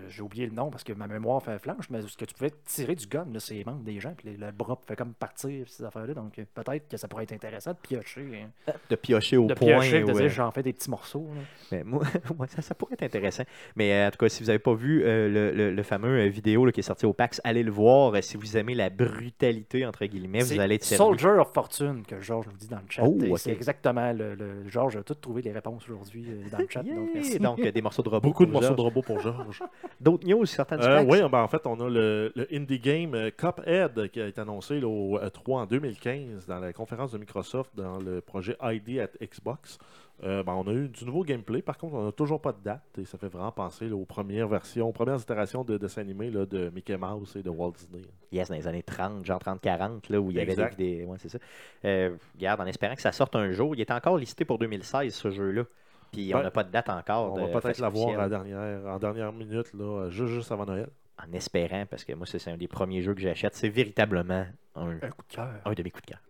j'ai 0.10 0.22
oublié 0.22 0.46
le 0.48 0.52
nom 0.52 0.70
parce 0.70 0.84
que 0.84 0.92
ma 0.92 1.08
mémoire 1.08 1.42
fait 1.42 1.58
flanche, 1.58 1.90
mais 1.90 2.02
ce 2.02 2.18
que 2.18 2.26
tu 2.26 2.34
pouvais 2.34 2.52
tirer 2.66 2.96
du 2.96 3.08
gun, 3.08 3.26
c'est 3.40 3.54
les 3.54 3.64
membres 3.64 3.84
des 3.84 3.98
gens, 4.02 4.14
puis 4.18 4.36
le 4.38 4.52
bras 4.52 4.78
fait 4.86 4.96
comme 4.98 5.14
partir, 5.14 5.66
ces 5.70 5.86
affaires-là. 5.86 6.14
Donc 6.14 6.38
euh, 6.38 6.44
peut-être 6.54 6.90
que 6.90 6.98
ça 6.98 7.08
pourrait 7.08 7.24
être 7.24 7.32
intéressant 7.34 7.72
de 7.72 7.78
piocher. 7.82 8.44
hein. 8.68 8.74
de 8.90 8.96
piocher 8.98 9.38
au 9.38 9.46
De 9.46 9.54
point. 9.54 9.80
piocher, 9.80 10.02
de 10.02 10.12
dire 10.12 10.22
euh, 10.24 10.28
j'en 10.30 10.52
fais 10.52 10.64
des 10.64 10.74
petits 10.74 10.90
morceaux. 10.90 11.30
là. 11.34 11.42
mais 11.72 11.84
moi, 12.38 12.48
ça, 12.48 12.62
ça 12.62 12.76
pourrait 12.76 12.96
être 12.96 13.04
intéressant. 13.04 13.44
Mais 13.78 13.94
euh, 13.94 14.08
en 14.10 14.12
tout 14.12 14.18
cas, 14.18 14.28
si 14.28 14.44
vous 14.44 14.48
n'avez 14.48 14.60
pas 14.60 14.74
vu 14.74 15.02
euh, 15.06 15.30
le, 15.30 15.52
le- 15.56 15.72
le 15.74 15.84
fameux 15.84 16.20
euh, 16.20 16.28
vidéo 16.28 16.66
là, 16.66 16.74
qui 16.74 16.82
est 16.82 16.84
sorti 16.84 17.06
au 17.06 17.14
PAX, 17.14 17.40
allez 17.46 17.64
le 17.64 17.72
voir. 17.72 18.14
Euh, 18.16 18.22
si 18.22 18.36
vous 18.36 18.58
aimez 18.58 18.76
la 18.76 18.90
brutalité, 18.90 19.86
entre 19.86 20.06
guillemets, 20.06 20.41
vous 20.44 20.60
allez 20.60 20.76
être. 20.76 20.84
Soldier 20.84 21.30
of 21.40 21.52
Fortune 21.54 22.04
que 22.08 22.20
Georges 22.22 22.48
nous 22.48 22.58
dit 22.58 22.68
dans 22.68 22.78
le 22.78 22.84
chat. 22.90 23.04
Oh, 23.06 23.18
Et 23.24 23.32
ok. 23.32 23.40
C'est 23.40 23.52
exactement 23.52 24.12
le, 24.14 24.36
le- 24.36 24.68
Georges 24.70 24.98
a 24.98 25.04
tout 25.04 25.14
trouvé 25.16 25.42
les 25.42 25.52
réponses 25.52 25.84
aujourd'hui 25.90 26.26
euh, 26.30 26.50
dans 26.52 26.58
le 26.60 26.68
chat. 26.70 26.84
donc, 26.84 26.92
Yeah! 26.92 27.10
merci. 27.14 27.40
Donc, 27.40 27.60
euh, 27.60 27.72
des 27.72 27.82
morceaux 27.82 28.02
de 28.04 28.10
robot. 28.10 28.28
Beaucoup 28.28 28.46
de 28.46 28.52
morceaux 28.52 28.76
de 28.76 28.82
robots 28.82 29.02
pour 29.02 29.20
Georges. 29.20 29.62
D'autres 30.02 30.28
news, 30.28 30.46
certaines 30.46 30.82
Euh, 30.82 31.04
oui, 31.04 31.20
ben, 31.32 31.42
en 31.42 31.48
fait, 31.48 31.62
on 31.66 31.80
a 31.80 31.90
le, 31.90 32.32
le 32.36 32.48
indie 32.54 32.80
game 32.80 33.14
euh, 33.16 33.30
Cuphead 33.32 34.10
qui 34.12 34.22
a 34.22 34.28
été 34.28 34.42
annoncé 34.42 34.80
là, 34.80 34.88
au 34.88 35.18
E3 35.20 35.54
en 35.62 35.66
2015 35.66 36.46
dans 36.48 36.60
la 36.60 36.74
conférence 36.74 37.12
de 37.12 37.18
Microsoft 37.18 37.72
dans 37.76 37.98
le 38.00 38.22
projet 38.22 38.56
ID 38.62 39.00
at 39.00 39.10
Xbox. 39.26 39.78
Euh, 40.24 40.44
ben, 40.44 40.54
on 40.54 40.68
a 40.68 40.72
eu 40.74 40.88
du 40.88 41.04
nouveau 41.06 41.24
gameplay. 41.24 41.62
Par 41.64 41.78
contre, 41.80 41.96
on 41.96 42.06
n'a 42.06 42.12
toujours 42.12 42.40
pas 42.42 42.52
de 42.52 42.60
date 42.64 42.84
et 43.00 43.06
ça 43.06 43.18
fait 43.18 43.28
vraiment 43.28 43.52
penser 43.52 43.88
là, 43.90 43.96
aux 43.96 44.06
premières 44.06 44.48
versions, 44.48 44.88
aux 44.88 44.92
premières 44.92 45.20
itérations 45.20 45.64
de 45.64 45.78
dessins 45.80 46.02
animés 46.02 46.30
là, 46.30 46.46
de 46.46 46.70
Mickey 46.70 46.96
Mouse 46.96 47.36
et 47.36 47.42
de 47.42 47.50
Walt 47.50 47.72
Disney. 47.72 48.04
Yes, 48.32 48.50
dans 48.50 48.56
les 48.56 48.68
années 48.68 48.84
30, 48.84 49.26
genre 49.26 49.40
30-40, 49.40 50.12
là, 50.12 50.22
où 50.22 50.30
il 50.30 50.38
y 50.38 50.40
avait 50.40 50.52
Exact. 50.52 50.78
des... 50.78 51.06
Ouais, 51.06 51.18
c'est 51.20 51.30
ça. 51.30 51.40
Euh, 51.86 52.16
regarde, 52.36 52.62
en 52.62 52.66
espérant 52.68 52.94
que 52.94 53.02
ça 53.02 53.12
sorte 53.12 53.36
un 53.36 53.52
jour, 53.52 53.74
il 53.76 53.82
est 53.82 53.90
encore 53.92 54.18
listé 54.18 54.46
pour 54.46 54.60
2016, 54.60 55.12
ce 55.14 55.32
jeu-là. 55.32 55.64
Puis 56.12 56.32
on 56.34 56.38
Ouais. 56.38 56.44
n'a 56.44 56.52
pas 56.52 56.64
de 56.66 56.72
date 56.72 56.90
encore. 56.90 57.34
On 57.34 57.48
de 57.48 57.52
va 57.54 57.60
peut-être 57.62 57.80
l'avoir 57.80 58.20
à 58.20 58.30
dernière, 58.30 58.86
en 58.86 59.00
dernière 59.00 59.32
minute, 59.34 59.74
là, 59.74 60.10
juste, 60.10 60.34
juste 60.34 60.52
avant 60.52 60.66
Noël. 60.66 60.90
En 61.28 61.32
espérant, 61.34 61.86
parce 61.90 62.04
que 62.04 62.14
moi, 62.14 62.26
c'est 62.28 62.38
c'est 62.40 62.52
un 62.52 62.58
des 62.58 62.68
premiers 62.68 63.02
jeux 63.02 63.14
que 63.16 63.22
j'achète. 63.22 63.56
C'est 63.56 63.70
véritablement 63.70 64.46
un, 64.76 64.90
Un 65.02 65.10
coup 65.10 65.24
de 65.28 65.34
cœur. 65.36 65.50
un 65.66 65.74
de 65.74 65.84
mes 65.84 65.90
coups 65.92 66.06
de 66.06 66.12
cœur. 66.12 66.22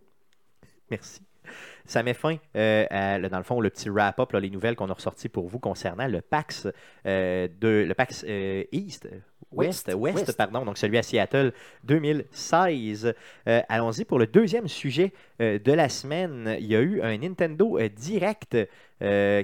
Merci. 0.90 1.20
Ça 1.84 2.02
met 2.02 2.14
fin, 2.14 2.36
euh, 2.56 2.86
à, 2.90 3.18
dans 3.18 3.38
le 3.38 3.42
fond, 3.44 3.60
le 3.60 3.68
petit 3.70 3.90
wrap-up, 3.90 4.32
les 4.34 4.50
nouvelles 4.50 4.76
qu'on 4.76 4.88
a 4.88 4.92
ressorties 4.94 5.28
pour 5.28 5.48
vous 5.48 5.58
concernant 5.58 6.06
le 6.06 6.20
PAX, 6.20 6.68
euh, 7.06 7.48
de, 7.60 7.84
le 7.86 7.94
PAX 7.94 8.24
euh, 8.28 8.62
East, 8.72 9.08
West, 9.52 9.88
West, 9.88 9.98
West, 9.98 10.16
West. 10.28 10.36
pardon, 10.38 10.64
donc 10.64 10.78
celui 10.78 10.96
à 10.96 11.02
Seattle 11.02 11.52
2016. 11.84 13.14
Euh, 13.48 13.60
Allons-y 13.68 14.04
pour 14.04 14.18
le 14.18 14.26
deuxième 14.26 14.68
sujet 14.68 15.12
euh, 15.40 15.58
de 15.58 15.72
la 15.72 15.88
semaine. 15.88 16.56
Il 16.58 16.66
y 16.66 16.76
a 16.76 16.80
eu 16.80 17.02
un 17.02 17.16
Nintendo 17.18 17.78
euh, 17.78 17.88
Direct 17.88 18.56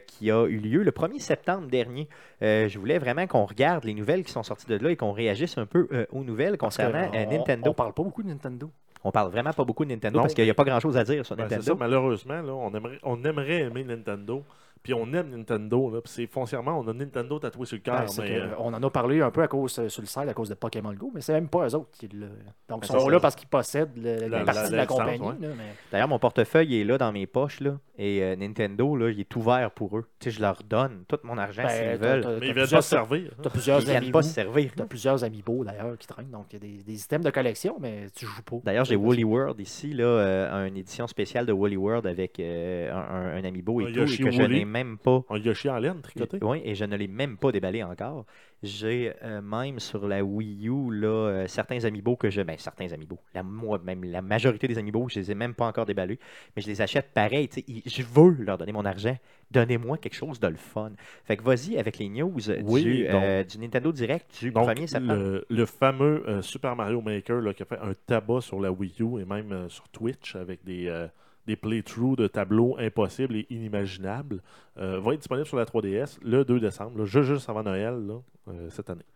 qui 0.06 0.30
a 0.30 0.46
eu 0.46 0.58
lieu 0.58 0.84
le 0.84 0.92
1er 0.92 1.18
septembre 1.18 1.66
dernier. 1.66 2.08
Je 2.40 2.78
voulais 2.78 2.98
vraiment 2.98 3.26
qu'on 3.26 3.44
regarde 3.44 3.82
les 3.82 3.94
nouvelles 3.94 4.22
qui 4.22 4.30
sont 4.30 4.44
sorties 4.44 4.66
de 4.68 4.76
là 4.76 4.90
et 4.92 4.96
qu'on 4.96 5.10
réagisse 5.10 5.58
un 5.58 5.66
peu 5.66 5.88
aux 6.12 6.22
nouvelles 6.22 6.56
concernant 6.56 7.10
on- 7.12 7.28
Nintendo. 7.28 7.70
On 7.70 7.74
parle 7.74 7.92
pas 7.92 8.04
beaucoup 8.04 8.22
de 8.22 8.28
Nintendo. 8.28 8.70
On 9.04 9.12
parle 9.12 9.30
vraiment 9.30 9.52
pas 9.52 9.64
beaucoup 9.64 9.84
de 9.84 9.90
Nintendo 9.90 10.16
Non, 10.16 10.22
parce 10.22 10.34
qu'il 10.34 10.44
n'y 10.44 10.50
a 10.50 10.54
pas 10.54 10.64
grand-chose 10.64 10.96
à 10.96 11.04
dire 11.04 11.24
sur 11.24 11.36
Ben, 11.36 11.44
Nintendo. 11.44 11.62
ça, 11.62 11.74
malheureusement, 11.74 12.42
là, 12.42 12.52
on, 12.52 12.74
aimerait, 12.74 12.98
on 13.02 13.22
aimerait 13.24 13.60
aimer 13.60 13.84
Nintendo. 13.84 14.44
Puis 14.82 14.94
on 14.94 15.12
aime 15.12 15.30
Nintendo. 15.30 15.90
Là, 15.90 16.00
puis 16.00 16.12
c'est 16.12 16.26
foncièrement, 16.26 16.78
on 16.78 16.88
a 16.88 16.92
Nintendo 16.92 17.38
tatoué 17.38 17.66
sur 17.66 17.76
le 17.76 17.82
cœur. 17.82 18.04
Ben, 18.06 18.06
mais, 18.18 18.28
que, 18.28 18.32
euh, 18.34 18.46
on 18.58 18.72
en 18.74 18.82
a 18.82 18.90
parlé 18.90 19.20
un 19.20 19.30
peu 19.30 19.42
à 19.42 19.48
cause 19.48 19.78
euh, 19.78 19.88
sur 19.88 20.02
le 20.02 20.06
site 20.06 20.18
à 20.28 20.34
cause 20.34 20.48
de 20.48 20.54
Pokémon 20.54 20.92
Go, 20.94 21.10
mais 21.14 21.20
c'est 21.20 21.32
même 21.32 21.48
pas 21.48 21.66
eux 21.68 21.74
autres 21.74 21.90
qui 21.92 22.08
le. 22.08 22.26
Donc 22.68 22.82
Ben, 22.82 22.88
ils 22.94 23.00
sont 23.00 23.08
là 23.08 23.20
parce 23.20 23.34
qu'ils 23.34 23.48
possèdent 23.48 23.90
le- 23.96 24.28
La- 24.28 24.44
partie 24.44 24.70
de 24.70 24.76
la 24.76 24.86
compagnie. 24.86 25.20
ouais. 25.20 25.34
là, 25.40 25.48
mais- 25.56 25.74
D'ailleurs, 25.92 26.08
mon 26.08 26.18
portefeuille 26.18 26.80
est 26.80 26.84
là 26.84 26.98
dans 26.98 27.12
mes 27.12 27.26
poches 27.26 27.60
là, 27.60 27.78
et 27.98 28.22
euh, 28.22 28.36
Nintendo, 28.36 28.96
là, 28.96 29.10
il 29.10 29.20
est 29.20 29.36
ouvert 29.36 29.70
pour 29.70 29.98
eux. 29.98 30.04
Tu 30.18 30.30
sais, 30.30 30.36
je 30.36 30.40
leur 30.40 30.62
donne 30.68 31.04
tout 31.08 31.18
mon 31.24 31.36
argent 31.38 31.62
Ben, 31.64 31.68
s'ils 31.68 31.98
veulent. 32.00 32.22
t'as- 32.22 32.38
mais 32.38 32.48
ils 32.48 32.54
veulent 32.54 32.68
pas 32.68 32.82
se 32.82 32.88
servir. 32.90 33.30
T'as 33.42 33.50
plusieurs 33.50 33.80
Ils 33.80 33.84
viennent 33.86 33.96
amis 33.98 34.10
pas 34.10 34.22
se 34.22 34.32
servir. 34.32 34.70
T'as 34.76 34.84
plusieurs 34.86 35.24
amiibo 35.24 35.64
d'ailleurs 35.64 35.96
qui 35.98 36.06
traînent, 36.06 36.30
donc 36.30 36.46
il 36.52 36.54
y 36.54 36.56
a 36.56 36.60
des, 36.76 36.82
des 36.84 37.02
items 37.02 37.24
de 37.24 37.30
collection, 37.30 37.76
mais 37.80 38.06
tu 38.14 38.26
joues 38.26 38.42
pas. 38.42 38.56
D'ailleurs, 38.64 38.84
j'ai 38.84 38.96
Woolly 38.96 39.24
World 39.24 39.58
ici, 39.60 39.92
là, 39.92 40.04
euh, 40.04 40.66
une 40.68 40.76
édition 40.76 41.06
spéciale 41.06 41.46
de 41.46 41.52
Woolly 41.52 41.76
World 41.76 42.06
avec 42.06 42.38
euh, 42.40 42.92
un, 42.92 42.96
un- 42.96 43.36
un 43.36 43.44
amiibo 43.44 43.80
et 43.80 43.84
Un 43.84 43.92
tout, 43.92 44.00
et 44.12 44.16
que 44.18 44.30
je 44.30 44.42
n'ai 44.42 44.64
même 44.68 44.96
pas. 44.98 45.24
Un 45.30 45.38
Yoshi 45.38 45.68
en 45.68 45.78
laine 45.78 46.00
tricoté? 46.00 46.38
Oui, 46.42 46.60
et 46.64 46.74
je 46.76 46.84
ne 46.84 46.96
l'ai 46.96 47.08
même 47.08 47.36
pas 47.36 47.50
déballé 47.50 47.82
encore. 47.82 48.24
J'ai 48.62 49.12
euh, 49.22 49.40
même 49.40 49.78
sur 49.78 50.08
la 50.08 50.24
Wii 50.24 50.68
U 50.68 50.90
là, 50.92 51.06
euh, 51.08 51.46
certains 51.46 51.84
amiibo 51.84 52.16
que 52.16 52.28
je. 52.28 52.42
Ben, 52.42 52.56
certains 52.58 52.92
amiibo. 52.92 53.18
La, 53.34 53.42
moi, 53.44 53.78
même 53.84 54.02
la 54.04 54.20
majorité 54.20 54.66
des 54.66 54.78
amiibo, 54.78 55.08
je 55.08 55.20
les 55.20 55.30
ai 55.30 55.34
même 55.36 55.54
pas 55.54 55.66
encore 55.66 55.86
déballés. 55.86 56.18
Mais 56.56 56.62
je 56.62 56.66
les 56.66 56.80
achète 56.80 57.12
pareil. 57.14 57.48
ils- 57.68 57.82
Je 57.86 58.02
veux 58.02 58.36
leur 58.42 58.58
donner 58.58 58.72
mon 58.72 58.84
argent. 58.84 59.16
Donnez-moi 59.52 59.96
quelque 59.98 60.14
chose 60.16 60.40
de 60.40 60.48
le 60.48 60.56
fun. 60.56 60.90
Fait 61.24 61.36
que 61.36 61.42
vas-y 61.44 61.78
avec 61.78 61.98
les 61.98 62.08
news 62.08 62.34
Oui, 62.64 62.82
du, 62.82 63.02
donc- 63.04 63.22
euh, 63.22 63.44
du 63.44 63.58
Nintendo 63.58 63.92
Direct 63.92 64.38
du 64.40 64.50
Donc, 64.50 64.68
1er 64.68 64.86
septembre. 64.88 65.14
le, 65.14 65.46
le 65.48 65.66
fameux 65.66 66.24
euh, 66.28 66.42
Super 66.42 66.74
Mario 66.76 67.00
Maker 67.00 67.40
là, 67.40 67.54
qui 67.54 67.62
a 67.62 67.66
fait 67.66 67.78
un 67.78 67.92
tabac 68.06 68.40
sur 68.40 68.60
la 68.60 68.72
Wii 68.72 68.94
U 69.00 69.20
et 69.20 69.24
même 69.24 69.52
euh, 69.52 69.68
sur 69.68 69.88
Twitch 69.88 70.34
avec 70.36 70.64
des, 70.64 70.88
euh, 70.88 71.06
des 71.48 71.56
playthroughs 71.56 72.14
de 72.14 72.28
tableaux 72.28 72.76
impossibles 72.78 73.36
et 73.36 73.46
inimaginables, 73.50 74.42
euh, 74.78 75.00
va 75.00 75.14
être 75.14 75.20
disponible 75.20 75.46
sur 75.46 75.56
la 75.56 75.64
3DS 75.64 76.18
le 76.22 76.44
2 76.44 76.60
décembre, 76.60 76.98
là, 76.98 77.04
juste, 77.04 77.48
avant 77.48 77.62
Noël 77.62 77.94
là, 78.06 78.20
euh, 78.48 78.70
cette 78.70 78.90
année. 78.90 79.06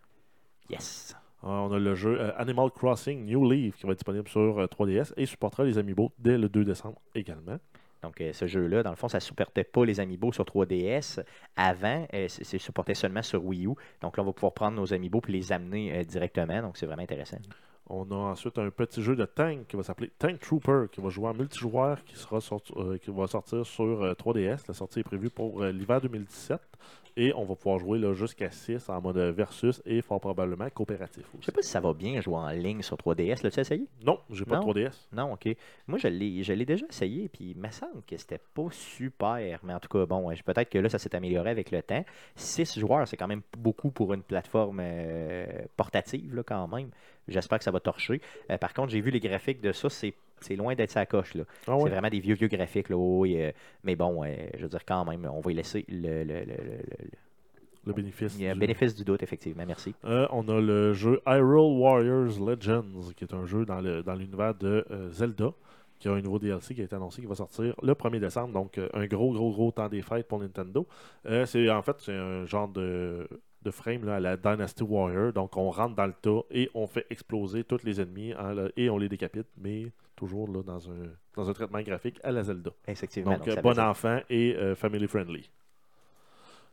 Yes. 0.69 1.15
Euh, 1.43 1.47
on 1.47 1.71
a 1.71 1.79
le 1.79 1.95
jeu 1.95 2.19
euh, 2.19 2.31
Animal 2.37 2.71
Crossing 2.71 3.25
New 3.25 3.49
Leaf 3.49 3.77
qui 3.77 3.85
va 3.85 3.91
être 3.91 3.99
disponible 3.99 4.27
sur 4.27 4.59
euh, 4.59 4.65
3DS 4.65 5.13
et 5.15 5.25
supportera 5.25 5.63
les 5.63 5.77
Amiibo 5.77 6.11
dès 6.17 6.37
le 6.37 6.49
2 6.49 6.65
décembre 6.65 6.99
également. 7.15 7.59
Donc, 8.03 8.19
euh, 8.19 8.33
ce 8.33 8.47
jeu-là, 8.47 8.83
dans 8.83 8.89
le 8.89 8.95
fond, 8.97 9.07
ça 9.07 9.17
ne 9.17 9.21
supportait 9.21 9.63
pas 9.63 9.85
les 9.85 9.99
Amiibo 9.99 10.31
sur 10.33 10.43
3DS. 10.43 11.23
Avant, 11.55 12.05
euh, 12.13 12.27
c'est 12.27 12.43
c'est 12.43 12.57
supporté 12.57 12.93
seulement 12.93 13.23
sur 13.23 13.43
Wii 13.45 13.65
U. 13.65 13.75
Donc 14.01 14.17
là, 14.17 14.23
on 14.23 14.25
va 14.25 14.33
pouvoir 14.33 14.53
prendre 14.53 14.75
nos 14.75 14.93
Amiibo 14.93 15.21
et 15.27 15.31
les 15.31 15.51
amener 15.51 15.97
euh, 15.97 16.03
directement. 16.03 16.61
Donc, 16.61 16.77
c'est 16.77 16.85
vraiment 16.85 17.03
intéressant. 17.03 17.37
On 17.89 18.09
a 18.11 18.15
ensuite 18.15 18.57
un 18.59 18.69
petit 18.69 19.01
jeu 19.03 19.15
de 19.15 19.25
tank 19.25 19.67
qui 19.67 19.75
va 19.75 19.83
s'appeler 19.83 20.09
Tank 20.17 20.39
Trooper, 20.39 20.85
qui 20.91 21.01
va 21.01 21.09
jouer 21.09 21.27
en 21.27 21.33
multijoueur, 21.33 22.03
qui, 22.05 22.15
sera 22.15 22.39
sorti- 22.39 22.73
euh, 22.77 22.97
qui 22.97 23.11
va 23.11 23.27
sortir 23.27 23.65
sur 23.65 23.83
euh, 24.03 24.13
3DS. 24.13 24.63
La 24.67 24.73
sortie 24.73 24.99
est 25.01 25.03
prévue 25.03 25.29
pour 25.29 25.61
euh, 25.61 25.71
l'hiver 25.71 25.99
2017. 25.99 26.59
Et 27.15 27.31
on 27.35 27.45
va 27.45 27.53
pouvoir 27.55 27.77
jouer 27.77 28.01
jusqu'à 28.15 28.49
6 28.49 28.89
en 28.89 28.99
mode 28.99 29.17
versus 29.35 29.83
et 29.85 30.01
fort 30.01 30.19
probablement 30.19 30.67
coopératif 30.71 31.23
Je 31.39 31.45
sais 31.45 31.51
pas 31.51 31.61
si 31.61 31.69
ça 31.69 31.79
va 31.79 31.93
bien 31.93 32.19
jouer 32.21 32.37
en 32.37 32.49
ligne 32.49 32.81
sur 32.81 32.97
3DS. 32.97 33.43
L'as-tu 33.43 33.59
essayé? 33.59 33.85
Non, 34.03 34.17
j'ai 34.31 34.45
pas 34.45 34.55
Non? 34.59 34.65
de 34.73 34.73
3DS. 34.73 35.07
Non, 35.11 35.33
ok. 35.33 35.55
Moi, 35.85 35.99
je 35.99 36.07
l'ai 36.07 36.41
je 36.41 36.53
l'ai 36.53 36.65
déjà 36.65 36.87
essayé, 36.89 37.29
puis 37.29 37.51
il 37.51 37.57
me 37.59 37.69
semble 37.69 38.01
que 38.07 38.17
c'était 38.17 38.39
pas 38.55 38.65
super. 38.71 39.59
Mais 39.63 39.75
en 39.75 39.79
tout 39.79 39.89
cas, 39.89 40.07
bon, 40.07 40.27
peut-être 40.43 40.69
que 40.71 40.79
là, 40.79 40.89
ça 40.89 40.97
s'est 40.97 41.15
amélioré 41.15 41.51
avec 41.51 41.69
le 41.69 41.83
temps. 41.83 42.03
6 42.35 42.79
joueurs, 42.79 43.07
c'est 43.07 43.17
quand 43.17 43.27
même 43.27 43.43
beaucoup 43.59 43.91
pour 43.91 44.11
une 44.15 44.23
plateforme 44.23 44.79
euh, 44.81 45.45
portative, 45.77 46.33
là, 46.33 46.41
quand 46.41 46.67
même. 46.67 46.89
J'espère 47.27 47.57
que 47.59 47.63
ça 47.63 47.71
va 47.71 47.79
torcher. 47.79 48.21
Euh, 48.51 48.57
par 48.57 48.73
contre, 48.73 48.89
j'ai 48.91 49.01
vu 49.01 49.11
les 49.11 49.19
graphiques 49.19 49.61
de 49.61 49.71
ça, 49.71 49.89
c'est 49.89 50.13
c'est 50.41 50.57
loin 50.57 50.75
d'être 50.75 50.91
sa 50.91 51.05
coche, 51.05 51.35
là. 51.35 51.43
Ah 51.67 51.77
C'est 51.81 51.89
vraiment 51.89 52.09
des 52.09 52.19
vieux, 52.19 52.35
vieux 52.35 52.49
graphiques, 52.49 52.89
là. 52.89 52.97
euh, 52.97 53.51
mais 53.85 53.95
bon, 53.95 54.25
euh, 54.25 54.35
je 54.57 54.63
veux 54.63 54.67
dire, 54.67 54.83
quand 54.85 55.05
même, 55.05 55.25
on 55.31 55.39
va 55.39 55.51
y 55.51 55.53
laisser 55.55 55.85
le, 55.87 56.23
le- 56.25 56.39
le- 56.41 56.45
le- 56.45 56.83
le- 57.85 57.93
bénéfice. 57.93 58.35
il 58.37 58.43
y 58.43 58.47
a 58.49 58.53
du- 58.53 58.59
bénéfice 58.59 58.93
du 58.95 59.03
doute, 59.05 59.23
effectivement. 59.23 59.63
Merci. 59.65 59.93
Euh, 60.03 60.27
on 60.31 60.47
a 60.49 60.59
le 60.59 60.93
jeu 60.93 61.21
Hyrule 61.25 61.79
Warriors 61.79 62.39
Legends, 62.45 63.11
qui 63.15 63.23
est 63.23 63.33
un 63.33 63.45
jeu 63.45 63.65
dans 63.65 63.79
le- 63.79 64.03
dans 64.03 64.15
l'univers 64.15 64.53
de 64.55 64.85
Zelda, 65.11 65.51
qui 65.99 66.09
a 66.09 66.11
un 66.11 66.21
nouveau 66.21 66.39
DLC 66.39 66.75
qui 66.75 66.81
a 66.81 66.83
été 66.83 66.95
annoncé 66.95 67.21
qui 67.21 67.27
va 67.27 67.35
sortir 67.35 67.73
le 67.81 67.93
1er 67.95 68.19
décembre. 68.19 68.53
Donc, 68.53 68.77
un 68.93 69.05
gros, 69.05 69.31
gros, 69.31 69.51
gros 69.51 69.71
temps 69.71 69.87
des 69.87 70.01
fêtes 70.01 70.27
pour 70.27 70.39
Nintendo. 70.39 70.85
C'est 71.45 71.69
En 71.69 71.81
fait, 71.81 71.95
c'est 71.99 72.13
un 72.15 72.45
genre 72.45 72.67
de, 72.67 73.25
de 73.63 73.71
frame 73.71 74.05
là, 74.05 74.15
à 74.15 74.19
la 74.19 74.37
Dynasty 74.37 74.83
Warrior. 74.83 75.33
Donc, 75.33 75.57
on 75.57 75.69
rentre 75.71 75.95
dans 75.95 76.05
le 76.05 76.13
tas 76.13 76.41
et 76.51 76.69
on 76.73 76.85
fait 76.87 77.05
exploser 77.09 77.63
tous 77.63 77.83
les 77.83 77.99
ennemis 78.01 78.33
en- 78.35 78.67
et 78.77 78.89
on 78.89 78.97
les 78.97 79.09
décapite, 79.09 79.47
mais 79.57 79.91
toujours 80.15 80.47
là, 80.51 80.61
dans, 80.63 80.89
un, 80.91 81.07
dans 81.35 81.49
un 81.49 81.53
traitement 81.53 81.81
graphique 81.81 82.19
à 82.23 82.31
la 82.31 82.43
Zelda. 82.43 82.71
Effectivement. 82.87 83.31
Donc, 83.33 83.45
donc 83.47 83.57
euh, 83.57 83.61
bon 83.61 83.79
enfant 83.79 84.19
et 84.29 84.55
euh, 84.55 84.75
family 84.75 85.07
friendly. 85.07 85.49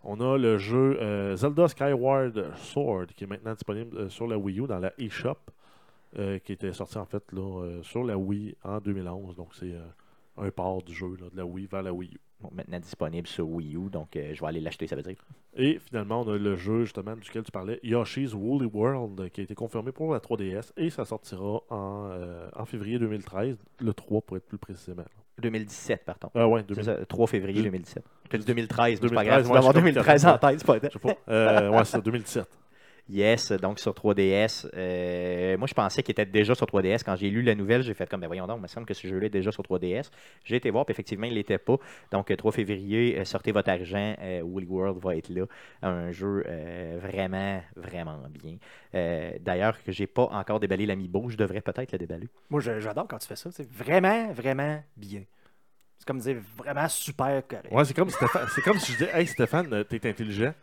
On 0.02 0.18
a 0.20 0.38
le 0.38 0.56
jeu 0.58 0.98
euh, 1.00 1.36
Zelda 1.36 1.68
Skyward 1.68 2.56
Sword 2.56 3.06
qui 3.16 3.24
est 3.24 3.26
maintenant 3.26 3.52
disponible 3.52 4.10
sur 4.10 4.26
la 4.26 4.38
Wii 4.38 4.60
U 4.60 4.66
dans 4.66 4.78
la 4.78 4.92
eShop, 4.98 5.36
qui 6.44 6.52
était 6.52 6.72
sorti 6.72 6.98
en 6.98 7.04
fait 7.04 7.22
là, 7.32 7.80
sur 7.82 8.02
la 8.04 8.16
Wii 8.16 8.56
en 8.64 8.78
2011. 8.80 9.36
Donc, 9.36 9.54
c'est 9.54 9.74
un 10.38 10.50
port 10.50 10.82
du 10.82 10.92
jeu 10.94 11.16
là, 11.20 11.28
de 11.30 11.36
la 11.36 11.44
Wii 11.44 11.66
vers 11.66 11.82
la 11.82 11.92
Wii 11.92 12.14
U. 12.14 12.20
Bon, 12.42 12.48
maintenant 12.54 12.78
disponible 12.80 13.26
sur 13.26 13.46
Wii 13.48 13.76
U, 13.76 13.90
donc 13.90 14.16
euh, 14.16 14.32
je 14.34 14.40
vais 14.40 14.46
aller 14.46 14.60
l'acheter, 14.60 14.86
ça 14.86 14.96
veut 14.96 15.02
dire. 15.02 15.16
Et 15.56 15.78
finalement, 15.78 16.22
on 16.22 16.32
a 16.32 16.38
le 16.38 16.56
jeu 16.56 16.84
justement 16.84 17.14
duquel 17.14 17.42
tu 17.42 17.52
parlais, 17.52 17.78
Yoshi's 17.82 18.32
Woolly 18.32 18.64
World, 18.72 19.28
qui 19.30 19.42
a 19.42 19.44
été 19.44 19.54
confirmé 19.54 19.92
pour 19.92 20.12
la 20.14 20.20
3DS 20.20 20.72
et 20.78 20.88
ça 20.88 21.04
sortira 21.04 21.60
en, 21.68 22.08
euh, 22.12 22.48
en 22.56 22.64
février 22.64 22.98
2013, 22.98 23.58
le 23.80 23.92
3 23.92 24.22
pour 24.22 24.36
être 24.38 24.46
plus 24.46 24.56
précisément. 24.56 25.04
2017, 25.42 26.02
pardon. 26.04 26.30
Ah 26.34 26.48
ouais, 26.48 26.60
C'est 26.60 26.74
2000, 26.74 26.84
ça, 26.84 27.06
3 27.06 27.26
février 27.26 27.58
Je- 27.58 27.64
2017. 27.64 28.04
Tu 28.30 28.36
as 28.36 28.38
dit 28.38 28.44
2013, 28.46 29.00
mais 29.02 29.08
c'est 29.08 29.14
pas 29.14 29.22
2013, 29.22 29.26
grave. 29.26 29.42
Tu 29.42 29.46
ouais, 29.46 29.48
dois 29.48 29.58
avoir 29.58 29.72
je 29.72 29.78
suis 29.78 29.84
comme 29.84 29.92
2013 29.94 30.24
en 30.26 30.28
14. 30.32 30.40
tête, 30.52 30.60
c'est 30.60 30.66
pas 30.80 30.88
je 30.88 30.92
sais 30.92 30.98
pas. 30.98 31.32
Euh, 31.32 31.70
ouais, 31.70 31.78
c'est 31.84 31.90
ça, 31.92 32.00
2017. 32.00 32.48
Yes, 33.12 33.50
donc 33.50 33.80
sur 33.80 33.92
3DS. 33.92 34.68
euh, 34.74 35.58
moi, 35.58 35.66
je 35.66 35.74
pensais 35.74 36.02
qu'il 36.02 36.12
était 36.12 36.24
déjà 36.26 36.54
sur 36.54 36.64
3DS. 36.66 37.02
Quand 37.04 37.16
j'ai 37.16 37.28
lu 37.28 37.42
la 37.42 37.56
nouvelle, 37.56 37.82
j'ai 37.82 37.92
fait 37.94 38.08
comme, 38.08 38.20
ben 38.20 38.28
voyons 38.28 38.46
donc, 38.46 38.58
il 38.58 38.62
me 38.62 38.68
semble 38.68 38.86
que 38.86 38.94
ce 38.94 39.08
jeu-là 39.08 39.26
est 39.26 39.30
déjà 39.30 39.50
sur 39.50 39.64
3DS. 39.64 40.10
J'ai 40.44 40.56
été 40.56 40.70
voir, 40.70 40.84
puis 40.86 40.92
effectivement, 40.92 41.26
il 41.26 41.34
l'était 41.34 41.58
pas. 41.58 41.76
Donc, 42.12 42.30
euh, 42.30 42.36
3 42.36 42.52
février, 42.52 43.18
euh, 43.18 43.24
sortez 43.24 43.50
votre 43.50 43.68
argent. 43.68 44.14
euh, 44.20 44.42
Woolly 44.42 44.66
World 44.66 44.98
va 45.02 45.16
être 45.16 45.28
là. 45.28 45.44
Un 45.82 46.12
jeu 46.12 46.44
euh, 46.46 46.98
vraiment, 47.02 47.60
vraiment 47.74 48.22
bien. 48.30 48.56
Euh, 48.94 49.32
D'ailleurs, 49.40 49.82
que 49.82 49.90
j'ai 49.90 50.06
pas 50.06 50.28
encore 50.30 50.60
déballé 50.60 50.86
l'amiibo, 50.86 51.28
je 51.30 51.36
devrais 51.36 51.60
peut-être 51.62 51.90
le 51.90 51.98
déballer. 51.98 52.28
Moi, 52.48 52.60
j'adore 52.60 53.08
quand 53.08 53.18
tu 53.18 53.26
fais 53.26 53.34
ça. 53.36 53.50
C'est 53.50 53.68
vraiment, 53.68 54.32
vraiment 54.32 54.80
bien. 54.96 55.22
C'est 55.98 56.06
comme 56.06 56.20
dire 56.20 56.36
vraiment 56.56 56.88
super 56.88 57.42
correct. 57.46 57.72
Ouais, 57.72 57.84
c'est 57.84 57.94
comme, 57.94 58.08
Stéphane- 58.10 58.46
c'est 58.54 58.62
comme 58.62 58.78
si 58.78 58.92
je 58.92 58.98
disais 58.98 59.10
Hey 59.12 59.26
Stéphane, 59.26 59.72
euh, 59.72 59.84
t'es 59.84 60.08
intelligent. 60.08 60.54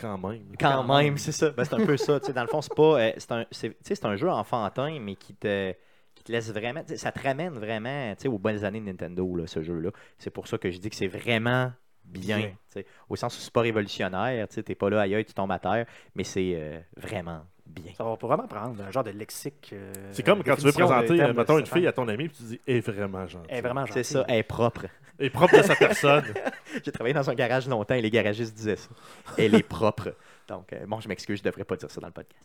Quand 0.00 0.16
même. 0.18 0.42
Quand, 0.58 0.82
Quand 0.82 0.84
même, 0.84 1.04
même. 1.04 1.18
c'est 1.18 1.32
ça. 1.32 1.50
Ben, 1.50 1.64
c'est 1.64 1.74
un 1.74 1.84
peu 1.84 1.96
ça. 1.96 2.18
tu 2.20 2.26
sais, 2.26 2.32
Dans 2.32 2.42
le 2.42 2.48
fond, 2.48 2.62
c'est 2.62 2.74
pas. 2.74 3.00
euh, 3.00 3.12
c'est 3.18 3.32
un, 3.32 3.44
c'est- 3.50 3.68
tu 3.70 3.76
sais, 3.82 3.94
c'est 3.94 4.06
un 4.06 4.16
jeu 4.16 4.30
enfantin, 4.30 4.98
mais 5.00 5.14
qui 5.16 5.34
te, 5.34 5.72
qui 6.14 6.24
te 6.24 6.32
laisse 6.32 6.50
vraiment. 6.52 6.82
Ça 6.96 7.12
te 7.12 7.20
ramène 7.22 7.52
vraiment 7.54 8.14
tu 8.16 8.22
sais, 8.22 8.28
aux 8.28 8.38
bonnes 8.38 8.64
années 8.64 8.80
de 8.80 8.86
Nintendo, 8.86 9.36
là, 9.36 9.46
ce 9.46 9.62
jeu-là. 9.62 9.90
C'est 10.18 10.30
pour 10.30 10.48
ça 10.48 10.58
que 10.58 10.70
je 10.70 10.78
dis 10.78 10.88
que 10.90 10.96
c'est 10.96 11.06
vraiment 11.08 11.72
bien. 12.04 12.38
Bien. 12.38 12.48
tu 12.48 12.56
sais, 12.80 12.86
Au 13.08 13.16
sens 13.16 13.36
où 13.36 13.40
c'est 13.40 13.52
pas 13.52 13.60
révolutionnaire. 13.60 14.48
Tu 14.48 14.62
n'es 14.66 14.74
pas 14.74 14.90
là, 14.90 15.02
aïe, 15.02 15.14
aïe, 15.14 15.24
tu 15.24 15.34
tombes 15.34 15.52
à 15.52 15.58
terre, 15.58 15.86
mais 16.14 16.24
c'est 16.24 16.52
euh, 16.56 16.80
vraiment 16.96 17.42
bien. 17.70 17.92
Ça 17.96 18.04
va 18.04 18.14
vraiment 18.20 18.46
prendre 18.46 18.82
un 18.82 18.90
genre 18.90 19.04
de 19.04 19.10
lexique. 19.10 19.70
euh, 19.72 19.92
C'est 20.12 20.22
comme 20.22 20.42
quand 20.42 20.56
tu 20.56 20.62
veux 20.62 20.72
présenter, 20.72 21.20
euh, 21.22 21.32
mettons, 21.32 21.58
une 21.58 21.66
fille 21.66 21.86
à 21.86 21.92
ton 21.92 22.06
ami, 22.08 22.28
puis 22.28 22.36
tu 22.36 22.42
dis 22.44 22.60
est 22.66 22.80
vraiment 22.80 23.26
gentil. 23.26 23.46
Elle 23.48 23.58
est 23.58 23.62
vraiment 23.62 23.84
C'est 23.86 24.02
gentille. 24.02 24.04
ça, 24.04 24.24
elle 24.28 24.36
est 24.38 24.42
propre. 24.42 24.86
Et 25.18 25.28
propre 25.30 25.56
de 25.58 25.62
sa 25.62 25.74
personne. 25.76 26.24
J'ai 26.84 26.92
travaillé 26.92 27.12
dans 27.14 27.28
un 27.28 27.34
garage 27.34 27.68
longtemps 27.68 27.94
et 27.94 28.00
les 28.02 28.10
garagistes 28.10 28.54
disaient 28.54 28.76
ça. 28.76 28.88
Elle 29.36 29.54
est 29.54 29.62
propre. 29.62 30.14
Donc, 30.48 30.72
euh, 30.72 30.86
bon, 30.86 30.98
je 31.00 31.08
m'excuse, 31.08 31.38
je 31.38 31.42
ne 31.44 31.50
devrais 31.50 31.64
pas 31.64 31.76
dire 31.76 31.90
ça 31.90 32.00
dans 32.00 32.06
le 32.06 32.12
podcast. 32.12 32.42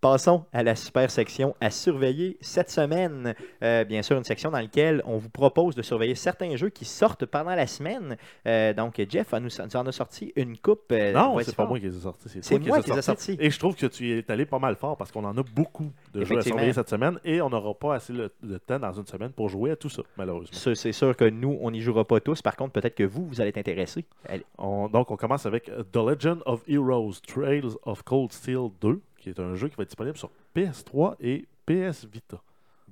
Passons 0.00 0.46
à 0.54 0.62
la 0.62 0.76
super 0.76 1.10
section 1.10 1.54
à 1.60 1.70
surveiller 1.70 2.38
cette 2.40 2.70
semaine. 2.70 3.34
Euh, 3.62 3.84
bien 3.84 4.00
sûr, 4.00 4.16
une 4.16 4.24
section 4.24 4.50
dans 4.50 4.58
laquelle 4.58 5.02
on 5.04 5.18
vous 5.18 5.28
propose 5.28 5.74
de 5.74 5.82
surveiller 5.82 6.14
certains 6.14 6.56
jeux 6.56 6.70
qui 6.70 6.86
sortent 6.86 7.26
pendant 7.26 7.54
la 7.54 7.66
semaine. 7.66 8.16
Euh, 8.46 8.72
donc, 8.72 8.98
Jeff 9.10 9.32
nous, 9.34 9.40
nous 9.40 9.76
en 9.76 9.86
a 9.86 9.92
sorti 9.92 10.32
une 10.36 10.56
coupe. 10.56 10.90
euh, 10.92 11.12
Non, 11.12 11.38
c'est 11.40 11.54
pas 11.54 11.66
moi 11.66 11.78
qui 11.78 11.84
les 11.84 11.96
ai 11.96 12.00
sortis. 12.00 12.28
C'est 12.40 12.58
moi 12.58 12.80
qui 12.80 12.90
les 12.90 12.98
ai 12.98 13.02
sortis. 13.02 13.36
Et 13.38 13.50
je 13.50 13.58
trouve 13.58 13.76
que 13.76 13.84
tu 13.86 14.06
y 14.08 14.12
es 14.12 14.30
allé 14.30 14.46
pas 14.46 14.58
mal 14.58 14.74
fort 14.76 14.96
parce 14.96 15.12
qu'on 15.12 15.24
en 15.24 15.36
a 15.36 15.42
beaucoup 15.42 15.90
de 16.14 16.24
jeux 16.24 16.38
à 16.38 16.42
surveiller 16.42 16.72
cette 16.72 16.88
semaine 16.88 17.18
et 17.22 17.42
on 17.42 17.50
n'aura 17.50 17.74
pas 17.74 17.96
assez 17.96 18.14
le- 18.14 18.32
de 18.42 18.56
temps 18.56 18.78
dans 18.78 18.92
une 18.94 19.06
semaine 19.06 19.32
pour 19.32 19.50
jouer 19.50 19.72
à 19.72 19.76
tout 19.76 19.90
ça, 19.90 20.02
malheureusement. 20.16 20.56
C'est 20.74 20.92
sûr 20.92 21.14
que 21.14 21.26
nous, 21.28 21.58
on 21.60 21.70
n'y 21.70 21.82
jouera 21.82 22.06
pas 22.06 22.20
tous. 22.20 22.40
Par 22.40 22.56
contre, 22.56 22.72
peut-être 22.72 22.94
que 22.94 23.04
vous, 23.04 23.26
vous 23.26 23.40
allez 23.42 23.50
être 23.50 23.58
intéressés. 23.58 24.06
Allez. 24.26 24.46
On- 24.56 24.88
donc, 24.88 25.10
on 25.10 25.16
commence 25.16 25.44
avec 25.44 25.64
The 25.92 25.96
Legend 25.96 26.40
of 26.46 26.62
Heroes 26.66 27.20
Trails 27.26 27.76
of 27.84 28.02
Cold 28.02 28.32
Steel 28.32 28.68
2, 28.80 29.00
qui 29.20 29.28
est 29.28 29.38
un 29.38 29.54
jeu 29.54 29.68
qui 29.68 29.76
va 29.76 29.82
être 29.82 29.90
disponible 29.90 30.16
sur 30.16 30.30
PS3 30.56 31.14
et 31.20 31.46
PS 31.66 32.06
Vita. 32.12 32.40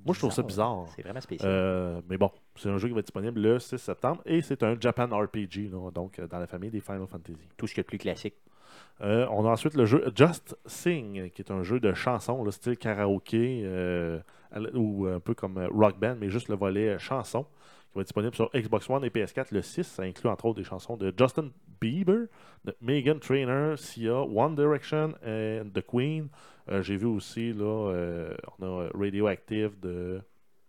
Moi, 0.05 0.15
je 0.15 0.21
trouve 0.21 0.33
ça 0.33 0.43
bizarre. 0.43 0.87
C'est 0.95 1.03
vraiment 1.03 1.21
spécial. 1.21 1.51
Euh, 1.51 2.01
mais 2.09 2.17
bon, 2.17 2.31
c'est 2.55 2.69
un 2.69 2.79
jeu 2.79 2.89
qui 2.89 2.95
va 2.95 3.01
être 3.01 3.07
disponible 3.07 3.41
le 3.41 3.59
6 3.59 3.79
septembre 3.79 4.23
et 4.25 4.43
c'est 4.43 4.63
un 4.63 4.77
Japan 4.79 5.07
RPG, 5.07 5.71
là, 5.73 5.91
donc 5.91 6.19
euh, 6.19 6.27
dans 6.29 6.39
la 6.39 6.47
famille 6.47 6.71
des 6.71 6.81
Final 6.81 7.07
Fantasy. 7.07 7.37
Tout 7.57 7.67
ce 7.67 7.75
qui 7.75 7.81
est 7.81 7.85
plus 7.85 7.99
classique. 7.99 8.37
Euh, 9.01 9.27
on 9.31 9.45
a 9.45 9.51
ensuite 9.51 9.75
le 9.75 9.87
jeu 9.87 10.05
Just 10.15 10.57
Sing, 10.67 11.31
qui 11.31 11.43
est 11.43 11.51
un 11.51 11.63
jeu 11.63 11.81
de 11.81 11.93
chansons, 11.95 12.45
le 12.45 12.51
style 12.51 12.77
karaoké, 12.77 13.63
euh, 13.65 14.21
ou 14.75 15.07
un 15.07 15.21
peu 15.21 15.35
comme 15.35 15.59
Rock 15.73 15.99
Band, 15.99 16.17
mais 16.19 16.31
juste 16.31 16.49
le 16.49 16.57
volet 16.57 16.99
chanson, 16.99 17.47
qui 17.91 17.95
va 17.95 18.01
être 18.03 18.09
disponible 18.09 18.35
sur 18.35 18.51
Xbox 18.55 18.89
One 18.91 19.05
et 19.05 19.09
PS4 19.09 19.47
le 19.53 19.63
6. 19.63 19.85
Ça 19.85 20.03
inclut 20.03 20.29
entre 20.29 20.47
autres 20.47 20.59
des 20.59 20.65
chansons 20.65 20.97
de 20.97 21.13
Justin 21.17 21.51
Bieber, 21.81 22.27
de 22.65 22.75
Megan 22.81 23.19
Trainor, 23.19 23.79
Sia, 23.79 24.23
One 24.23 24.55
Direction 24.55 25.15
et 25.25 25.63
The 25.75 25.85
Queen. 25.87 26.29
Euh, 26.71 26.83
J'ai 26.83 26.97
vu 26.97 27.07
aussi, 27.07 27.53
là, 27.53 27.65
euh, 27.65 28.37
on 28.59 28.65
a 28.65 28.89
Radioactive 28.95 29.79
de. 29.81 30.21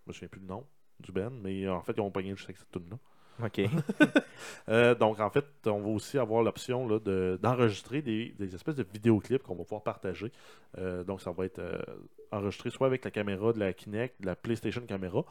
Je 0.06 0.10
me 0.10 0.14
souviens 0.14 0.30
plus 0.30 0.42
du 0.42 0.48
nom 0.48 0.66
du 1.00 1.12
band, 1.12 1.32
mais 1.32 1.66
euh, 1.66 1.74
en 1.74 1.82
fait, 1.82 1.94
ils 1.96 2.02
ont 2.02 2.12
pogné 2.12 2.32
juste 2.32 2.46
avec 2.46 2.58
cette 2.58 2.72
tune 2.72 2.90
là 2.90 2.98
OK. 3.44 3.62
euh, 4.70 4.96
donc, 4.96 5.20
en 5.20 5.30
fait, 5.30 5.46
on 5.66 5.80
va 5.80 5.90
aussi 5.90 6.18
avoir 6.18 6.44
l'option 6.44 6.88
là, 6.88 7.00
de- 7.00 7.40
d'enregistrer 7.42 8.02
des, 8.02 8.34
des 8.38 8.54
espèces 8.56 8.76
de 8.76 8.86
vidéoclips 8.92 9.44
qu'on 9.44 9.56
va 9.56 9.64
pouvoir 9.64 9.84
partager. 9.84 10.32
Euh, 10.78 11.04
donc, 11.04 11.22
ça 11.22 11.32
va 11.32 11.46
être 11.46 11.60
euh, 11.60 11.80
enregistré 12.32 12.70
soit 12.70 12.88
avec 12.88 13.06
la 13.06 13.12
caméra 13.12 13.54
de 13.54 13.60
la 13.60 13.74
Kinect, 13.74 14.22
de 14.22 14.26
la 14.26 14.36
PlayStation 14.36 14.82
Camera. 14.82 15.24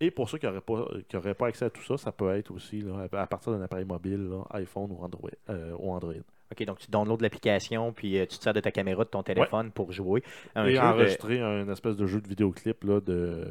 Et 0.00 0.10
pour 0.10 0.28
ceux 0.28 0.38
qui 0.38 0.46
n'auraient 0.46 0.60
pas, 0.60 0.86
qui 1.08 1.16
auraient 1.16 1.34
pas 1.34 1.46
accès 1.46 1.64
à 1.66 1.70
tout 1.70 1.82
ça, 1.82 1.96
ça 1.96 2.12
peut 2.12 2.34
être 2.36 2.50
aussi 2.50 2.80
là, 2.80 3.06
à 3.12 3.26
partir 3.26 3.52
d'un 3.52 3.62
appareil 3.62 3.84
mobile, 3.84 4.28
là, 4.28 4.42
iPhone 4.50 4.90
ou 4.90 5.02
Android. 5.04 5.30
ou 5.78 5.92
Android. 5.92 6.14
OK, 6.52 6.64
donc 6.66 6.78
tu 6.78 6.90
downloads 6.90 7.22
l'application, 7.22 7.92
puis 7.92 8.12
tu 8.28 8.36
te 8.38 8.42
sers 8.42 8.52
de 8.52 8.60
ta 8.60 8.70
caméra 8.70 9.04
de 9.04 9.08
ton 9.08 9.22
téléphone 9.22 9.70
pour 9.70 9.92
jouer. 9.92 10.22
Un 10.54 10.66
et 10.66 10.74
de- 10.74 10.78
enregistrer 10.78 11.40
un 11.40 11.68
espèce 11.70 11.96
de 11.96 12.06
jeu 12.06 12.20
de 12.20 12.28
vidéoclip 12.28 12.84
là, 12.84 13.00
de, 13.00 13.46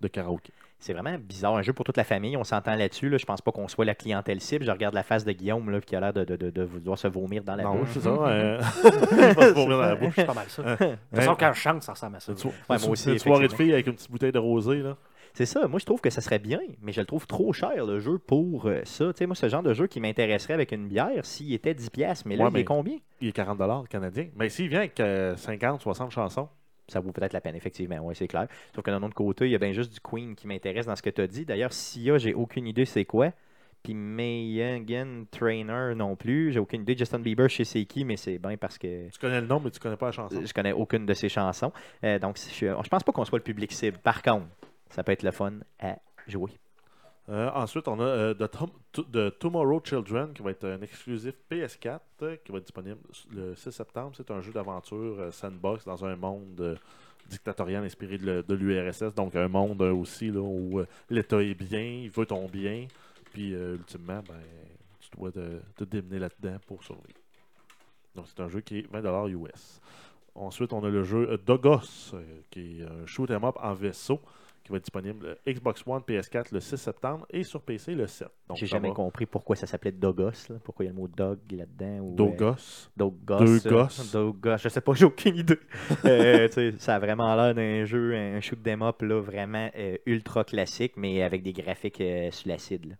de 0.00 0.08
karaoké. 0.08 0.52
C'est 0.78 0.92
vraiment 0.92 1.16
bizarre. 1.18 1.56
Un 1.56 1.62
jeu 1.62 1.72
pour 1.72 1.84
toute 1.84 1.96
la 1.96 2.04
famille, 2.04 2.36
on 2.36 2.44
s'entend 2.44 2.74
là-dessus. 2.74 3.08
Là. 3.08 3.16
Je 3.18 3.24
pense 3.24 3.40
pas 3.40 3.50
qu'on 3.50 3.66
soit 3.66 3.84
la 3.86 3.94
clientèle 3.94 4.40
cible. 4.40 4.64
Je 4.64 4.70
regarde 4.70 4.94
la 4.94 5.02
face 5.02 5.24
de 5.24 5.32
Guillaume 5.32 5.70
là, 5.70 5.80
qui 5.80 5.96
a 5.96 6.00
l'air 6.00 6.12
de, 6.12 6.24
de, 6.24 6.36
de, 6.36 6.50
de 6.50 6.62
vouloir 6.62 6.98
se 6.98 7.08
vomir 7.08 7.42
dans 7.42 7.56
la 7.56 7.64
non, 7.64 7.76
bouche. 7.76 7.88
c'est 7.94 8.00
ça. 8.00 8.10
euh, 8.10 8.60
il 8.84 9.16
va 9.34 9.48
se 9.48 9.54
vomir 9.54 9.76
dans 9.78 9.82
la 9.82 9.96
bouche. 9.96 10.12
C'est 10.14 10.26
pas 10.26 10.34
mal 10.34 10.46
ça. 10.48 10.62
De 10.62 10.76
toute 10.76 10.98
façon, 11.14 11.34
quand 11.38 11.52
je 11.54 11.60
chante, 11.60 11.82
ça 11.82 11.92
ressemble 11.92 12.16
à 12.16 12.20
ça. 12.20 12.32
Une, 12.32 12.38
so- 12.38 12.52
moi 12.68 12.78
une 12.78 12.90
aussi, 12.90 13.18
soirée 13.18 13.48
de 13.48 13.52
filles 13.54 13.72
avec 13.72 13.86
une 13.86 13.94
petite 13.94 14.10
bouteille 14.10 14.32
de 14.32 14.38
rosé. 14.38 14.76
Là. 14.82 14.96
C'est 15.32 15.46
ça. 15.46 15.66
Moi, 15.66 15.78
je 15.80 15.84
trouve 15.86 16.00
que 16.00 16.08
ça 16.10 16.20
serait 16.20 16.38
bien, 16.38 16.60
mais 16.80 16.92
je 16.92 17.00
le 17.00 17.06
trouve 17.06 17.26
trop 17.26 17.52
cher, 17.52 17.84
le 17.84 17.98
jeu, 17.98 18.18
pour 18.18 18.66
euh, 18.66 18.80
ça. 18.84 19.06
Tu 19.12 19.18
sais, 19.18 19.26
moi, 19.26 19.34
ce 19.34 19.48
genre 19.48 19.62
de 19.62 19.74
jeu 19.74 19.86
qui 19.86 20.00
m'intéresserait 20.00 20.54
avec 20.54 20.72
une 20.72 20.88
bière 20.88 21.24
s'il 21.24 21.52
était 21.52 21.74
10$. 21.74 21.90
piastres, 21.90 22.26
Mais 22.28 22.36
là, 22.36 22.44
Ouais, 22.44 22.50
il 22.54 22.60
est 22.60 22.64
combien? 22.64 22.96
il 23.20 23.28
est 23.28 23.32
40 23.32 23.88
canadiens. 23.88 24.28
Mais 24.36 24.48
s'il 24.50 24.68
vient 24.68 24.78
avec 24.80 24.98
euh, 25.00 25.36
50, 25.36 25.80
60 25.82 26.10
chansons, 26.10 26.48
Ça 26.88 27.00
vaut 27.00 27.12
peut-être 27.12 27.32
la 27.32 27.40
peine, 27.40 27.56
effectivement. 27.56 27.98
Oui, 28.02 28.14
c'est 28.14 28.28
clair. 28.28 28.46
Sauf 28.74 28.84
que 28.84 28.90
d'un 28.90 29.02
autre 29.02 29.14
côté, 29.14 29.46
il 29.46 29.50
y 29.50 29.54
a 29.54 29.58
bien 29.58 29.72
juste 29.72 29.92
du 29.92 30.00
Queen 30.00 30.34
qui 30.34 30.46
m'intéresse 30.46 30.86
dans 30.86 30.96
ce 30.96 31.02
que 31.02 31.10
tu 31.10 31.20
as 31.20 31.26
dit. 31.26 31.44
D'ailleurs, 31.44 31.72
Sia, 31.72 32.18
j'ai 32.18 32.34
aucune 32.34 32.66
idée 32.66 32.84
c'est 32.84 33.04
quoi. 33.04 33.32
Puis 33.82 33.94
Megan 33.94 35.26
Trainer 35.30 35.94
non 35.94 36.16
plus. 36.16 36.52
J'ai 36.52 36.58
aucune 36.58 36.82
idée. 36.82 36.96
Justin 36.96 37.20
Bieber, 37.20 37.48
je 37.48 37.58
sais 37.58 37.64
c'est 37.64 37.84
qui, 37.84 38.04
mais 38.04 38.16
c'est 38.16 38.38
bien 38.38 38.56
parce 38.56 38.78
que 38.78 39.08
tu 39.10 39.18
connais 39.18 39.40
le 39.40 39.46
nom, 39.46 39.60
mais 39.60 39.70
tu 39.70 39.78
connais 39.78 39.96
pas 39.96 40.06
la 40.06 40.12
chanson. 40.12 40.40
je 40.44 40.52
connais 40.52 40.72
aucune 40.72 41.06
de 41.06 41.14
ses 41.14 41.28
chansons. 41.28 41.72
Euh, 42.04 42.18
donc, 42.18 42.36
je, 42.36 42.66
je 42.66 42.88
pense 42.88 43.04
pas 43.04 43.12
qu'on 43.12 43.24
soit 43.24 43.38
le 43.38 43.44
public 43.44 43.72
cible. 43.72 43.98
Par 43.98 44.22
contre, 44.22 44.46
ça 44.90 45.02
peut 45.02 45.12
être 45.12 45.22
le 45.22 45.30
fun 45.30 45.54
à 45.80 45.96
jouer. 46.26 46.50
Euh, 47.28 47.50
ensuite, 47.54 47.88
on 47.88 47.98
a 47.98 48.04
euh, 48.04 48.34
The, 48.34 48.50
Tom- 48.50 48.70
To- 48.92 49.02
The 49.04 49.36
Tomorrow 49.38 49.80
Children, 49.84 50.32
qui 50.32 50.42
va 50.42 50.52
être 50.52 50.64
un 50.64 50.80
exclusif 50.80 51.34
PS4, 51.50 52.00
euh, 52.22 52.36
qui 52.44 52.52
va 52.52 52.58
être 52.58 52.64
disponible 52.64 53.00
le 53.32 53.54
6 53.54 53.72
septembre. 53.72 54.12
C'est 54.16 54.30
un 54.30 54.40
jeu 54.40 54.52
d'aventure 54.52 55.32
sandbox 55.32 55.84
dans 55.84 56.04
un 56.04 56.14
monde 56.14 56.78
dictatorial 57.28 57.84
inspiré 57.84 58.18
de, 58.18 58.54
l'URSS. 58.54 59.12
Donc, 59.14 59.34
un 59.34 59.48
monde 59.48 59.82
aussi 59.82 60.30
là, 60.30 60.40
où 60.40 60.80
l'État 61.10 61.42
est 61.42 61.54
bien, 61.54 61.80
il 61.82 62.10
veut 62.10 62.26
ton 62.26 62.46
bien. 62.46 62.86
Puis, 63.32 63.50
ultimement, 63.50 64.22
ben, 64.28 64.40
tu 65.00 65.08
dois 65.16 65.32
te, 65.32 65.58
te 65.76 65.82
démener 65.84 66.20
là-dedans 66.20 66.58
pour 66.68 66.84
survivre. 66.84 67.18
Donc, 68.14 68.26
c'est 68.28 68.40
un 68.40 68.48
jeu 68.48 68.60
qui 68.60 68.78
est 68.78 68.92
20$ 68.92 69.28
US. 69.32 69.80
Ensuite, 70.36 70.72
on 70.72 70.84
a 70.84 70.88
le 70.88 71.02
jeu 71.02 71.36
Dogos, 71.44 72.14
qui 72.50 72.80
est 72.80 72.84
un 72.84 73.04
shoot 73.06 73.28
'em 73.30 73.42
up 73.44 73.56
en 73.60 73.74
vaisseau, 73.74 74.20
qui 74.66 74.72
va 74.72 74.78
être 74.78 74.84
disponible 74.84 75.36
Xbox 75.46 75.82
One, 75.86 76.02
PS4 76.02 76.46
le 76.52 76.58
6 76.60 76.76
septembre 76.76 77.24
et 77.30 77.44
sur 77.44 77.62
PC 77.62 77.94
le 77.94 78.06
7. 78.08 78.28
Donc, 78.48 78.56
J'ai 78.56 78.66
jamais 78.66 78.88
va. 78.88 78.94
compris 78.94 79.24
pourquoi 79.24 79.54
ça 79.54 79.66
s'appelait 79.66 79.92
Dogos. 79.92 80.30
Là. 80.50 80.56
Pourquoi 80.64 80.84
il 80.84 80.88
y 80.88 80.90
a 80.90 80.92
le 80.92 80.98
mot 80.98 81.06
dog 81.08 81.38
là-dedans. 81.52 82.00
ou, 82.00 82.12
euh, 82.12 82.16
Dogos. 82.16 82.88
Dogos. 82.96 83.66
Euh, 83.66 83.70
gosses. 83.70 84.10
Dogos. 84.12 84.56
Je 84.58 84.68
sais 84.68 84.80
pas, 84.80 84.92
j'ai 84.94 85.04
aucune 85.04 85.36
idée. 85.36 85.58
Euh, 86.04 86.48
ça 86.78 86.96
a 86.96 86.98
vraiment 86.98 87.34
l'air 87.36 87.54
d'un 87.54 87.84
jeu, 87.84 88.14
un 88.14 88.40
shoot 88.40 88.58
'em 88.66 88.82
up 88.82 89.02
là, 89.02 89.20
vraiment 89.20 89.70
euh, 89.76 89.96
ultra 90.04 90.42
classique, 90.42 90.94
mais 90.96 91.22
avec 91.22 91.42
des 91.44 91.52
graphiques 91.52 92.00
euh, 92.00 92.30
sur 92.32 92.48
l'acide. 92.48 92.98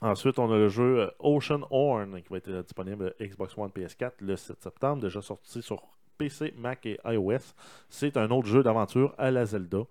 Ensuite, 0.00 0.38
on 0.38 0.50
a 0.50 0.56
le 0.56 0.68
jeu 0.68 1.00
euh, 1.02 1.10
Ocean 1.20 1.60
Horn 1.70 2.20
qui 2.22 2.28
va 2.30 2.38
être 2.38 2.48
euh, 2.48 2.62
disponible 2.62 3.14
Xbox 3.20 3.56
One, 3.58 3.68
PS4 3.70 4.12
le 4.20 4.36
7 4.36 4.60
septembre, 4.62 5.02
déjà 5.02 5.20
sorti 5.20 5.60
sur 5.62 5.82
PC, 6.18 6.54
Mac 6.56 6.86
et 6.86 6.98
iOS. 7.04 7.54
C'est 7.88 8.16
un 8.16 8.30
autre 8.30 8.48
jeu 8.48 8.62
d'aventure 8.62 9.14
à 9.18 9.30
la 9.30 9.44
Zelda. 9.44 9.82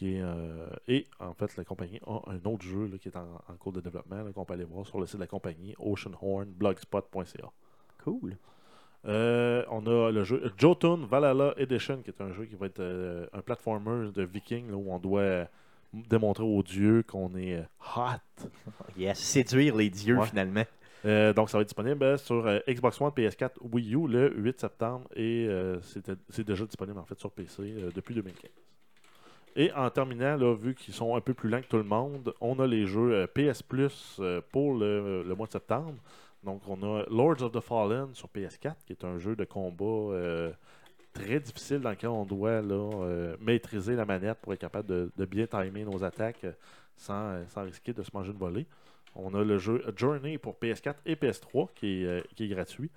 Qui 0.00 0.14
est, 0.16 0.22
euh, 0.22 0.66
et 0.88 1.06
en 1.18 1.34
fait, 1.34 1.54
la 1.58 1.64
compagnie 1.64 2.00
a 2.06 2.22
un 2.30 2.36
autre 2.50 2.62
jeu 2.64 2.86
là, 2.86 2.96
qui 2.96 3.08
est 3.08 3.16
en, 3.18 3.34
en 3.46 3.54
cours 3.58 3.72
de 3.72 3.82
développement 3.82 4.24
qu'on 4.32 4.46
peut 4.46 4.54
aller 4.54 4.64
voir 4.64 4.86
sur 4.86 4.98
le 4.98 5.04
site 5.04 5.16
de 5.16 5.20
la 5.20 5.26
compagnie, 5.26 5.74
oceanhorn.blogspot.ca. 5.78 7.50
Cool. 8.02 8.36
Euh, 9.06 9.62
on 9.70 9.86
a 9.86 10.10
le 10.10 10.24
jeu 10.24 10.50
Jotun 10.56 11.06
Valhalla 11.06 11.52
Edition, 11.58 12.00
qui 12.02 12.08
est 12.10 12.20
un 12.22 12.32
jeu 12.32 12.46
qui 12.46 12.54
va 12.54 12.64
être 12.66 12.80
euh, 12.80 13.26
un 13.34 13.42
platformer 13.42 14.10
de 14.10 14.22
viking 14.22 14.70
là, 14.70 14.76
où 14.78 14.90
on 14.90 14.98
doit 14.98 15.46
démontrer 15.92 16.44
aux 16.44 16.62
dieux 16.62 17.02
qu'on 17.06 17.34
est 17.36 17.62
hot. 17.96 18.00
Yes. 18.96 19.18
Séduire 19.18 19.76
les 19.76 19.90
dieux, 19.90 20.16
Ouais. 20.16 20.26
finalement. 20.26 20.64
Euh, 21.04 21.34
donc, 21.34 21.50
ça 21.50 21.58
va 21.58 21.62
être 21.62 21.68
disponible 21.68 22.18
sur 22.18 22.46
euh, 22.46 22.58
Xbox 22.66 22.98
One, 23.02 23.10
PS4, 23.10 23.50
Wii 23.70 23.94
U 23.94 24.06
le 24.08 24.32
8 24.34 24.60
septembre 24.60 25.08
et 25.14 25.46
euh, 25.46 25.78
c'est 25.82 26.44
déjà 26.46 26.64
disponible 26.64 26.98
en 26.98 27.04
fait 27.04 27.18
sur 27.18 27.30
PC 27.30 27.74
depuis 27.94 28.14
2015. 28.14 28.50
Et 29.56 29.72
en 29.72 29.90
terminant, 29.90 30.36
vu 30.54 30.74
qu'ils 30.74 30.94
sont 30.94 31.16
un 31.16 31.20
peu 31.20 31.34
plus 31.34 31.48
lents 31.48 31.60
que 31.60 31.66
tout 31.66 31.76
le 31.76 31.82
monde, 31.82 32.32
on 32.40 32.58
a 32.60 32.66
les 32.66 32.86
jeux 32.86 33.12
euh, 33.12 33.26
PS 33.26 33.62
Plus 33.62 34.16
euh, 34.20 34.40
pour 34.52 34.74
le, 34.74 35.24
mois 35.36 35.46
de 35.46 35.52
septembre. 35.52 35.96
Donc, 36.44 36.62
on 36.68 36.82
a 36.82 37.04
Lords 37.10 37.42
of 37.42 37.52
the 37.52 37.60
Fallen 37.60 38.14
sur 38.14 38.28
PS4, 38.28 38.74
qui 38.86 38.92
est 38.92 39.04
un 39.04 39.18
jeu 39.18 39.36
de 39.36 39.44
combat 39.44 40.14
euh, 40.14 40.52
très 41.12 41.40
difficile 41.40 41.80
dans 41.80 41.90
lequel 41.90 42.10
on 42.10 42.24
doit 42.24 42.62
maîtriser 43.40 43.94
la 43.94 44.06
manette 44.06 44.38
pour 44.40 44.52
être 44.54 44.60
capable 44.60 45.10
de, 45.16 45.24
bien 45.26 45.46
timer 45.46 45.84
nos 45.84 46.02
attaques 46.04 46.46
sans, 46.96 47.44
risquer 47.56 47.92
de 47.92 48.02
se 48.02 48.10
manger 48.14 48.32
une 48.32 48.38
volée. 48.38 48.66
On 49.14 49.34
a 49.34 49.42
le 49.42 49.58
jeu 49.58 49.82
Journey 49.96 50.38
pour 50.38 50.54
PS4 50.54 50.94
et 51.06 51.14
PS3 51.14 51.68
qui 51.74 52.02
est, 52.02 52.06
euh, 52.06 52.22
qui 52.36 52.44
est 52.44 52.48
gratuit. 52.48 52.90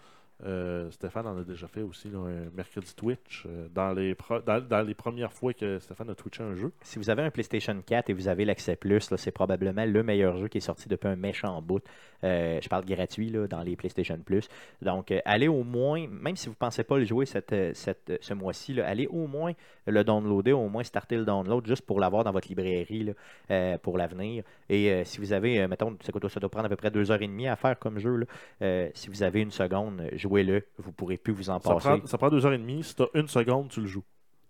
Euh, 0.45 0.91
Stéphane 0.91 1.27
en 1.27 1.38
a 1.38 1.43
déjà 1.43 1.67
fait 1.67 1.84
aussi 1.84 2.09
un 2.09 2.49
mercredi 2.53 2.93
Twitch 2.95 3.45
euh, 3.45 3.67
dans, 3.69 3.93
les 3.93 4.93
premières 4.93 5.31
fois 5.31 5.53
que 5.53 5.79
Stéphane 5.79 6.09
a 6.09 6.15
twitché 6.15 6.43
un 6.43 6.55
jeu. 6.55 6.71
Si 6.81 6.99
vous 6.99 7.09
avez 7.09 7.21
un 7.21 7.31
PlayStation 7.31 7.81
4 7.86 8.09
et 8.09 8.13
vous 8.13 8.27
avez 8.27 8.43
l'accès 8.43 8.75
plus, 8.75 9.13
c'est 9.15 9.31
probablement 9.31 9.86
le 9.86 10.03
meilleur 10.03 10.38
jeu 10.38 10.47
qui 10.47 10.57
est 10.57 10.61
sorti 10.61 10.89
depuis 10.89 11.07
un 11.07 11.15
méchant 11.15 11.61
bout. 11.61 11.84
Euh, 12.24 12.59
je 12.61 12.69
parle 12.69 12.86
gratuit 12.86 13.30
là, 13.30 13.47
dans 13.47 13.61
les 13.61 13.76
PlayStation 13.76 14.17
Plus. 14.24 14.47
Donc, 14.82 15.11
euh, 15.11 15.19
allez 15.26 15.47
au 15.47 15.63
moins, 15.63 16.07
même 16.07 16.36
si 16.36 16.45
vous 16.47 16.53
ne 16.53 16.57
pensez 16.57 16.84
pas 16.84 16.97
le 16.97 17.05
jouer 17.05 17.26
cette, 17.26 17.51
euh, 17.53 17.71
cette, 17.74 18.17
ce 18.21 18.34
mois-ci, 18.34 18.80
allez 18.82 19.07
au 19.07 19.28
moins 19.28 19.51
le 19.88 20.03
downloader, 20.03 20.53
au 20.53 20.69
moins 20.69 20.84
starter 20.84 21.17
le 21.17 21.26
download 21.26 21.65
juste 21.67 21.86
pour 21.86 21.99
l'avoir 21.99 22.24
dans 22.24 22.32
votre 22.32 22.47
librairie 22.47 23.03
là, 23.03 23.13
euh, 23.51 23.78
pour 23.78 23.97
l'avenir. 23.97 24.43
Et 24.69 25.03
si 25.05 25.19
vous 25.19 25.34
avez, 25.34 25.67
mettons, 25.67 25.95
ça, 26.01 26.11
coûte- 26.11 26.28
ça 26.30 26.39
doit 26.39 26.49
prendre 26.49 26.65
à 26.65 26.69
peu 26.69 26.76
près 26.78 26.89
deux 26.91 27.11
heures 27.11 27.21
et 27.21 27.28
demie 27.28 27.47
à 27.47 27.55
faire 27.55 27.78
comme 27.78 27.99
jeu. 27.99 28.15
là. 28.61 28.88
Si 28.93 29.09
vous 29.09 29.24
avez 29.24 29.41
une 29.41 29.51
seconde, 29.51 30.07
jouez-le. 30.13 30.65
Vous 30.78 30.89
ne 30.89 30.93
pourrez 30.95 31.17
plus 31.17 31.34
vous 31.34 31.49
en 31.49 31.59
Ça 31.59 31.74
passer. 31.74 31.88
prend, 31.89 32.05
ça 32.05 32.17
prend 32.17 32.30
deux 32.30 32.45
heures 32.45 32.53
et 32.53 32.57
demie. 32.57 32.84
Si 32.84 32.95
tu 32.95 33.03
as 33.03 33.07
une 33.13 33.28
seconde, 33.28 33.69
tu 33.69 33.82
le 33.82 33.88
joues. 33.88 34.03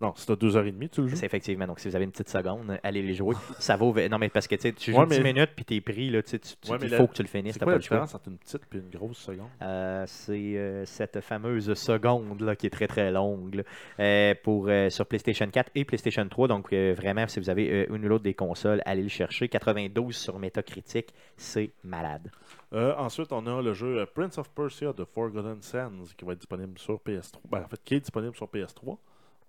Non, 0.04 0.56
heures 0.56 0.66
et 0.66 0.72
demie, 0.72 0.88
tu 0.88 1.00
le 1.02 1.08
joues. 1.08 1.16
C'est 1.16 1.26
effectivement. 1.26 1.66
Donc, 1.66 1.80
si 1.80 1.88
vous 1.88 1.96
avez 1.96 2.04
une 2.04 2.10
petite 2.10 2.28
seconde, 2.28 2.78
allez 2.82 3.02
les 3.02 3.14
jouer. 3.14 3.34
Ça 3.58 3.76
vaut. 3.76 3.94
Non, 4.08 4.18
mais 4.18 4.28
parce 4.28 4.46
que 4.46 4.54
tu 4.56 4.92
joues 4.92 4.98
Ouais, 4.98 5.06
10 5.06 5.20
mais- 5.20 5.32
minutes 5.32 5.50
puis 5.56 5.64
t'es 5.64 5.80
pris, 5.80 6.10
là, 6.10 6.22
tu 6.22 6.36
Ouais, 6.36 6.78
il 6.82 6.88
la- 6.90 6.96
faut 6.98 7.06
que 7.06 7.14
tu 7.14 7.22
le 7.22 7.28
finisses. 7.28 7.54
C'est 7.54 7.58
T'as 7.60 7.64
quoi 7.66 7.72
pas 7.72 7.76
la 7.76 7.78
le 7.78 7.82
choix. 7.82 7.96
différence 7.96 8.14
entre 8.14 8.28
une 8.28 8.38
petite 8.38 8.62
et 8.72 8.76
une 8.78 8.90
grosse 8.90 9.18
seconde? 9.18 9.48
Euh, 9.62 10.04
c'est 10.06 10.56
euh, 10.56 10.84
cette 10.84 11.20
fameuse 11.20 11.72
seconde 11.74 12.40
là, 12.40 12.54
qui 12.56 12.66
est 12.66 12.70
très 12.70 12.86
très 12.86 13.10
longue 13.10 13.54
là, 13.56 13.62
euh, 14.00 14.34
pour, 14.42 14.68
sur 14.90 15.06
PlayStation 15.06 15.46
4 15.48 15.70
et 15.74 15.84
PlayStation 15.84 16.26
3. 16.28 16.48
Donc 16.48 16.72
vraiment, 16.72 17.26
si 17.28 17.40
vous 17.40 17.50
avez 17.50 17.86
une 17.90 18.04
ou 18.04 18.08
l'autre 18.08 18.24
des 18.24 18.34
consoles, 18.34 18.82
allez 18.84 19.02
le 19.02 19.08
chercher. 19.08 19.48
92 19.48 20.14
sur 20.16 20.38
Metacritic, 20.38 21.12
c'est 21.36 21.70
malade. 21.82 22.30
Euh, 22.72 22.94
ensuite, 22.96 23.32
on 23.32 23.46
a 23.46 23.62
le 23.62 23.72
jeu 23.72 24.04
Prince 24.14 24.36
of 24.38 24.50
Persia 24.50 24.92
de 24.92 25.04
Forgotten 25.04 25.62
Sands 25.62 25.90
qui 26.16 26.24
va 26.24 26.32
être 26.32 26.38
disponible 26.38 26.76
sur 26.78 26.98
PS3. 27.00 27.40
Ben, 27.50 27.62
en 27.64 27.68
fait, 27.68 27.80
qui 27.84 27.94
est 27.94 28.00
disponible 28.00 28.34
sur 28.34 28.48
PS3. 28.48 28.98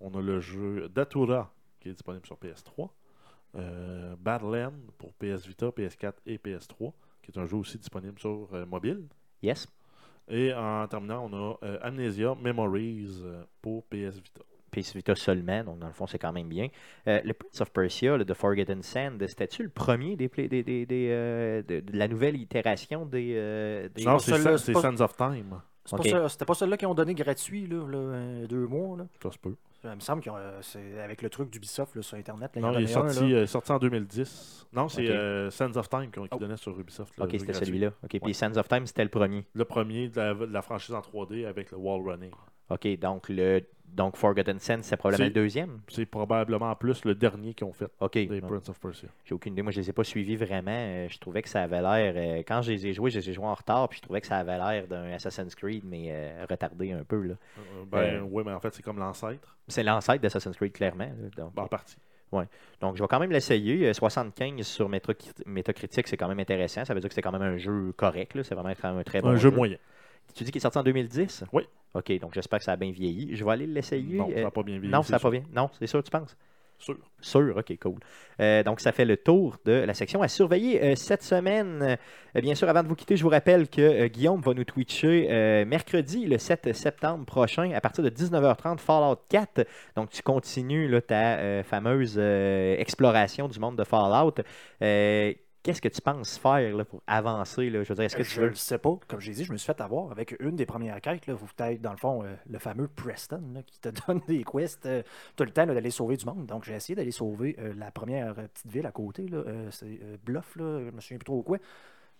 On 0.00 0.14
a 0.14 0.20
le 0.20 0.40
jeu 0.40 0.88
Datura 0.88 1.52
qui 1.80 1.88
est 1.88 1.92
disponible 1.92 2.26
sur 2.26 2.36
PS3. 2.36 2.88
Euh, 3.56 4.14
Badland 4.18 4.74
pour 4.98 5.12
PS 5.14 5.46
Vita, 5.46 5.68
PS4 5.68 6.12
et 6.26 6.36
PS3, 6.36 6.92
qui 7.22 7.30
est 7.30 7.38
un 7.38 7.46
jeu 7.46 7.56
aussi 7.56 7.78
disponible 7.78 8.18
sur 8.18 8.48
euh, 8.52 8.66
mobile. 8.66 9.04
Yes. 9.42 9.66
Et 10.28 10.52
en 10.52 10.86
terminant, 10.88 11.28
on 11.30 11.32
a 11.32 11.56
euh, 11.62 11.78
Amnesia 11.82 12.34
Memories 12.34 13.22
pour 13.62 13.84
PS 13.84 14.16
Vita. 14.16 14.42
PS 14.72 14.94
Vita 14.94 15.14
seulement, 15.14 15.62
donc 15.64 15.78
dans 15.78 15.86
le 15.86 15.92
fond, 15.92 16.06
c'est 16.06 16.18
quand 16.18 16.32
même 16.32 16.48
bien. 16.48 16.68
Euh, 17.06 17.20
le 17.24 17.32
Prince 17.32 17.60
of 17.62 17.70
Persia, 17.72 18.16
le 18.16 18.26
The 18.26 18.34
Forgotten 18.34 18.82
Sand, 18.82 19.24
c'était-tu 19.26 19.62
le 19.62 19.68
premier 19.70 20.16
des, 20.16 20.28
play- 20.28 20.48
des, 20.48 20.62
des- 20.62 20.84
des, 20.84 21.08
euh, 21.10 21.62
de, 21.62 21.80
de 21.80 21.96
la 21.96 22.08
nouvelle 22.08 22.36
itération 22.36 23.06
des. 23.06 23.34
euh, 23.36 23.88
des- 23.94 24.04
Non, 24.04 24.18
c'est 24.18 24.32
pas- 24.72 24.80
Sands 24.82 25.00
of 25.00 25.16
Time. 25.16 25.60
Pas 25.88 26.28
C'était 26.28 26.44
pas 26.44 26.54
ceux-là 26.54 26.76
qui 26.76 26.84
ont 26.84 26.94
donné 26.94 27.14
gratuit, 27.14 27.66
là, 27.68 27.86
là, 27.88 28.46
deux 28.48 28.66
mois. 28.66 28.98
Là. 28.98 29.06
Ça 29.22 29.30
se 29.30 29.38
peut. 29.38 29.54
Il 29.84 29.90
me 29.90 30.00
semble 30.00 30.22
que 30.22 30.30
c'est 30.62 31.00
avec 31.00 31.22
le 31.22 31.30
truc 31.30 31.50
d'Ubisoft 31.50 31.94
là, 31.94 32.02
sur 32.02 32.16
Internet. 32.16 32.54
là, 32.56 32.60
Non, 32.62 32.72
il 32.72 32.80
est 32.80 32.84
un, 32.84 33.08
sorti, 33.08 33.30
là. 33.30 33.36
euh, 33.38 33.46
sorti 33.46 33.72
en 33.72 33.78
2010. 33.78 34.66
Non, 34.72 34.88
c'est 34.88 35.08
euh, 35.08 35.50
Sands 35.50 35.76
of 35.76 35.88
Time 35.88 36.10
qu'on- 36.12 36.24
qui 36.24 36.28
Oh. 36.32 36.38
donnait 36.38 36.56
sur 36.56 36.78
Ubisoft. 36.78 37.14
Ok, 37.20 37.30
c'était 37.38 37.52
celui-là. 37.52 37.88
Ok, 38.02 38.14
Ouais. 38.14 38.20
puis 38.20 38.34
Sands 38.34 38.56
of 38.56 38.68
Time, 38.68 38.86
c'était 38.86 39.04
le 39.04 39.10
premier. 39.10 39.44
Le 39.54 39.64
premier 39.64 40.08
de 40.08 40.16
la, 40.20 40.34
de 40.34 40.44
la 40.46 40.62
franchise 40.62 40.94
en 40.94 41.00
3D 41.02 41.44
avec 41.46 41.70
le 41.70 41.78
wall 41.78 42.02
running. 42.08 42.32
Ok, 42.68 42.86
donc 42.98 43.28
le 43.28 43.62
donc 43.94 44.16
Forgotten 44.16 44.58
Sands, 44.58 44.82
c'est 44.82 44.96
probablement 44.96 45.26
le 45.26 45.32
deuxième? 45.32 45.80
C'est 45.88 46.06
probablement 46.06 46.70
en 46.70 46.74
plus 46.74 47.04
le 47.04 47.14
dernier 47.14 47.54
qu'ils 47.54 47.66
ont 47.66 47.72
fait 47.72 47.86
Ok, 48.00 48.18
donc, 48.28 48.40
Prince 48.42 48.68
of 48.68 48.78
Persia. 48.80 49.08
j'ai 49.24 49.34
aucune 49.34 49.52
idée. 49.54 49.62
Moi, 49.62 49.72
je 49.72 49.80
les 49.80 49.88
ai 49.90 49.92
pas 49.92 50.04
suivis 50.04 50.36
vraiment. 50.36 50.70
Euh, 50.70 51.06
je 51.08 51.18
trouvais 51.18 51.42
que 51.42 51.48
ça 51.48 51.62
avait 51.62 51.80
l'air. 51.80 52.14
euh, 52.16 52.42
quand 52.46 52.62
je 52.62 52.72
les 52.72 52.86
ai 52.86 52.92
joués, 52.92 53.10
je 53.10 53.18
les 53.20 53.30
ai 53.30 53.32
joués 53.32 53.46
en 53.46 53.54
retard, 53.54 53.88
puis 53.88 53.98
je 53.98 54.02
trouvais 54.02 54.20
que 54.20 54.26
ça 54.26 54.36
avait 54.38 54.58
l'air 54.58 54.86
d'un 54.86 55.12
Assassin's 55.12 55.54
Creed, 55.54 55.82
mais 55.84 56.08
euh, 56.10 56.44
retardé 56.48 56.92
un 56.92 57.04
peu. 57.04 57.20
là. 57.22 57.34
Ben, 57.90 58.22
oui, 58.30 58.42
mais 58.44 58.52
en 58.52 58.60
fait, 58.60 58.74
c'est 58.74 58.82
comme 58.82 58.98
l'ancêtre. 58.98 59.56
C'est 59.68 59.82
l'ancêtre 59.82 60.20
d'Assassin's 60.22 60.56
Creed, 60.56 60.72
clairement. 60.72 61.04
là, 61.04 61.28
donc. 61.36 61.52
En 61.56 61.66
partie. 61.66 61.96
Donc, 62.80 62.96
je 62.96 63.02
vais 63.02 63.08
quand 63.08 63.20
même 63.20 63.30
l'essayer. 63.30 63.86
Euh, 63.88 63.94
75 63.94 64.60
sur 64.66 64.90
Metacritic, 65.46 66.06
c'est 66.08 66.16
quand 66.16 66.28
même 66.28 66.40
intéressant. 66.40 66.84
Ça 66.84 66.92
veut 66.92 67.00
dire 67.00 67.08
que 67.08 67.14
c'est 67.14 67.22
quand 67.22 67.32
même 67.32 67.42
un 67.42 67.56
jeu 67.56 67.92
correct. 67.96 68.34
là. 68.34 68.44
C'est 68.44 68.54
vraiment 68.54 68.74
quand 68.80 68.90
même 68.90 68.98
un 68.98 69.04
très 69.04 69.20
bon 69.22 69.28
un 69.28 69.36
jeu 69.36 69.50
moyen. 69.50 69.78
Tu 70.34 70.44
dis 70.44 70.50
qu'il 70.50 70.58
est 70.58 70.62
sorti 70.62 70.78
en 70.78 70.82
2010? 70.82 71.44
Oui. 71.52 71.62
OK, 71.94 72.18
donc 72.20 72.34
j'espère 72.34 72.58
que 72.58 72.64
ça 72.64 72.72
a 72.72 72.76
bien 72.76 72.90
vieilli. 72.90 73.34
Je 73.34 73.44
vais 73.44 73.50
aller 73.52 73.66
l'essayer. 73.66 74.16
Non, 74.18 74.28
ça 74.30 74.36
Euh, 74.38 74.42
n'a 74.44 74.50
pas 74.50 74.62
bien 74.62 74.78
vieilli. 74.78 74.92
non, 74.92 75.02
ça 75.02 75.12
n'a 75.12 75.18
pas 75.18 75.30
bien. 75.30 75.42
Non, 75.54 75.70
c'est 75.78 75.86
sûr, 75.86 76.02
tu 76.02 76.10
penses? 76.10 76.36
Sûr. 76.78 76.98
Sûr, 77.22 77.56
ok, 77.56 77.78
cool. 77.80 77.94
Euh, 78.38 78.62
donc, 78.62 78.80
ça 78.80 78.92
fait 78.92 79.06
le 79.06 79.16
tour 79.16 79.56
de 79.64 79.72
la 79.72 79.94
section 79.94 80.20
à 80.20 80.28
surveiller 80.28 80.82
euh, 80.84 80.94
cette 80.94 81.22
semaine. 81.22 81.96
Euh, 82.36 82.40
bien 82.42 82.54
sûr, 82.54 82.68
avant 82.68 82.82
de 82.82 82.88
vous 82.88 82.94
quitter, 82.94 83.16
je 83.16 83.22
vous 83.22 83.30
rappelle 83.30 83.66
que 83.70 83.80
euh, 83.80 84.08
Guillaume 84.08 84.42
va 84.42 84.52
nous 84.52 84.64
twitcher 84.64 85.28
euh, 85.30 85.64
mercredi, 85.64 86.26
le 86.26 86.36
7 86.36 86.74
septembre 86.74 87.24
prochain, 87.24 87.72
à 87.72 87.80
partir 87.80 88.04
de 88.04 88.10
19h30, 88.10 88.76
Fallout 88.76 89.16
4. 89.30 89.66
Donc, 89.96 90.10
tu 90.10 90.20
continues 90.20 90.86
là, 90.88 91.00
ta 91.00 91.38
euh, 91.38 91.62
fameuse 91.62 92.16
euh, 92.18 92.76
exploration 92.76 93.48
du 93.48 93.58
monde 93.58 93.76
de 93.76 93.84
Fallout. 93.84 94.34
Euh, 95.68 95.72
Qu'est-ce 95.72 95.82
que 95.82 95.88
tu 95.88 96.00
penses 96.00 96.38
faire 96.38 96.76
là, 96.76 96.84
pour 96.84 97.02
avancer? 97.06 97.70
Là? 97.70 97.82
Je 97.82 97.88
veux 97.88 97.94
dire, 97.94 98.04
est-ce 98.04 98.16
que 98.16 98.22
tu 98.22 98.30
Je 98.30 98.40
veux... 98.42 98.54
sais 98.54 98.78
pas. 98.78 98.98
Comme 99.08 99.20
j'ai 99.20 99.32
dit, 99.32 99.44
je 99.44 99.52
me 99.52 99.56
suis 99.56 99.66
fait 99.66 99.80
avoir 99.80 100.10
avec 100.12 100.36
une 100.40 100.56
des 100.56 100.66
premières 100.66 101.00
quêtes. 101.00 101.26
Là, 101.26 101.34
vous 101.34 101.46
êtes 101.58 101.80
dans 101.80 101.90
le 101.90 101.96
fond 101.96 102.22
euh, 102.24 102.34
le 102.48 102.58
fameux 102.58 102.88
Preston 102.88 103.42
là, 103.54 103.62
qui 103.62 103.80
te 103.80 103.88
donne 104.06 104.20
des 104.26 104.44
quests 104.44 104.86
euh, 104.86 105.02
tout 105.36 105.44
le 105.44 105.50
temps 105.50 105.66
d'aller 105.66 105.90
sauver 105.90 106.16
du 106.16 106.24
monde. 106.26 106.46
Donc 106.46 106.64
j'ai 106.64 106.74
essayé 106.74 106.94
d'aller 106.94 107.10
sauver 107.10 107.56
euh, 107.58 107.72
la 107.76 107.90
première 107.90 108.38
euh, 108.38 108.46
petite 108.48 108.70
ville 108.72 108.86
à 108.86 108.92
côté. 108.92 109.26
là, 109.28 109.38
euh, 109.38 109.68
c'est 109.70 109.98
euh, 110.02 110.16
Bluff, 110.24 110.56
là, 110.56 110.80
je 110.84 110.90
me 110.90 111.00
souviens 111.00 111.18
plus 111.18 111.24
trop 111.24 111.42
quoi. 111.42 111.58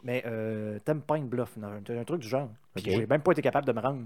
Mais 0.05 0.23
euh, 0.27 0.79
Tempine 0.81 1.27
Bluff, 1.27 1.57
non, 1.57 1.69
un, 1.69 1.99
un 1.99 2.05
truc 2.05 2.21
du 2.21 2.29
genre. 2.29 2.51
Puis 2.75 2.85
Ok. 2.87 2.91
j'ai 2.97 3.07
même 3.07 3.23
pas 3.23 3.33
été 3.33 3.43
capable 3.43 3.67
de 3.67 3.73
me 3.73 3.81
rendre 3.81 4.05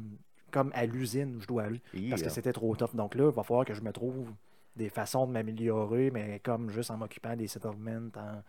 comme 0.52 0.70
à 0.74 0.86
l'usine 0.86 1.36
où 1.36 1.40
je 1.40 1.46
dois 1.46 1.64
aller. 1.64 1.80
Parce 2.10 2.22
que 2.22 2.26
Yeah. 2.26 2.30
c'était 2.30 2.52
trop 2.52 2.74
tough. 2.76 2.94
Donc 2.94 3.14
là, 3.14 3.24
il 3.30 3.34
va 3.34 3.42
falloir 3.42 3.64
que 3.64 3.74
je 3.74 3.82
me 3.82 3.92
trouve 3.92 4.30
des 4.76 4.88
façons 4.88 5.26
de 5.26 5.32
m'améliorer, 5.32 6.10
mais 6.12 6.40
comme 6.44 6.70
juste 6.70 6.90
en 6.90 6.96
m'occupant 6.96 7.34
des 7.36 7.48
settlements, 7.48 8.08
en- 8.16 8.42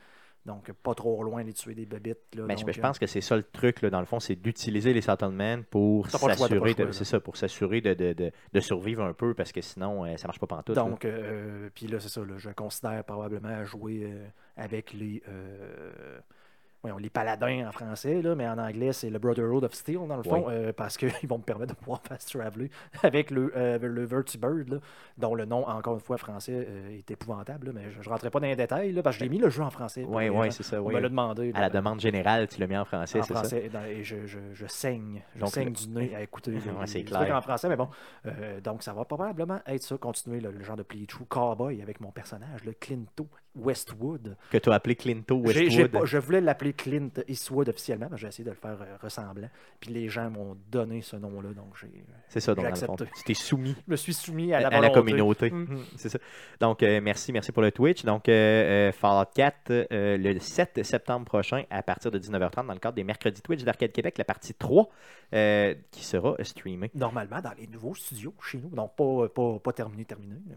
donc 0.45 0.71
pas 0.71 0.95
trop 0.95 1.23
loin 1.23 1.43
les 1.43 1.53
tuer 1.53 1.75
des 1.75 1.85
bébites. 1.85 2.35
Là, 2.35 2.43
Mais 2.47 2.57
je, 2.57 2.65
donc, 2.65 2.73
je 2.73 2.81
pense 2.81 2.99
que 2.99 3.05
c'est 3.07 3.21
ça 3.21 3.35
le 3.35 3.43
truc, 3.43 3.81
là, 3.81 3.89
dans 3.89 3.99
le 3.99 4.05
fond, 4.05 4.19
c'est 4.19 4.35
d'utiliser 4.35 4.93
les 4.93 5.01
settlements 5.01 5.61
pour 5.69 6.09
s'assurer 6.09 6.73
de, 6.73 6.83
là. 6.85 6.91
c'est 6.93 7.05
ça, 7.05 7.19
pour 7.19 7.37
s'assurer 7.37 7.81
de, 7.81 7.93
de, 7.93 8.13
de, 8.13 8.31
de 8.51 8.59
survivre 8.59 9.03
un 9.03 9.13
peu, 9.13 9.33
parce 9.33 9.51
que 9.51 9.61
sinon, 9.61 10.05
euh, 10.05 10.17
ça 10.17 10.27
marche 10.27 10.39
pas 10.39 10.47
pantoute. 10.47 10.75
Donc, 10.75 11.05
euh, 11.05 11.69
puis 11.75 11.87
là, 11.87 11.99
c'est 11.99 12.09
ça, 12.09 12.21
là, 12.21 12.37
je 12.37 12.49
considère 12.49 13.03
probablement 13.03 13.63
jouer 13.63 14.03
euh, 14.05 14.27
avec 14.57 14.93
les, 14.93 15.21
euh, 15.27 16.19
voyons, 16.81 16.97
les 16.97 17.09
paladins 17.09 17.67
en 17.67 17.71
français, 17.71 18.21
là, 18.21 18.33
mais 18.35 18.47
en 18.47 18.57
anglais, 18.57 18.91
c'est 18.93 19.09
le 19.09 19.19
Brotherhood 19.19 19.63
of 19.63 19.73
Steel, 19.73 19.99
dans 20.07 20.17
le 20.17 20.23
fond, 20.23 20.45
Oui. 20.47 20.53
euh, 20.53 20.73
parce 20.73 20.97
qu'ils 20.97 21.11
vont 21.29 21.37
me 21.37 21.43
permettre 21.43 21.73
de 21.75 21.79
pouvoir 21.79 22.01
fast 22.07 22.31
traveler 22.31 22.69
avec 23.03 23.29
le, 23.31 23.51
euh, 23.55 23.77
le 23.79 24.03
Vertibird, 24.05 24.69
là, 24.69 24.77
dont 25.17 25.35
le 25.35 25.45
nom, 25.45 25.67
encore 25.67 25.93
une 25.95 25.99
fois, 25.99 26.17
français, 26.17 26.65
euh, 26.67 26.97
est 26.97 27.09
épouvantable. 27.11 27.67
là, 27.67 27.73
mais 27.75 27.91
je 27.91 27.99
ne 27.99 28.03
rentrerai 28.11 28.29
pas 28.31 28.39
dans 28.39 28.47
les 28.47 28.55
détails, 28.55 28.91
là, 28.93 29.03
parce 29.03 29.17
que 29.17 29.23
j'ai 29.23 29.29
mis 29.29 29.37
le 29.37 29.49
jeu 29.49 29.61
en 29.63 29.69
français. 29.69 30.03
Oui, 30.07 30.29
oui, 30.29 30.51
c'est 30.51 30.63
ça. 30.63 30.81
On 30.81 30.85
oui. 30.87 30.95
me 30.95 30.99
l'a 30.99 31.09
demandé. 31.09 31.51
À 31.53 31.61
la 31.61 31.61
là, 31.61 31.69
demande 31.69 31.99
générale, 31.99 32.47
tu 32.47 32.59
l'as 32.59 32.67
mis 32.67 32.77
en 32.77 32.85
français, 32.85 33.19
en 33.19 33.23
c'est 33.23 33.33
ça? 33.33 33.39
français, 33.41 33.69
dans- 33.71 33.85
et 33.85 34.03
je, 34.03 34.25
je, 34.25 34.39
je 34.53 34.65
saigne. 34.67 35.21
Je 35.35 35.39
Donc, 35.41 35.49
saigne 35.49 35.67
le- 35.69 35.71
du 35.73 35.87
nez 35.89 36.15
à 36.15 36.21
écouter 36.21 36.51
Ouais, 36.51 36.87
c'est 36.87 37.03
clair. 37.03 37.35
en 37.35 37.41
français, 37.41 37.69
mais 37.69 37.75
bon. 37.75 37.89
Euh, 38.25 38.59
donc, 38.61 38.83
ça 38.83 38.93
va 38.93 39.05
probablement 39.05 39.59
être 39.67 39.83
ça, 39.83 39.97
continuer 39.97 40.39
le, 40.41 40.51
le 40.51 40.63
genre 40.63 40.77
de 40.77 40.83
playthrough 40.83 41.27
cowboy 41.27 41.81
avec 41.81 41.99
mon 42.01 42.11
personnage, 42.11 42.63
le 42.65 42.73
Clinto 42.73 43.27
Westwood. 43.55 44.35
Que 44.49 44.57
tu 44.57 44.69
as 44.69 44.73
appelé 44.73 44.95
Clinto 44.95 45.35
Westwood. 45.35 46.05
je 46.05 46.17
voulais 46.17 46.41
l'appeler 46.41 46.73
Clint 46.73 47.09
Eastwood 47.27 47.69
officiellement, 47.69 48.07
mais 48.09 48.17
j'ai 48.17 48.27
essayé 48.27 48.43
de 48.45 48.49
le 48.51 48.55
faire 48.55 48.77
euh, 48.81 48.97
ressemblant. 49.01 49.49
Puis 49.79 49.91
les 49.91 50.09
gens 50.09 50.29
m'ont 50.29 50.57
donné 50.71 51.01
ce 51.01 51.15
nom-là, 51.15 51.49
donc 51.53 51.75
j'ai, 51.79 51.91
C'est 52.29 52.39
ça, 52.39 52.55
donc, 52.55 52.65
accepté. 52.65 53.05
tu 53.17 53.23
t'es 53.23 53.33
soumis 53.33 53.75
je 53.87 53.91
me 53.91 53.95
suis 53.95 54.13
soumis 54.13 54.53
à 54.53 54.61
la, 54.61 54.67
à 54.67 54.71
la 54.71 54.77
volonté. 54.89 54.93
communauté. 54.99 55.51
Mm. 55.51 55.63
Mm, 55.63 55.79
C'est 55.97 56.09
ça. 56.09 56.19
Donc, 56.59 56.83
euh, 56.83 57.01
merci, 57.01 57.31
merci 57.33 57.51
pour 57.51 57.61
le 57.61 57.71
Twitch. 57.71 58.03
Donc, 58.05 58.29
euh, 58.29 58.89
euh, 58.89 58.91
Fallout 58.91 59.29
4, 59.35 59.71
euh, 59.91 60.17
le 60.17 60.39
7 60.39 60.83
septembre 60.83 61.25
prochain, 61.25 61.63
à 61.69 61.83
partir 61.83 62.11
de 62.11 62.19
19h30, 62.19 62.67
dans 62.67 62.73
le 62.73 62.79
cadre 62.79 62.95
des 62.95 63.03
mercredis 63.03 63.41
Twitch 63.41 63.63
d'Arcade 63.63 63.91
Québec, 63.91 64.17
la 64.17 64.25
partie 64.25 64.53
3, 64.53 64.89
euh, 65.33 65.75
qui 65.91 66.03
sera 66.05 66.35
streamée. 66.43 66.91
Normalement, 66.95 67.41
dans 67.41 67.53
les 67.57 67.67
nouveaux 67.67 67.95
studios 67.95 68.33
chez 68.43 68.59
nous. 68.59 68.69
Donc, 68.69 68.95
pas, 68.95 69.27
pas, 69.29 69.59
pas 69.59 69.73
terminé, 69.73 70.05
terminé. 70.05 70.35
Mais... 70.47 70.55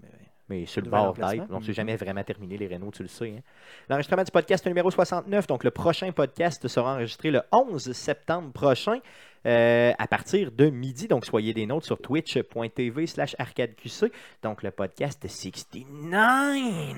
Mais 0.50 0.66
sur 0.66 0.82
le 0.82 0.90
bord 0.90 1.14
d'être. 1.14 1.46
On 1.50 1.58
ne 1.58 1.64
s'est 1.64 1.70
Mhm. 1.70 1.74
jamais 1.74 1.96
vraiment 1.96 2.22
terminé, 2.22 2.58
les 2.58 2.66
Renault, 2.68 2.90
tu 2.90 3.02
le 3.02 3.08
sais. 3.08 3.34
hein. 3.38 3.40
L'enregistrement 3.88 4.22
du 4.24 4.30
podcast 4.30 4.66
numéro 4.66 4.90
69, 4.90 5.46
donc 5.46 5.64
le 5.64 5.70
prochain 5.70 6.12
podcast 6.12 6.68
sera 6.68 6.94
enregistré 6.94 7.30
le 7.30 7.40
11 7.50 7.92
septembre 7.92 8.52
prochain. 8.52 8.98
Euh, 9.46 9.92
à 9.98 10.06
partir 10.06 10.52
de 10.52 10.70
midi, 10.70 11.08
donc 11.08 11.26
soyez 11.26 11.52
des 11.52 11.66
nôtres 11.66 11.86
sur 11.86 12.00
twitch.tv 12.00 13.06
slash 13.06 13.36
arcadeqc. 13.38 14.10
Donc 14.42 14.62
le 14.62 14.70
podcast 14.70 15.20
69. 15.26 16.94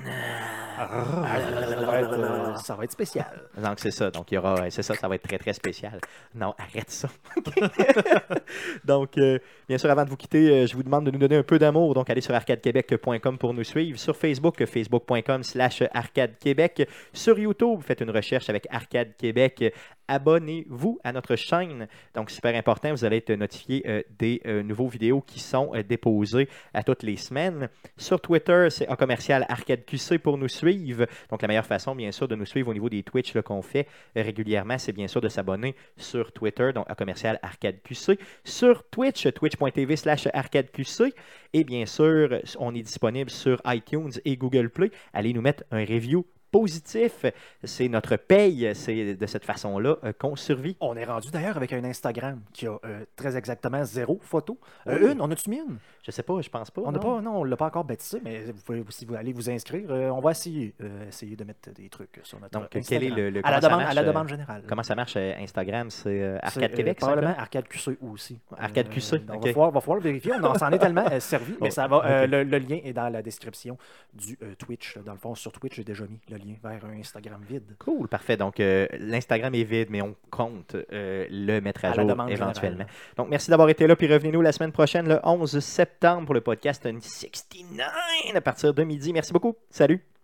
Ça 0.77 1.85
va 1.85 1.99
être, 1.99 2.13
euh, 2.13 2.55
ça 2.55 2.75
va 2.75 2.83
être 2.83 2.91
spécial. 2.91 3.43
Donc 3.57 3.79
c'est 3.79 3.91
ça. 3.91 4.11
Donc 4.11 4.31
il 4.31 4.35
y 4.35 4.37
aura, 4.37 4.69
c'est 4.69 4.83
ça, 4.83 4.95
ça 4.95 5.07
va 5.07 5.15
être 5.15 5.27
très 5.27 5.37
très 5.37 5.53
spécial. 5.53 5.99
Non, 6.35 6.53
arrête 6.57 6.89
ça. 6.89 7.09
donc 8.85 9.17
euh, 9.17 9.39
bien 9.67 9.77
sûr, 9.77 9.89
avant 9.89 10.05
de 10.05 10.09
vous 10.09 10.17
quitter, 10.17 10.49
euh, 10.49 10.67
je 10.67 10.75
vous 10.75 10.83
demande 10.83 11.05
de 11.05 11.11
nous 11.11 11.19
donner 11.19 11.37
un 11.37 11.43
peu 11.43 11.59
d'amour. 11.59 11.93
Donc 11.93 12.09
allez 12.09 12.21
sur 12.21 12.33
arcadequebec.com 12.33 13.37
pour 13.37 13.53
nous 13.53 13.63
suivre. 13.63 13.97
Sur 13.99 14.15
Facebook, 14.15 14.63
facebook.com 14.65 15.43
slash 15.43 15.83
arcadequebec. 15.93 16.87
Sur 17.13 17.39
YouTube, 17.39 17.81
faites 17.81 18.01
une 18.01 18.11
recherche 18.11 18.49
avec 18.49 18.67
Arcade 18.69 19.15
Québec. 19.17 19.73
Abonnez-vous 20.07 20.99
à 21.03 21.11
notre 21.11 21.35
chaîne. 21.35 21.87
Donc 22.15 22.31
super 22.31 22.55
important, 22.55 22.91
vous 22.91 23.05
allez 23.05 23.17
être 23.17 23.31
notifié 23.31 23.83
euh, 23.87 24.01
des 24.17 24.41
euh, 24.45 24.63
nouveaux 24.63 24.87
vidéos 24.87 25.21
qui 25.21 25.39
sont 25.39 25.71
euh, 25.73 25.83
déposées 25.83 26.47
à 26.73 26.83
toutes 26.83 27.03
les 27.03 27.17
semaines. 27.17 27.69
Sur 27.97 28.21
Twitter, 28.21 28.67
c'est 28.69 28.87
un 28.87 28.95
commercial 28.95 29.45
Arcade 29.49 29.85
QC 29.85 30.19
pour 30.19 30.37
nous 30.37 30.47
suivre. 30.47 31.05
Donc 31.29 31.41
la 31.41 31.47
meilleure 31.47 31.65
façon, 31.65 31.95
bien 31.95 32.11
sûr, 32.11 32.27
de 32.27 32.35
nous 32.35 32.45
suivre 32.45 32.69
au 32.69 32.73
niveau 32.73 32.89
des 32.89 33.03
Twitch 33.03 33.33
qu'on 33.41 33.61
fait 33.61 33.87
euh, 34.15 34.21
régulièrement, 34.21 34.77
c'est 34.77 34.93
bien 34.93 35.07
sûr 35.07 35.21
de 35.21 35.29
s'abonner 35.29 35.75
sur 35.97 36.31
Twitter, 36.31 36.71
donc 36.73 36.85
à 36.89 36.95
commercial 36.95 37.39
Arcade 37.41 37.81
QC. 37.83 38.19
Sur 38.43 38.87
Twitch, 38.89 39.31
twitch.tv 39.33 39.95
slash 39.95 40.27
Arcade 40.33 40.71
QC. 40.71 41.13
Et 41.53 41.63
bien 41.63 41.85
sûr, 41.85 42.39
on 42.59 42.75
est 42.75 42.81
disponible 42.81 43.29
sur 43.29 43.61
iTunes 43.65 44.11
et 44.25 44.37
Google 44.37 44.69
Play. 44.69 44.91
Allez 45.13 45.33
nous 45.33 45.41
mettre 45.41 45.63
un 45.71 45.79
review 45.79 46.25
positif. 46.51 47.25
C'est 47.63 47.87
notre 47.87 48.15
paye. 48.15 48.71
C'est 48.75 49.15
de 49.15 49.25
cette 49.25 49.45
façon-là 49.45 49.97
euh, 50.03 50.13
qu'on 50.17 50.35
survit. 50.35 50.75
On 50.79 50.95
est 50.95 51.05
rendu 51.05 51.29
d'ailleurs 51.31 51.57
avec 51.57 51.73
un 51.73 51.83
Instagram 51.83 52.41
qui 52.53 52.67
a 52.67 52.77
euh, 52.85 53.05
très 53.15 53.35
exactement 53.37 53.83
zéro 53.83 54.19
photo. 54.21 54.57
Euh, 54.87 54.97
Oui. 55.01 55.11
Une, 55.13 55.21
on 55.21 55.29
a-tu 55.31 55.49
mis 55.49 55.57
une? 55.57 55.77
Je 56.03 56.11
sais 56.11 56.23
pas, 56.23 56.39
je 56.41 56.49
pense 56.49 56.71
pas. 56.71 56.81
On 56.85 56.91
n'a 56.91 56.99
pas, 56.99 57.19
non, 57.21 57.39
on 57.39 57.43
l'a 57.43 57.57
pas 57.57 57.65
encore 57.65 57.83
baptisé, 57.83 58.21
mais 58.23 58.45
vous 58.45 58.61
pouvez, 58.65 58.83
si 58.89 59.05
vous 59.05 59.15
allez 59.15 59.33
vous 59.33 59.49
inscrire, 59.49 59.89
on 59.89 60.21
va 60.21 60.31
essayer, 60.31 60.73
essayer 61.07 61.35
de 61.35 61.43
mettre 61.43 61.71
des 61.73 61.89
trucs 61.89 62.21
sur 62.23 62.39
notre 62.39 62.57
Donc, 62.57 62.73
Instagram. 62.75 62.85
quel 62.87 63.03
est 63.03 63.15
le- 63.23 63.29
le- 63.29 63.45
à, 63.45 63.51
la 63.51 63.59
ça 63.61 63.67
demande, 63.67 63.81
marche, 63.81 63.91
à 63.91 63.93
la 64.01 64.03
demande 64.07 64.27
générale. 64.29 64.63
Comment 64.69 64.83
ça 64.83 64.95
marche 64.95 65.17
Instagram? 65.17 65.89
C'est 65.89 66.37
Arcade 66.41 66.73
Québec, 66.73 66.97
ça? 66.99 67.07
Probablement 67.07 67.31
s'appelle? 67.33 67.41
Arcade 67.43 67.67
QC 67.67 67.97
aussi. 68.01 68.39
Arcade 68.57 68.89
QC, 68.89 69.17
donc, 69.19 69.37
ok. 69.37 69.43
va, 69.47 69.51
falloir, 69.53 69.71
va 69.71 69.81
falloir 69.81 69.97
le 69.97 70.03
vérifier. 70.03 70.31
On 70.39 70.43
en- 70.45 70.55
s'en 70.57 70.71
est 70.71 70.79
tellement 70.79 71.19
servi, 71.19 71.53
mais 71.61 71.67
Oh, 71.67 71.71
ça 71.71 71.87
va. 71.87 72.25
le, 72.25 72.43
le 72.43 72.57
lien 72.57 72.79
est 72.85 72.93
dans 72.93 73.09
la 73.09 73.21
description 73.21 73.77
du 74.13 74.37
Twitch. 74.57 74.97
Dans 74.99 75.11
le 75.13 75.17
fond, 75.19 75.35
sur 75.35 75.51
Twitch, 75.51 75.75
j'ai 75.75 75.83
déjà 75.83 76.05
mis 76.05 76.19
le 76.29 76.36
lien 76.37 76.55
vers 76.63 76.85
un 76.85 76.99
Instagram 76.99 77.41
vide. 77.47 77.75
Cool, 77.79 78.07
parfait. 78.07 78.37
Donc, 78.37 78.59
euh, 78.59 78.87
l'Instagram 78.99 79.53
est 79.55 79.63
vide, 79.63 79.87
mais 79.89 80.01
on 80.01 80.15
compte 80.29 80.75
euh, 80.91 81.25
le 81.29 81.59
mettre 81.59 81.85
à, 81.85 81.89
À 81.89 81.93
jour 81.93 82.03
éventuellement. 82.11 82.53
générale. 82.53 82.87
Donc, 83.17 83.29
merci 83.29 83.49
d'avoir 83.49 83.69
été 83.69 83.87
là. 83.87 83.95
Puis 83.95 84.11
revenez-nous 84.11 84.41
la 84.41 84.51
semaine 84.51 84.71
prochaine, 84.71 85.07
le 85.07 85.19
11 85.23 85.59
septembre, 85.59 86.25
pour 86.25 86.33
le 86.35 86.41
podcast 86.41 86.83
69 86.83 87.87
à 88.35 88.41
partir 88.41 88.73
de 88.73 88.83
midi. 88.83 89.13
Merci 89.13 89.33
beaucoup. 89.33 89.55
Salut. 89.69 90.16